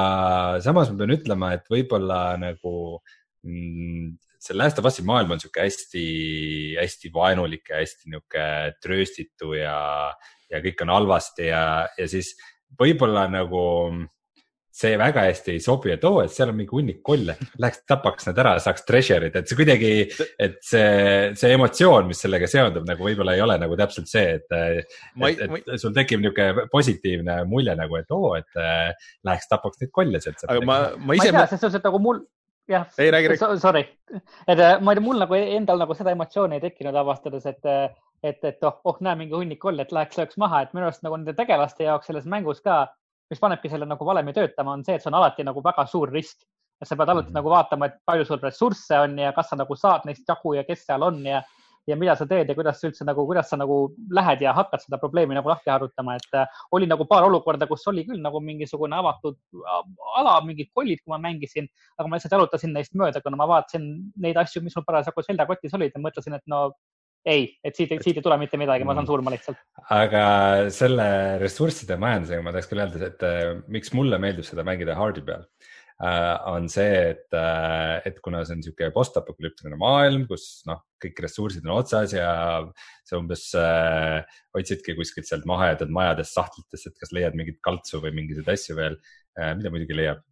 samas 0.65 0.91
ma 0.93 1.03
pean 1.03 1.17
ütlema, 1.19 1.55
et 1.57 1.69
võib-olla 1.73 2.21
nagu 2.41 2.75
mm, 3.45 4.17
see 4.41 4.57
Last 4.57 4.81
of 4.81 4.89
Us'i 4.89 5.05
maailm 5.05 5.35
on 5.35 5.41
sihuke 5.43 5.67
hästi-hästi 5.67 7.13
vaenulik 7.13 7.69
ja 7.69 7.81
hästi 7.83 8.09
nihuke 8.13 8.45
trööstitu 8.81 9.53
ja, 9.59 9.77
ja 10.49 10.63
kõik 10.65 10.81
on 10.85 10.95
halvasti 10.95 11.51
ja, 11.51 11.65
ja 11.99 12.09
siis 12.09 12.33
võib-olla 12.79 13.27
nagu 13.31 13.62
see 14.81 14.95
väga 14.99 15.25
hästi 15.27 15.55
ei 15.57 15.62
sobi, 15.62 15.91
et 15.95 16.05
oo 16.07 16.21
oh,, 16.21 16.25
et 16.25 16.33
seal 16.33 16.53
on 16.53 16.57
mingi 16.61 16.73
hunnik 16.73 17.01
kolle, 17.05 17.35
läheks 17.61 17.83
tapaks 17.91 18.29
nad 18.29 18.39
ära, 18.39 18.55
saaks 18.62 18.85
treasure'id, 18.87 19.37
et 19.41 19.51
see 19.51 19.59
kuidagi, 19.59 19.91
et 20.41 20.59
see, 20.64 20.91
see 21.39 21.53
emotsioon, 21.57 22.07
mis 22.11 22.23
sellega 22.23 22.49
seondub, 22.51 22.87
nagu 22.89 23.05
võib-olla 23.05 23.35
ei 23.37 23.43
ole 23.45 23.59
nagu 23.61 23.79
täpselt 23.79 24.11
see, 24.11 24.39
et, 24.39 24.55
et, 24.55 24.99
et 25.59 25.73
sul 25.83 25.95
tekib 25.97 26.23
niisugune 26.23 26.68
positiivne 26.73 27.41
mulje 27.51 27.75
nagu, 27.79 27.99
et 27.99 28.14
oo 28.14 28.33
oh,, 28.33 28.37
et 28.39 28.61
äh, 28.62 29.11
läheks 29.27 29.51
tapaks 29.51 29.83
neid 29.83 29.95
kolle 29.97 30.23
sealt. 30.23 30.47
aga 30.47 30.62
ma, 30.62 30.83
ma 30.97 31.18
ise. 31.18 31.33
ma 31.35 31.43
ei 31.43 31.49
tea, 31.49 31.49
selles 31.51 31.64
suhtes, 31.66 31.81
et 31.81 31.91
nagu 31.91 32.03
mul, 32.07 32.23
jah, 32.71 32.87
sorry, 32.95 33.85
et 34.14 34.55
äh, 34.55 34.79
ma 34.79 34.95
ei 34.95 35.01
tea, 35.01 35.05
mul 35.09 35.18
nagu 35.27 35.41
endal 35.41 35.83
nagu 35.83 35.99
seda 35.99 36.14
emotsiooni 36.14 36.61
ei 36.61 36.64
tekkinud 36.68 37.03
avastades, 37.03 37.51
et 37.51 37.75
et, 38.23 38.45
et 38.45 38.64
oh, 38.68 38.81
oh, 38.85 38.97
näe 39.05 39.16
mingi 39.16 39.37
hunnik 39.37 39.61
koll, 39.62 39.81
et 39.81 39.93
läheks, 39.95 40.18
lööks 40.21 40.39
maha, 40.41 40.64
et 40.64 40.75
minu 40.77 40.89
arust 40.89 41.05
nagu 41.07 41.16
nende 41.16 41.35
tegelaste 41.37 41.87
jaoks 41.87 42.11
selles 42.11 42.27
mängus 42.29 42.61
ka, 42.64 42.83
mis 43.31 43.41
panebki 43.43 43.71
selle 43.73 43.89
nagu 43.89 44.07
valemi 44.07 44.35
töötama, 44.37 44.75
on 44.77 44.85
see, 44.85 44.99
et 44.99 45.05
see 45.05 45.11
on 45.12 45.18
alati 45.21 45.47
nagu 45.47 45.62
väga 45.64 45.87
suur 45.89 46.12
risk. 46.12 46.43
et 46.81 46.89
sa 46.89 46.97
pead 46.97 47.11
alati 47.12 47.27
mm 47.27 47.31
-hmm. 47.31 47.37
nagu 47.37 47.51
vaatama, 47.51 47.87
et 47.87 47.97
palju 48.07 48.25
sul 48.25 48.39
ressursse 48.43 48.99
on 48.99 49.18
ja 49.18 49.33
kas 49.33 49.49
sa 49.51 49.57
nagu 49.57 49.77
saad 49.77 50.05
neist 50.05 50.29
jagu 50.29 50.55
ja 50.55 50.64
kes 50.64 50.87
seal 50.87 51.03
on 51.03 51.27
ja, 51.27 51.43
ja 51.87 51.97
mida 51.97 52.14
sa 52.16 52.27
teed 52.27 52.49
ja 52.49 52.55
kuidas 52.55 52.81
sa 52.81 52.89
üldse 52.89 53.05
nagu, 53.05 53.27
kuidas 53.27 53.51
sa 53.51 53.57
nagu 53.57 53.95
lähed 54.11 54.41
ja 54.41 54.53
hakkad 54.53 54.81
seda 54.81 54.99
probleemi 54.99 55.35
nagu 55.35 55.49
lahti 55.49 55.71
harutama, 55.71 56.14
et 56.14 56.35
äh, 56.35 56.47
oli 56.73 56.87
nagu 56.87 57.05
paar 57.05 57.25
olukorda, 57.25 57.66
kus 57.66 57.87
oli 57.89 58.05
küll 58.05 58.23
nagu 58.23 58.41
mingisugune 58.41 58.97
avatud 58.97 59.37
ala, 60.16 60.41
mingid 60.41 60.71
kollid, 60.75 60.99
kui 61.05 61.12
ma 61.12 61.18
mängisin, 61.18 61.68
aga 61.99 62.09
ma 62.09 62.16
lihtsalt 62.16 62.33
jalutasin 62.33 62.73
neist 62.73 62.95
mööda, 62.95 63.21
kuna 63.21 63.37
ma 63.37 63.47
vaatasin 63.47 64.12
neid 64.16 64.37
asju, 64.37 64.62
mis 64.62 64.77
mul 64.77 64.85
parasjagu 64.85 65.23
seljakotis 65.23 65.75
olid 65.75 65.93
ja 65.95 66.01
mõtlesin, 66.01 66.35
et 66.35 66.47
no 66.47 66.71
ei, 67.29 67.49
et 67.64 67.77
siit, 67.77 67.93
siit 68.01 68.16
ei 68.16 68.25
tule 68.25 68.39
mitte 68.41 68.59
midagi, 68.61 68.87
ma 68.87 68.95
saan 68.95 69.05
mm. 69.05 69.11
surma 69.11 69.33
lihtsalt. 69.35 69.61
aga 69.93 70.23
selle 70.75 71.09
ressursside 71.43 71.99
majandusega 72.01 72.45
ma 72.45 72.55
tahaks 72.55 72.71
küll 72.71 72.83
öelda, 72.85 73.03
et 73.11 73.27
äh, 73.27 73.43
miks 73.73 73.93
mulle 73.97 74.21
meeldib 74.23 74.47
seda 74.49 74.64
mängida 74.66 74.97
hard'i 74.99 75.25
peal 75.27 75.45
äh,. 76.01 76.37
on 76.49 76.68
see, 76.73 76.95
et 77.12 77.37
äh,, 77.37 78.01
et 78.09 78.23
kuna 78.25 78.41
see 78.47 78.57
on 78.57 78.64
sihuke 78.64 78.89
post-apokalüptiline 78.95 79.77
maailm, 79.81 80.25
kus 80.31 80.62
noh, 80.71 80.81
kõik 81.03 81.21
ressursid 81.27 81.66
on 81.68 81.77
otsas 81.77 82.16
ja 82.16 82.31
sa 83.05 83.21
umbes 83.21 83.51
äh, 83.59 84.23
otsidki 84.57 84.97
kuskilt 84.99 85.29
sealt 85.29 85.45
mahajäetud 85.51 85.93
majadest 85.93 86.39
sahtlitest, 86.39 86.89
et 86.89 87.05
kas 87.05 87.12
leiad 87.16 87.37
mingit 87.37 87.61
kaltsu 87.64 88.01
või 88.01 88.16
mingisuguseid 88.16 88.57
asju 88.57 88.81
veel 88.81 89.01
mida 89.57 89.71
muidugi 89.73 89.95
leiab 89.95 90.25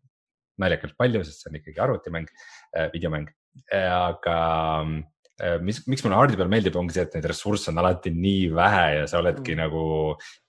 naljakalt 0.59 0.97
palju, 0.99 1.21
sest 1.25 1.45
see 1.45 1.53
on 1.53 1.61
ikkagi 1.61 1.79
arvutimäng 1.81 2.33
videomäng 2.93 3.29
aga 3.79 4.39
Äh, 4.89 5.18
mis, 5.63 5.79
miks 5.87 6.03
mulle 6.05 6.17
Hardi 6.19 6.39
peal 6.39 6.51
meeldib, 6.51 6.77
ongi 6.79 6.97
see, 6.97 7.05
et 7.07 7.15
neid 7.15 7.27
ressursse 7.31 7.71
on 7.71 7.79
alati 7.79 8.11
nii 8.15 8.49
vähe 8.57 8.85
ja 8.97 9.05
sa 9.11 9.21
oledki 9.21 9.55
mm. 9.55 9.61
nagu 9.61 9.83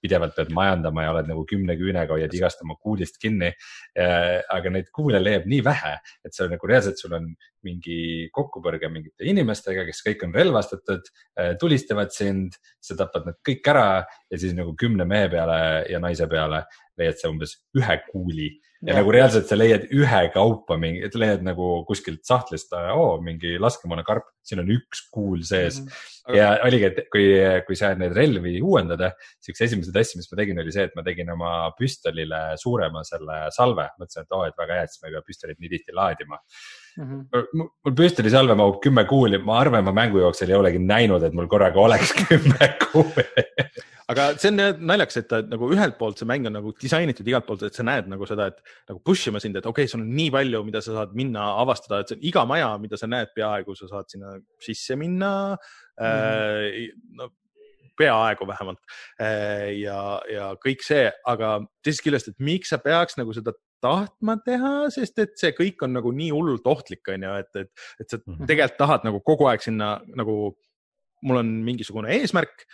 pidevalt 0.01 0.33
pead 0.37 0.53
majandama 0.55 1.05
ja 1.05 1.11
oled 1.13 1.29
nagu 1.29 1.43
kümne 1.49 1.75
küünega 1.77 2.15
hoiad 2.15 2.33
igast 2.33 2.63
oma 2.65 2.77
kuulist 2.79 3.19
kinni. 3.21 3.51
Äh, 3.99 4.39
aga 4.49 4.73
neid 4.73 4.89
kuule 4.95 5.21
leiab 5.21 5.45
nii 5.49 5.61
vähe, 5.65 5.95
et 6.25 6.33
see 6.33 6.45
on 6.47 6.53
nagu 6.55 6.71
reaalselt, 6.71 7.01
sul 7.01 7.13
on 7.17 7.29
mingi 7.65 8.29
kokkupõrge 8.33 8.89
mingite 8.91 9.27
inimestega, 9.29 9.83
kes 9.87 10.01
kõik 10.05 10.25
on 10.27 10.33
relvastatud, 10.35 11.11
äh, 11.37 11.53
tulistavad 11.61 12.15
sind, 12.15 12.57
sa 12.81 12.97
tapad 12.99 13.29
nad 13.29 13.37
kõik 13.45 13.69
ära 13.69 13.89
ja 14.01 14.41
siis 14.41 14.57
nagu 14.57 14.73
kümne 14.79 15.05
mehe 15.09 15.29
peale 15.31 15.59
ja 15.91 16.01
naise 16.01 16.27
peale 16.31 16.63
leiad 16.99 17.19
sa 17.19 17.31
umbes 17.31 17.59
ühe 17.77 18.01
kuuli 18.09 18.49
ja, 18.81 18.93
ja 18.93 18.99
nagu 18.99 19.11
reaalselt 19.13 19.49
sa 19.49 19.57
leiad 19.57 19.87
ühekaupa 19.95 20.77
mingi, 20.79 21.09
leiad 21.19 21.43
nagu 21.45 21.69
kuskilt 21.87 22.21
sahtlist, 22.27 22.73
oo, 22.93 23.17
mingi 23.23 23.57
laskemoonakarp, 23.61 24.29
siin 24.45 24.63
on 24.63 24.71
üks 24.73 25.03
kuul 25.13 25.43
sees 25.47 25.81
mm. 25.81 25.89
-hmm. 25.89 26.37
ja 26.37 26.49
oligi, 26.65 26.89
et 26.89 27.01
kui, 27.13 27.25
kui 27.67 27.79
sa 27.79 27.91
neid 27.99 28.15
relvi 28.17 28.55
uuendada, 28.61 29.11
siis 29.39 29.53
üks 29.53 29.65
esimesed 29.67 29.99
asju, 30.01 30.21
mis 30.21 30.31
ma 30.31 30.41
tegin, 30.41 30.61
oli 30.63 30.75
see, 30.75 30.87
et 30.89 30.95
ma 30.97 31.05
tegin 31.05 31.33
oma 31.35 31.53
püstolile 31.79 32.43
suurema 32.61 33.03
selle 33.07 33.41
salve. 33.55 33.89
mõtlesin, 33.99 34.27
et 34.27 34.37
oo, 34.37 34.45
et 34.47 34.63
väga 34.63 34.79
hea, 34.79 34.87
et 34.87 34.95
siis 34.95 35.03
ma 35.03 35.11
ei 35.11 35.17
pea 35.17 35.27
püstolit 35.27 35.59
nii 35.59 35.73
tihti 35.75 35.95
laadima 35.95 36.39
mm. 36.99 37.11
-hmm. 37.11 37.69
mul 37.85 37.95
püstolisalve 38.01 38.57
mahub 38.59 38.81
kümme 38.83 39.05
kuuli, 39.09 39.41
ma 39.43 39.59
arvan, 39.63 39.83
ma 39.87 39.95
mängu 39.95 40.21
jooksul 40.23 40.51
ei 40.51 40.59
olegi 40.59 40.81
näinud, 40.83 41.23
et 41.23 41.33
mul 41.33 41.47
korraga 41.47 41.79
oleks 41.81 42.13
kümme 42.23 42.73
kuuli 42.91 43.27
aga 44.09 44.25
see 44.41 44.49
on 44.49 44.61
naljakas, 44.89 45.19
et 45.21 45.33
nagu 45.51 45.69
ühelt 45.73 45.97
poolt 45.99 46.19
see 46.19 46.27
mäng 46.29 46.47
on 46.49 46.55
nagu 46.57 46.71
disainitud 46.81 47.27
igalt 47.29 47.45
poolt, 47.45 47.65
et 47.67 47.77
sa 47.77 47.85
näed 47.85 48.09
nagu 48.09 48.25
seda, 48.29 48.49
et 48.49 48.61
nagu 48.89 49.01
push 49.05 49.29
ima 49.29 49.41
sind, 49.41 49.59
et 49.59 49.67
okei 49.69 49.85
okay,, 49.85 49.91
sul 49.91 50.01
on 50.01 50.09
nii 50.17 50.31
palju, 50.33 50.63
mida 50.65 50.81
sa 50.81 50.95
saad 50.97 51.13
minna 51.17 51.51
avastada, 51.61 52.01
et 52.01 52.25
iga 52.31 52.45
maja, 52.49 52.71
mida 52.81 52.97
sa 52.97 53.09
näed, 53.09 53.33
peaaegu 53.37 53.77
sa 53.77 53.89
saad 53.91 54.09
sinna 54.09 54.33
sisse 54.65 54.97
minna 54.99 55.33
mm. 55.53 56.07
-hmm. 56.07 56.95
no 57.21 57.29
peaaegu 57.99 58.47
vähemalt 58.47 58.79
äh, 59.21 59.75
ja, 59.83 60.21
ja 60.31 60.53
kõik 60.63 60.85
see, 60.85 61.09
aga 61.27 61.59
teisest 61.83 62.05
küljest, 62.05 62.31
et 62.31 62.39
miks 62.39 62.71
sa 62.73 62.79
peaks 62.81 63.19
nagu 63.19 63.35
seda 63.35 63.53
tahtma 63.81 64.37
teha, 64.45 64.73
sest 64.93 65.19
et 65.23 65.37
see 65.39 65.53
kõik 65.57 65.85
on 65.85 65.95
nagu 65.97 66.11
nii 66.15 66.29
hullult 66.35 66.67
ohtlik, 66.67 67.03
on 67.13 67.25
ju, 67.27 67.35
et, 67.43 67.51
et, 67.63 67.71
et 67.99 68.09
sa 68.09 68.17
-hmm. 68.19 68.49
tegelikult 68.49 68.79
tahad 68.81 69.07
nagu 69.07 69.21
kogu 69.25 69.47
aeg 69.51 69.63
sinna 69.63 69.97
nagu, 70.15 70.55
mul 71.23 71.41
on 71.41 71.51
mingisugune 71.65 72.11
eesmärk 72.19 72.67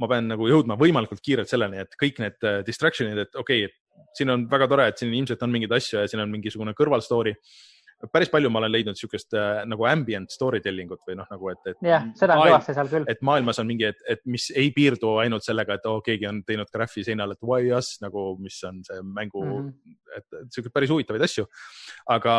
ma 0.00 0.08
pean 0.10 0.28
nagu 0.30 0.48
jõudma 0.48 0.76
võimalikult 0.80 1.22
kiirelt 1.24 1.50
selleni, 1.50 1.82
et 1.84 1.96
kõik 2.00 2.20
need 2.22 2.48
äh, 2.48 2.60
distraction'id, 2.66 3.18
et 3.18 3.36
okei 3.38 3.66
okay,, 3.66 3.70
et 3.70 4.18
siin 4.18 4.32
on 4.32 4.46
väga 4.50 4.68
tore, 4.70 4.88
et 4.88 4.98
siin 4.98 5.12
ilmselt 5.14 5.42
on 5.44 5.52
mingeid 5.52 5.74
asju 5.76 6.00
ja 6.00 6.08
siin 6.10 6.22
on 6.24 6.32
mingisugune 6.32 6.74
kõrval 6.78 7.04
story 7.04 7.34
päris 8.10 8.30
palju 8.32 8.50
ma 8.50 8.60
olen 8.62 8.72
leidnud 8.72 8.96
niisugust 8.96 9.36
äh, 9.38 9.62
nagu 9.68 9.86
ambient 9.88 10.32
story 10.34 10.60
telling 10.64 10.90
ut 10.94 11.02
või 11.06 11.16
noh, 11.20 11.28
nagu 11.30 11.50
et, 11.52 11.60
et. 11.70 11.78
jah, 11.86 12.08
seda 12.18 12.36
on 12.38 12.48
kõvasti 12.48 12.74
seal 12.76 12.90
küll. 12.90 13.06
et 13.12 13.22
maailmas 13.26 13.60
on 13.62 13.68
mingi, 13.68 13.86
et, 13.92 14.02
et 14.14 14.22
mis 14.26 14.48
ei 14.58 14.72
piirdu 14.74 15.14
ainult 15.22 15.46
sellega, 15.46 15.78
et 15.78 15.88
oo 15.90 16.00
oh,, 16.00 16.04
keegi 16.04 16.28
on 16.30 16.42
teinud 16.48 16.70
graffi 16.74 17.04
seinal, 17.06 17.34
et 17.36 17.46
why 17.46 17.70
us 17.76 17.94
nagu, 18.02 18.26
mis 18.42 18.58
on 18.68 18.82
see 18.86 19.00
mängu 19.06 19.44
mm, 19.44 19.54
-hmm. 19.68 19.96
et, 20.18 20.28
et 20.42 20.58
siukseid 20.58 20.74
päris 20.74 20.92
huvitavaid 20.94 21.26
asju. 21.28 21.46
aga, 22.16 22.34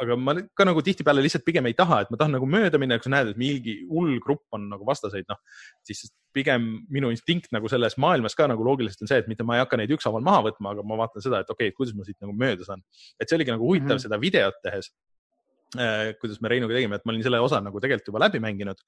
aga 0.00 0.16
ma 0.16 0.36
ka 0.54 0.68
nagu 0.68 0.82
tihtipeale 0.82 1.24
lihtsalt 1.24 1.44
pigem 1.44 1.66
ei 1.68 1.76
taha, 1.78 2.04
et 2.04 2.12
ma 2.12 2.20
tahan 2.20 2.38
nagu 2.38 2.48
mööda 2.48 2.80
minna, 2.80 2.98
kui 2.98 3.10
sa 3.10 3.16
näed, 3.16 3.34
et 3.34 3.40
mingi 3.40 3.80
hull 3.90 4.18
grupp 4.24 4.46
on 4.52 4.68
nagu 4.72 4.86
vastaseid, 4.88 5.28
noh 5.28 5.40
siis 5.84 6.06
pigem 6.34 6.68
minu 6.92 7.10
instinkt 7.14 7.52
nagu 7.54 7.70
selles 7.70 7.96
maailmas 8.00 8.36
ka 8.38 8.48
nagu 8.50 8.66
loogiliselt 8.66 9.04
on 9.04 9.10
see, 9.10 9.22
et 9.22 9.30
mitte 9.30 9.46
ma 9.46 9.58
ei 9.58 9.64
hakka 9.64 9.78
neid 9.80 9.92
ükshaaval 9.96 10.24
maha 10.26 10.44
võtma, 10.48 10.74
aga 10.74 10.84
ma 10.86 10.98
vaatan 11.04 11.24
seda, 11.24 11.42
et 11.44 11.50
okei 11.50 11.70
okay,, 11.70 11.76
kuidas 11.76 11.94
ma 11.96 12.06
siit 12.06 12.18
nagu 12.24 12.34
mööda 12.36 12.66
saan. 12.66 12.84
et 13.20 13.28
see 13.28 13.38
oligi 13.38 13.54
nagu 13.54 13.66
huvitav 13.66 13.88
mm 13.88 13.96
-hmm. 13.96 14.06
seda 14.06 14.20
videot 14.20 14.62
tehes 14.62 14.90
äh,. 15.78 16.14
kuidas 16.20 16.40
me 16.40 16.48
Reinuga 16.52 16.74
tegime, 16.74 16.96
et 16.96 17.04
ma 17.04 17.12
olin 17.12 17.22
selle 17.22 17.40
osa 17.40 17.60
nagu 17.60 17.80
tegelikult 17.80 18.12
juba 18.12 18.24
läbi 18.26 18.40
mänginud 18.40 18.80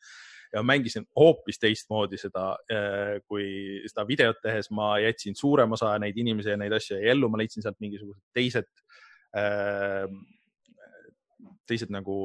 ja 0.52 0.62
mängisin 0.62 1.06
hoopis 1.16 1.58
teistmoodi 1.58 2.18
seda, 2.18 2.56
äh, 2.70 3.18
kui 3.28 3.82
seda 3.86 4.06
videot 4.06 4.38
tehes 4.42 4.70
ma 4.70 4.98
jätsin 4.98 5.34
suurem 5.34 5.72
osa 5.72 5.98
neid 5.98 6.16
inimesi 6.16 6.54
ja 6.54 6.56
neid 6.56 6.72
asju 6.72 6.98
jäi 6.98 7.10
ellu, 7.10 7.28
ma 7.28 7.38
leidsin 7.38 7.62
sealt 7.62 7.80
mingisugused 7.80 8.22
teised 8.34 8.70
äh, 9.36 10.06
teised 11.66 11.90
nagu 11.90 12.16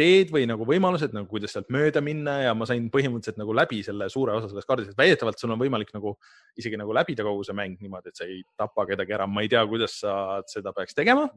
teed 0.00 0.32
või 0.32 0.46
nagu 0.48 0.64
võimalused 0.68 1.12
nagu, 1.14 1.28
kuidas 1.30 1.54
sealt 1.54 1.68
mööda 1.72 2.02
minna 2.04 2.36
ja 2.46 2.54
ma 2.56 2.66
sain 2.68 2.86
põhimõtteliselt 2.92 3.40
nagu 3.40 3.54
läbi 3.56 3.82
selle 3.86 4.08
suure 4.12 4.34
osa 4.38 4.48
sellest 4.50 4.68
kaardist, 4.68 4.94
et 4.94 5.00
väidetavalt 5.00 5.40
sul 5.40 5.52
on 5.52 5.60
võimalik 5.60 5.92
nagu 5.96 6.14
isegi 6.60 6.78
nagu 6.80 6.94
läbida 6.96 7.26
kogu 7.26 7.44
see 7.46 7.56
mäng 7.56 7.80
niimoodi, 7.82 8.12
et 8.12 8.20
sa 8.20 8.26
ei 8.28 8.40
tapa 8.58 8.86
kedagi 8.88 9.16
ära. 9.16 9.28
ma 9.30 9.44
ei 9.44 9.50
tea, 9.52 9.62
kuidas 9.68 9.98
sa 10.02 10.14
seda 10.50 10.72
peaks 10.76 10.96
tegema, 10.96 11.28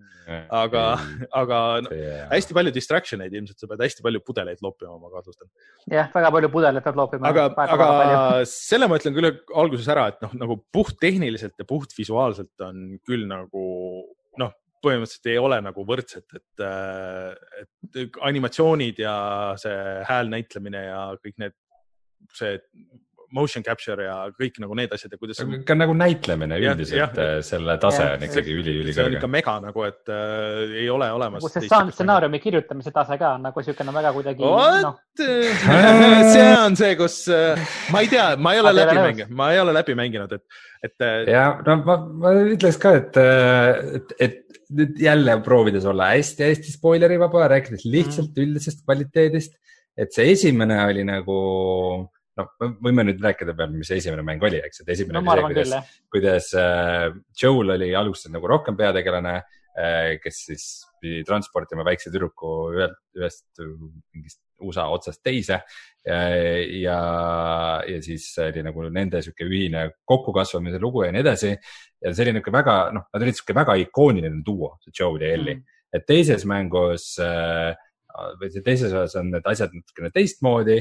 aga, 0.47 0.85
aga 1.43 1.59
no, 1.85 1.93
hästi 2.31 2.57
palju 2.57 2.73
distraction 2.75 3.25
eid 3.25 3.35
ilmselt, 3.35 3.59
sa 3.59 3.69
pead 3.71 3.85
hästi 3.85 4.05
palju 4.05 4.23
pudeleid 4.25 4.63
loopima, 4.65 4.97
ma 5.01 5.11
kahtlustan. 5.13 5.51
jah, 5.91 6.09
väga 6.15 6.33
palju 6.37 6.51
pudeleid 6.53 6.87
peab 6.87 6.99
loopima. 7.03 7.29
aga, 7.33 7.47
aga 7.67 7.91
selle 8.49 8.89
ma 8.89 8.99
ütlen 9.01 9.17
küll 9.17 9.31
alguses 9.63 9.91
ära, 9.91 10.09
et 10.13 10.23
noh, 10.23 10.35
nagu 10.45 10.59
puhttehniliselt 10.73 11.57
ja 11.59 11.67
puhtvisuaalselt 11.69 12.67
on 12.67 12.83
küll 13.03 13.27
nagu 13.29 13.63
põhimõtteliselt 14.83 15.31
ei 15.31 15.39
ole 15.41 15.59
nagu 15.63 15.85
võrdset, 15.87 16.27
et, 16.35 16.63
äh, 16.65 17.63
et 17.63 18.19
animatsioonid 18.29 18.99
ja 19.03 19.15
see 19.61 19.79
hääl 20.09 20.31
näitlemine 20.33 20.85
ja 20.89 21.01
kõik 21.23 21.39
need, 21.41 21.57
see 22.33 22.57
motion 23.33 23.63
capture 23.65 24.05
ja 24.05 24.15
kõik 24.37 24.59
nagu 24.61 24.75
need 24.77 24.93
asjad 24.93 25.15
ja 25.15 25.19
kuidas. 25.19 25.41
ka 25.65 25.75
nagu 25.77 25.95
näitlemine 25.97 26.59
üldiselt, 26.61 27.17
äh, 27.17 27.39
selle 27.45 27.75
tase 27.81 28.03
ja, 28.05 28.17
on 28.17 28.25
ikkagi 28.27 28.53
üli-ülikõrge. 28.53 28.97
see 28.97 29.07
on 29.09 29.17
ikka 29.17 29.29
mega 29.31 29.55
nagu, 29.63 29.85
et 29.89 30.13
äh, 30.13 30.75
ei 30.83 30.89
ole 30.93 31.09
olemas. 31.15 31.41
nagu 31.41 31.51
see 31.53 31.65
stsenaariumi 31.95 32.41
kirjutamise 32.43 32.93
tase 32.95 33.17
ka 33.21 33.33
on 33.39 33.47
nagu 33.47 33.63
niisugune 33.63 33.95
väga 33.97 34.13
kuidagi. 34.17 34.45
No. 34.85 34.93
see 36.35 36.47
on 36.59 36.77
see, 36.79 36.93
kus 36.99 37.17
äh, 37.33 37.73
ma 37.93 38.03
ei 38.05 38.11
tea, 38.13 38.27
ma 38.37 38.53
ei 38.53 38.63
ole 38.63 38.75
läbi 38.77 38.99
mänginud, 39.01 39.35
ma 39.41 39.51
ei 39.55 39.63
ole 39.63 39.75
läbi 39.79 39.97
mänginud, 39.97 40.37
et, 40.37 40.61
et. 40.83 40.95
Äh, 41.01 41.33
ja 41.33 41.47
no 41.65 41.79
ma, 41.81 41.97
ma 42.25 42.37
ütleks 42.53 42.81
ka, 42.81 42.93
et, 43.01 43.17
et, 43.97 44.17
et 44.21 44.42
nüüd 44.77 44.99
jälle 45.01 45.37
proovides 45.45 45.85
olla 45.89 46.11
hästi-hästi 46.13 46.75
spoileri 46.75 47.19
vaba, 47.21 47.47
rääkides 47.51 47.85
lihtsalt 47.85 48.33
mm. 48.33 48.43
üldisest 48.45 48.83
kvaliteedist, 48.85 49.55
et 49.97 50.13
see 50.15 50.31
esimene 50.33 50.79
oli 50.85 51.05
nagu 51.07 51.37
noh, 52.39 52.53
võime 52.83 53.05
nüüd 53.07 53.21
rääkida 53.23 53.55
peale, 53.57 53.77
mis 53.77 53.91
esimene 53.93 54.25
mäng 54.25 54.43
oli, 54.45 54.61
eks, 54.65 54.83
et 54.83 54.93
esimene 54.95 55.19
no, 55.19 55.35
oli 55.35 55.43
see, 55.43 55.51
kuidas, 55.53 55.99
kuidas 56.13 56.49
äh, 56.59 57.09
Joel 57.41 57.75
oli 57.77 57.91
alguses 57.97 58.31
nagu 58.33 58.49
rohkem 58.49 58.77
peategelane 58.79 59.35
äh,, 59.39 60.15
kes 60.23 60.41
siis 60.49 60.67
pidi 61.03 61.23
transportima 61.27 61.85
väikse 61.87 62.11
tüdruku 62.13 62.53
ühelt, 62.73 62.97
ühest 63.19 63.45
mingist 63.59 64.39
USA 64.63 64.87
otsast 64.93 65.19
teise 65.25 65.59
ja, 66.07 66.97
ja, 67.83 67.99
siis 68.03 68.29
oli 68.39 68.63
nagu 68.65 68.87
nende 68.87 69.21
sihuke 69.23 69.47
ühine 69.47 69.85
kokkukasvamise 70.07 70.79
lugu 70.81 71.03
ja 71.05 71.11
nii 71.13 71.23
edasi. 71.23 71.53
ja 71.53 72.13
see 72.13 72.25
oli 72.25 72.35
niisugune 72.37 72.59
väga, 72.59 72.75
noh, 72.95 73.07
nad 73.13 73.25
olid 73.25 73.39
sihuke 73.39 73.55
väga 73.57 73.77
ikooniline 73.83 74.43
duo, 74.45 74.75
see 74.83 74.95
Joel 74.99 75.23
ja 75.23 75.33
Ellie 75.37 75.57
mm., 75.59 75.79
et 75.93 76.07
teises 76.09 76.45
mängus 76.49 77.11
äh, 77.21 77.73
või 78.39 78.49
see 78.53 78.63
teises 78.65 78.93
osas 78.93 79.17
on 79.19 79.31
need 79.33 79.45
asjad 79.49 79.73
natukene 79.75 80.09
teistmoodi 80.13 80.79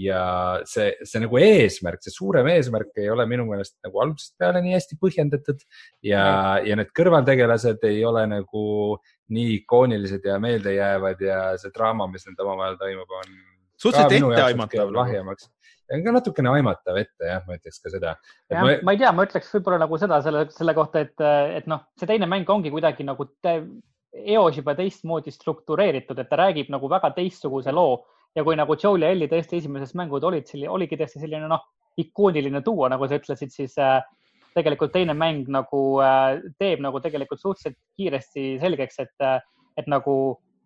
ja 0.00 0.22
see, 0.66 0.94
see 1.04 1.20
nagu 1.22 1.38
eesmärk, 1.38 2.00
see 2.02 2.14
suurem 2.14 2.48
eesmärk 2.50 2.96
ei 3.02 3.10
ole 3.12 3.26
minu 3.28 3.44
meelest 3.50 3.76
nagu 3.84 4.00
algusest 4.02 4.34
peale 4.40 4.62
nii 4.64 4.72
hästi 4.74 4.96
põhjendatud 5.02 5.60
ja, 6.08 6.24
ja 6.64 6.78
need 6.80 6.90
kõrvaltegelased 6.96 7.84
ei 7.90 8.00
ole 8.08 8.24
nagu 8.30 8.64
nii 9.30 9.54
ikoonilised 9.60 10.24
ja 10.26 10.40
meeldejäävad 10.42 11.22
ja 11.22 11.40
see 11.60 11.72
draama, 11.76 12.08
mis 12.10 12.26
nende 12.26 12.42
omavahel 12.46 12.78
toimub, 12.80 13.12
on. 13.20 13.36
suhteliselt 13.78 14.32
etteaimatav. 14.32 14.88
Nagu. 14.88 14.98
lahjemaks 15.02 15.50
ka 15.90 16.14
natukene 16.14 16.52
aimatav 16.54 16.98
ette 17.00 17.26
jah, 17.26 17.42
ma 17.46 17.56
ütleks 17.58 17.82
ka 17.82 17.90
seda. 17.92 18.14
ma..., 18.54 18.76
ma 18.86 18.94
ei 18.94 19.00
tea, 19.00 19.10
ma 19.14 19.26
ütleks 19.26 19.50
võib-olla 19.56 19.80
nagu 19.82 19.98
seda 19.98 20.20
selle, 20.24 20.44
selle 20.54 20.74
kohta, 20.76 21.02
et, 21.06 21.16
et 21.58 21.66
noh, 21.70 21.82
see 21.98 22.08
teine 22.10 22.28
mäng 22.30 22.48
ongi 22.52 22.70
kuidagi 22.72 23.06
nagu 23.06 23.26
eos 24.10 24.56
juba 24.58 24.74
teistmoodi 24.78 25.34
struktureeritud, 25.34 26.18
et 26.18 26.30
ta 26.30 26.38
räägib 26.40 26.70
nagu 26.72 26.90
väga 26.90 27.12
teistsuguse 27.18 27.74
loo 27.74 28.00
ja 28.36 28.44
kui 28.46 28.56
nagu 28.58 28.76
Joel 28.78 29.04
ja 29.04 29.10
Ellie 29.14 29.28
tõesti 29.30 29.58
esimesed 29.58 29.96
mängud 29.98 30.24
olid, 30.26 30.50
oligi 30.68 30.98
tõesti 31.00 31.22
selline 31.22 31.48
noh, 31.50 31.64
ikooniline 32.00 32.62
duo, 32.64 32.88
nagu 32.90 33.08
sa 33.08 33.18
ütlesid, 33.18 33.52
siis 33.54 33.76
äh, 33.82 33.98
tegelikult 34.54 34.92
teine 34.94 35.14
mäng 35.18 35.48
nagu 35.52 35.80
äh, 36.04 36.40
teeb 36.60 36.82
nagu 36.84 37.00
tegelikult 37.02 37.42
suhteliselt 37.42 37.78
kiiresti 37.98 38.52
selgeks, 38.62 39.00
et, 39.02 39.16
äh, 39.24 39.40
et 39.80 39.90
nagu, 39.90 40.14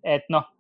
et 0.05 0.29
noh, 0.33 0.51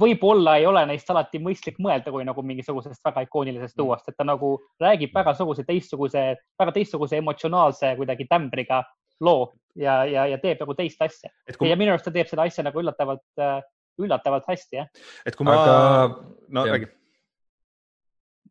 võib-olla 0.00 0.56
ei 0.58 0.66
ole 0.66 0.84
neist 0.88 1.10
alati 1.12 1.40
mõistlik 1.44 1.76
mõelda 1.82 2.12
kui 2.12 2.24
nagu 2.24 2.42
mingisugusest 2.46 3.02
väga 3.04 3.26
ikoonilisest 3.26 3.74
mm. 3.76 3.82
duost, 3.82 4.08
et 4.08 4.16
ta 4.16 4.24
nagu 4.24 4.54
räägib 4.80 5.12
väga 5.14 5.34
suguse 5.36 5.66
teistsuguse, 5.68 6.22
väga 6.60 6.74
teistsuguse 6.76 7.18
emotsionaalse 7.20 7.92
kuidagi 7.98 8.28
tämbriga 8.30 8.80
loo 9.20 9.50
ja, 9.76 10.04
ja, 10.08 10.24
ja 10.30 10.38
teeb 10.40 10.62
nagu 10.62 10.76
teist 10.78 11.02
asja. 11.04 11.30
Kui... 11.58 11.68
ja 11.68 11.76
minu 11.76 11.92
arust 11.92 12.06
ta 12.08 12.14
teeb 12.14 12.30
seda 12.30 12.46
asja 12.48 12.64
nagu 12.64 12.80
üllatavalt 12.80 13.42
äh, 13.42 13.58
üllatavalt 13.98 14.46
hästi, 14.48 14.80
jah. 14.80 14.88
et 15.26 15.36
kui 15.36 15.46
ma 15.48 15.58
Aga..., 15.58 16.22
no 16.54 16.64
jah. 16.66 16.76
räägi. 16.76 16.88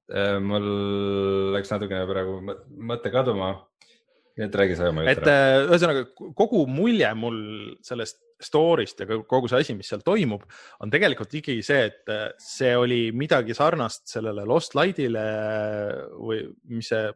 Äh, 0.07 0.37
mul 0.39 0.67
läks 1.55 1.73
natukene 1.73 2.07
praegu 2.07 2.37
mõte 2.91 3.11
kaduma. 3.11 3.55
nii 4.37 4.45
et 4.45 4.55
räägi 4.55 4.75
sa 4.77 4.91
oma 4.91 5.03
jutu. 5.03 5.11
et 5.17 5.27
äh, 5.31 5.65
ühesõnaga 5.65 6.03
kogu 6.37 6.61
mulje 6.69 7.09
mul 7.17 7.39
sellest 7.83 8.21
story'st 8.37 9.01
ja 9.01 9.17
kogu 9.25 9.49
see 9.49 9.63
asi, 9.63 9.73
mis 9.73 9.89
seal 9.89 10.03
toimub, 10.05 10.43
on 10.85 10.93
tegelikult 10.93 11.33
ikkagi 11.39 11.63
see, 11.65 11.87
et 11.89 12.11
äh, 12.13 12.27
see 12.37 12.75
oli 12.77 12.99
midagi 13.11 13.55
sarnast 13.57 14.05
sellele 14.11 14.45
Lost 14.45 14.77
Light'ile 14.77 15.25
või 16.21 16.43
mis 16.69 16.91
see, 16.93 17.09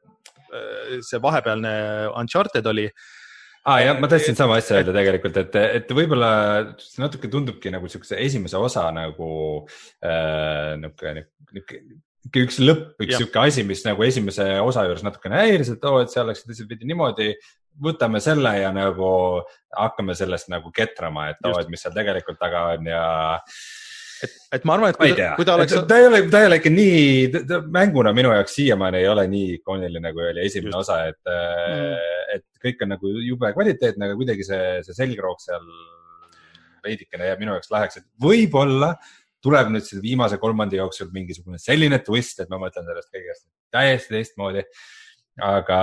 see 1.06 1.22
vahepealne 1.24 1.72
Uncharted 2.18 2.66
oli 2.68 2.90
ah, 3.66 3.80
jah, 3.84 3.98
ma 4.02 4.10
tahtsin 4.12 4.38
sama 4.38 4.60
asja 4.62 4.80
öelda 4.80 4.96
tegelikult, 4.96 5.42
et, 5.44 5.58
et 5.82 5.92
võib-olla 5.96 6.32
see 6.82 7.04
natuke 7.04 7.30
tundubki 7.32 7.74
nagu 7.74 7.90
siukse 7.92 8.20
esimese 8.22 8.60
osa 8.62 8.88
nagu 8.96 9.32
äh, 10.06 10.78
niisugune, 10.82 11.28
niisugune 11.52 12.02
üks 12.30 12.60
lõpp, 12.62 13.02
üks 13.02 13.18
sihuke 13.18 13.42
asi, 13.42 13.64
mis 13.68 13.82
nagu 13.86 14.06
esimese 14.06 14.46
osa 14.62 14.86
juures 14.86 15.04
natukene 15.06 15.42
häiris, 15.42 15.74
et 15.74 15.86
oo 15.88 15.98
oh,, 15.98 16.06
et 16.06 16.14
seal 16.14 16.30
läks 16.30 16.46
teisipidi 16.46 16.88
niimoodi. 16.90 17.34
võtame 17.82 18.20
selle 18.20 18.52
ja 18.60 18.70
nagu 18.76 19.10
hakkame 19.72 20.14
sellest 20.16 20.50
nagu 20.52 20.72
ketrama, 20.76 21.30
et 21.32 21.40
oo 21.48 21.56
oh,, 21.56 21.62
et 21.62 21.70
mis 21.72 21.82
seal 21.82 21.96
tegelikult 21.96 22.38
taga 22.40 22.66
on 22.76 22.90
ja 22.92 23.06
et, 24.22 24.36
et 24.54 24.66
ma 24.68 24.76
arvan, 24.76 24.94
et 24.94 25.00
kui, 25.00 25.16
ta, 25.18 25.32
kui 25.40 25.48
ta 25.48 25.56
oleks. 25.58 25.76
ta 25.88 25.98
ei 25.98 26.08
ole, 26.10 26.22
ta 26.30 26.44
ei 26.44 26.50
ole 26.52 26.60
ikka 26.62 26.74
nii, 26.76 27.42
mänguna 27.74 28.14
minu 28.14 28.34
jaoks 28.36 28.54
siiamaani 28.60 29.02
ei 29.02 29.10
ole 29.10 29.26
nii 29.32 29.56
ikooniline, 29.58 30.14
kui 30.14 30.28
oli 30.30 30.46
esimene 30.46 30.76
Just. 30.76 30.84
osa, 30.84 31.02
et 31.10 31.20
mm., 31.26 32.38
et 32.38 32.46
kõik 32.64 32.86
on 32.86 32.94
nagu 32.96 33.16
jube 33.26 33.52
kvaliteetne, 33.56 34.08
aga 34.08 34.20
kuidagi 34.20 34.46
see, 34.48 34.70
see 34.86 34.98
selgroog 34.98 35.42
seal 35.44 35.66
veidikene 36.86 37.28
jääb 37.30 37.44
minu 37.44 37.56
jaoks 37.56 37.72
laheks, 37.74 38.02
et 38.02 38.08
võib-olla 38.22 38.96
tuleb 39.42 39.72
nüüd 39.74 39.86
selle 39.86 40.04
viimase 40.06 40.38
kolmandi 40.42 40.78
jooksul 40.78 41.10
mingisugune 41.14 41.60
selline 41.62 42.02
twist, 42.06 42.42
et 42.42 42.50
ma 42.52 42.60
mõtlen 42.62 42.86
sellest 42.88 43.14
kõigest 43.14 43.48
täiesti 43.74 44.18
teistmoodi 44.18 44.66
aga, 45.40 45.78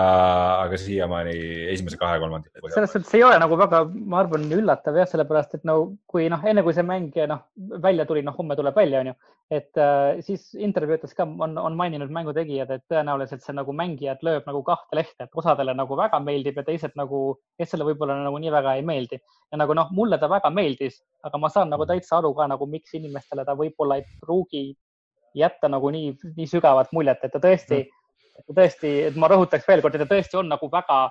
aga 0.64 0.76
siiamaani 0.76 1.32
esimese 1.72 1.96
kahe 1.96 2.18
kolmandiku. 2.20 2.68
selles 2.68 2.92
suhtes 2.92 3.14
ei 3.16 3.22
ole 3.24 3.38
nagu 3.40 3.56
väga, 3.56 3.80
ma 3.88 4.20
arvan, 4.20 4.44
üllatav 4.52 4.98
jah, 5.00 5.08
sellepärast 5.08 5.54
et 5.56 5.64
no 5.64 5.76
kui 6.06 6.28
noh, 6.28 6.42
enne 6.44 6.62
kui 6.66 6.76
see 6.76 6.84
mäng 6.84 7.16
noh 7.30 7.46
välja 7.80 8.04
tuli, 8.06 8.22
noh 8.22 8.36
homme 8.36 8.56
tuleb 8.58 8.76
välja, 8.76 9.00
onju, 9.00 9.14
et 9.50 9.80
äh, 9.80 10.20
siis 10.26 10.52
intervjuudes 10.54 11.16
ka 11.16 11.24
on, 11.24 11.56
on 11.58 11.78
maininud 11.80 12.12
mängu 12.12 12.34
tegijad, 12.36 12.74
et 12.76 12.84
tõenäoliselt 12.92 13.44
see 13.44 13.56
nagu 13.56 13.72
mängijad 13.72 14.20
lööb 14.26 14.44
nagu 14.50 14.62
kahte 14.66 15.00
lehte, 15.00 15.24
et 15.24 15.40
osadele 15.42 15.72
nagu 15.74 15.96
väga 15.96 16.20
meeldib 16.20 16.60
ja 16.60 16.66
teised 16.68 16.98
nagu, 17.00 17.38
teistele 17.56 17.88
võib-olla 17.88 18.20
nagu 18.20 18.42
nii 18.42 18.52
väga 18.52 18.76
ei 18.76 18.84
meeldi. 18.84 19.20
ja 19.48 19.56
nagu 19.56 19.72
noh, 19.72 19.88
mulle 19.96 20.18
ta 20.20 20.28
väga 20.28 20.50
meeldis, 20.52 21.00
aga 21.24 21.40
ma 21.40 21.48
saan 21.48 21.72
nagu 21.72 21.88
täitsa 21.88 22.18
aru 22.20 22.34
ka 22.36 22.50
nagu, 22.52 22.68
miks 22.68 22.92
inimestele 23.00 23.48
ta 23.48 23.56
võib-olla 23.56 23.96
ei 23.96 24.04
pruugi 24.20 24.66
jätta 25.36 25.68
nagu 25.72 25.88
nii, 25.92 26.12
nii 26.36 26.46
sügavat 26.48 26.92
muljet, 26.92 27.24
et 27.24 27.32
ta 27.32 27.40
tõesti 27.40 27.78
mm 27.80 27.94
tõesti, 28.46 28.92
et 29.10 29.16
ma 29.18 29.30
rõhutaks 29.30 29.66
veel 29.68 29.82
kord, 29.84 29.96
et 29.96 30.04
ta 30.04 30.10
tõesti 30.10 30.38
on 30.40 30.50
nagu 30.50 30.70
väga 30.72 31.08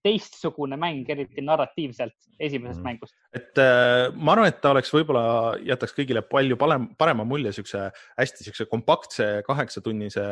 teistsugune 0.00 0.78
mäng, 0.80 1.04
eriti 1.12 1.42
narratiivselt 1.44 2.14
esimesest 2.40 2.80
mm. 2.80 2.86
mängust. 2.86 3.14
et 3.36 3.58
äh, 3.60 4.06
ma 4.16 4.32
arvan, 4.32 4.48
et 4.48 4.60
ta 4.62 4.72
oleks 4.72 4.92
võib-olla 4.94 5.58
jätaks 5.66 5.92
kõigile 5.96 6.22
palju 6.24 6.56
parem, 6.60 6.86
parema 7.00 7.26
mulje 7.28 7.52
siukse 7.58 7.82
hästi 8.16 8.46
siukse 8.46 8.64
kompaktse 8.70 9.28
kaheksatunnise 9.44 10.24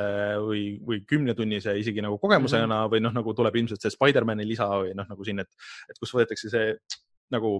või, 0.44 0.62
või 0.88 1.02
kümnetunnise 1.08 1.76
isegi 1.82 2.04
nagu 2.04 2.16
kogemusena 2.22 2.64
mm 2.64 2.72
-hmm. 2.72 2.94
või 2.94 3.04
noh, 3.04 3.16
nagu 3.20 3.34
tuleb 3.36 3.60
ilmselt 3.60 3.84
see 3.84 3.92
Spider-man'i 3.92 4.48
lisa 4.48 4.70
või 4.72 4.96
noh, 4.96 5.08
nagu 5.10 5.28
siin, 5.28 5.44
et, 5.44 5.52
et 5.92 6.00
kus 6.00 6.16
võetakse 6.16 6.48
see 6.54 6.72
nagu 7.34 7.58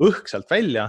õhk 0.00 0.32
sealt 0.32 0.48
välja 0.50 0.88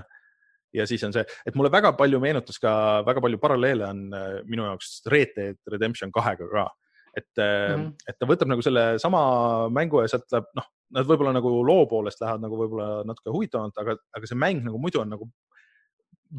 ja 0.74 0.88
siis 0.88 1.04
on 1.04 1.14
see, 1.14 1.26
et 1.46 1.56
mulle 1.60 1.72
väga 1.72 1.92
palju 1.98 2.20
meenutas 2.24 2.60
ka, 2.62 3.04
väga 3.06 3.22
palju 3.22 3.40
paralleele 3.42 3.90
on 3.90 4.06
äh, 4.16 4.30
minu 4.48 4.66
jaoks 4.70 5.02
Red 5.12 5.36
Dead 5.36 5.60
Redemption 5.76 6.12
kahega 6.12 6.48
ka. 6.50 6.66
Et 7.14 7.30
mm, 7.38 7.76
-hmm. 7.76 7.90
et 8.10 8.18
ta 8.20 8.30
võtab 8.30 8.50
nagu 8.50 8.62
selle 8.66 9.00
sama 9.00 9.24
mängu 9.70 10.02
ja 10.02 10.12
sealt 10.12 10.26
läheb, 10.34 10.48
noh, 10.58 10.70
nad 10.98 11.10
võib-olla 11.10 11.34
nagu 11.34 11.52
loo 11.66 11.86
poolest 11.90 12.22
lähevad 12.22 12.42
nagu 12.42 12.58
võib-olla 12.58 13.04
natuke 13.06 13.34
huvitavamalt, 13.34 13.78
aga, 13.78 13.98
aga 14.18 14.30
see 14.30 14.40
mäng 14.40 14.64
nagu 14.66 14.82
muidu 14.82 15.02
on 15.02 15.14
nagu 15.14 15.30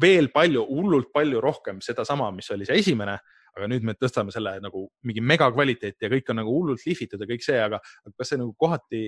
veel 0.01 0.27
palju, 0.33 0.65
hullult 0.67 1.13
palju 1.15 1.39
rohkem 1.41 1.79
sedasama, 1.81 2.31
mis 2.35 2.51
oli 2.51 2.67
see 2.67 2.81
esimene 2.83 3.17
aga 3.55 3.69
nüüd 3.71 3.87
me 3.87 3.95
tõstame 3.95 4.33
selle 4.35 4.57
nagu 4.63 4.83
mingi 5.07 5.23
megakvaliteeti 5.23 6.05
ja 6.05 6.11
kõik 6.11 6.29
on 6.31 6.41
nagu 6.41 6.51
hullult 6.51 6.83
lihvitud 6.85 7.21
ja 7.21 7.27
kõik 7.29 7.45
see, 7.45 7.59
aga 7.61 7.79
kas 8.11 8.33
see 8.33 8.39
nagu 8.41 8.51
kohati 8.59 9.01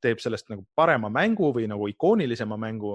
teeb 0.00 0.20
sellest 0.22 0.48
nagu 0.52 0.64
parema 0.76 1.10
mängu 1.12 1.50
või 1.54 1.66
nagu 1.68 1.88
ikoonilisema 1.90 2.56
mängu, 2.60 2.94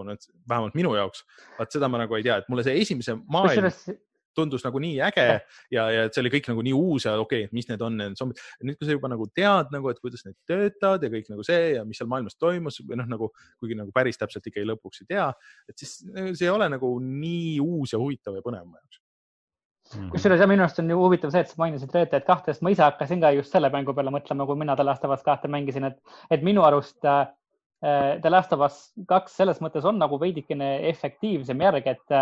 vähemalt 0.50 0.78
minu 0.78 0.96
jaoks. 0.98 1.22
vaat 1.58 1.74
seda 1.74 1.90
ma 1.90 2.02
nagu 2.02 2.18
ei 2.18 2.26
tea, 2.26 2.40
et 2.42 2.50
mulle 2.50 2.66
see 2.66 2.80
esimese 2.82 3.18
maailm 3.30 3.70
tundus 4.38 4.66
nagu 4.66 4.82
nii 4.82 5.00
äge 5.08 5.26
ja, 5.74 5.86
ja 5.92 6.06
et 6.08 6.16
see 6.16 6.24
oli 6.24 6.34
kõik 6.36 6.50
nagu 6.52 6.66
nii 6.66 6.76
uus 6.76 7.08
ja 7.08 7.16
okei 7.22 7.46
okay,, 7.46 7.54
mis 7.56 7.70
need 7.72 7.86
on, 7.86 7.98
need 8.02 8.20
zombid. 8.20 8.42
nüüd, 8.64 8.80
kui 8.80 8.90
sa 8.90 8.98
juba 8.98 9.12
nagu 9.12 9.30
tead 9.32 9.72
nagu, 9.76 9.92
et 9.92 10.02
kuidas 10.04 10.26
need 10.28 10.38
töötavad 10.50 11.06
ja 11.06 11.14
kõik 11.14 11.32
nagu 11.34 11.48
see 11.48 11.76
ja 11.78 11.86
mis 11.88 12.02
seal 12.02 12.12
maailmas 12.12 12.38
toimus 12.40 12.82
või 12.84 13.00
noh, 13.02 13.10
nagu 13.16 13.32
kuigi 13.62 13.80
nagu 13.80 13.96
päris 13.96 14.22
täpselt 14.22 14.46
ikkagi 14.52 14.68
lõpuks 14.68 15.04
ei 15.06 15.14
tea, 15.16 15.32
et 15.72 15.80
siis 15.82 15.98
see 16.04 16.46
ei 16.46 16.54
ole 16.54 16.70
nagu 16.72 16.96
nii 17.02 17.58
uus 17.64 17.96
ja 17.96 18.02
huvitav 18.02 18.38
ja 18.38 18.46
põnev 18.46 18.68
mu 18.68 18.78
jaoks 18.78 19.02
-hmm. 19.94 20.10
kusjuures 20.12 20.42
ja 20.42 20.48
minu 20.50 20.66
arust 20.66 20.80
on 20.82 20.90
ju 20.90 20.98
huvitav 21.00 21.32
see, 21.34 21.44
et 21.44 21.52
sa 21.52 21.60
mainisid 21.62 21.94
Red 21.94 22.12
Dead 22.14 22.26
kahte, 22.28 22.54
sest 22.54 22.64
ma 22.66 22.72
ise 22.74 22.84
hakkasin 22.86 23.22
ka 23.24 23.32
just 23.36 23.54
selle 23.54 23.70
mängu 23.74 23.96
peale 23.98 24.14
mõtlema, 24.14 24.48
kui 24.48 24.60
mina 24.60 24.76
The 24.76 24.86
Last 24.88 25.06
of 25.06 25.14
Us 25.16 25.26
kahte 25.26 25.52
mängisin, 25.52 25.88
et, 25.92 26.00
et 26.32 26.46
minu 26.46 26.66
arust 26.66 27.06
äh, 27.06 27.28
The 27.82 28.32
Last 28.32 28.54
of 28.56 28.64
Us 28.66 28.80
kaks 29.10 29.38
selles 29.42 29.62
mõttes 29.64 29.86
on 29.86 30.00
nagu 30.02 30.20
veidikene 30.22 30.78
efektiivsem 30.92 31.62
järg, 31.68 31.94
et, 31.96 32.18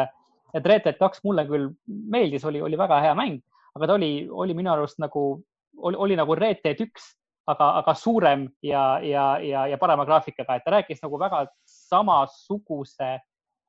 et 0.53 0.65
Red 0.69 0.85
Dead 0.85 0.99
kaks 0.99 1.23
mulle 1.25 1.45
küll 1.49 1.71
meeldis, 1.87 2.45
oli, 2.45 2.61
oli 2.61 2.77
väga 2.79 3.01
hea 3.03 3.17
mäng, 3.17 3.41
aga 3.77 3.89
ta 3.89 3.97
oli, 3.97 4.13
oli 4.29 4.55
minu 4.57 4.71
arust 4.73 4.99
nagu, 5.01 5.25
oli, 5.81 5.97
oli 6.07 6.17
nagu 6.19 6.37
Red 6.37 6.61
Dead 6.65 6.81
üks, 6.85 7.13
aga, 7.49 7.69
aga 7.81 7.95
suurem 7.97 8.47
ja, 8.63 8.83
ja, 9.03 9.25
ja, 9.43 9.65
ja 9.67 9.79
parema 9.81 10.05
graafikaga, 10.07 10.57
et 10.57 10.65
ta 10.65 10.77
rääkis 10.77 11.01
nagu 11.03 11.19
väga 11.19 11.43
samasuguse 11.67 13.17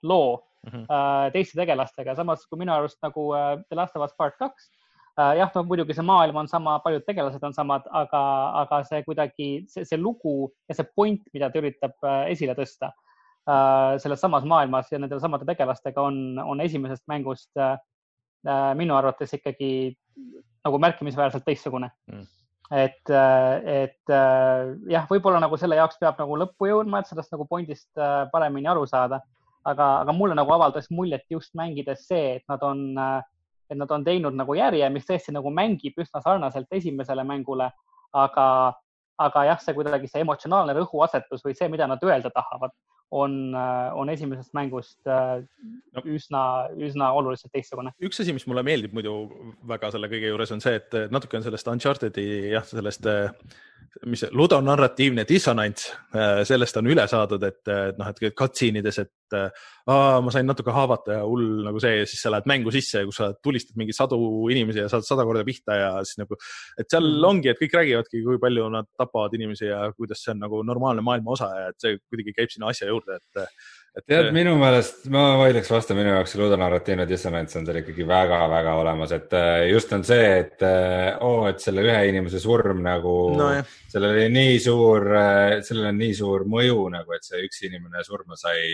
loo 0.04 0.44
mm 0.64 0.70
-hmm. 0.70 1.32
teiste 1.32 1.58
tegelastega, 1.60 2.14
samas 2.14 2.46
kui 2.46 2.58
minu 2.58 2.72
arust 2.72 2.98
nagu 3.02 3.32
äh, 3.34 3.58
The 3.68 3.76
Last 3.76 3.96
of 3.96 4.04
Us 4.04 4.14
Part 4.16 4.36
kaks 4.38 4.70
äh, 5.18 5.36
jah, 5.38 5.50
no 5.54 5.62
muidugi 5.62 5.94
see 5.94 6.04
maailm 6.04 6.36
on 6.36 6.48
sama, 6.48 6.78
paljud 6.78 7.02
tegelased 7.06 7.42
on 7.42 7.54
samad, 7.54 7.82
aga, 7.90 8.22
aga 8.62 8.82
see 8.84 9.02
kuidagi, 9.02 9.64
see, 9.68 9.84
see 9.84 9.98
lugu 9.98 10.52
ja 10.68 10.74
see 10.74 10.86
point, 10.96 11.22
mida 11.32 11.50
ta 11.50 11.58
üritab 11.58 11.96
esile 12.28 12.54
tõsta 12.54 12.92
selles 14.00 14.22
samas 14.24 14.44
maailmas 14.48 14.88
ja 14.92 14.98
nende 14.98 15.18
samade 15.20 15.44
tegelastega 15.48 16.00
on, 16.00 16.38
on 16.40 16.62
esimesest 16.64 17.04
mängust 17.10 17.50
minu 18.78 18.96
arvates 18.96 19.34
ikkagi 19.36 19.68
nagu 20.64 20.78
märkimisväärselt 20.80 21.44
teistsugune. 21.44 21.90
Mm. 22.08 22.24
et, 22.72 23.12
et 23.68 24.14
jah, 24.88 25.04
võib-olla 25.10 25.42
nagu 25.44 25.56
selle 25.60 25.76
jaoks 25.76 26.00
peab 26.00 26.20
nagu 26.22 26.38
lõppu 26.40 26.70
jõudma, 26.70 27.02
et 27.02 27.10
sellest 27.10 27.34
nagu 27.36 27.44
pointist 27.50 27.90
paremini 28.32 28.70
aru 28.72 28.86
saada. 28.88 29.20
Aga, 29.64 29.84
aga 30.04 30.12
mulle 30.12 30.34
nagu 30.36 30.52
avaldas 30.52 30.90
muljet 30.92 31.24
just 31.32 31.54
mängides 31.56 32.02
see, 32.08 32.34
et 32.36 32.44
nad 32.52 32.60
on, 32.64 32.82
et 33.72 33.78
nad 33.80 33.92
on 33.96 34.02
teinud 34.04 34.36
nagu 34.36 34.56
järje, 34.58 34.88
mis 34.92 35.06
tõesti 35.08 35.32
nagu 35.32 35.48
mängib 35.52 35.96
üsna 36.00 36.20
sarnaselt 36.20 36.72
esimesele 36.76 37.24
mängule, 37.24 37.70
aga, 38.12 38.46
aga 39.24 39.44
jah, 39.48 39.62
see 39.64 39.76
kuidagi 39.76 40.10
see 40.10 40.20
emotsionaalne 40.24 40.74
rõhuasetus 40.76 41.44
või 41.46 41.56
see, 41.56 41.70
mida 41.72 41.88
nad 41.88 42.04
öelda 42.04 42.32
tahavad, 42.34 42.74
on, 43.10 43.54
on 43.94 44.10
esimesest 44.10 44.54
mängust 44.56 44.98
no. 45.06 46.02
üsna, 46.04 46.40
üsna 46.80 47.10
oluliselt 47.14 47.52
teistsugune. 47.54 47.92
üks 48.04 48.22
asi, 48.22 48.34
mis 48.36 48.46
mulle 48.50 48.64
meeldib 48.66 48.96
muidu 48.96 49.14
väga 49.68 49.92
selle 49.94 50.10
kõige 50.12 50.32
juures 50.32 50.54
on 50.54 50.64
see, 50.64 50.80
et 50.80 50.98
natuke 51.14 51.38
on 51.38 51.46
sellest 51.46 51.70
Uncharted'i 51.74 52.26
jah, 52.54 52.66
sellest 52.68 53.06
mis 54.10 54.24
see 54.24 54.32
ludonarratiivne 54.34 55.24
dissonants, 55.28 55.90
äh, 56.16 56.42
sellest 56.48 56.80
on 56.80 56.88
üle 56.90 57.04
saadud, 57.10 57.42
et 57.46 57.72
noh, 57.98 58.10
et 58.10 58.34
cutscene 58.36 58.82
ides, 58.82 58.98
et 59.04 59.36
aa, 59.36 60.20
ma 60.22 60.32
sain 60.34 60.46
natuke 60.46 60.72
haavata 60.74 61.18
ja 61.18 61.22
hull 61.26 61.62
nagu 61.66 61.80
see 61.82 62.00
ja 62.00 62.08
siis 62.08 62.22
sa 62.24 62.32
lähed 62.34 62.48
mängu 62.50 62.72
sisse, 62.74 63.04
kus 63.08 63.18
sa 63.20 63.30
tulistad 63.42 63.78
mingi 63.80 63.94
sadu 63.96 64.18
inimesi 64.52 64.82
ja 64.82 64.90
saad 64.92 65.06
sada 65.06 65.24
korda 65.26 65.44
pihta 65.46 65.78
ja 65.78 65.90
siis 66.06 66.20
nagu, 66.22 66.38
et 66.78 66.90
seal 66.90 67.06
mm. 67.06 67.28
ongi, 67.30 67.52
et 67.52 67.62
kõik 67.62 67.78
räägivadki, 67.80 68.22
kui 68.26 68.40
palju 68.42 68.68
nad 68.74 68.90
tapavad 68.98 69.34
inimesi 69.38 69.70
ja 69.70 69.86
kuidas 69.96 70.24
see 70.24 70.34
on 70.34 70.44
nagu 70.46 70.62
normaalne 70.66 71.04
maailma 71.06 71.34
osa 71.36 71.50
ja 71.54 71.70
et 71.72 71.80
see 71.82 71.98
kuidagi 72.02 72.36
käib 72.36 72.54
sinna 72.54 72.70
asja 72.74 72.90
juurde, 72.90 73.18
et 73.20 73.44
et 73.44 73.58
tead, 74.02 74.30
minu 74.34 74.54
meelest 74.58 75.06
ma 75.12 75.22
vaidleks 75.38 75.70
vastu, 75.70 75.94
minu 75.94 76.10
jaoks 76.10 76.34
see 76.34 76.40
ludonarratiivne 76.40 77.06
dissonants 77.06 77.54
on 77.58 77.66
seal 77.68 77.78
ikkagi 77.78 78.06
väga-väga 78.08 78.74
olemas, 78.80 79.14
et 79.14 79.36
äh, 79.38 79.66
just 79.70 79.92
on 79.94 80.02
see, 80.06 80.24
et 80.40 80.64
äh, 80.66 81.14
oo 81.20 81.44
oh,, 81.44 81.48
et 81.50 81.62
selle 81.62 81.84
ühe 81.86 82.00
inimese 82.10 82.42
surm 82.42 82.82
nagu 82.84 83.14
no,, 83.38 83.50
sellel 83.92 84.16
oli 84.16 84.28
nii 84.34 84.56
suur, 84.66 85.10
äh, 85.20 85.58
sellel 85.66 85.92
on 85.92 86.00
nii 86.02 86.16
suur 86.18 86.46
mõju 86.50 86.88
nagu, 86.96 87.14
et 87.14 87.26
see 87.26 87.44
üks 87.46 87.62
inimene 87.68 88.02
surma 88.06 88.38
sai 88.40 88.64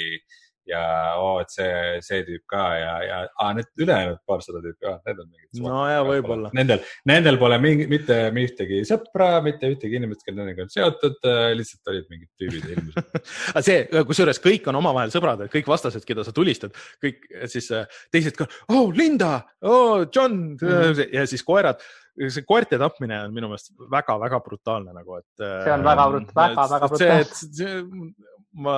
ja 0.69 0.81
oo 1.19 1.28
oh,, 1.35 1.37
et 1.43 1.53
see, 1.53 2.01
see 2.05 2.20
tüüp 2.27 2.45
ka 2.51 2.62
ja, 2.77 2.93
ja 3.05 3.19
ah, 3.41 3.53
need 3.57 3.69
ülejäänud 3.81 4.20
paarsada 4.28 4.61
tüüpi 4.65 4.89
ah,, 4.91 4.99
need 5.07 5.23
on 5.23 5.28
mingid. 5.28 5.62
no 5.65 5.78
ja 5.89 6.03
võib-olla. 6.07 6.51
Nendel, 6.57 6.82
nendel 7.09 7.39
pole 7.41 7.59
mingi, 7.62 7.87
mitte 7.91 8.19
ühtegi 8.31 8.82
sõpra, 8.89 9.31
mitte 9.45 9.70
ühtegi 9.73 9.99
inimest, 10.01 10.24
kelle 10.27 10.43
nendega 10.43 10.66
on 10.66 10.73
seotud, 10.73 11.16
äh, 11.28 11.51
lihtsalt 11.59 11.93
olid 11.93 12.11
mingid 12.12 12.31
tüübid 12.41 12.69
ilmselt 12.74 13.16
aga 13.55 13.65
see, 13.66 14.05
kusjuures 14.11 14.43
kõik 14.45 14.69
on 14.70 14.81
omavahel 14.82 15.15
sõbrad, 15.15 15.47
kõik 15.53 15.70
vastased, 15.70 16.05
keda 16.09 16.27
sa 16.27 16.37
tulistad, 16.37 16.77
kõik 17.03 17.24
siis 17.51 17.70
äh, 17.74 17.89
teised 18.12 18.39
ka, 18.39 18.49
oh 18.74 18.93
Linda, 18.95 19.41
oh 19.65 20.07
John 20.07 20.55
mm 20.55 20.61
-hmm. 20.61 21.09
ja 21.16 21.27
siis 21.31 21.45
koerad 21.47 21.82
see 22.20 22.45
koerte 22.45 22.77
tapmine 22.78 23.16
on 23.24 23.32
minu 23.32 23.49
meelest 23.49 23.73
väga-väga 23.91 24.41
brutaalne 24.45 24.93
nagu, 24.93 25.20
et. 25.20 25.31
see 25.41 25.73
on 25.73 25.87
väga 25.87 26.09
brut-, 26.11 26.35
väga-väga 26.37 26.91
brutaalne 26.91 28.28
ma 28.52 28.77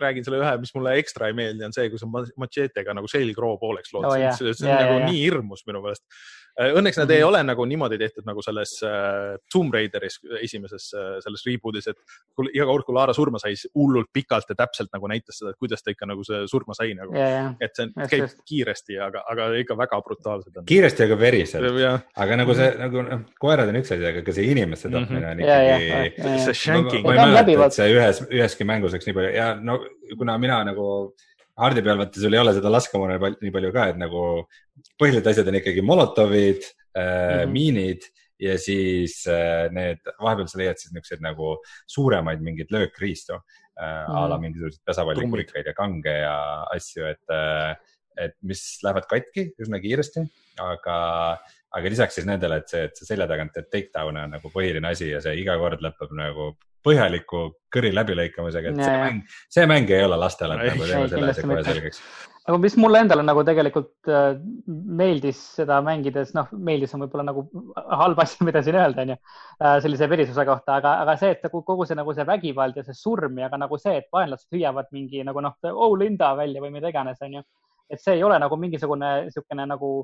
räägin 0.00 0.26
selle 0.26 0.40
ühe, 0.42 0.54
mis 0.60 0.74
mulle 0.76 0.96
ekstra 1.00 1.30
ei 1.30 1.36
meeldi, 1.36 1.64
on 1.64 1.74
see, 1.74 1.88
kui 1.92 2.00
sa 2.00 2.08
matšeetega 2.10 2.96
nagu 2.96 3.08
selgroo 3.10 3.56
pooleks 3.60 3.94
lood 3.96 4.08
oh,, 4.10 4.16
see, 4.36 4.52
see 4.52 4.66
on 4.66 4.72
yeah, 4.72 4.82
nagu 4.84 4.98
yeah, 4.98 5.06
nii 5.10 5.20
hirmus 5.24 5.64
minu 5.68 5.80
meelest. 5.84 6.04
Äh, 6.54 6.70
õnneks 6.70 6.94
nad 7.00 7.08
mm 7.08 7.10
-hmm. 7.10 7.16
ei 7.16 7.22
mhm. 7.22 7.28
ole 7.28 7.42
nagu 7.42 7.64
niimoodi 7.66 7.96
tehtud 7.98 8.26
nagu 8.26 8.42
selles 8.42 8.78
äh, 8.86 9.34
Tomb 9.52 9.74
Raideris 9.74 10.20
esimeses 10.40 10.92
äh, 10.94 11.16
selles 11.24 11.42
reboot'is, 11.46 11.88
et 11.90 11.98
iga 12.54 12.66
kord, 12.68 12.84
kui 12.86 12.94
Laara 12.94 13.12
surma 13.12 13.40
sai, 13.42 13.56
siis 13.56 13.72
hullult 13.74 14.06
pikalt 14.12 14.46
ja 14.48 14.54
täpselt 14.54 14.92
nagu 14.94 15.08
näitas 15.10 15.40
seda, 15.40 15.50
et 15.50 15.58
kuidas 15.58 15.82
ta 15.82 15.90
ikka 15.90 16.06
nagu 16.06 16.22
see 16.24 16.44
surma 16.46 16.76
sai 16.78 16.94
nagu 16.94 17.10
yeah,. 17.16 17.32
Yeah. 17.32 17.56
et 17.60 17.74
see 17.74 17.88
on, 17.88 18.06
käib 18.06 18.22
just. 18.22 18.38
kiiresti, 18.46 18.98
aga, 19.02 19.24
aga 19.30 19.48
ikka 19.64 19.76
väga 19.76 20.00
brutaalselt 20.06 20.56
on. 20.56 20.66
kiiresti, 20.70 21.02
aga 21.08 21.18
veriselt. 21.18 21.82
aga 22.16 22.36
nagu 22.36 22.54
see 22.54 22.70
nagu 22.78 23.02
noh, 23.02 23.26
koerad 23.42 23.74
on 23.74 23.80
üks 23.82 23.90
asi, 23.90 24.06
aga 24.12 24.22
ka 24.22 24.36
see 24.38 24.46
inimeste 24.54 24.88
mhm. 24.88 24.94
tapmine 24.94 25.30
on 25.32 25.42
ikkagi 25.42 25.66
yeah,. 25.66 26.06
Yeah, 26.22 26.38
see 26.44 26.54
shanking. 26.54 27.02
see 27.74 27.90
ühes, 27.98 28.22
üheski 28.30 28.64
mängus 28.64 28.94
oleks 28.94 29.10
nii 29.10 29.13
palju 29.16 29.30
ja 29.34 29.52
no 29.60 29.78
kuna 30.18 30.36
mina 30.42 30.60
nagu 30.70 30.88
hardi 31.60 31.84
peal 31.86 32.00
vaata, 32.00 32.20
sul 32.20 32.34
ei 32.34 32.42
ole 32.42 32.54
seda 32.56 32.72
laskemoona 32.72 33.18
nii 33.34 33.54
palju 33.54 33.72
ka, 33.74 33.88
et 33.92 34.00
nagu 34.00 34.24
põhilised 35.00 35.30
asjad 35.30 35.50
on 35.50 35.60
ikkagi 35.60 35.84
molotovid 35.86 36.62
äh, 36.62 37.00
mm, 37.00 37.40
-hmm. 37.40 37.52
miinid 37.54 38.08
ja 38.42 38.58
siis 38.58 39.22
äh, 39.30 39.70
need, 39.72 40.02
vahepeal 40.20 40.48
sa 40.50 40.60
leiad 40.60 40.80
siis 40.80 40.92
niisuguseid 40.92 41.22
nagu 41.24 41.56
suuremaid 41.86 42.42
mingeid 42.42 42.72
löökriistu 42.74 43.36
äh, 43.36 43.42
mm 43.80 44.14
a 44.14 44.28
la 44.28 44.36
mhm. 44.36 44.42
mingisuguseid 44.48 44.84
pesapallikurikaid 44.86 45.66
ja 45.66 45.74
kange 45.74 46.18
ja 46.20 46.36
asju, 46.74 47.06
et 47.10 47.34
äh,, 47.34 47.76
et 48.16 48.36
mis 48.46 48.60
lähevad 48.84 49.08
katki 49.10 49.48
üsna 49.58 49.80
kiiresti, 49.82 50.22
aga, 50.62 50.98
aga 51.74 51.90
lisaks 51.90 52.14
siis 52.14 52.28
nendele, 52.28 52.60
et 52.62 52.70
see, 52.70 52.84
et 52.86 52.94
see 52.94 53.08
selja 53.08 53.26
tagant 53.26 53.50
teed 53.56 53.66
takedown'e 53.72 54.22
on 54.28 54.36
nagu 54.36 54.52
põhiline 54.54 54.86
asi 54.86 55.08
ja 55.10 55.22
see 55.24 55.34
iga 55.40 55.56
kord 55.58 55.82
lõpeb 55.82 56.14
nagu 56.14 56.52
põhjaliku 56.84 57.46
kõri 57.74 57.90
läbilõikamisega, 57.94 58.70
et 58.70 58.78
ja, 58.78 58.86
see 58.86 59.00
mäng, 59.00 59.34
see 59.56 59.66
mäng 59.70 59.90
ei 59.90 60.04
ole 60.04 60.18
lastele, 60.20 60.56
nagu 60.60 60.86
teeme 60.86 61.08
selle 61.10 61.32
asja 61.32 61.48
kohe 61.48 61.66
selgeks. 61.66 62.00
Aga 62.44 62.58
mis 62.60 62.74
mulle 62.76 63.00
endale 63.00 63.22
nagu 63.24 63.40
tegelikult 63.46 64.10
äh, 64.12 64.34
meeldis 64.68 65.38
seda 65.56 65.78
mängides, 65.84 66.34
noh, 66.36 66.50
meeldis 66.66 66.92
on 66.92 67.06
võib-olla 67.06 67.24
nagu 67.30 67.46
halb 68.02 68.18
asi, 68.20 68.36
mida 68.44 68.60
siin 68.64 68.76
öelda, 68.76 69.06
onju, 69.06 69.16
äh, 69.64 69.78
sellise 69.80 70.08
verisuse 70.12 70.44
kohta, 70.44 70.76
aga, 70.76 70.92
aga 71.06 71.14
see, 71.20 71.32
et 71.32 71.46
nagu 71.46 71.62
kogu 71.64 71.86
see 71.88 71.96
nagu 71.96 72.12
see 72.16 72.26
vägivald 72.28 72.76
ja 72.76 72.84
see 72.84 72.98
surm 72.98 73.40
ja 73.40 73.48
ka 73.52 73.60
nagu 73.62 73.80
see, 73.80 73.96
et 74.02 74.10
vaenlased 74.12 74.52
hüüavad 74.52 74.92
mingi 74.92 75.24
nagu 75.24 75.40
noh, 75.44 75.56
oh 75.72 75.96
Linda 75.96 76.34
välja 76.36 76.60
või 76.60 76.74
mida 76.76 76.92
iganes, 76.92 77.22
onju. 77.24 77.40
et 77.88 78.04
see 78.04 78.18
ei 78.18 78.26
ole 78.28 78.36
nagu 78.42 78.60
mingisugune 78.60 79.14
niisugune 79.24 79.64
nagu 79.72 79.94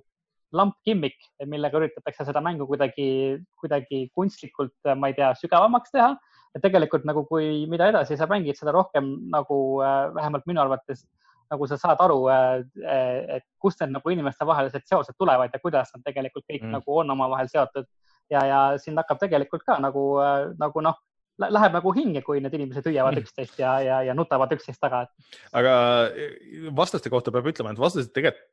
lamp 0.57 0.81
gimmick, 0.87 1.21
millega 1.47 1.79
üritatakse 1.79 2.25
seda 2.27 2.41
mängu 2.43 2.65
kuidagi, 2.67 3.37
kuidagi 3.61 4.07
kunstlikult, 4.17 4.75
ma 4.97 5.13
ei 5.13 5.21
tea, 5.21 5.29
sügavamaks 5.39 5.93
teha 5.93 6.15
et 6.57 6.63
tegelikult 6.65 7.07
nagu, 7.09 7.25
kui 7.29 7.65
mida 7.71 7.89
edasi 7.93 8.19
sa 8.19 8.29
mängid, 8.31 8.59
seda 8.59 8.75
rohkem 8.75 9.11
nagu 9.33 9.59
äh, 9.85 10.09
vähemalt 10.17 10.47
minu 10.51 10.63
arvates 10.63 11.07
nagu 11.51 11.67
sa 11.67 11.79
saad 11.81 12.01
aru, 12.03 12.21
äh, 12.31 13.37
et 13.37 13.47
kust 13.63 13.83
need 13.83 13.95
nagu 13.97 14.13
inimestevahelised 14.15 14.87
seosed 14.87 15.19
tulevad 15.19 15.51
ja 15.53 15.63
kuidas 15.63 15.91
nad 15.97 16.05
tegelikult 16.07 16.47
kõik 16.47 16.63
mm. 16.63 16.75
nagu 16.79 16.99
on 17.03 17.15
omavahel 17.17 17.51
seotud 17.51 17.89
ja, 18.31 18.45
ja 18.47 18.61
siin 18.79 18.99
hakkab 18.99 19.19
tegelikult 19.23 19.67
ka 19.67 19.79
nagu, 19.83 20.05
äh, 20.23 20.51
nagu 20.61 20.85
noh, 20.87 21.01
läheb 21.41 21.75
nagu 21.75 21.93
hinge, 21.97 22.23
kui 22.23 22.43
need 22.45 22.55
inimesed 22.55 22.87
hüüavad 22.87 23.17
mm. 23.17 23.25
üksteist 23.25 23.59
ja, 23.63 23.79
ja, 23.83 24.01
ja 24.07 24.15
nutavad 24.15 24.53
üksteist 24.55 24.83
taga. 24.83 25.07
aga 25.57 25.75
vastaste 26.77 27.11
kohta 27.13 27.35
peab 27.35 27.51
ütlema, 27.51 27.75
et 27.75 27.83
vastased 27.83 28.15
tegelikult 28.15 28.49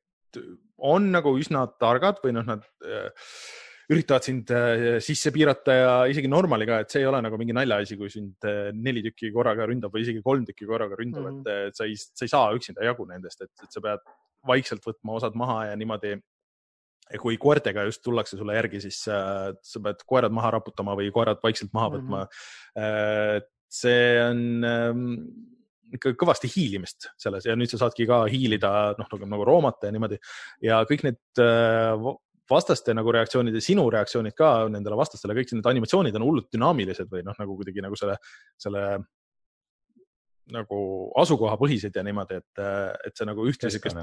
on 0.77 1.11
nagu 1.13 1.31
üsna 1.39 1.65
targad 1.81 2.19
või 2.23 2.33
noh, 2.37 2.45
nad 2.47 2.65
äh, 2.85 3.09
üritavad 3.87 4.25
sind 4.25 4.51
äh, 4.51 4.99
sisse 5.03 5.31
piirata 5.31 5.75
ja 5.75 5.91
isegi 6.11 6.27
normali 6.31 6.67
ka, 6.67 6.81
et 6.83 6.91
see 6.91 7.01
ei 7.03 7.07
ole 7.07 7.21
nagu 7.23 7.39
mingi 7.39 7.55
naljaasi, 7.55 7.95
kui 7.99 8.11
sind 8.11 8.47
äh, 8.47 8.69
neli 8.75 9.03
tükki 9.05 9.31
korraga 9.35 9.67
ründab 9.69 9.93
või 9.95 10.03
isegi 10.03 10.23
kolm 10.25 10.43
tükki 10.47 10.67
korraga 10.67 10.97
ründab 10.99 11.23
mm, 11.23 11.37
-hmm. 11.45 11.69
et 11.69 11.79
sa 11.79 11.87
ei, 11.87 11.95
sa 11.95 12.27
ei 12.27 12.33
saa 12.33 12.49
üksinda 12.57 12.83
jagu 12.83 13.07
nendest, 13.07 13.45
et, 13.47 13.67
sa 13.71 13.83
pead 13.83 14.03
vaikselt 14.47 14.83
võtma 14.83 15.15
osad 15.19 15.39
maha 15.39 15.69
ja 15.71 15.79
niimoodi. 15.79 16.17
kui 17.21 17.37
koertega 17.39 17.85
just 17.87 18.01
tullakse 18.03 18.35
sulle 18.35 18.55
järgi, 18.57 18.81
siis 18.83 19.05
äh, 19.07 19.53
sa 19.63 19.79
pead 19.79 20.03
koerad 20.05 20.33
maha 20.35 20.51
raputama 20.57 20.95
või 20.99 21.07
koerad 21.15 21.39
vaikselt 21.43 21.71
maha 21.73 21.93
võtma 21.95 22.25
mm. 22.25 22.41
-hmm. 22.75 23.47
see 23.71 24.19
on 24.23 24.63
ähm, 24.67 25.05
ikka 25.95 26.11
kõvasti 26.19 26.51
hiilimist 26.51 27.07
selles 27.15 27.45
ja 27.47 27.55
nüüd 27.55 27.71
sa 27.71 27.79
saadki 27.79 28.05
ka 28.07 28.25
hiilida 28.27 28.95
noh, 28.99 29.07
nagu, 29.07 29.27
nagu 29.31 29.45
roomata 29.47 29.87
ja 29.87 29.95
niimoodi 29.95 30.19
ja 30.67 30.83
kõik 30.83 31.07
need 31.07 31.19
vastaste 32.49 32.95
nagu 32.95 33.11
reaktsioonid 33.13 33.55
ja 33.55 33.63
sinu 33.63 33.85
reaktsioonid 33.93 34.35
ka 34.37 34.51
nendele 34.71 34.97
vastastele, 34.99 35.35
kõik 35.37 35.53
need 35.57 35.69
animatsioonid 35.73 36.15
on 36.19 36.27
hullult 36.27 36.49
dünaamilised 36.53 37.11
või 37.11 37.23
noh, 37.27 37.37
nagu 37.39 37.55
kuidagi 37.59 37.83
nagu 37.83 37.99
selle, 37.99 38.17
selle 38.61 38.87
nagu 40.53 40.77
asukohapõhised 41.19 41.95
ja 41.95 42.03
niimoodi, 42.05 42.37
et, 42.39 42.61
et 43.07 43.19
sa 43.19 43.25
nagu 43.27 43.43
ühte 43.49 43.69
siukest 43.73 43.97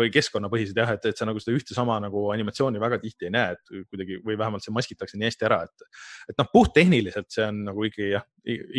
või 0.00 0.10
keskkonnapõhised 0.14 0.78
jah, 0.80 0.94
et, 0.96 1.08
et 1.10 1.18
sa 1.18 1.28
nagu 1.28 1.42
seda 1.42 1.56
ühte 1.58 1.76
sama 1.76 1.98
nagu 2.02 2.26
animatsiooni 2.34 2.80
väga 2.82 3.00
tihti 3.02 3.28
ei 3.28 3.34
näe, 3.34 3.56
et 3.56 3.72
kuidagi 3.90 4.20
või 4.24 4.38
vähemalt 4.40 4.64
see 4.64 4.74
maskitakse 4.74 5.20
nii 5.20 5.28
hästi 5.28 5.48
ära, 5.48 5.60
et, 5.68 5.84
et 6.32 6.40
noh, 6.40 6.48
puhttehniliselt 6.52 7.28
see 7.34 7.44
on 7.48 7.64
nagu 7.68 7.84
ikkagi 7.88 8.14
jah, 8.14 8.24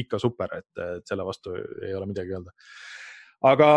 ikka 0.03 0.21
super, 0.21 0.57
et, 0.61 0.85
selle 1.07 1.27
vastu 1.27 1.53
ei 1.57 1.93
ole 1.97 2.09
midagi 2.09 2.33
öelda. 2.37 2.55
aga 3.53 3.69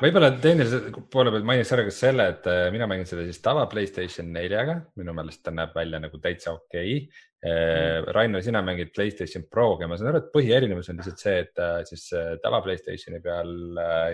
võib-olla 0.00 0.30
tehnilise 0.40 0.80
poole 1.12 1.32
pealt 1.34 1.46
mainiks 1.48 1.72
ära 1.74 1.84
ka 1.86 1.94
selle, 1.94 2.28
et 2.32 2.46
äh, 2.48 2.68
mina 2.72 2.86
mängin 2.88 3.08
seda 3.08 3.26
siis 3.26 3.40
tava 3.44 3.66
Playstation 3.70 4.30
neljaga, 4.32 4.78
minu 5.00 5.14
meelest 5.16 5.42
ta 5.44 5.52
näeb 5.54 5.74
välja 5.76 6.00
nagu 6.02 6.20
täitsa 6.22 6.54
okei. 6.56 6.94
Okay.. 7.02 7.26
Äh, 7.40 7.50
mm. 7.50 8.08
Rainer, 8.12 8.44
sina 8.44 8.60
mängid 8.64 8.94
Playstation 8.96 9.46
Proga. 9.52 9.88
Ma 9.88 9.96
saan 9.96 10.10
aru, 10.10 10.22
et 10.22 10.32
põhierinevus 10.34 10.90
on 10.92 11.00
lihtsalt 11.00 11.22
see, 11.24 11.36
et 11.44 11.62
siis 11.88 12.08
tava 12.42 12.62
Playstationi 12.64 13.20
peal 13.24 13.52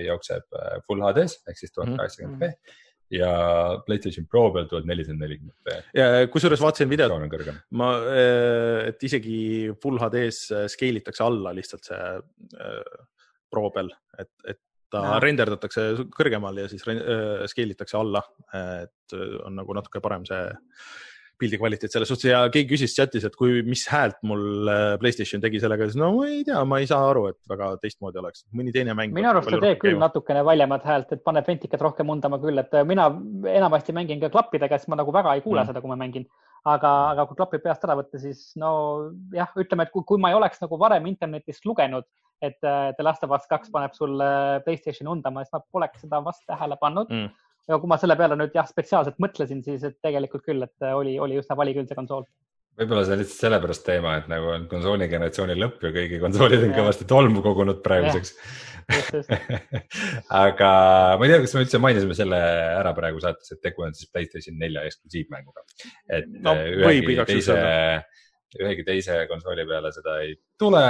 jookseb 0.07 0.59
full 0.87 1.07
HD-s 1.07 1.41
ehk 1.47 1.63
siis 1.63 1.75
tuhat 1.75 1.95
kaheksakümmend 1.95 2.43
B 2.43 2.51
mm. 2.51 2.77
ja 3.19 3.33
Playstation 3.87 4.29
Pro 4.31 4.45
peal 4.55 4.71
tuhat 4.71 4.87
nelisada 4.87 5.19
nelikümmend 5.19 5.99
ja 5.99 6.07
kusjuures 6.31 6.63
vaatasin 6.63 6.91
videot, 6.91 7.51
ma, 7.79 7.91
et 8.87 9.03
isegi 9.11 9.41
full 9.83 9.99
HD-s 10.03 10.71
scale 10.75 11.03
itakse 11.03 11.27
alla 11.27 11.55
lihtsalt 11.59 11.91
see 11.91 12.07
Pro 13.51 13.71
peal, 13.75 13.91
et, 14.19 14.33
et 14.49 14.61
ta 14.93 15.03
no. 15.03 15.17
renderdatakse 15.23 15.89
kõrgemal 16.15 16.63
ja 16.63 16.69
siis 16.71 16.87
äh, 16.91 17.45
scale 17.51 17.75
itakse 17.75 17.99
alla, 17.99 18.23
et 18.55 19.17
on 19.47 19.59
nagu 19.59 19.77
natuke 19.77 20.03
parem 20.03 20.27
see 20.29 20.47
pildi 21.37 21.59
kvaliteet 21.61 21.93
selles 21.93 22.09
suhtes 22.09 22.31
ja 22.31 22.39
keegi 22.53 22.71
küsis 22.71 22.95
chatis, 22.97 23.27
et 23.29 23.35
kui, 23.37 23.61
mis 23.67 23.83
häält 23.93 24.17
mul 24.27 24.71
äh, 24.73 24.95
Playstation 25.01 25.43
tegi 25.43 25.61
sellega, 25.61 25.89
siis 25.89 25.99
no 26.01 26.09
ma 26.17 26.29
ei 26.31 26.41
tea, 26.49 26.63
ma 26.69 26.79
ei 26.81 26.89
saa 26.89 27.11
aru, 27.11 27.27
et 27.33 27.51
väga 27.51 27.75
teistmoodi 27.83 28.23
oleks, 28.23 28.47
mõni 28.57 28.73
teine 28.73 28.97
mäng. 28.97 29.13
minu 29.17 29.31
arust 29.31 29.53
ta 29.53 29.61
teeb 29.61 29.83
küll 29.83 30.01
natukene 30.01 30.45
valjemat 30.47 30.87
häält, 30.89 31.13
et 31.13 31.25
paneb 31.27 31.49
ventikat 31.51 31.85
rohkem 31.85 32.15
undama 32.15 32.41
küll, 32.43 32.63
et 32.63 32.73
mina 32.89 33.11
enamasti 33.53 33.95
mängin 33.97 34.23
ka 34.23 34.33
klappidega, 34.33 34.81
siis 34.81 34.93
ma 34.93 35.01
nagu 35.03 35.13
väga 35.13 35.37
ei 35.37 35.45
kuule 35.45 35.61
mm. 35.61 35.73
seda, 35.75 35.85
kui 35.85 35.93
ma 35.93 36.01
mängin 36.01 36.25
aga, 36.67 36.93
aga 37.13 37.27
kui 37.29 37.39
klapid 37.39 37.63
peast 37.65 37.85
ära 37.87 37.97
võtta, 37.99 38.21
siis 38.21 38.49
no 38.61 38.71
jah, 39.35 39.53
ütleme, 39.61 39.87
et 39.87 39.93
kui, 39.95 40.05
kui 40.09 40.23
ma 40.23 40.33
ei 40.33 40.39
oleks 40.39 40.63
nagu 40.63 40.79
varem 40.81 41.07
internetist 41.11 41.69
lugenud, 41.69 42.09
et 42.45 42.59
äh, 42.65 42.93
The 42.97 43.07
Last 43.07 43.25
of 43.25 43.35
Us 43.37 43.49
kaks 43.51 43.73
paneb 43.75 43.97
sulle 43.97 44.29
Playstationi 44.65 45.13
undama, 45.13 45.45
siis 45.45 45.57
ma 45.57 45.63
poleks 45.73 46.05
seda 46.05 46.23
vast 46.25 46.45
tähele 46.49 46.79
pannud 46.81 47.13
mm. 47.13 47.31
ja 47.71 47.79
kui 47.83 47.91
ma 47.91 48.01
selle 48.01 48.19
peale 48.19 48.39
nüüd 48.39 48.57
jah, 48.57 48.69
spetsiaalselt 48.69 49.21
mõtlesin, 49.23 49.63
siis 49.67 49.87
et 49.89 50.01
tegelikult 50.05 50.45
küll, 50.47 50.67
et 50.67 50.91
oli, 50.93 51.17
oli 51.23 51.41
üsna 51.41 51.57
vali 51.59 51.77
küll 51.77 51.89
see 51.89 51.99
konsool 51.99 52.29
võib-olla 52.77 53.05
see 53.07 53.17
on 53.17 53.21
lihtsalt 53.23 53.45
sellepärast 53.47 53.85
teema, 53.87 54.15
et 54.21 54.27
nagu 54.31 54.51
on 54.53 54.67
konsooli 54.71 55.09
generatsiooni 55.09 55.57
lõpp 55.57 55.85
ja 55.87 55.93
kõigi 55.95 56.21
konsoolid 56.21 56.65
on 56.67 56.75
kõvasti 56.77 57.07
tolmu 57.09 57.43
kogunud 57.45 57.81
praeguseks. 57.85 58.35
aga 60.45 60.71
ma 61.19 61.27
ei 61.27 61.33
tea, 61.33 61.41
kas 61.43 61.57
me 61.57 61.65
üldse 61.65 61.81
mainisime 61.83 62.17
selle 62.19 62.39
ära 62.39 62.93
praegu 62.97 63.23
saates, 63.23 63.55
et 63.55 63.63
tegu 63.65 63.87
on 63.87 63.97
siis 63.97 64.11
Playstation 64.13 64.61
nelja 64.61 64.85
eksklusiivmänguga. 64.87 65.65
et 66.19 66.29
no, 66.45 66.55
ühegi 66.55 67.17
teise, 67.33 67.57
ühegi 68.61 68.85
teise 68.87 69.23
konsooli 69.31 69.67
peale 69.69 69.91
seda 69.95 70.19
ei 70.25 70.37
tule, 70.59 70.85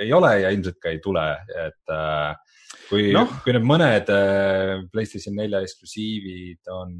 ei 0.00 0.10
ole 0.12 0.32
ja 0.42 0.50
ilmselt 0.54 0.80
ka 0.82 0.92
ei 0.92 1.00
tule, 1.04 1.26
et 1.66 1.94
äh, 1.94 2.56
kui 2.88 3.12
no., 3.14 3.26
kui 3.44 3.54
need 3.56 3.66
mõned 3.68 4.10
äh, 4.12 4.82
Playstation 4.92 5.38
nelja 5.38 5.62
eksklusiivid 5.64 6.74
on 6.74 6.98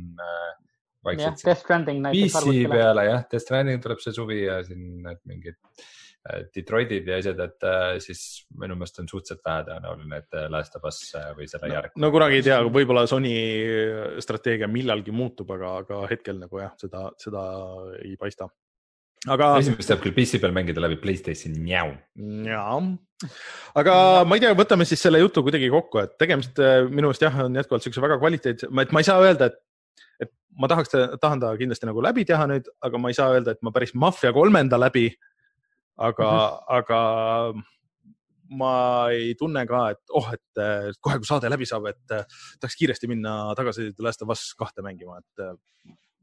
vaikselt 1.05 1.27
yeah, 1.27 1.43
Death 1.51 1.65
Stranding 1.65 2.01
näiteks. 2.05 2.39
PC 2.39 2.71
peale 2.71 3.09
jah, 3.11 3.27
Death 3.27 3.45
Stranding 3.45 3.83
tuleb 3.85 4.01
see 4.05 4.17
suvi 4.17 4.45
ja 4.47 4.63
siin 4.67 5.03
need 5.05 5.21
mingid 5.29 5.61
Detroitid 6.55 7.05
ja 7.05 7.19
asjad, 7.21 7.41
et 7.45 7.65
siis 8.01 8.21
minu 8.57 8.79
meelest 8.81 9.03
on 9.03 9.11
suhteliselt 9.11 9.43
vähetõenäoline, 9.45 10.23
et 10.23 10.37
Last 10.49 10.79
of 10.79 10.87
Us 10.89 11.03
või 11.37 11.45
selle 11.51 11.69
järg. 11.69 11.93
no 12.01 12.09
kunagi 12.15 12.39
ei 12.39 12.47
tea, 12.47 12.63
võib-olla 12.65 13.03
Sony 13.11 13.35
strateegia 14.25 14.65
millalgi 14.73 15.13
muutub, 15.13 15.53
aga, 15.53 15.75
aga 15.83 15.99
hetkel 16.09 16.41
nagu 16.41 16.63
jah, 16.63 16.73
seda, 16.81 17.11
seda 17.21 17.43
ei 17.99 18.17
paista 18.17 18.49
aga. 19.33 19.51
esimest 19.61 19.91
saab 19.91 20.03
küll 20.05 20.15
PC 20.17 20.41
peal 20.43 20.55
mängida 20.57 20.83
läbi 20.83 20.99
Playstationi 21.01 21.63
njau. 21.65 21.93
jaa, 22.49 22.79
aga 23.81 23.97
ma 24.29 24.39
ei 24.39 24.45
tea, 24.45 24.55
võtame 24.59 24.87
siis 24.89 25.03
selle 25.05 25.21
jutu 25.23 25.45
kuidagi 25.47 25.71
kokku, 25.73 26.03
et 26.05 26.17
tegemist 26.21 26.59
äh, 26.63 26.83
minu 26.89 27.09
meelest 27.09 27.25
jah, 27.25 27.39
on 27.47 27.61
jätkuvalt 27.61 27.87
siukse 27.87 28.03
väga 28.05 28.19
kvaliteetse, 28.23 28.71
et 28.85 28.95
ma 28.95 29.03
ei 29.03 29.09
saa 29.09 29.21
öelda, 29.25 29.51
et, 29.51 29.61
et 30.27 30.33
ma 30.61 30.71
tahaks, 30.71 30.95
tahan 31.23 31.43
ta 31.43 31.55
kindlasti 31.61 31.89
nagu 31.91 32.05
läbi 32.05 32.27
teha 32.29 32.49
nüüd, 32.51 32.69
aga 32.85 33.01
ma 33.01 33.13
ei 33.13 33.19
saa 33.21 33.31
öelda, 33.37 33.55
et 33.55 33.63
ma 33.65 33.73
päris 33.75 33.95
Mafia 33.95 34.35
kolmenda 34.37 34.81
läbi. 34.81 35.09
aga 35.97 36.27
mm, 36.27 36.39
-hmm. 36.39 36.65
aga 36.77 37.01
ma 38.59 39.09
ei 39.11 39.35
tunne 39.39 39.67
ka, 39.67 39.91
et 39.91 40.11
oh, 40.11 40.33
et 40.33 40.99
kohe, 41.01 41.19
kui 41.19 41.27
saade 41.27 41.51
läbi 41.51 41.67
saab, 41.67 41.87
et 41.87 42.03
tahaks 42.07 42.77
kiiresti 42.77 43.07
minna 43.07 43.55
tagasi 43.55 43.93
The 43.95 44.03
Last 44.03 44.23
of 44.23 44.31
Us 44.31 44.55
kahte 44.59 44.83
mängima, 44.83 45.19
et 45.19 45.47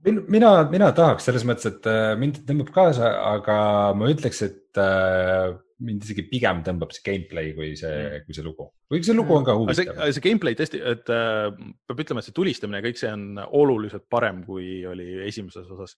mina, 0.05 0.51
mina 0.71 0.91
tahaks 0.95 1.27
selles 1.27 1.43
mõttes, 1.47 1.67
et 1.69 1.89
äh, 1.89 2.13
mind 2.19 2.41
tõmbab 2.47 2.71
kaasa, 2.75 3.11
aga 3.33 3.57
ma 3.97 4.09
ütleks, 4.11 4.41
et 4.47 4.79
äh, 4.81 5.51
mind 5.81 6.05
isegi 6.05 6.25
pigem 6.29 6.61
tõmbab 6.65 6.93
see 6.93 7.05
gameplay 7.05 7.53
kui 7.57 7.73
see 7.79 7.91
mm., 7.91 8.25
kui 8.25 8.37
see 8.37 8.45
lugu. 8.45 8.67
kuigi 8.91 9.09
see 9.09 9.17
lugu 9.17 9.35
on 9.37 9.45
ka 9.47 9.55
huvitav. 9.57 9.93
see, 9.97 10.15
see 10.17 10.25
gameplay 10.25 10.57
tõesti, 10.57 10.81
et 10.93 11.13
äh, 11.13 11.49
peab 11.89 12.03
ütlema, 12.05 12.21
et 12.21 12.29
see 12.29 12.37
tulistamine 12.37 12.81
ja 12.81 12.87
kõik 12.87 13.01
see 13.01 13.13
on 13.13 13.41
oluliselt 13.61 14.07
parem, 14.11 14.43
kui 14.47 14.81
oli 14.89 15.09
esimeses 15.27 15.69
osas. 15.69 15.97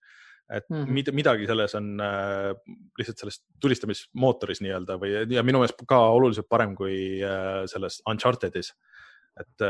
et 0.51 0.65
mm 0.69 0.85
-hmm. 0.85 1.13
midagi 1.15 1.45
selles 1.47 1.75
on 1.75 1.85
lihtsalt 2.99 3.17
selles 3.17 3.37
tulistamismootoris 3.63 4.59
nii-öelda 4.61 4.97
või, 4.99 5.13
ja 5.31 5.43
minu 5.43 5.61
meelest 5.61 5.79
ka 5.87 5.99
oluliselt 6.11 6.49
parem 6.49 6.75
kui 6.75 7.21
selles 7.65 8.01
Uncharted'is. 8.09 8.73
et 9.39 9.67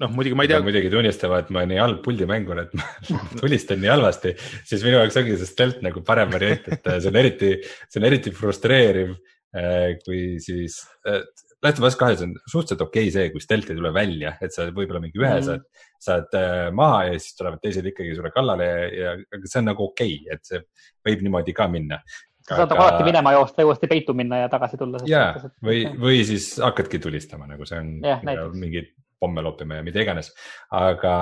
noh, 0.00 0.12
muidugi 0.12 0.36
ma 0.38 0.46
ei 0.46 0.50
tea. 0.50 0.60
muidugi 0.64 0.90
tunnistama, 0.92 1.40
et 1.42 1.52
ma 1.54 1.64
nii 1.68 1.80
halb 1.80 2.02
puldimängur, 2.04 2.60
et 2.64 2.76
ma 2.78 2.84
tulistan 3.40 3.80
nii 3.82 3.92
halvasti, 3.92 4.34
siis 4.66 4.84
minu 4.86 5.00
jaoks 5.00 5.18
ongi 5.22 5.38
see 5.40 5.48
stealth 5.48 5.82
nagu 5.84 6.02
parem 6.06 6.34
variant, 6.34 6.68
et 6.72 6.92
äh, 6.92 7.00
see 7.00 7.12
on 7.12 7.18
eriti, 7.22 7.56
see 7.86 8.02
on 8.02 8.10
eriti 8.10 8.34
frustreeriv. 8.36 9.16
Äh, 9.56 9.96
kui 10.04 10.36
siis, 10.42 10.82
äh, 11.08 11.22
Us 11.66 11.96
kahes 11.98 12.20
on 12.22 12.34
suhteliselt 12.44 12.82
okei 12.84 13.08
okay 13.08 13.12
see, 13.14 13.30
kui 13.32 13.42
stealth 13.42 13.72
ei 13.72 13.78
tule 13.78 13.90
välja, 13.94 14.36
et 14.44 14.52
sa 14.54 14.68
võib-olla 14.68 15.00
mingi 15.02 15.18
ühe 15.18 15.30
mm. 15.32 15.46
saad, 15.46 15.64
saad 16.04 16.36
maha 16.76 17.00
ja 17.08 17.16
siis 17.16 17.34
tulevad 17.38 17.62
teised 17.64 17.88
ikkagi 17.90 18.12
sulle 18.14 18.30
kallale 18.34 18.68
ja, 18.68 18.84
ja, 18.92 19.14
aga 19.34 19.50
see 19.50 19.62
on 19.62 19.66
nagu 19.72 19.86
okei 19.88 20.12
okay,, 20.20 20.36
et 20.36 20.46
see 20.46 20.60
võib 21.08 21.24
niimoodi 21.26 21.56
ka 21.56 21.66
minna 21.72 21.98
sa 22.46 22.60
saad 22.60 22.74
aga... 22.74 22.84
alati 22.84 23.06
minema 23.08 23.32
joosta 23.34 23.62
ja 23.62 23.70
uuesti 23.70 23.90
peitu 23.90 24.14
minna 24.14 24.44
ja 24.44 24.48
tagasi 24.52 24.78
tulla. 24.78 25.00
ja, 25.10 25.24
või, 25.64 25.82
või 26.00 26.20
siis 26.28 26.52
hakkadki 26.62 27.00
tulistama, 27.02 27.48
nagu 27.50 27.66
see 27.66 27.80
on 27.80 27.90
ja, 28.06 28.20
mingi 28.54 28.84
pomme 29.20 29.42
loopima 29.44 29.78
ja 29.78 29.84
mida 29.86 30.02
iganes. 30.02 30.30
aga, 30.76 31.14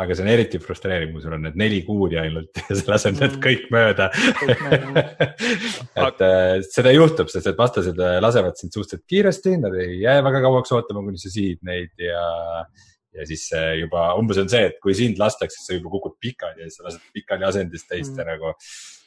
aga 0.00 0.16
see 0.16 0.24
on 0.24 0.30
eriti 0.32 0.60
frustreeriv, 0.62 1.12
kui 1.14 1.22
sul 1.22 1.36
on 1.36 1.46
need 1.46 1.58
neli 1.60 1.80
kuuri 1.86 2.18
ainult 2.20 2.60
ja 2.68 2.78
sa 2.78 2.92
lased 2.94 3.18
need 3.20 3.36
mm. 3.36 3.42
kõik 3.44 3.68
mööda 3.74 4.10
et 6.08 6.22
äh, 6.26 6.58
seda 6.66 6.94
juhtub, 6.94 7.30
sest 7.32 7.50
et 7.52 7.58
vastased 7.58 7.98
äh, 8.02 8.18
lasevad 8.24 8.58
sind 8.58 8.74
suhteliselt 8.74 9.06
kiiresti, 9.10 9.56
nad 9.62 9.76
ei 9.78 10.00
jää 10.02 10.20
väga 10.26 10.44
kauaks 10.48 10.74
ootama, 10.76 11.04
kuni 11.06 11.20
sa 11.20 11.32
sihid 11.32 11.62
neid 11.66 11.94
ja 12.02 12.26
ja 13.18 13.24
siis 13.26 13.48
juba 13.80 14.12
umbes 14.20 14.38
on 14.38 14.50
see, 14.52 14.68
et 14.68 14.76
kui 14.82 14.94
sind 14.94 15.18
lastakse, 15.18 15.62
sa 15.64 15.74
juba 15.74 15.90
kukud 15.90 16.18
pikali 16.22 16.66
ja 16.66 16.70
sa 16.70 16.86
lased 16.86 17.02
pikali 17.14 17.46
asendist 17.48 17.88
teist 17.90 18.14
mm. 18.14 18.28
nagu 18.28 18.54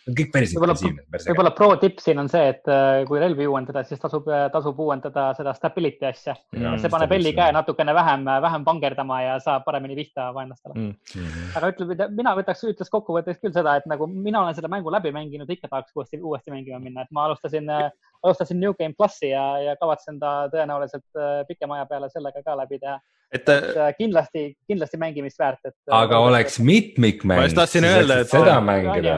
kõik 0.09 0.31
päris 0.33 0.53
intensiivne. 0.55 1.03
võib-olla 1.11 1.51
pro 1.55 1.69
tipp 1.81 2.01
siin 2.01 2.19
on 2.21 2.29
see, 2.31 2.51
et 2.53 2.69
äh, 2.71 3.03
kui 3.09 3.19
relvi 3.21 3.45
uuendada, 3.49 3.83
siis 3.85 4.01
tasub, 4.01 4.27
äh, 4.31 4.47
tasub 4.53 4.79
uuendada 4.81 5.27
seda 5.37 5.53
stability 5.57 6.07
asja. 6.09 6.35
see 6.51 6.91
paneb 6.91 7.13
L-i 7.17 7.33
käe 7.37 7.53
natukene 7.53 7.93
vähem, 7.93 8.25
vähem 8.45 8.65
pangerdama 8.65 9.21
ja 9.21 9.37
saab 9.43 9.65
paremini 9.67 9.97
pihta 9.99 10.31
vaenlastele 10.33 10.73
mm. 10.75 10.91
-hmm. 11.13 11.51
aga 11.57 11.71
ütleme, 11.73 12.09
mina 12.17 12.35
võtaks, 12.39 12.65
ütleks 12.73 12.93
kokkuvõtteks 12.93 13.41
küll 13.43 13.53
seda, 13.53 13.77
et 13.77 13.85
nagu 13.85 14.07
mina 14.07 14.41
olen 14.41 14.57
seda 14.57 14.71
mängu 14.71 14.91
läbi 14.91 15.13
mänginud, 15.13 15.49
ikka 15.49 15.69
tahaks 15.69 15.95
uuesti, 15.95 16.21
uuesti 16.21 16.51
mängima 16.51 16.79
minna, 16.79 17.05
et 17.05 17.11
ma 17.11 17.25
alustasin, 17.29 17.69
äh, 17.69 17.91
alustasin 18.23 18.59
New 18.59 18.73
Game 18.73 18.97
plussi 18.97 19.29
ja, 19.29 19.45
ja 19.61 19.75
kavatsen 19.77 20.19
ta 20.19 20.49
tõenäoliselt 20.53 21.47
pikema 21.47 21.77
aja 21.77 21.85
peale 21.85 22.09
sellega 22.09 22.41
ka 22.45 22.57
läbi 22.57 22.79
teha 22.81 22.99
et, 23.31 23.47
et 23.49 23.97
kindlasti, 23.97 24.51
kindlasti 24.67 24.97
mängimist 24.97 25.39
väärt, 25.39 25.61
et. 25.65 25.75
aga 25.87 26.19
oleks 26.19 26.59
mitmikmäng. 26.59 27.39
ma 27.39 27.47
just 27.47 27.59
tahtsin 27.59 27.87
öelda, 27.87 28.21
et 28.25 28.33
seda 28.33 28.59
mängida 28.65 29.15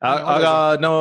aga 0.00 0.52
no 0.80 0.92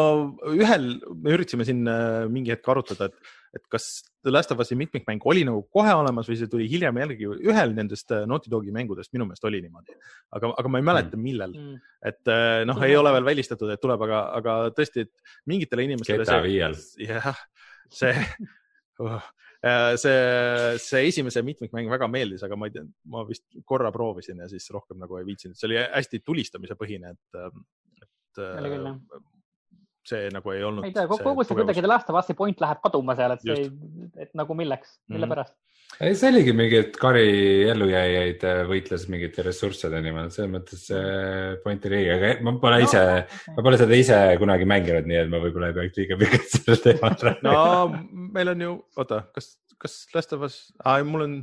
ühel 0.51 0.95
me 1.15 1.35
üritasime 1.35 1.65
siin 1.67 1.85
äh, 1.87 2.25
mingi 2.31 2.51
hetk 2.51 2.67
arutada, 2.71 3.07
et, 3.07 3.33
et 3.55 3.63
kas 3.71 3.87
The 4.25 4.33
Last 4.33 4.51
of 4.51 4.59
Us'i 4.59 4.75
mitmikmäng 4.75 5.23
oli 5.31 5.45
nagu 5.47 5.63
kohe 5.71 5.93
olemas 5.95 6.27
või 6.27 6.35
see 6.39 6.51
tuli 6.51 6.67
hiljem 6.71 6.99
jällegi 6.99 7.29
ühel 7.47 7.73
nendest 7.77 8.11
äh, 8.15 8.25
Naughty 8.27 8.51
Dogi 8.51 8.75
mängudest, 8.75 9.13
minu 9.15 9.29
meelest 9.29 9.47
oli 9.47 9.63
niimoodi. 9.63 9.95
aga, 10.35 10.51
aga 10.51 10.71
ma 10.73 10.81
ei 10.81 10.87
mäleta, 10.91 11.15
mm. 11.15 11.25
millal 11.29 11.55
mm.. 11.55 11.81
et 12.11 12.33
äh, 12.35 12.61
noh, 12.67 12.83
ei 12.85 12.99
ole 12.99 13.15
veel 13.15 13.27
välistatud, 13.31 13.71
et 13.71 13.83
tuleb, 13.83 14.03
aga, 14.09 14.23
aga 14.41 14.61
tõesti, 14.75 15.07
et 15.07 15.35
mingitele 15.49 15.87
inimestele. 15.87 16.27
GTA 16.27 16.41
viiel. 16.43 16.79
jah, 17.07 17.43
see 18.01 18.15
uh, 18.99 19.19
see, 20.03 20.19
see 20.83 21.07
esimese 21.07 21.43
mitmikmäng 21.47 21.87
väga 21.91 22.11
meeldis, 22.11 22.43
aga 22.43 22.59
ma 22.59 22.67
ei 22.67 22.75
tea, 22.75 22.83
ma 23.11 23.23
vist 23.27 23.47
korra 23.67 23.91
proovisin 23.95 24.43
ja 24.43 24.51
siis 24.51 24.67
rohkem 24.75 24.99
nagu 24.99 25.19
ei 25.19 25.27
viitsinud, 25.27 25.55
see 25.59 25.71
oli 25.71 25.79
hästi 25.79 26.23
tulistamise 26.27 26.75
põhine, 26.79 27.15
et, 27.15 27.39
et 28.37 28.69
küll, 28.69 28.91
äh, 28.91 29.23
see 30.09 30.29
nagu 30.33 30.53
ei 30.53 30.65
olnud. 30.65 30.85
ei 30.87 30.93
tea, 30.95 31.07
kogu 31.09 31.45
see 31.45 31.57
kuidagi 31.57 31.83
The 31.83 31.91
Last 31.91 32.11
of 32.11 32.19
Us'i 32.19 32.35
point 32.37 32.61
läheb 32.63 32.81
kaduma 32.83 33.15
seal, 33.17 33.35
et 33.35 33.43
see, 33.45 33.67
et 34.25 34.31
nagu 34.37 34.55
milleks, 34.57 34.99
mille 35.07 35.25
mm 35.25 35.31
-hmm. 35.31 35.35
pärast? 35.35 35.55
ei, 35.99 36.15
see 36.15 36.31
oligi 36.31 36.53
mingi, 36.55 36.81
et 36.85 36.97
Kari 37.01 37.29
ellujääjaid 37.73 38.43
äh, 38.47 38.61
võitles 38.69 39.07
mingite 39.11 39.45
ressursside 39.45 40.01
nimel, 40.05 40.29
selles 40.33 40.51
mõttes 40.53 40.83
see 40.91 41.55
point 41.63 41.87
oli 41.89 42.01
õige, 42.01 42.17
aga 42.17 42.33
ma 42.45 42.55
pole 42.65 42.83
ise 42.85 43.05
no,, 43.05 43.55
ma 43.57 43.65
pole 43.69 43.79
seda 43.81 44.03
ise 44.03 44.19
kunagi 44.41 44.69
mänginud, 44.69 45.09
nii 45.09 45.23
et 45.23 45.31
ma 45.31 45.41
võib-olla 45.43 45.71
ei 45.71 45.79
peaks 45.79 45.97
liiga 46.01 46.19
pikalt 46.21 46.53
sellel 46.55 46.83
teemal 46.85 47.17
rääkima. 47.29 47.55
no 47.55 48.27
meil 48.37 48.53
on 48.55 48.67
ju, 48.67 48.75
oota, 48.97 49.23
kas, 49.35 49.57
kas 49.77 50.05
Last 50.15 50.37
of 50.37 50.45
Us 50.49 50.61
ah,, 50.83 51.01
mul 51.03 51.25
on 51.27 51.41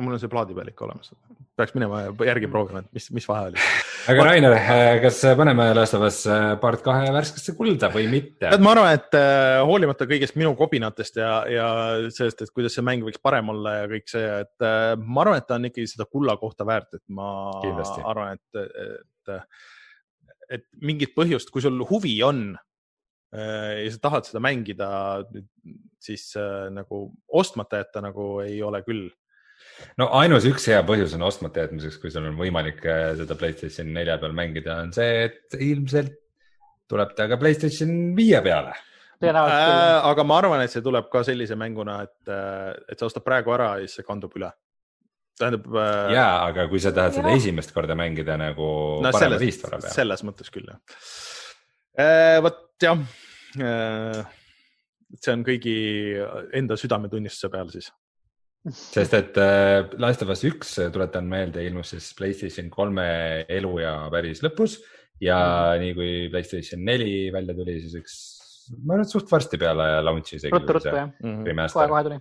mul 0.00 0.14
on 0.16 0.20
see 0.20 0.30
plaadi 0.32 0.54
peal 0.56 0.70
ikka 0.70 0.86
olemas, 0.86 1.12
peaks 1.58 1.74
minema 1.76 2.04
järgi 2.24 2.48
proovima, 2.50 2.80
et 2.80 2.96
mis, 2.96 3.08
mis 3.12 3.26
vahe 3.28 3.50
oli. 3.50 3.64
aga 4.12 4.24
Rainer, 4.26 4.56
kas 5.02 5.20
paneme 5.38 5.66
Last 5.76 5.96
of 5.98 6.06
Us 6.06 6.22
äh, 6.30 6.54
part 6.62 6.80
kahe 6.84 7.10
värskesse 7.12 7.54
kulda 7.58 7.90
või 7.92 8.06
mitte? 8.10 8.46
tead, 8.46 8.64
ma 8.64 8.72
arvan, 8.72 8.96
et 8.96 9.18
äh, 9.18 9.58
hoolimata 9.68 10.08
kõigest 10.08 10.38
minu 10.40 10.54
kobinatest 10.58 11.20
ja, 11.20 11.34
ja 11.52 11.68
sellest, 12.08 12.44
et 12.46 12.54
kuidas 12.56 12.76
see 12.78 12.86
mäng 12.86 13.04
võiks 13.04 13.20
parem 13.22 13.52
olla 13.52 13.82
ja 13.82 13.92
kõik 13.92 14.08
see, 14.14 14.24
et 14.46 14.66
äh, 14.66 14.94
ma 14.96 15.26
arvan, 15.26 15.42
et 15.42 15.48
ta 15.50 15.60
on 15.60 15.68
ikkagi 15.68 15.92
seda 15.92 16.08
kulla 16.08 16.38
kohta 16.40 16.66
väärt, 16.68 16.96
et 16.96 17.04
ma 17.12 17.28
Kindlasti. 17.64 18.04
arvan, 18.14 18.40
et, 18.40 18.76
et, 19.36 19.40
et 20.58 20.68
mingit 20.80 21.12
põhjust, 21.16 21.52
kui 21.52 21.64
sul 21.64 21.84
huvi 21.90 22.16
on 22.26 22.52
ja 23.32 23.88
sa 23.88 23.96
tahad 23.96 24.26
seda 24.28 24.42
mängida, 24.44 24.86
siis 26.04 26.34
nagu 26.68 27.06
ostmata 27.32 27.78
jätta 27.80 28.02
nagu 28.04 28.26
ei 28.44 28.58
ole 28.60 28.82
küll 28.84 29.06
no 30.00 30.08
ainus 30.18 30.46
üks 30.48 30.66
hea 30.70 30.80
põhjus 30.86 31.14
on 31.16 31.26
ostmata 31.26 31.66
jätmiseks, 31.66 31.98
kui 32.02 32.12
sul 32.12 32.26
on 32.30 32.38
võimalik 32.38 32.82
äh, 32.88 33.12
seda 33.18 33.36
Playstation 33.38 33.92
nelja 33.94 34.18
peal 34.22 34.34
mängida, 34.36 34.80
on 34.84 34.92
see, 34.96 35.28
et 35.28 35.58
ilmselt 35.58 36.16
tuleb 36.90 37.14
ta 37.18 37.28
ka 37.30 37.38
Playstation 37.40 38.12
viie 38.16 38.40
peale. 38.44 38.74
Äh, 39.22 39.38
aga 39.38 40.24
ma 40.26 40.40
arvan, 40.40 40.64
et 40.64 40.72
see 40.72 40.82
tuleb 40.82 41.06
ka 41.12 41.22
sellise 41.26 41.54
mänguna, 41.58 42.00
et, 42.08 42.18
äh, 42.26 42.72
et 42.90 42.98
sa 42.98 43.06
ostad 43.06 43.24
praegu 43.26 43.54
ära 43.54 43.76
ja 43.78 43.86
siis 43.86 44.00
see 44.00 44.08
kandub 44.08 44.34
üle. 44.38 44.50
tähendab 45.38 45.64
äh.... 45.80 46.12
ja, 46.12 46.26
aga 46.44 46.66
kui 46.68 46.80
sa 46.82 46.90
tahad 46.92 47.14
seda 47.16 47.30
esimest 47.32 47.72
korda 47.72 47.94
mängida 47.96 48.34
nagu 48.36 48.66
no, 49.00 49.12
parema 49.14 49.38
riistvara 49.40 49.78
peal. 49.80 49.94
selles 49.94 50.20
mõttes 50.28 50.52
küll 50.52 50.66
jah 50.68 50.76
äh,. 51.96 52.36
vot 52.44 52.60
jah 52.84 53.00
äh,, 53.56 54.20
see 55.16 55.32
on 55.32 55.46
kõigi 55.46 55.76
enda 56.60 56.76
südametunnistuse 56.76 57.48
peal 57.54 57.72
siis 57.72 57.88
sest 58.70 59.14
et 59.18 59.38
äh, 59.42 59.90
Last 59.98 60.22
of 60.22 60.30
Us 60.30 60.44
üks, 60.46 60.76
tuletan 60.94 61.26
meelde, 61.30 61.64
ilmus 61.66 61.92
siis 61.94 62.12
Playstation 62.18 62.68
kolme 62.70 63.04
eluea 63.50 63.94
päris 64.12 64.42
lõpus 64.44 64.78
ja 65.22 65.38
mm. 65.38 65.82
nii 65.82 65.96
kui 65.96 66.12
Playstation 66.30 66.84
neli 66.86 67.32
välja 67.34 67.56
tuli, 67.58 67.80
siis 67.82 67.96
üks, 67.98 68.18
ma 68.82 68.94
arvan, 68.94 69.08
et 69.08 69.14
suht 69.14 69.30
varsti 69.30 69.58
peale 69.58 69.88
launch'i 70.06 70.38
isegi. 70.38 70.54
ruttu, 70.54 70.76
ruttu 70.78 70.94
jah, 70.94 71.10
mhm. 71.24 71.64
kohe-kohe 71.74 72.04
tuli. 72.06 72.20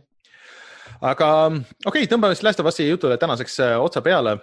aga 1.11 1.30
okei 1.51 1.91
okay,, 1.93 2.09
tõmbame 2.09 2.38
siis 2.38 2.47
Last 2.47 2.63
of 2.63 2.72
Us'i 2.72 2.89
jutule 2.89 3.19
tänaseks 3.22 3.61
äh, 3.68 3.77
otsa 3.81 4.01
peale 4.05 4.39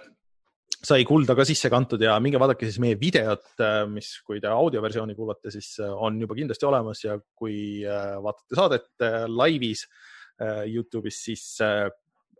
sai 0.79 1.03
kulda 1.03 1.35
ka 1.35 1.43
sisse 1.43 1.67
kantud 1.67 1.99
ja 1.99 2.13
minge 2.23 2.39
vaadake 2.39 2.63
siis 2.63 2.79
meie 2.79 2.95
videot, 2.95 3.43
äh, 3.59 3.81
mis, 3.91 4.13
kui 4.23 4.39
te 4.39 4.47
audioversiooni 4.47 5.17
kuulate, 5.17 5.51
siis 5.51 5.75
on 5.83 6.21
juba 6.23 6.39
kindlasti 6.39 6.69
olemas 6.69 7.03
ja 7.03 7.19
kui 7.35 7.83
vaatate 7.83 8.55
saadet 8.55 8.87
laivis 9.27 9.83
Äh, 9.83 10.18
Youtube'is, 10.67 11.23
siis 11.27 11.43
äh, 11.65 11.87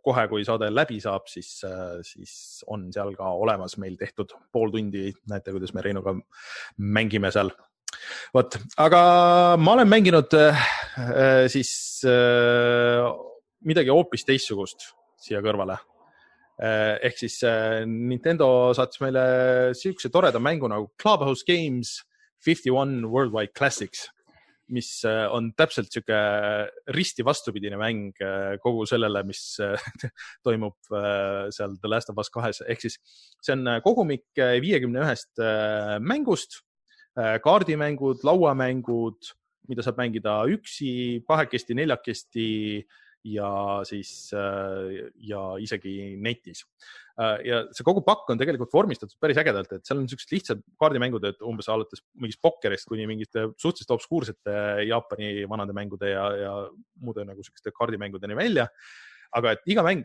kohe, 0.04 0.24
kui 0.30 0.44
saade 0.46 0.70
läbi 0.72 1.00
saab, 1.02 1.26
siis, 1.28 1.58
äh, 1.68 1.98
siis 2.06 2.64
on 2.72 2.88
seal 2.94 3.12
ka 3.18 3.32
olemas 3.42 3.76
meil 3.82 3.98
tehtud 4.00 4.32
pool 4.52 4.72
tundi, 4.72 5.10
näete, 5.30 5.52
kuidas 5.54 5.74
me 5.76 5.84
Reinuga 5.84 6.16
mängime 6.78 7.32
seal. 7.34 7.52
vot, 8.34 8.56
aga 8.80 9.00
ma 9.58 9.74
olen 9.74 9.88
mänginud 9.90 10.34
siis 11.50 11.72
midagi 13.66 13.90
hoopis 13.90 14.24
teistsugust 14.24 14.86
siia 15.20 15.42
kõrvale. 15.44 15.76
ehk 17.02 17.18
siis 17.18 17.40
Nintendo 17.90 18.70
saatis 18.78 19.02
meile 19.02 19.24
siukse 19.74 20.08
toreda 20.08 20.38
mängu 20.38 20.70
nagu 20.70 20.92
Clubhouse 21.02 21.44
Games 21.44 21.98
Fifty 22.38 22.70
One 22.70 23.10
Worldwide 23.10 23.52
Classics 23.58 24.06
mis 24.74 24.90
äh, 25.08 25.26
on 25.32 25.50
täpselt 25.58 25.90
sihuke 25.92 26.18
risti 26.94 27.24
vastupidine 27.26 27.78
mäng 27.80 28.14
äh, 28.22 28.56
kogu 28.62 28.86
sellele, 28.88 29.22
mis 29.26 29.58
äh, 29.62 29.74
toimub 30.46 30.78
seal 31.54 31.76
The 31.80 31.90
Last 31.90 32.12
of 32.12 32.20
Us 32.20 32.32
kahes, 32.32 32.62
ehk 32.66 32.86
siis 32.86 32.98
see 33.40 33.56
on 33.56 33.80
kogumik 33.84 34.28
viiekümne 34.36 35.02
ühest 35.04 35.40
mängust, 36.04 36.60
kaardimängud, 37.44 38.24
lauamängud, 38.26 39.30
mida 39.70 39.84
saab 39.84 40.00
mängida 40.00 40.40
üksi, 40.50 40.90
kahekesti, 41.28 41.76
neljakesti 41.78 42.48
ja 43.30 43.50
siis 43.84 44.30
ja 44.32 45.42
isegi 45.60 46.16
netis. 46.20 46.64
Äh, 46.64 47.09
ja 47.44 47.60
see 47.74 47.84
kogu 47.86 48.02
pakk 48.06 48.30
on 48.32 48.40
tegelikult 48.40 48.72
vormistatud 48.72 49.16
päris 49.20 49.38
ägedalt, 49.40 49.72
et 49.74 49.86
seal 49.86 50.00
on 50.00 50.08
siuksed 50.10 50.32
lihtsad 50.34 50.64
kaardimängud, 50.80 51.24
et 51.28 51.44
umbes 51.46 51.68
alates 51.72 52.02
mingist 52.20 52.40
pokkerist 52.44 52.88
kuni 52.88 53.06
mingite 53.10 53.48
suhteliselt 53.60 53.94
obskuursete 53.98 54.56
Jaapani 54.88 55.46
vanade 55.50 55.76
mängude 55.76 56.12
ja, 56.14 56.24
ja 56.38 56.56
muude 57.04 57.26
nagu 57.28 57.44
siukeste 57.44 57.74
kaardimängudeni 57.76 58.38
välja. 58.38 58.68
aga 59.30 59.52
et 59.54 59.68
iga 59.70 59.82
mäng 59.86 60.02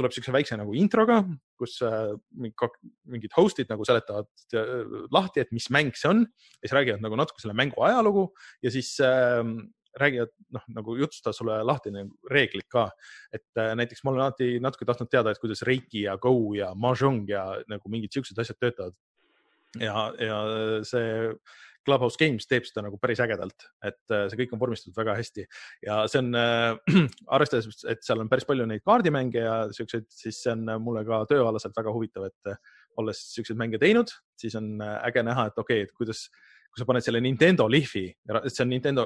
tuleb 0.00 0.14
siukse 0.14 0.32
väikse 0.32 0.56
nagu 0.56 0.72
introga, 0.72 1.18
kus 1.60 1.74
äh, 1.84 2.14
mingid 2.32 3.34
host'id 3.36 3.68
nagu 3.68 3.84
seletavad 3.84 4.30
äh, 4.56 4.86
lahti, 5.12 5.42
et 5.42 5.52
mis 5.52 5.68
mäng 5.68 5.92
see 5.92 6.08
on 6.08 6.22
ja 6.24 6.64
siis 6.64 6.76
räägivad 6.78 7.04
nagu 7.04 7.18
natuke 7.20 7.42
selle 7.42 7.56
mängu 7.58 7.84
ajalugu 7.84 8.30
ja 8.64 8.72
siis 8.72 8.94
äh, 9.04 9.44
räägivad 10.00 10.32
noh, 10.54 10.64
nagu 10.72 10.96
jutustada 10.96 11.34
sulle 11.36 11.58
lahti 11.66 11.92
nagu 11.94 12.30
reeglid 12.30 12.68
ka. 12.72 12.88
et 13.32 13.44
äh, 13.58 13.74
näiteks 13.78 14.04
ma 14.04 14.12
olen 14.12 14.26
alati 14.26 14.60
natuke 14.60 14.88
tahtnud 14.88 15.10
teada, 15.10 15.30
et 15.32 15.40
kuidas 15.42 15.64
Reiki 15.68 16.06
ja 16.06 16.16
Go 16.16 16.54
ja 16.56 16.72
Mahjong 16.74 17.28
ja 17.28 17.44
nagu 17.68 17.92
mingid 17.92 18.14
siuksed 18.14 18.38
asjad 18.38 18.60
töötavad. 18.60 18.96
ja, 19.80 20.12
ja 20.20 20.38
see 20.84 21.34
Clubhouse 21.84 22.18
Games 22.20 22.46
teeb 22.46 22.66
seda 22.66 22.84
nagu 22.86 22.98
päris 23.02 23.20
ägedalt, 23.22 23.66
et 23.82 24.14
äh, 24.14 24.26
see 24.30 24.38
kõik 24.42 24.54
on 24.54 24.60
vormistatud 24.62 24.96
väga 24.96 25.16
hästi 25.18 25.46
ja 25.86 26.02
see 26.10 26.22
on 26.22 26.36
äh,, 26.38 26.76
arvestades, 27.36 27.82
et 27.90 28.04
seal 28.06 28.22
on 28.22 28.30
päris 28.30 28.46
palju 28.48 28.66
neid 28.70 28.84
kaardimänge 28.86 29.42
ja 29.42 29.56
siukseid, 29.74 30.06
siis 30.12 30.38
see 30.44 30.54
on 30.54 30.76
mulle 30.84 31.04
ka 31.08 31.24
tööalaselt 31.30 31.76
väga 31.78 31.94
huvitav, 31.94 32.28
et 32.30 32.54
äh, 32.54 32.78
olles 33.00 33.20
siukseid 33.34 33.58
mänge 33.58 33.80
teinud, 33.82 34.12
siis 34.38 34.56
on 34.58 34.76
äh, 34.84 34.98
äge 35.08 35.24
näha, 35.26 35.48
et 35.50 35.58
okei 35.58 35.82
okay,, 35.82 35.88
et 35.88 35.96
kuidas 35.98 36.28
kui 36.72 36.80
sa 36.80 36.88
paned 36.88 37.04
selle 37.04 37.20
Nintendo 37.20 37.66
lihvi, 37.68 38.06
see 38.48 38.64
on 38.64 38.70
Nintendo 38.72 39.04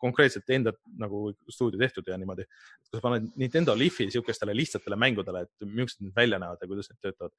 konkreetselt 0.00 0.52
enda 0.52 0.74
nagu 1.00 1.30
stuudio 1.48 1.80
tehtud 1.80 2.08
ja 2.10 2.18
niimoodi. 2.20 2.44
kui 2.90 2.98
sa 2.98 3.04
paned 3.06 3.30
Nintendo 3.40 3.76
lihvi 3.78 4.10
sihukestele 4.12 4.54
lihtsatele 4.56 4.98
mängudele, 5.00 5.46
et 5.46 5.66
millised 5.66 6.04
need 6.04 6.12
välja 6.16 6.40
näevad 6.42 6.60
ja 6.60 6.68
kuidas 6.68 6.90
need 6.92 7.00
töötavad. 7.00 7.32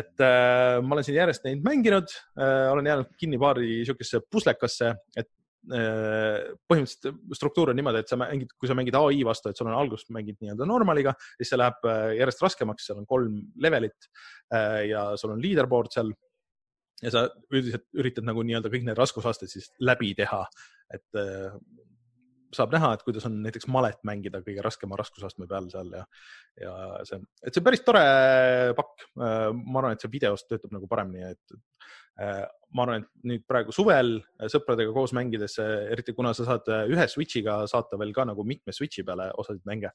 et 0.00 0.22
äh, 0.22 0.78
ma 0.86 0.94
olen 0.94 1.06
siin 1.06 1.18
järjest 1.18 1.44
neid 1.48 1.66
mänginud 1.66 2.14
äh,, 2.38 2.70
olen 2.70 2.86
jäänud 2.86 3.12
kinni 3.18 3.38
paari 3.42 3.82
sihukesse 3.88 4.22
puslekasse, 4.30 4.94
et 5.18 5.30
äh, 5.74 6.54
põhimõtteliselt 6.70 7.34
struktuur 7.34 7.72
on 7.72 7.80
niimoodi, 7.80 8.04
et 8.04 8.14
sa 8.14 8.20
mängid, 8.20 8.54
kui 8.54 8.70
sa 8.70 8.78
mängid 8.78 8.94
ai 8.94 9.24
vastu, 9.26 9.50
et 9.50 9.58
sul 9.58 9.66
on 9.66 9.74
alguses 9.74 10.14
mängid 10.14 10.38
nii-öelda 10.38 10.68
normaliga, 10.70 11.16
siis 11.34 11.50
see 11.50 11.58
läheb 11.58 11.90
äh, 11.90 12.06
järjest 12.22 12.46
raskemaks, 12.46 12.86
seal 12.86 13.02
on 13.02 13.10
kolm 13.10 13.40
levelit 13.58 14.10
äh, 14.54 14.86
ja 14.92 15.08
sul 15.18 15.34
on 15.34 15.42
leaderboard 15.42 15.90
seal 15.98 16.14
ja 17.04 17.12
sa 17.12 17.26
üldiselt 17.52 17.86
üritad 17.96 18.26
nagu 18.26 18.42
nii-öelda 18.44 18.70
kõik 18.72 18.86
need 18.86 18.98
raskusasted 18.98 19.50
siis 19.50 19.70
läbi 19.82 20.12
teha, 20.18 20.42
et 20.94 21.18
äh, 21.18 21.56
saab 22.54 22.72
näha, 22.74 22.92
et 22.96 23.02
kuidas 23.06 23.26
on 23.28 23.36
näiteks 23.44 23.68
malet 23.70 24.00
mängida 24.06 24.40
kõige 24.42 24.62
raskema 24.64 24.98
raskusastme 24.98 25.46
peal 25.50 25.68
seal 25.70 25.92
ja, 25.94 26.04
ja 26.58 26.72
see, 27.06 27.20
et 27.46 27.54
see 27.54 27.62
on 27.62 27.66
päris 27.68 27.84
tore 27.86 28.02
pakk. 28.78 29.04
Äh, 29.20 29.50
ma 29.54 29.82
arvan, 29.82 29.94
et 29.94 30.04
see 30.04 30.12
videos 30.12 30.46
töötab 30.48 30.74
nagu 30.74 30.90
paremini, 30.90 31.30
et 31.30 31.54
äh, 32.24 32.42
ma 32.74 32.86
arvan, 32.86 33.04
et 33.04 33.30
nüüd 33.30 33.46
praegu 33.48 33.74
suvel 33.74 34.18
sõpradega 34.50 34.94
koos 34.96 35.14
mängides, 35.16 35.56
eriti 35.62 36.16
kuna 36.16 36.34
sa 36.36 36.48
saad 36.48 36.68
ühe 36.90 37.06
Switch'iga 37.10 37.62
saata 37.70 38.00
veel 38.00 38.12
ka 38.16 38.26
nagu 38.28 38.44
mitme 38.46 38.74
Switch'i 38.76 39.06
peale 39.06 39.30
osasid 39.40 39.64
mänge, 39.70 39.94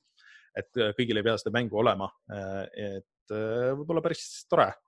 et 0.55 0.71
kõigil 0.97 1.19
ei 1.19 1.27
pea 1.27 1.35
seda 1.41 1.53
mängu 1.55 1.83
olema. 1.83 2.09
et 2.31 3.35
võib-olla 3.35 4.03
päris 4.05 4.45
tore 4.47 4.69
Äh, 4.69 4.84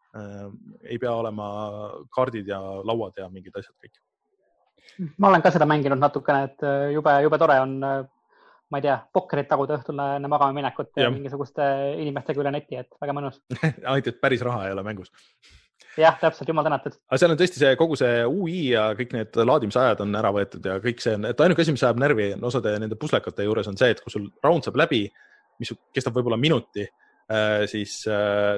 ei 0.88 1.00
pea 1.02 1.14
olema 1.14 1.48
kaardid 2.14 2.48
ja 2.48 2.60
lauad 2.60 3.18
ja 3.20 3.30
mingid 3.32 3.56
asjad 3.58 3.76
kõik. 3.76 3.98
ma 5.18 5.32
olen 5.32 5.44
ka 5.44 5.52
seda 5.54 5.68
mänginud 5.70 6.02
natukene, 6.02 6.52
et 6.52 6.66
äh, 6.66 6.92
jube, 6.96 7.14
jube 7.26 7.40
tore 7.42 7.60
on, 7.64 7.76
äh, 7.84 8.00
ma 8.72 8.80
ei 8.80 8.88
tea, 8.88 8.98
pokkerit 9.14 9.50
taguda 9.52 9.78
õhtul 9.78 10.02
enne 10.04 10.32
magama 10.32 10.56
minekut 10.56 10.92
ja. 10.98 11.12
mingisuguste 11.14 11.68
inimestega 12.02 12.44
üle 12.44 12.54
neti, 12.56 12.80
et 12.82 13.00
väga 13.02 13.16
mõnus 13.18 13.40
ainult, 13.64 14.12
et 14.12 14.20
päris 14.22 14.44
raha 14.46 14.68
ei 14.68 14.76
ole 14.76 14.86
mängus 14.88 15.14
jah, 15.98 16.18
täpselt, 16.22 16.50
jumal 16.50 16.66
tänatud. 16.68 16.98
aga 17.10 17.22
seal 17.22 17.34
on 17.34 17.40
tõesti 17.40 17.62
see 17.62 17.78
kogu 17.80 17.98
see 18.00 18.22
ui 18.26 18.60
ja 18.74 18.90
kõik 18.98 19.16
need 19.18 19.42
laadimisajad 19.50 20.04
on 20.06 20.20
ära 20.20 20.34
võetud 20.36 20.66
ja 20.72 20.78
kõik 20.84 21.02
see 21.04 21.18
on, 21.18 21.30
et 21.30 21.42
ainuke 21.46 21.66
asi, 21.66 21.74
mis 21.76 21.86
ajab 21.86 22.02
närvi 22.04 22.32
osade 22.50 22.78
nende 22.82 23.00
puslekate 23.00 23.48
juures 23.48 23.70
on 23.72 23.80
see, 23.80 23.94
et 23.96 24.04
kui 24.04 24.14
sul 24.14 24.30
round 24.46 24.66
saab 24.66 24.80
läbi, 24.82 25.06
mis 25.62 25.74
kestab 25.96 26.14
võib-olla 26.18 26.38
minuti, 26.38 26.86
siis 27.68 28.00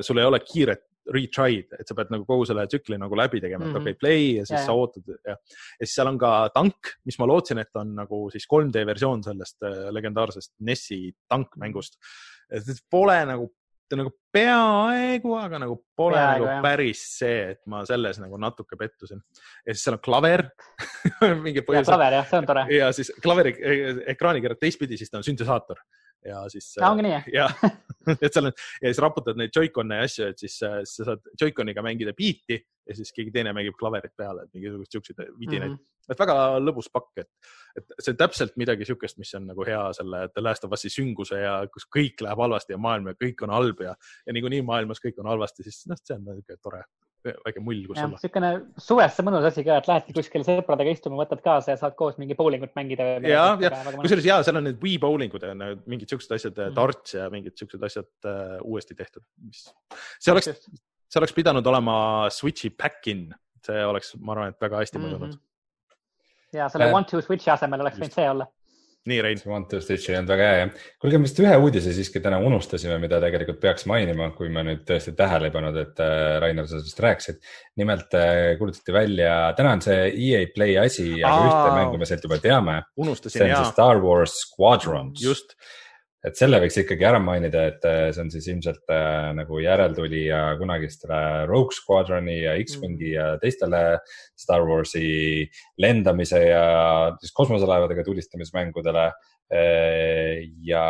sul 0.06 0.19
ei 0.19 0.27
ole 0.27 0.41
kiiret 0.44 0.84
retry'd, 1.14 1.76
et 1.80 1.90
sa 1.90 1.95
pead 1.98 2.11
nagu 2.14 2.26
kogu 2.27 2.48
selle 2.49 2.65
tsükli 2.69 2.99
nagu 3.02 3.18
läbi 3.18 3.41
tegema 3.41 3.65
mm, 3.65 3.72
-hmm. 3.72 3.77
et 3.77 3.81
okei 3.81 3.95
okay,, 3.95 3.99
play 3.99 4.26
ja 4.40 4.45
siis 4.45 4.57
yeah. 4.57 4.65
sa 4.65 4.73
ootad 4.77 5.14
ja, 5.14 5.36
ja 5.36 5.86
siis 5.86 5.95
seal 5.98 6.11
on 6.11 6.19
ka 6.22 6.34
tank, 6.56 6.95
mis 7.06 7.19
ma 7.19 7.27
lootsin, 7.30 7.61
et 7.64 7.80
on 7.81 7.95
nagu 7.98 8.26
siis 8.34 8.48
3D 8.49 8.86
versioon 8.86 9.23
sellest 9.23 9.64
äh, 9.64 9.88
legendaarsest 9.95 10.56
NES-i 10.60 11.14
tankmängust. 11.30 11.98
pole 12.90 13.18
nagu, 13.30 13.49
ta 13.90 13.98
nagu 13.99 14.11
peaaegu, 14.34 15.34
aga 15.38 15.60
nagu 15.65 15.80
pole 15.98 16.18
peaaegu, 16.18 16.45
nagu 16.45 16.52
jah. 16.56 16.61
päris 16.65 17.03
see, 17.19 17.40
et 17.53 17.61
ma 17.69 17.84
selles 17.86 18.19
nagu 18.22 18.38
natuke 18.38 18.77
pettusin. 18.77 19.22
ja 19.65 19.73
siis 19.73 19.84
seal 19.84 19.98
on 19.98 20.03
klaver 20.06 20.45
mingi 21.45 21.65
põhjusel. 21.65 21.94
klaver 21.94 22.19
jah, 22.19 22.30
see 22.30 22.44
on 22.44 22.52
tore. 22.52 22.68
ja 22.73 22.91
siis 22.94 23.14
klaveri 23.23 23.56
ekraani 24.07 24.41
keerad 24.41 24.61
teistpidi, 24.61 24.98
siis 24.98 25.10
ta 25.10 25.22
on 25.22 25.27
süntesaator 25.27 25.81
ja 26.26 26.41
siis. 26.52 26.74
ongi 26.84 27.06
nii 27.06 27.36
jah 27.36 27.54
et 28.24 28.34
seal 28.34 28.50
on 28.50 28.54
ja 28.54 28.90
siis 28.90 29.02
raputad 29.04 29.40
neid 29.40 29.56
Joy-Con'e 29.56 30.02
ja 30.02 30.08
asju, 30.08 30.28
et 30.34 30.41
siis 30.41 30.58
äh, 30.66 30.82
sa 30.88 31.08
saad 31.12 31.32
Joy-Con'iga 31.40 31.84
mängida 31.86 32.14
biiti 32.18 32.60
ja 32.60 32.96
siis 32.98 33.14
keegi 33.16 33.34
teine 33.34 33.54
mängib 33.56 33.78
klaverit 33.80 34.16
peale, 34.18 34.46
et 34.46 34.54
mingisugust 34.56 34.96
siukseid 34.96 35.20
vidinaid 35.40 35.72
mm. 35.72 35.76
-hmm. 35.78 36.14
et 36.14 36.20
väga 36.20 36.38
lõbus 36.64 36.90
pakk, 36.94 37.12
et, 37.24 37.30
et 37.78 37.94
see 38.00 38.14
on 38.14 38.22
täpselt 38.24 38.58
midagi 38.58 38.88
siukest, 38.90 39.20
mis 39.22 39.34
on 39.38 39.46
nagu 39.52 39.66
hea 39.68 39.82
selle 39.98 40.26
The 40.34 40.44
Last 40.44 40.66
of 40.66 40.74
Us'i 40.78 40.91
sünguse 40.94 41.44
ja 41.44 41.60
kus 41.74 41.86
kõik 41.98 42.24
läheb 42.26 42.46
halvasti 42.46 42.76
ja 42.76 42.82
maailm 42.82 43.12
ja 43.12 43.20
kõik 43.20 43.46
on 43.46 43.54
halb 43.54 43.86
ja, 43.86 43.96
ja 44.26 44.34
niikuinii 44.34 44.62
maailmas 44.66 45.04
kõik 45.06 45.22
on 45.22 45.30
halvasti, 45.32 45.68
siis 45.68 45.86
noh, 45.91 46.00
see 46.04 46.18
on 46.18 46.26
niisugune 46.26 46.62
tore 46.64 46.84
väike 47.26 47.62
mull, 47.64 47.82
kus 47.88 47.98
olla. 48.00 48.16
niisugune 48.16 48.50
suvesse 48.80 49.24
mõnus 49.28 49.48
asi 49.50 49.64
ka, 49.68 49.80
et 49.82 49.90
lähedki 49.90 50.16
kuskile 50.16 50.46
sõpradega 50.48 50.94
istuma, 50.96 51.20
võtad 51.20 51.41
kaasa 51.44 51.74
ja 51.74 51.80
saad 51.82 51.98
koos 52.00 52.20
mingi 52.22 52.38
bowlingut 52.40 52.72
mängida. 52.80 53.08
ja, 53.28 53.46
ja 53.60 53.72
kusjuures 54.00 54.28
ja 54.28 54.40
seal 54.46 54.60
on 54.62 54.70
need 54.70 54.80
Wii 54.84 55.00
bowlingud 55.04 55.44
ja 55.44 55.56
mingid 55.56 56.08
siuksed 56.12 56.38
asjad 56.38 56.56
mm, 56.56 56.70
-hmm. 56.70 56.78
darts 56.78 57.18
ja 57.18 57.28
mingid 57.34 57.58
siuksed 57.60 57.84
asjad 57.84 58.10
uh, 58.30 58.56
uuesti 58.64 58.96
tehtud, 58.96 59.26
mis, 59.44 59.66
see 60.20 60.32
oleks, 60.36 60.54
see 61.10 61.22
oleks 61.22 61.36
pidanud 61.36 61.68
olema 61.68 61.98
Switch'i 62.34 62.72
back-in, 62.72 63.28
see 63.66 63.84
oleks, 63.86 64.16
ma 64.20 64.38
arvan, 64.38 64.56
et 64.56 64.68
väga 64.68 64.84
hästi 64.86 65.04
mõjunud 65.04 65.28
mm. 65.28 65.36
-hmm. 65.36 66.56
ja 66.62 66.70
selle 66.72 66.88
äh, 66.88 66.96
one 66.96 67.10
two 67.10 67.22
switch'i 67.26 67.52
asemel 67.52 67.84
oleks 67.84 68.00
võinud 68.00 68.16
see 68.16 68.30
olla 68.30 68.48
nii, 69.10 69.19
Rein. 69.26 69.40
see 69.41 69.52
One 69.52 69.65
Two 69.69 69.81
Stitch 69.84 70.11
ei 70.11 70.18
olnud 70.19 70.31
väga 70.31 70.49
hea, 70.49 70.60
jah. 70.61 70.86
kuulge, 71.02 71.19
me 71.19 71.27
vist 71.27 71.41
ühe 71.44 71.56
uudise 71.64 71.94
siiski 71.95 72.22
täna 72.23 72.40
unustasime, 72.45 72.99
mida 73.02 73.19
tegelikult 73.23 73.60
peaks 73.64 73.88
mainima, 73.90 74.30
kui 74.38 74.52
me 74.53 74.64
nüüd 74.68 74.86
tõesti 74.88 75.15
tähele 75.18 75.49
ei 75.49 75.56
pannud, 75.56 75.80
et 75.81 76.03
äh, 76.06 76.38
Rainer, 76.44 76.69
sa 76.69 76.77
sellest 76.77 77.03
rääkisid. 77.06 77.41
nimelt 77.81 78.15
äh, 78.19 78.53
kuulutati 78.61 78.95
välja, 78.95 79.34
täna 79.57 79.76
on 79.77 79.84
see 79.86 80.07
EA 80.14 80.45
Play 80.56 80.77
asi, 80.81 81.10
aga 81.23 81.36
Aa, 81.36 81.49
ühte 81.49 81.76
mängu 81.80 81.99
me 82.02 82.10
sealt 82.10 82.26
juba 82.30 82.40
teame. 82.44 82.80
unustasin, 82.98 83.48
jaa. 83.52 83.65
Star 83.72 84.02
Wars 84.03 84.38
Squadrons. 84.45 85.22
just 85.23 85.56
et 86.26 86.36
selle 86.36 86.60
võiks 86.60 86.76
ikkagi 86.82 87.06
ära 87.08 87.20
mainida, 87.24 87.64
et 87.72 87.86
äh, 87.88 88.10
see 88.12 88.24
on 88.26 88.32
siis 88.34 88.48
ilmselt 88.52 88.91
äh, 88.91 89.30
nagu 89.38 89.60
järeltulija 89.64 90.41
kunagistele 90.60 91.20
Rogue 91.48 91.76
Squadroni 91.76 92.41
ja 92.41 92.58
X-Wingi 92.60 93.14
mm. 93.14 93.16
ja 93.16 93.28
teistele 93.40 93.84
Star 94.38 94.66
Warsi 94.68 95.46
lendamise 95.80 96.44
ja 96.50 96.66
siis 97.22 97.34
kosmoselaevadega 97.36 98.04
tulistamismängudele 98.08 99.06
äh,. 99.08 100.44
ja 100.68 100.84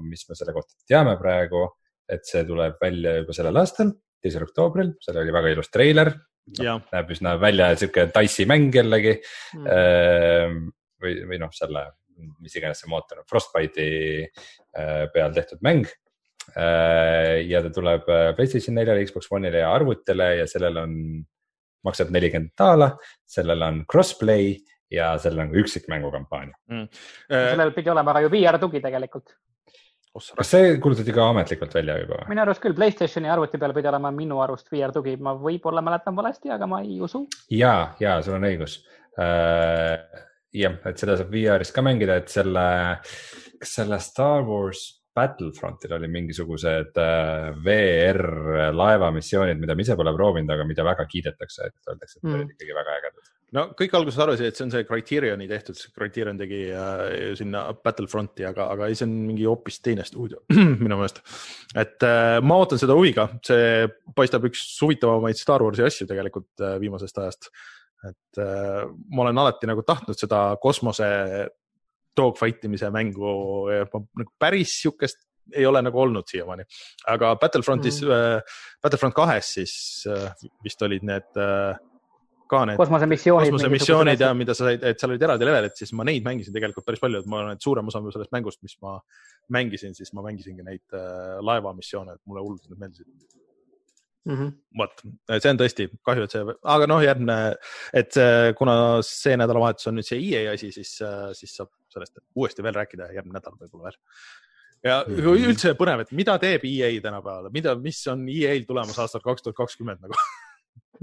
mis 0.00 0.24
me 0.28 0.38
selle 0.38 0.56
kohta 0.56 0.74
teame 0.88 1.18
praegu, 1.20 1.66
et 2.10 2.24
see 2.26 2.42
tuleb 2.48 2.80
välja 2.80 3.20
juba 3.20 3.36
sellel 3.36 3.60
aastal, 3.60 3.92
teisel 4.20 4.48
oktoobril, 4.48 4.96
seal 5.04 5.20
oli 5.20 5.36
väga 5.36 5.54
ilus 5.54 5.70
treiler 5.70 6.14
no,. 6.64 6.80
näeb 6.88 7.12
üsna 7.12 7.36
välja 7.40 7.74
sihuke 7.76 8.08
Dice'i 8.16 8.48
mäng 8.48 8.72
jällegi 8.74 9.18
mm. 9.20 9.72
äh, 9.76 10.60
või, 11.04 11.18
või 11.28 11.44
noh, 11.44 11.52
selle 11.52 11.90
mis 12.40 12.56
iganes 12.58 12.82
see 12.82 12.90
mootor 12.90 13.22
on, 13.22 13.28
Frostbite'i 13.30 13.90
äh, 14.24 15.04
peal 15.14 15.34
tehtud 15.36 15.62
mäng. 15.66 15.84
Äh, 16.56 17.42
ja 17.46 17.60
ta 17.62 17.70
tuleb 17.74 18.08
äh, 18.10 18.30
Playstation 18.36 18.78
neljale, 18.78 19.04
Xbox 19.06 19.30
One'ile 19.32 19.62
ja 19.62 19.74
arvutile 19.74 20.32
ja 20.40 20.48
sellel 20.50 20.80
on, 20.82 20.96
maksab 21.86 22.10
nelikümmend 22.14 22.54
daala, 22.58 22.90
sellel 23.28 23.62
on 23.64 23.84
crossplay 23.90 24.54
ja 24.90 25.12
sellel 25.22 25.46
on 25.46 25.52
ka 25.52 25.60
üksikmängu 25.62 26.10
kampaania 26.10 26.56
mm.. 26.70 26.88
sellel 27.30 27.70
pidi 27.76 27.92
olema 27.92 28.16
ka 28.16 28.24
ju 28.24 28.32
VR 28.32 28.58
tugi 28.58 28.82
tegelikult. 28.82 29.36
Kas 30.10 30.48
see 30.50 30.72
kuulutati 30.82 31.12
ka 31.14 31.28
ametlikult 31.30 31.74
välja 31.74 31.94
juba? 32.00 32.24
minu 32.28 32.42
arust 32.42 32.62
küll, 32.64 32.74
Playstationi 32.74 33.30
arvuti 33.30 33.60
peal 33.62 33.74
pidi 33.76 33.90
olema 33.92 34.10
minu 34.14 34.40
arust 34.42 34.72
VR 34.72 34.90
tugi, 34.94 35.14
ma 35.22 35.36
võib-olla 35.38 35.84
mäletan 35.86 36.16
valesti, 36.18 36.50
aga 36.50 36.66
ma 36.66 36.80
ei 36.82 36.98
usu. 37.06 37.22
ja, 37.54 37.92
ja 38.02 38.16
sul 38.26 38.34
on 38.40 38.48
õigus. 38.48 38.80
Äh, 39.20 40.26
jah, 40.56 40.78
et 40.88 41.02
seda 41.02 41.18
saab 41.18 41.34
VR-is 41.34 41.74
ka 41.74 41.84
mängida, 41.84 42.20
et 42.20 42.32
selle, 42.32 42.64
kas 43.60 43.76
selle 43.80 44.00
Star 44.02 44.46
Wars 44.46 44.88
Battlefrontil 45.14 45.92
oli 45.96 46.08
mingisugused 46.10 46.98
äh, 47.02 47.50
VR 47.64 48.20
laevamissioonid, 48.76 49.58
mida 49.58 49.74
ma 49.74 49.82
ise 49.82 49.96
pole 49.98 50.12
proovinud, 50.14 50.52
aga 50.54 50.66
mida 50.68 50.86
väga 50.86 51.06
kiidetakse, 51.10 51.66
et 51.66 51.90
öeldakse, 51.90 52.20
et 52.20 52.28
mm. 52.28 52.36
olid 52.38 52.54
ikkagi 52.54 52.76
väga 52.76 52.94
ägedad. 53.00 53.32
no 53.58 53.64
kõik 53.78 53.96
alguses 53.98 54.20
arvasid, 54.22 54.46
et 54.46 54.58
see 54.60 54.68
on 54.68 54.70
see 54.74 54.86
Criterioni 54.86 55.48
tehtud, 55.50 55.82
Criterion 55.96 56.38
tegi 56.38 56.62
äh, 56.70 57.02
sinna 57.38 57.64
Battlefronti, 57.74 58.46
aga, 58.46 58.68
aga 58.76 58.86
ei, 58.86 58.98
see 58.98 59.08
on 59.08 59.18
mingi 59.32 59.48
hoopis 59.50 59.80
teine 59.82 60.06
stuudio 60.06 60.44
minu 60.84 60.94
meelest. 60.94 61.20
et 61.74 62.06
äh, 62.06 62.38
ma 62.46 62.62
ootan 62.62 62.80
seda 62.82 62.94
huviga, 62.98 63.26
see 63.46 63.90
paistab 64.14 64.46
üks 64.46 64.62
huvitavamaid 64.84 65.42
Star 65.42 65.66
Warsi 65.66 65.86
asju 65.90 66.06
tegelikult 66.10 66.54
äh, 66.62 66.78
viimasest 66.82 67.18
ajast 67.18 67.50
et 68.08 68.40
äh, 68.40 68.84
ma 69.10 69.26
olen 69.26 69.42
alati 69.42 69.68
nagu 69.70 69.84
tahtnud 69.86 70.18
seda 70.18 70.44
kosmose 70.62 71.08
dogfight 72.16 72.64
imise 72.66 72.90
mängu 72.94 73.34
nagu 73.70 74.32
päris 74.38 74.78
sihukest 74.82 75.26
ei 75.56 75.66
ole 75.66 75.82
nagu 75.82 76.00
olnud 76.00 76.26
siiamaani, 76.30 76.64
aga 77.10 77.34
Battlefrontis 77.40 78.02
mm, 78.04 78.10
äh, 78.14 78.58
Battlefront 78.82 79.14
kahes 79.16 79.54
siis 79.58 79.74
äh, 80.10 80.28
vist 80.64 80.82
olid 80.86 81.06
need 81.06 81.40
äh, 81.40 81.78
ka 82.50 82.64
need 82.66 82.80
kosmosemissioonid, 82.80 83.50
kosmosemissioonid 83.50 84.22
ja 84.24 84.30
mida 84.36 84.54
sa 84.58 84.68
said, 84.68 84.84
et 84.86 85.00
seal 85.00 85.14
olid 85.14 85.26
eraldi 85.26 85.46
levelid, 85.48 85.76
siis 85.78 85.92
ma 85.96 86.06
neid 86.06 86.26
mängisin 86.26 86.54
tegelikult 86.54 86.86
päris 86.86 87.02
palju, 87.02 87.22
et 87.22 87.30
ma 87.30 87.42
arvan, 87.42 87.58
et 87.58 87.66
suurem 87.66 87.90
osa 87.90 88.02
sellest 88.06 88.34
mängust, 88.34 88.62
mis 88.66 88.76
ma 88.84 88.96
mängisin, 89.54 89.94
siis 89.98 90.12
ma 90.16 90.24
mängisingi 90.26 90.66
neid 90.66 90.98
äh, 90.98 91.38
laevamissioone, 91.46 92.18
et 92.18 92.30
mulle 92.30 92.44
hullult 92.46 92.66
need 92.70 92.82
meeldisid 92.82 93.06
mm 94.28 94.36
-hmm. 94.36 94.52
vot, 94.78 95.04
see 95.38 95.52
on 95.52 95.60
tõesti 95.60 95.88
kahju, 96.06 96.26
et 96.26 96.36
see, 96.36 96.56
aga 96.74 96.90
noh, 96.90 97.02
järgmine, 97.04 97.38
et 98.02 98.20
kuna 98.58 98.74
see 99.06 99.38
nädalavahetus 99.40 99.90
on 99.90 99.98
nüüd 99.98 100.08
see 100.08 100.20
EA 100.30 100.54
asi, 100.54 100.72
siis, 100.72 100.98
siis 101.38 101.56
saab 101.56 101.72
sellest 101.92 102.20
uuesti 102.34 102.62
veel 102.62 102.76
rääkida 102.76 103.10
järgmine 103.14 103.38
nädal 103.38 103.56
võib-olla 103.56 103.88
veel. 103.88 103.98
ja 104.84 105.00
mm 105.06 105.16
-hmm. 105.16 105.48
üldse 105.48 105.74
põnev, 105.78 106.04
et 106.04 106.12
mida 106.12 106.38
teeb 106.38 106.64
EA 106.64 106.92
tänapäeval, 107.00 107.50
mida, 107.50 107.74
mis 107.74 108.06
on 108.06 108.28
EA-l 108.28 108.64
tulemas 108.68 108.98
aastal 108.98 109.20
kaks 109.24 109.42
tuhat 109.42 109.56
kakskümmend 109.56 110.00
nagu 110.00 110.14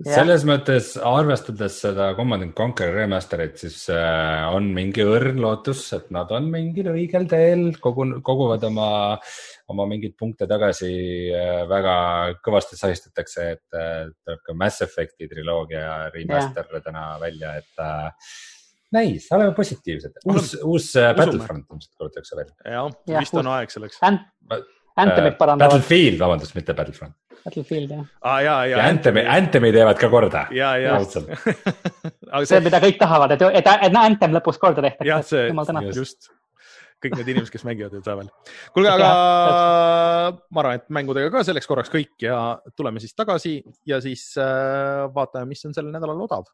selles 0.06 0.44
mõttes 0.46 0.92
arvestades 1.02 1.80
seda 1.82 2.12
Command 2.18 2.46
and 2.46 2.54
Conquer 2.58 2.94
remaster'it, 2.94 3.58
siis 3.58 3.88
äh, 3.94 4.46
on 4.54 4.70
mingi 4.76 5.06
õrn 5.06 5.42
lootus, 5.42 5.88
et 5.98 6.12
nad 6.14 6.30
on 6.36 6.52
mingil 6.54 6.92
õigel 6.94 7.26
teel, 7.30 7.72
kogun-, 7.82 8.20
koguvad 8.26 8.68
oma, 8.70 8.90
oma 9.74 9.88
mingeid 9.90 10.16
punkte 10.20 10.48
tagasi. 10.50 10.92
Äh, 11.36 11.64
väga 11.70 11.96
kõvasti 12.46 12.80
sahistatakse, 12.80 13.50
et 13.58 13.78
äh, 13.78 14.08
tuleb 14.24 14.44
ka 14.46 14.56
Mass 14.58 14.84
Effect'i 14.86 15.30
triloogia 15.32 16.08
remaster 16.14 16.72
yeah. 16.72 16.86
täna 16.86 17.04
välja, 17.22 17.54
et 17.60 17.84
äh, 17.84 18.32
näis, 18.96 19.28
oleme 19.36 19.54
positiivsed. 19.58 20.24
uus, 20.32 20.56
uus 20.64 20.90
Battlefront 20.96 21.68
ilmselt 21.68 21.94
kuulutatakse 22.00 22.40
välja. 22.40 22.58
jah, 22.78 23.22
vist 23.22 23.38
on 23.38 23.54
aeg 23.58 23.74
selleks 23.74 24.02
Anthemit 24.98 25.36
parandavad. 25.38 25.76
Battlefield, 25.76 26.18
vabandust, 26.18 26.56
mitte 26.58 26.74
Battlefront. 26.74 27.14
Battlefield 27.44 27.92
jah 27.94 28.06
ah,. 28.26 28.40
ja, 28.42 28.56
ja, 28.66 28.80
ja 28.80 28.88
Anthemi, 28.90 29.22
Anthemi 29.30 29.70
teevad 29.76 30.00
ka 30.00 30.10
korda. 30.10 30.48
ja, 30.56 30.72
ja. 30.82 30.96
see, 32.50 32.64
mida 32.66 32.82
kõik 32.82 32.98
tahavad, 32.98 33.36
et, 33.36 33.46
et, 33.60 33.70
et 33.90 34.02
Anthem 34.02 34.34
lõpus 34.40 34.58
korda 34.62 34.82
tehtakse. 34.88 35.12
jah, 35.12 35.22
see, 35.28 35.92
just 35.94 36.32
kõik 37.04 37.18
need 37.20 37.34
inimesed, 37.34 37.54
kes 37.54 37.66
mängivad 37.68 37.94
ju 37.94 38.04
tänaval. 38.06 38.30
kuulge, 38.74 38.94
aga 38.94 39.10
ma 40.50 40.64
arvan, 40.64 40.80
et 40.80 40.88
mängudega 40.94 41.32
ka 41.34 41.44
selleks 41.48 41.70
korraks 41.70 41.94
kõik 41.94 42.16
ja 42.26 42.38
tuleme 42.76 43.04
siis 43.04 43.14
tagasi 43.18 43.60
ja 43.86 44.02
siis 44.04 44.32
äh, 44.42 45.06
vaatame, 45.14 45.54
mis 45.54 45.66
on 45.70 45.78
sellel 45.78 45.94
nädalal 45.94 46.26
odav 46.26 46.48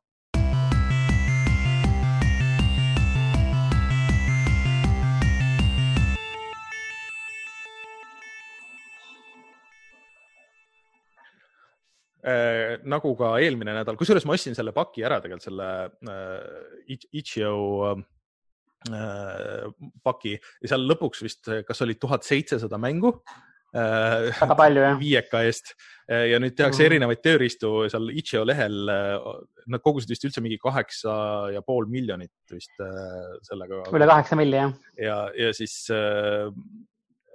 Äh, 12.24 12.78
nagu 12.88 13.10
ka 13.20 13.34
eelmine 13.44 13.74
nädal, 13.76 13.98
kusjuures 13.99 14.24
ma 14.24 14.38
ostsin 14.38 14.56
selle 14.56 14.72
paki 14.72 15.03
ära 15.03 15.18
tegelikult 15.20 15.44
selle 15.44 15.65
äh, 16.07 16.94
Itch.io 16.95 17.57
äh, 17.90 18.03
paki 20.03 20.35
ja 20.35 20.69
seal 20.73 20.85
lõpuks 20.89 21.23
vist, 21.23 21.49
kas 21.68 21.84
oli 21.85 21.95
tuhat 21.95 22.26
seitsesada 22.27 22.80
mängu 22.81 23.14
äh,. 23.76 24.30
väga 24.41 24.57
palju 24.60 24.84
jah. 24.84 24.97
viieka 24.99 25.43
eest 25.47 25.73
äh, 26.10 26.27
ja 26.34 26.39
nüüd 26.43 26.55
tehakse 26.57 26.84
mm. 26.84 26.88
erinevaid 26.89 27.23
tööriistu 27.23 27.73
seal 27.91 28.11
Itch.io 28.11 28.43
lehel. 28.47 28.80
Äh, 28.91 29.30
nad 29.72 29.84
kogusid 29.85 30.11
vist 30.11 30.27
üldse 30.27 30.43
mingi 30.43 30.60
kaheksa 30.61 31.14
ja 31.55 31.64
pool 31.65 31.88
miljonit 31.91 32.34
vist 32.51 32.73
sellega. 33.47 33.85
üle 33.95 34.10
kaheksa 34.10 34.39
milli 34.39 34.60
jah. 34.60 34.73
ja, 34.99 35.19
ja 35.39 35.53
siis 35.55 35.77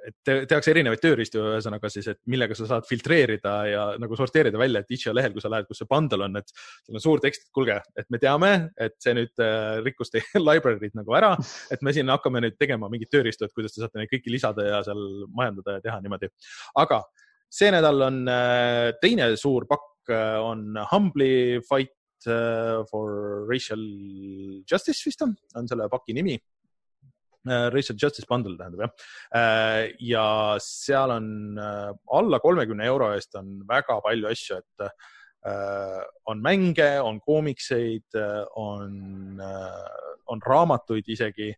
et 0.08 0.48
tehakse 0.48 0.72
erinevaid 0.72 1.00
tööriistu, 1.02 1.40
ühesõnaga 1.52 1.90
siis, 1.92 2.08
et 2.12 2.20
millega 2.30 2.56
sa 2.56 2.68
saad 2.70 2.86
filtreerida 2.88 3.54
ja 3.68 3.84
nagu 4.00 4.16
sorteerida 4.18 4.60
välja, 4.60 4.82
et 4.82 4.94
itch.io 4.94 5.14
lehel, 5.16 5.34
kui 5.34 5.44
sa 5.44 5.50
lähed, 5.52 5.68
kus 5.68 5.82
see 5.82 5.90
bundle 5.90 6.26
on, 6.28 6.38
et 6.40 6.52
seal 6.54 6.98
on 6.98 7.04
suur 7.04 7.22
tekst, 7.24 7.46
et 7.46 7.54
kuulge, 7.56 7.78
et 7.98 8.08
me 8.14 8.20
teame, 8.22 8.52
et 8.80 8.96
see 9.02 9.14
nüüd 9.18 9.44
äh, 9.44 9.80
rikkus 9.84 10.12
teie 10.14 10.24
library'd 10.48 10.96
nagu 10.98 11.18
ära, 11.18 11.34
et 11.74 11.84
me 11.84 11.94
siin 11.96 12.10
hakkame 12.12 12.42
nüüd 12.44 12.58
tegema 12.60 12.90
mingit 12.92 13.12
tööriistu, 13.14 13.48
et 13.48 13.56
kuidas 13.56 13.76
te 13.76 13.84
saate 13.84 14.00
neid 14.00 14.12
kõiki 14.12 14.32
lisada 14.32 14.66
ja 14.66 14.82
seal 14.86 15.04
majandada 15.36 15.78
ja 15.78 15.84
teha 15.84 16.00
niimoodi. 16.04 16.32
aga 16.80 17.02
see 17.60 17.70
nädal 17.74 18.08
on 18.08 18.24
äh, 18.32 18.90
teine 19.02 19.32
suur 19.40 19.68
pakk 19.70 20.12
äh, 20.12 20.36
on 20.42 20.72
Humbly 20.92 21.60
Fight 21.68 21.94
for 22.90 23.46
Racial 23.46 23.78
Justice 24.66 25.04
vist 25.06 25.20
on, 25.22 25.36
on 25.54 25.68
selle 25.70 25.84
paki 25.88 26.16
nimi 26.16 26.34
Racial 27.46 27.96
Justice 28.00 28.26
Bundle 28.28 28.56
tähendab 28.58 28.80
jah. 28.82 28.92
Äh, 29.34 29.94
ja 30.00 30.56
seal 30.62 31.10
on 31.14 31.58
äh, 31.58 31.92
alla 32.18 32.40
kolmekümne 32.42 32.86
euro 32.86 33.12
eest 33.14 33.34
on 33.38 33.60
väga 33.68 34.00
palju 34.04 34.28
asju, 34.32 34.58
et 34.58 34.90
on 36.28 36.40
mänge, 36.42 37.00
on 37.00 37.20
koomikseid, 37.22 38.16
on, 38.58 39.38
on 40.26 40.42
raamatuid 40.44 41.06
isegi. 41.08 41.52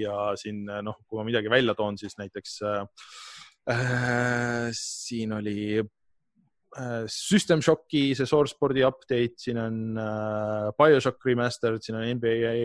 ja 0.00 0.16
siin 0.36 0.64
noh, 0.64 0.96
kui 1.06 1.20
ma 1.20 1.26
midagi 1.28 1.48
välja 1.52 1.74
toon, 1.76 1.98
siis 2.00 2.16
näiteks 2.18 2.56
äh, 2.66 2.88
siin 4.72 5.36
oli 5.36 5.84
System 7.06 7.62
Shocki 7.62 8.14
see 8.16 8.26
Sourceporti 8.26 8.82
update, 8.84 9.36
siin 9.38 9.60
on 9.60 9.78
uh, 9.96 10.72
BioShock 10.76 11.24
Remastered, 11.24 11.84
siin 11.84 12.00
on 12.00 12.08
NBA 12.16 12.56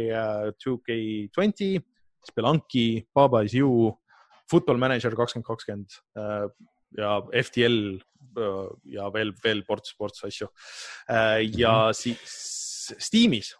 2K20 0.63 1.90
Spelunky, 2.27 3.05
Baba 3.13 3.43
is 3.45 3.55
you, 3.57 3.91
Football 4.49 4.77
Manager 4.81 5.15
kakskümmend 5.15 5.47
kakskümmend 5.47 5.97
äh, 6.19 6.47
ja 6.97 7.15
FTL 7.43 7.79
äh, 8.37 8.67
ja 8.97 9.09
veel, 9.13 9.33
veel 9.43 9.63
ports, 9.67 9.95
ports 9.97 10.23
asju. 10.27 10.49
Äh, 11.09 11.41
ja 11.55 11.87
mhm. 11.87 11.97
siis 11.97 12.95
Steamis 12.99 13.55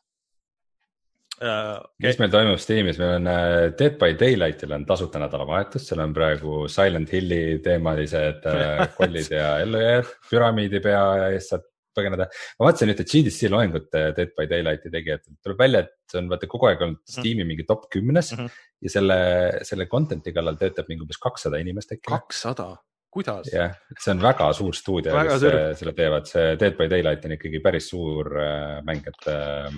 Uh, 1.41 1.79
mis 2.05 2.19
meil 2.21 2.29
toimub 2.29 2.59
Steamis, 2.61 2.99
meil 3.01 3.15
on 3.15 3.25
Dead 3.73 3.95
by 3.97 4.11
Daylightil 4.13 4.75
on 4.75 4.83
tasuta 4.85 5.17
nädalavahetus, 5.23 5.88
seal 5.88 6.03
on 6.03 6.11
praegu 6.13 6.67
Silent 6.69 7.09
Hilli 7.15 7.39
teemalised 7.65 8.45
kollid 8.93 9.31
ja 9.33 9.55
ellujääjad, 9.63 10.11
püramiidi 10.29 10.83
pea 10.85 11.31
eest 11.31 11.55
saad 11.55 11.65
põgeneda. 11.97 12.27
ma 12.59 12.68
vaatasin 12.68 12.93
ühte 12.93 13.05
GDC 13.07 13.49
loengut 13.51 13.89
Dead 13.91 14.35
by 14.38 14.47
Daylighti 14.51 14.91
tegijatelt, 14.93 15.39
tuleb 15.43 15.63
välja, 15.63 15.84
et 15.85 15.93
see 16.11 16.22
on 16.22 16.30
vaata 16.31 16.49
kogu 16.51 16.69
aeg 16.69 16.85
olnud 16.85 17.01
mhm. 17.01 17.18
Steam'i 17.18 17.47
mingi 17.47 17.68
top 17.68 17.89
kümnes 17.93 18.31
mm 18.35 18.43
-hmm. 18.43 18.61
ja 18.88 18.93
selle, 18.95 19.19
selle 19.68 19.89
content'i 19.91 20.34
kallal 20.35 20.59
töötab 20.61 20.89
mingi 20.91 21.05
umbes 21.05 21.22
kakssada 21.22 21.61
inimest 21.61 21.97
äkki. 21.97 22.07
kakssada, 22.09 22.69
kuidas? 23.11 23.51
jah, 23.53 23.76
see 23.97 24.13
on 24.15 24.23
väga 24.23 24.51
suur 24.57 24.77
stuudio, 24.77 25.18
kes 25.18 25.43
sürb. 25.43 25.59
selle 25.81 25.97
teevad, 25.97 26.30
see 26.30 26.55
Dead 26.61 26.77
by 26.77 26.89
Daylight 26.91 27.26
on 27.26 27.38
ikkagi 27.38 27.63
päris 27.63 27.91
suur 27.93 28.31
äh, 28.38 28.80
mäng, 28.88 29.03
et 29.07 29.30
äh, 29.31 29.69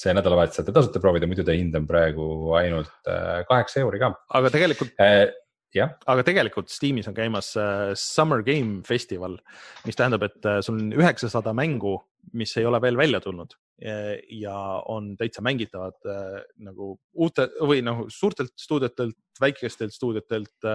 see 0.00 0.14
nädalavahetus 0.16 0.60
saate 0.60 0.72
tasuta 0.74 1.02
proovida, 1.02 1.28
muidu 1.28 1.44
ta 1.44 1.56
hind 1.56 1.76
on 1.76 1.86
praegu 1.88 2.26
ainult 2.60 2.92
äh, 3.10 3.42
kaheksa 3.48 3.82
euri 3.84 4.00
ka. 4.02 4.14
aga 4.38 4.52
tegelikult 4.54 4.96
äh, 5.02 5.28
jah. 5.74 5.94
aga 6.10 6.24
tegelikult 6.26 6.70
Steamis 6.72 7.08
on 7.10 7.16
käimas 7.16 7.52
äh, 7.58 7.92
Summer 7.98 8.42
Game 8.46 8.82
Festival, 8.86 9.38
mis 9.86 9.98
tähendab, 9.98 10.24
et 10.26 10.46
äh, 10.48 10.60
sul 10.64 10.80
on 10.80 10.92
üheksasada 10.96 11.54
mängu, 11.56 11.96
mis 12.36 12.52
ei 12.60 12.66
ole 12.68 12.80
veel 12.82 12.98
välja 13.00 13.20
tulnud 13.24 13.56
ja 13.80 14.56
on 14.92 15.14
täitsa 15.16 15.40
mängitavad 15.40 15.96
äh, 16.04 16.42
nagu 16.66 16.92
uute 17.16 17.46
või 17.64 17.80
noh, 17.84 18.04
suurtelt 18.12 18.52
stuudiotelt, 18.60 19.16
väikestelt 19.40 19.94
stuudiotelt. 19.96 20.68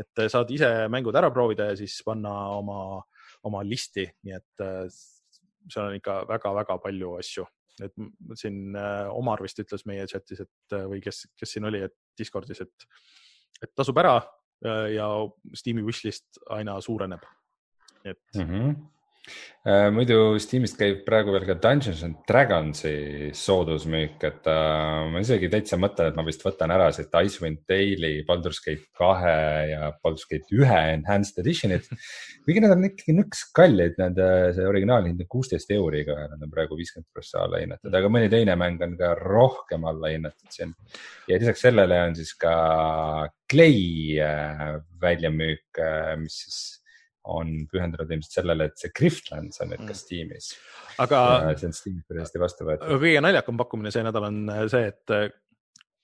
et 0.00 0.20
saad 0.32 0.48
ise 0.48 0.88
mängud 0.88 1.16
ära 1.16 1.28
proovida 1.30 1.66
ja 1.68 1.76
siis 1.76 1.98
panna 2.04 2.32
oma, 2.56 3.02
oma 3.44 3.60
listi, 3.60 4.06
nii 4.24 4.36
et 4.38 4.62
seal 5.68 5.90
on 5.90 5.98
ikka 5.98 6.22
väga-väga 6.30 6.78
palju 6.80 7.16
asju 7.18 7.44
et 7.84 7.92
siin 8.36 8.76
Omar 9.12 9.40
vist 9.44 9.60
ütles 9.60 9.84
meie 9.88 10.06
chat'is, 10.08 10.40
et 10.40 10.74
või 10.88 11.00
kes, 11.04 11.26
kes 11.36 11.54
siin 11.56 11.68
oli, 11.68 11.82
et 11.84 11.94
Discordis, 12.18 12.60
et 12.64 12.88
et 13.62 13.72
tasub 13.76 13.98
ära 13.98 14.20
ja 14.92 15.06
Steam'i 15.56 15.80
wishlist 15.80 16.36
aina 16.52 16.74
suureneb. 16.84 17.22
et 18.04 18.20
mm. 18.34 18.42
-hmm. 18.42 18.74
Muidu 19.92 20.38
Steamist 20.40 20.78
käib 20.80 21.02
praegu 21.04 21.34
veel 21.34 21.44
ka 21.44 21.54
Dungeons 21.60 22.00
and 22.06 22.22
Dragonsi 22.28 23.28
soodusmüük, 23.36 24.22
et 24.24 24.48
äh, 24.48 25.10
ma 25.12 25.20
isegi 25.20 25.50
täitsa 25.52 25.76
mõtlen, 25.76 26.08
et 26.08 26.16
ma 26.16 26.24
vist 26.24 26.40
võtan 26.46 26.72
ära 26.72 26.86
siit 26.96 27.12
Icewind 27.12 27.60
Dale'i, 27.68 28.22
Baldur's 28.28 28.62
Gate 28.64 28.88
kahe 28.96 29.34
ja 29.74 29.90
Baldur's 30.00 30.24
Gate 30.30 30.48
ühe 30.56 30.80
enhanced 30.94 31.42
edition'id. 31.44 31.90
kuigi 32.46 32.64
need 32.64 32.72
on 32.72 32.88
ikkagi 32.88 33.16
nõks 33.18 33.44
kallid, 33.56 34.00
nende 34.00 34.30
see 34.56 34.66
originaalhind 34.70 35.20
on 35.20 35.30
kuusteist 35.36 35.76
euri, 35.76 36.06
aga 36.06 36.30
nad 36.32 36.48
on 36.48 36.56
praegu 36.56 36.80
viiskümmend 36.80 37.10
prossa 37.12 37.44
alla 37.44 37.60
hinnatud, 37.60 37.92
aga 38.00 38.12
mõni 38.16 38.32
teine 38.32 38.56
mäng 38.56 38.80
on 38.88 38.96
ka 39.00 39.12
rohkem 39.20 39.84
alla 39.92 40.14
hinnatud 40.14 40.56
siin. 40.56 40.72
ja 41.28 41.36
lisaks 41.36 41.68
sellele 41.68 42.00
on 42.08 42.16
siis 42.16 42.32
ka 42.40 42.56
Clay 43.50 44.16
äh, 44.24 44.78
väljamüük, 45.02 45.68
äh, 45.76 46.14
mis 46.16 46.46
siis 46.46 46.79
on 47.28 47.52
pühendunud 47.70 48.08
ilmselt 48.08 48.40
sellele, 48.40 48.70
et 48.70 48.80
see 48.80 48.92
Griftlands 48.96 49.60
on 49.60 49.72
nüüd 49.74 49.82
ka 49.82 49.92
mm. 49.92 49.98
Steamis. 49.98 50.54
aga. 51.02 51.20
see 51.60 51.68
on 51.68 51.76
Steamis 51.76 52.08
päris 52.08 52.26
hästi 52.26 52.42
vastu 52.42 52.68
võetud. 52.68 52.96
kõige 53.02 53.22
naljakam 53.24 53.60
pakkumine 53.60 53.92
see 53.94 54.04
nädal 54.06 54.28
on 54.30 54.42
äh, 54.54 54.64
see, 54.72 54.88
et 54.94 55.36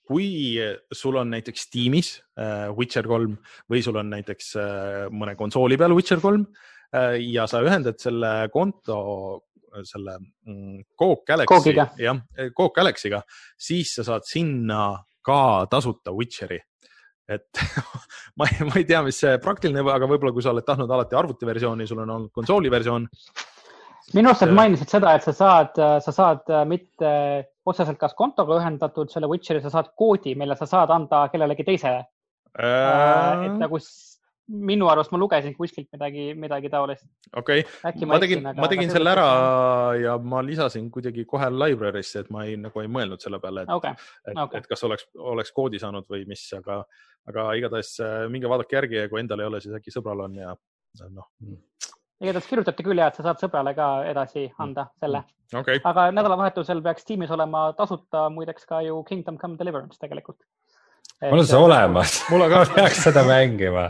kui 0.07 0.55
sul 0.95 1.19
on 1.19 1.31
näiteks 1.35 1.67
Steamis 1.67 2.13
äh, 2.39 2.69
Witcher 2.77 3.07
kolm 3.09 3.35
või 3.69 3.83
sul 3.85 3.99
on 3.99 4.11
näiteks 4.13 4.53
äh, 4.61 5.01
mõne 5.11 5.35
konsooli 5.39 5.77
peal 5.79 5.95
Witcher 5.97 6.21
kolm 6.23 6.45
äh, 6.95 7.17
ja 7.27 7.47
sa 7.49 7.61
ühendad 7.65 7.99
selle 8.01 8.47
konto 8.53 9.01
selle 9.85 10.15
mm, 10.17 10.87
Coke 10.97 11.27
Galaxy, 11.27 11.73
jah, 12.01 12.21
Coke 12.55 12.79
Galaxy'ga, 12.79 13.19
siis 13.59 13.91
sa 13.99 14.05
saad 14.07 14.25
sinna 14.25 14.95
ka 15.21 15.67
tasuta 15.69 16.15
Witcheri 16.15 16.57
et 17.27 17.61
ma 18.39 18.47
ei, 18.47 18.65
ma 18.67 18.79
ei 18.79 18.87
tea, 18.87 19.01
mis 19.05 19.19
see 19.23 19.35
praktiline, 19.43 19.83
aga 19.93 20.09
võib-olla 20.09 20.33
kui 20.35 20.45
sa 20.45 20.53
oled 20.53 20.65
tahtnud 20.67 20.91
alati 20.91 21.17
arvutiversiooni, 21.19 21.87
sul 21.87 22.03
on 22.03 22.15
olnud 22.15 22.33
konsooli 22.35 22.71
versioon. 22.71 23.07
minu 24.15 24.31
arust 24.31 24.45
sa 24.45 24.51
mainisid 24.51 24.91
seda, 24.91 25.15
et 25.17 25.27
sa 25.27 25.35
saad, 25.35 25.81
sa 26.03 26.15
saad 26.15 26.51
mitte 26.69 27.13
otseselt 27.67 27.99
kas 27.99 28.15
kontoga 28.15 28.61
ühendatud 28.61 29.11
selle 29.11 29.27
Witcheri, 29.27 29.61
sa 29.63 29.73
saad 29.73 29.91
koodi, 29.99 30.35
mille 30.39 30.55
sa 30.55 30.69
saad 30.69 30.93
anda 30.95 31.25
kellelegi 31.33 31.67
teisele 31.67 32.05
äh.... 32.55 33.47
et 33.49 33.57
nagu 33.59 33.81
minu 34.47 34.87
arust 34.87 35.11
ma 35.11 35.19
lugesin 35.19 35.55
kuskilt 35.57 35.89
midagi, 35.91 36.29
midagi 36.39 36.69
taolist. 36.71 37.05
okei 37.35 37.63
okay., 37.65 38.07
ma 38.07 38.19
tegin, 38.23 38.45
ma 38.55 38.69
tegin 38.71 38.91
selle 38.91 39.11
ära 39.11 39.27
ja 39.99 40.15
ma 40.17 40.41
lisasin 40.45 40.89
kuidagi 40.93 41.25
kohe 41.27 41.49
library'sse, 41.51 42.23
et 42.23 42.31
ma 42.33 42.45
ei, 42.47 42.55
nagu 42.61 42.83
ei 42.83 42.91
mõelnud 42.91 43.23
selle 43.23 43.41
peale, 43.43 43.65
et 43.65 43.73
okay., 43.75 43.97
et, 44.25 44.33
okay. 44.35 44.61
et 44.61 44.69
kas 44.71 44.83
oleks, 44.87 45.09
oleks 45.35 45.51
koodi 45.55 45.81
saanud 45.83 46.07
või 46.11 46.23
mis, 46.29 46.45
aga, 46.57 46.79
aga 47.27 47.47
igatahes 47.59 47.95
äh, 48.03 48.19
minge 48.31 48.51
vaadake 48.51 48.79
järgi 48.79 49.01
ja 49.01 49.09
kui 49.11 49.21
endal 49.23 49.43
ei 49.43 49.49
ole, 49.51 49.61
siis 49.63 49.75
äkki 49.77 49.93
sõbral 49.93 50.23
on 50.27 50.37
ja 50.39 50.53
noh. 51.11 51.27
igatahes 52.23 52.47
kirjutati 52.47 52.87
küll 52.87 53.03
ja 53.03 53.11
et 53.11 53.19
sa 53.19 53.27
saad 53.27 53.43
sõbrale 53.43 53.75
ka 53.77 53.89
edasi 54.07 54.47
anda 54.63 54.87
selle 55.01 55.25
okay.. 55.53 55.81
aga 55.83 56.07
nädalavahetusel 56.15 56.81
peaks 56.85 57.05
tiimis 57.07 57.35
olema 57.35 57.67
tasuta 57.77 58.29
muideks 58.33 58.65
ka 58.69 58.81
ju 58.87 59.03
Kingdom 59.07 59.37
Come 59.43 59.59
Deliverance 59.59 59.99
tegelikult 59.99 60.39
mul 61.21 61.39
on 61.41 61.47
see 61.49 61.57
olemas, 61.57 62.15
ma 62.29 62.61
peaks 62.69 62.99
seda 63.07 63.23
mängima. 63.25 63.87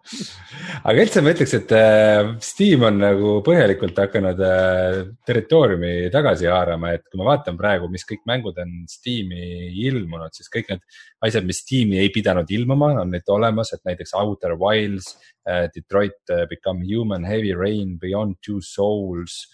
Aga 0.88 1.04
üldse 1.04 1.22
ma 1.22 1.30
ütleks, 1.34 1.52
et 1.60 1.74
äh, 1.76 2.32
Steam 2.42 2.82
on 2.88 2.98
nagu 2.98 3.36
põhjalikult 3.46 3.98
hakanud 4.02 4.42
äh, 4.42 4.96
territooriumi 5.28 6.10
tagasi 6.14 6.50
haarama, 6.50 6.96
et 6.96 7.06
kui 7.06 7.20
ma 7.20 7.28
vaatan 7.30 7.58
praegu, 7.60 7.90
mis 7.92 8.06
kõik 8.08 8.24
mängud 8.30 8.58
on 8.62 8.74
Steam'i 8.90 9.70
ilmunud, 9.86 10.34
siis 10.34 10.50
kõik 10.50 10.72
need 10.72 10.82
asjad, 11.28 11.46
mis 11.46 11.62
Steam'i 11.62 12.02
ei 12.02 12.10
pidanud 12.14 12.50
ilmuma, 12.50 12.96
on 13.04 13.14
nüüd 13.14 13.30
olemas, 13.30 13.70
et 13.76 13.86
näiteks 13.86 14.16
Outer 14.18 14.56
Wilds, 14.58 15.14
äh, 15.46 15.68
Detroit 15.74 16.34
Become 16.50 16.82
Human, 16.88 17.26
Heavy 17.28 17.54
Rain, 17.54 17.94
Beyond 18.02 18.40
Two 18.44 18.62
Souls 18.64 19.44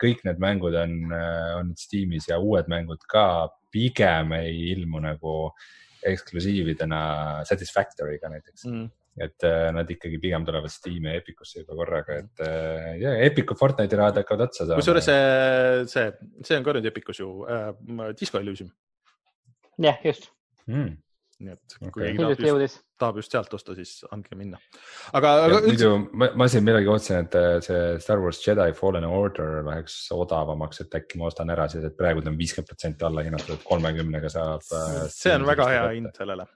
kõik 0.00 0.22
need 0.24 0.38
mängud 0.40 0.72
on, 0.72 1.10
on 1.12 1.74
Steamis 1.76 2.30
ja 2.30 2.38
uued 2.40 2.64
mängud 2.72 3.02
ka 3.04 3.50
pigem 3.68 4.32
ei 4.38 4.70
ilmu 4.72 5.02
nagu 5.04 5.34
eksklusiividena 6.06 7.02
Satisfactory'ga 7.48 8.32
näiteks. 8.32 8.66
Mm. 8.70 8.88
Et 9.20 9.44
äh, 9.44 9.66
nad 9.74 9.90
ikkagi 9.90 10.20
pigem 10.22 10.46
tulevad 10.46 10.72
Steam'i 10.72 11.10
ja 11.10 11.20
Epicusse 11.20 11.60
juba 11.60 11.74
korraga, 11.76 12.20
et 12.22 12.42
äh, 12.46 12.92
ja 13.02 13.16
Epicu 13.26 13.56
Fortnite'i 13.58 13.98
rahad 13.98 14.20
hakkavad 14.22 14.46
otsa 14.46 14.64
saama. 14.64 14.78
kusjuures 14.80 15.10
see, 15.10 15.84
see, 15.90 16.32
see 16.46 16.56
on 16.60 16.64
ka 16.64 16.76
nüüd 16.78 16.88
Epicus 16.88 17.20
ju 17.20 17.28
äh,, 17.50 17.72
Disco 18.16 18.40
Elysium. 18.40 18.70
jah, 19.82 19.98
just. 20.06 20.30
Mm 20.70 20.96
nii 21.40 21.54
et 21.54 21.74
okay. 21.78 21.90
kui 21.94 22.04
keegi 22.04 22.20
tahab 22.20 22.60
just, 22.60 22.80
tahab 23.00 23.18
just 23.20 23.34
sealt 23.34 23.54
osta, 23.56 23.74
siis 23.78 23.92
andke 24.12 24.36
minna. 24.38 24.60
aga, 25.16 25.32
aga 25.46 25.60
üldse. 25.70 25.90
ma, 26.20 26.28
ma 26.42 26.48
siin 26.52 26.66
midagi 26.66 26.90
ootasin, 26.92 27.24
et 27.24 27.36
äh, 27.40 27.56
see 27.64 27.80
Star 28.04 28.20
Wars 28.22 28.40
Jedi 28.44 28.74
Fallen 28.76 29.06
Order 29.08 29.60
läheks 29.66 29.96
odavamaks, 30.16 30.82
et 30.84 30.96
äkki 31.00 31.20
ma 31.20 31.30
ostan 31.30 31.52
ära, 31.54 31.66
sest 31.72 31.88
et 31.88 31.96
praegu 31.98 32.24
ta 32.24 32.32
on 32.32 32.38
viiskümmend 32.40 32.70
protsenti 32.70 33.08
alla 33.08 33.24
hinnatud, 33.26 33.56
et 33.56 33.66
kolmekümnega 33.68 34.32
saab. 34.32 34.66
Äh, 34.76 35.02
see 35.14 35.34
on 35.38 35.48
väga 35.48 35.68
hea 35.72 35.88
hind 35.96 36.12
sellele. 36.20 36.46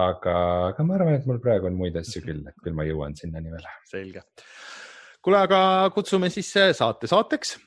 aga, 0.00 0.36
aga 0.70 0.86
ma 0.86 0.98
arvan, 0.98 1.16
et 1.18 1.30
mul 1.30 1.40
praegu 1.42 1.70
on 1.70 1.78
muid 1.78 1.96
asju 1.98 2.26
küll, 2.26 2.44
et 2.50 2.62
küll 2.64 2.76
ma 2.76 2.86
jõuan 2.88 3.16
sinnani 3.18 3.54
veel. 3.54 3.72
selge 3.90 4.26
kuule, 5.22 5.42
aga 5.46 5.90
kutsume 5.94 6.30
siis 6.32 6.50
äh, 6.58 6.72
saate 6.74 7.10
saateks. 7.10 7.58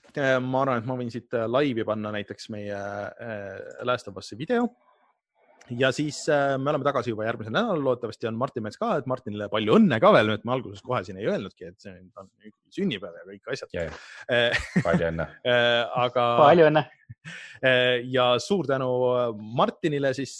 ma 0.43 0.65
arvan, 0.65 0.83
et 0.83 0.87
ma 0.89 0.99
võin 0.99 1.09
siit 1.09 1.31
laivi 1.47 1.85
panna 1.87 2.11
näiteks 2.13 2.51
meie 2.53 2.79
Last 3.87 4.11
of 4.11 4.19
Us'i 4.19 4.37
video 4.37 4.67
ja 5.71 5.91
siis 5.95 6.23
äh, 6.29 6.57
me 6.59 6.71
oleme 6.71 6.85
tagasi 6.85 7.13
juba 7.13 7.25
järgmisel 7.27 7.53
nädalal, 7.53 7.83
loodetavasti 7.83 8.27
on 8.29 8.37
Martin 8.39 8.65
Mets 8.65 8.79
ka, 8.79 8.97
et 8.99 9.07
Martinile 9.09 9.47
palju 9.51 9.77
õnne 9.77 9.99
ka 10.03 10.11
veel, 10.15 10.33
et 10.35 10.43
me 10.47 10.55
alguses 10.55 10.83
kohe 10.83 10.99
siin 11.05 11.19
ei 11.21 11.29
öelnudki, 11.29 11.69
et 11.71 11.79
see 11.83 11.93
on 12.19 12.27
sünnipäev 12.73 13.15
ja 13.19 13.25
kõik 13.29 13.53
asjad 13.55 13.77
yeah.. 13.77 14.65
palju 14.83 15.09
õnne 15.11 15.27
äh, 15.53 16.03
aga. 16.05 16.27
palju 16.43 16.69
õnne. 16.71 16.87
Äh, 17.63 18.01
ja 18.11 18.33
suur 18.41 18.65
tänu 18.67 18.87
Martinile 19.55 20.09
siis 20.17 20.33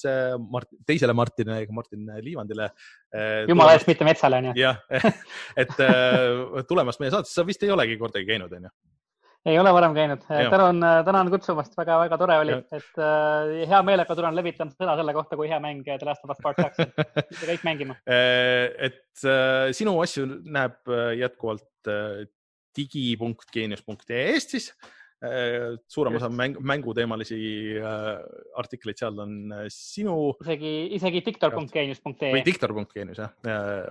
Mart,, 0.51 0.67
teisele 0.83 1.13
Martinile, 1.15 1.61
Martin 1.71 2.09
Liivandile. 2.19 2.65
jumala 3.47 3.77
eest, 3.77 3.87
mitte 3.87 4.03
Metsale 4.03 4.41
onju. 4.41 4.51
jah, 4.59 4.81
et 5.63 5.71
tulemast 6.67 6.99
meie 6.99 7.13
saatesse, 7.13 7.37
sa 7.37 7.47
vist 7.47 7.63
ei 7.63 7.71
olegi 7.71 7.95
kordagi 8.01 8.27
käinud 8.27 8.51
onju 8.57 8.73
ei 9.45 9.59
ole 9.59 9.73
varem 9.75 9.95
käinud. 9.95 10.23
tänan, 10.27 10.79
tänan 11.05 11.31
kutsumast 11.33 11.75
väga,, 11.77 11.97
väga-väga 11.99 12.19
tore 12.21 12.37
oli, 12.43 12.57
et 12.71 13.01
äh, 13.01 13.67
hea 13.69 13.81
meelega 13.85 14.15
tulen 14.15 14.37
levitan 14.37 14.71
sõna 14.73 14.95
selle 14.99 15.15
kohta, 15.15 15.39
kui 15.39 15.51
hea 15.51 15.59
mäng 15.63 15.83
The 15.83 16.07
Last 16.07 16.23
of 16.23 16.33
Us 16.35 16.41
Part 16.43 16.61
kaks 16.61 16.83
on. 16.83 16.93
kõik 17.51 17.67
mängima 17.67 17.97
äh, 18.07 18.71
et 18.89 19.27
äh, 19.27 19.69
sinu 19.75 19.97
asju 20.03 20.27
näeb 20.43 20.79
äh, 20.91 21.13
jätkuvalt 21.19 21.91
äh, 21.91 22.25
digi.geenius.ee-st 22.77 24.55
siis 24.55 24.69
äh,. 25.23 25.75
suurem 25.87 26.17
osa 26.19 26.27
mäng, 26.31 26.57
mänguteemalisi 26.59 27.37
äh, 27.79 28.09
artikleid 28.59 28.99
seal 28.99 29.19
on 29.23 29.35
äh, 29.55 29.67
sinu. 29.71 30.33
isegi, 30.43 30.73
isegi 30.99 31.23
diktor.geenius.ee. 31.27 32.31
või 32.37 32.45
diktor.geenius 32.47 33.21
jah, 33.23 33.35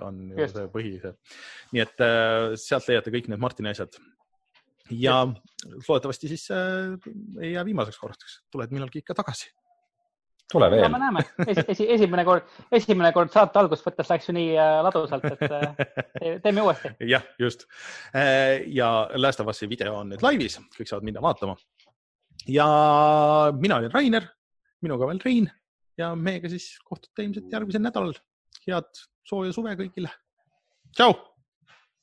on 0.05 0.27
ju 0.33 0.49
see 0.49 0.67
põhi 0.75 0.97
see. 1.05 1.15
nii 1.77 1.87
et 1.87 2.05
äh, 2.09 2.57
sealt 2.61 2.89
leiate 2.89 3.15
kõik 3.15 3.33
need 3.33 3.41
Martini 3.45 3.73
asjad 3.73 4.01
ja 4.91 5.27
loodetavasti 5.89 6.29
siis 6.29 6.51
äh, 6.51 6.97
ei 7.41 7.53
jää 7.53 7.65
viimaseks 7.65 7.99
korraks, 7.99 8.41
tuled 8.51 8.71
millalgi 8.71 8.99
ikka 8.99 9.15
tagasi. 9.15 9.53
tule 10.53 10.71
veel. 10.71 10.89
me 10.89 10.99
näeme 10.99 11.23
esi, 11.47 11.65
esi, 11.69 11.87
esimene 11.95 12.25
kord, 12.25 12.49
esimene 12.73 13.13
kord 13.13 13.31
saate 13.33 13.59
algust 13.59 13.87
võttes 13.87 14.11
läks 14.11 14.29
ju 14.29 14.35
nii 14.37 14.51
äh, 14.59 14.81
ladusalt, 14.85 15.25
et 15.31 15.45
äh, 15.49 16.41
teeme 16.45 16.63
uuesti. 16.67 16.93
jah, 17.15 17.25
just 17.39 17.67
äh,. 18.15 18.67
ja 18.67 19.09
Last 19.17 19.41
of 19.41 19.49
Us'i 19.53 19.69
video 19.71 19.97
on 20.01 20.13
nüüd 20.13 20.25
laivis, 20.25 20.59
kõik 20.77 20.91
saavad 20.91 21.09
minna 21.09 21.23
vaatama. 21.25 21.57
ja 22.49 22.69
mina 23.59 23.81
olin 23.81 23.95
Rainer, 23.95 24.29
minuga 24.83 25.09
veel 25.09 25.23
Rein 25.25 25.51
ja 25.99 26.13
meiega 26.17 26.51
siis 26.53 26.75
kohtute 26.85 27.25
ilmselt 27.25 27.53
järgmisel 27.53 27.85
nädalal. 27.85 28.15
head 28.67 29.07
sooja 29.29 29.53
suve 29.53 29.77
kõigile. 29.79 30.11
tšau. 30.93 31.17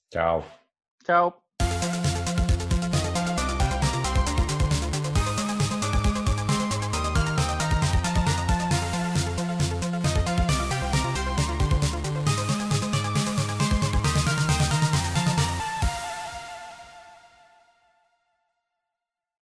tšau. 0.10 0.43
tšau. 1.06 1.38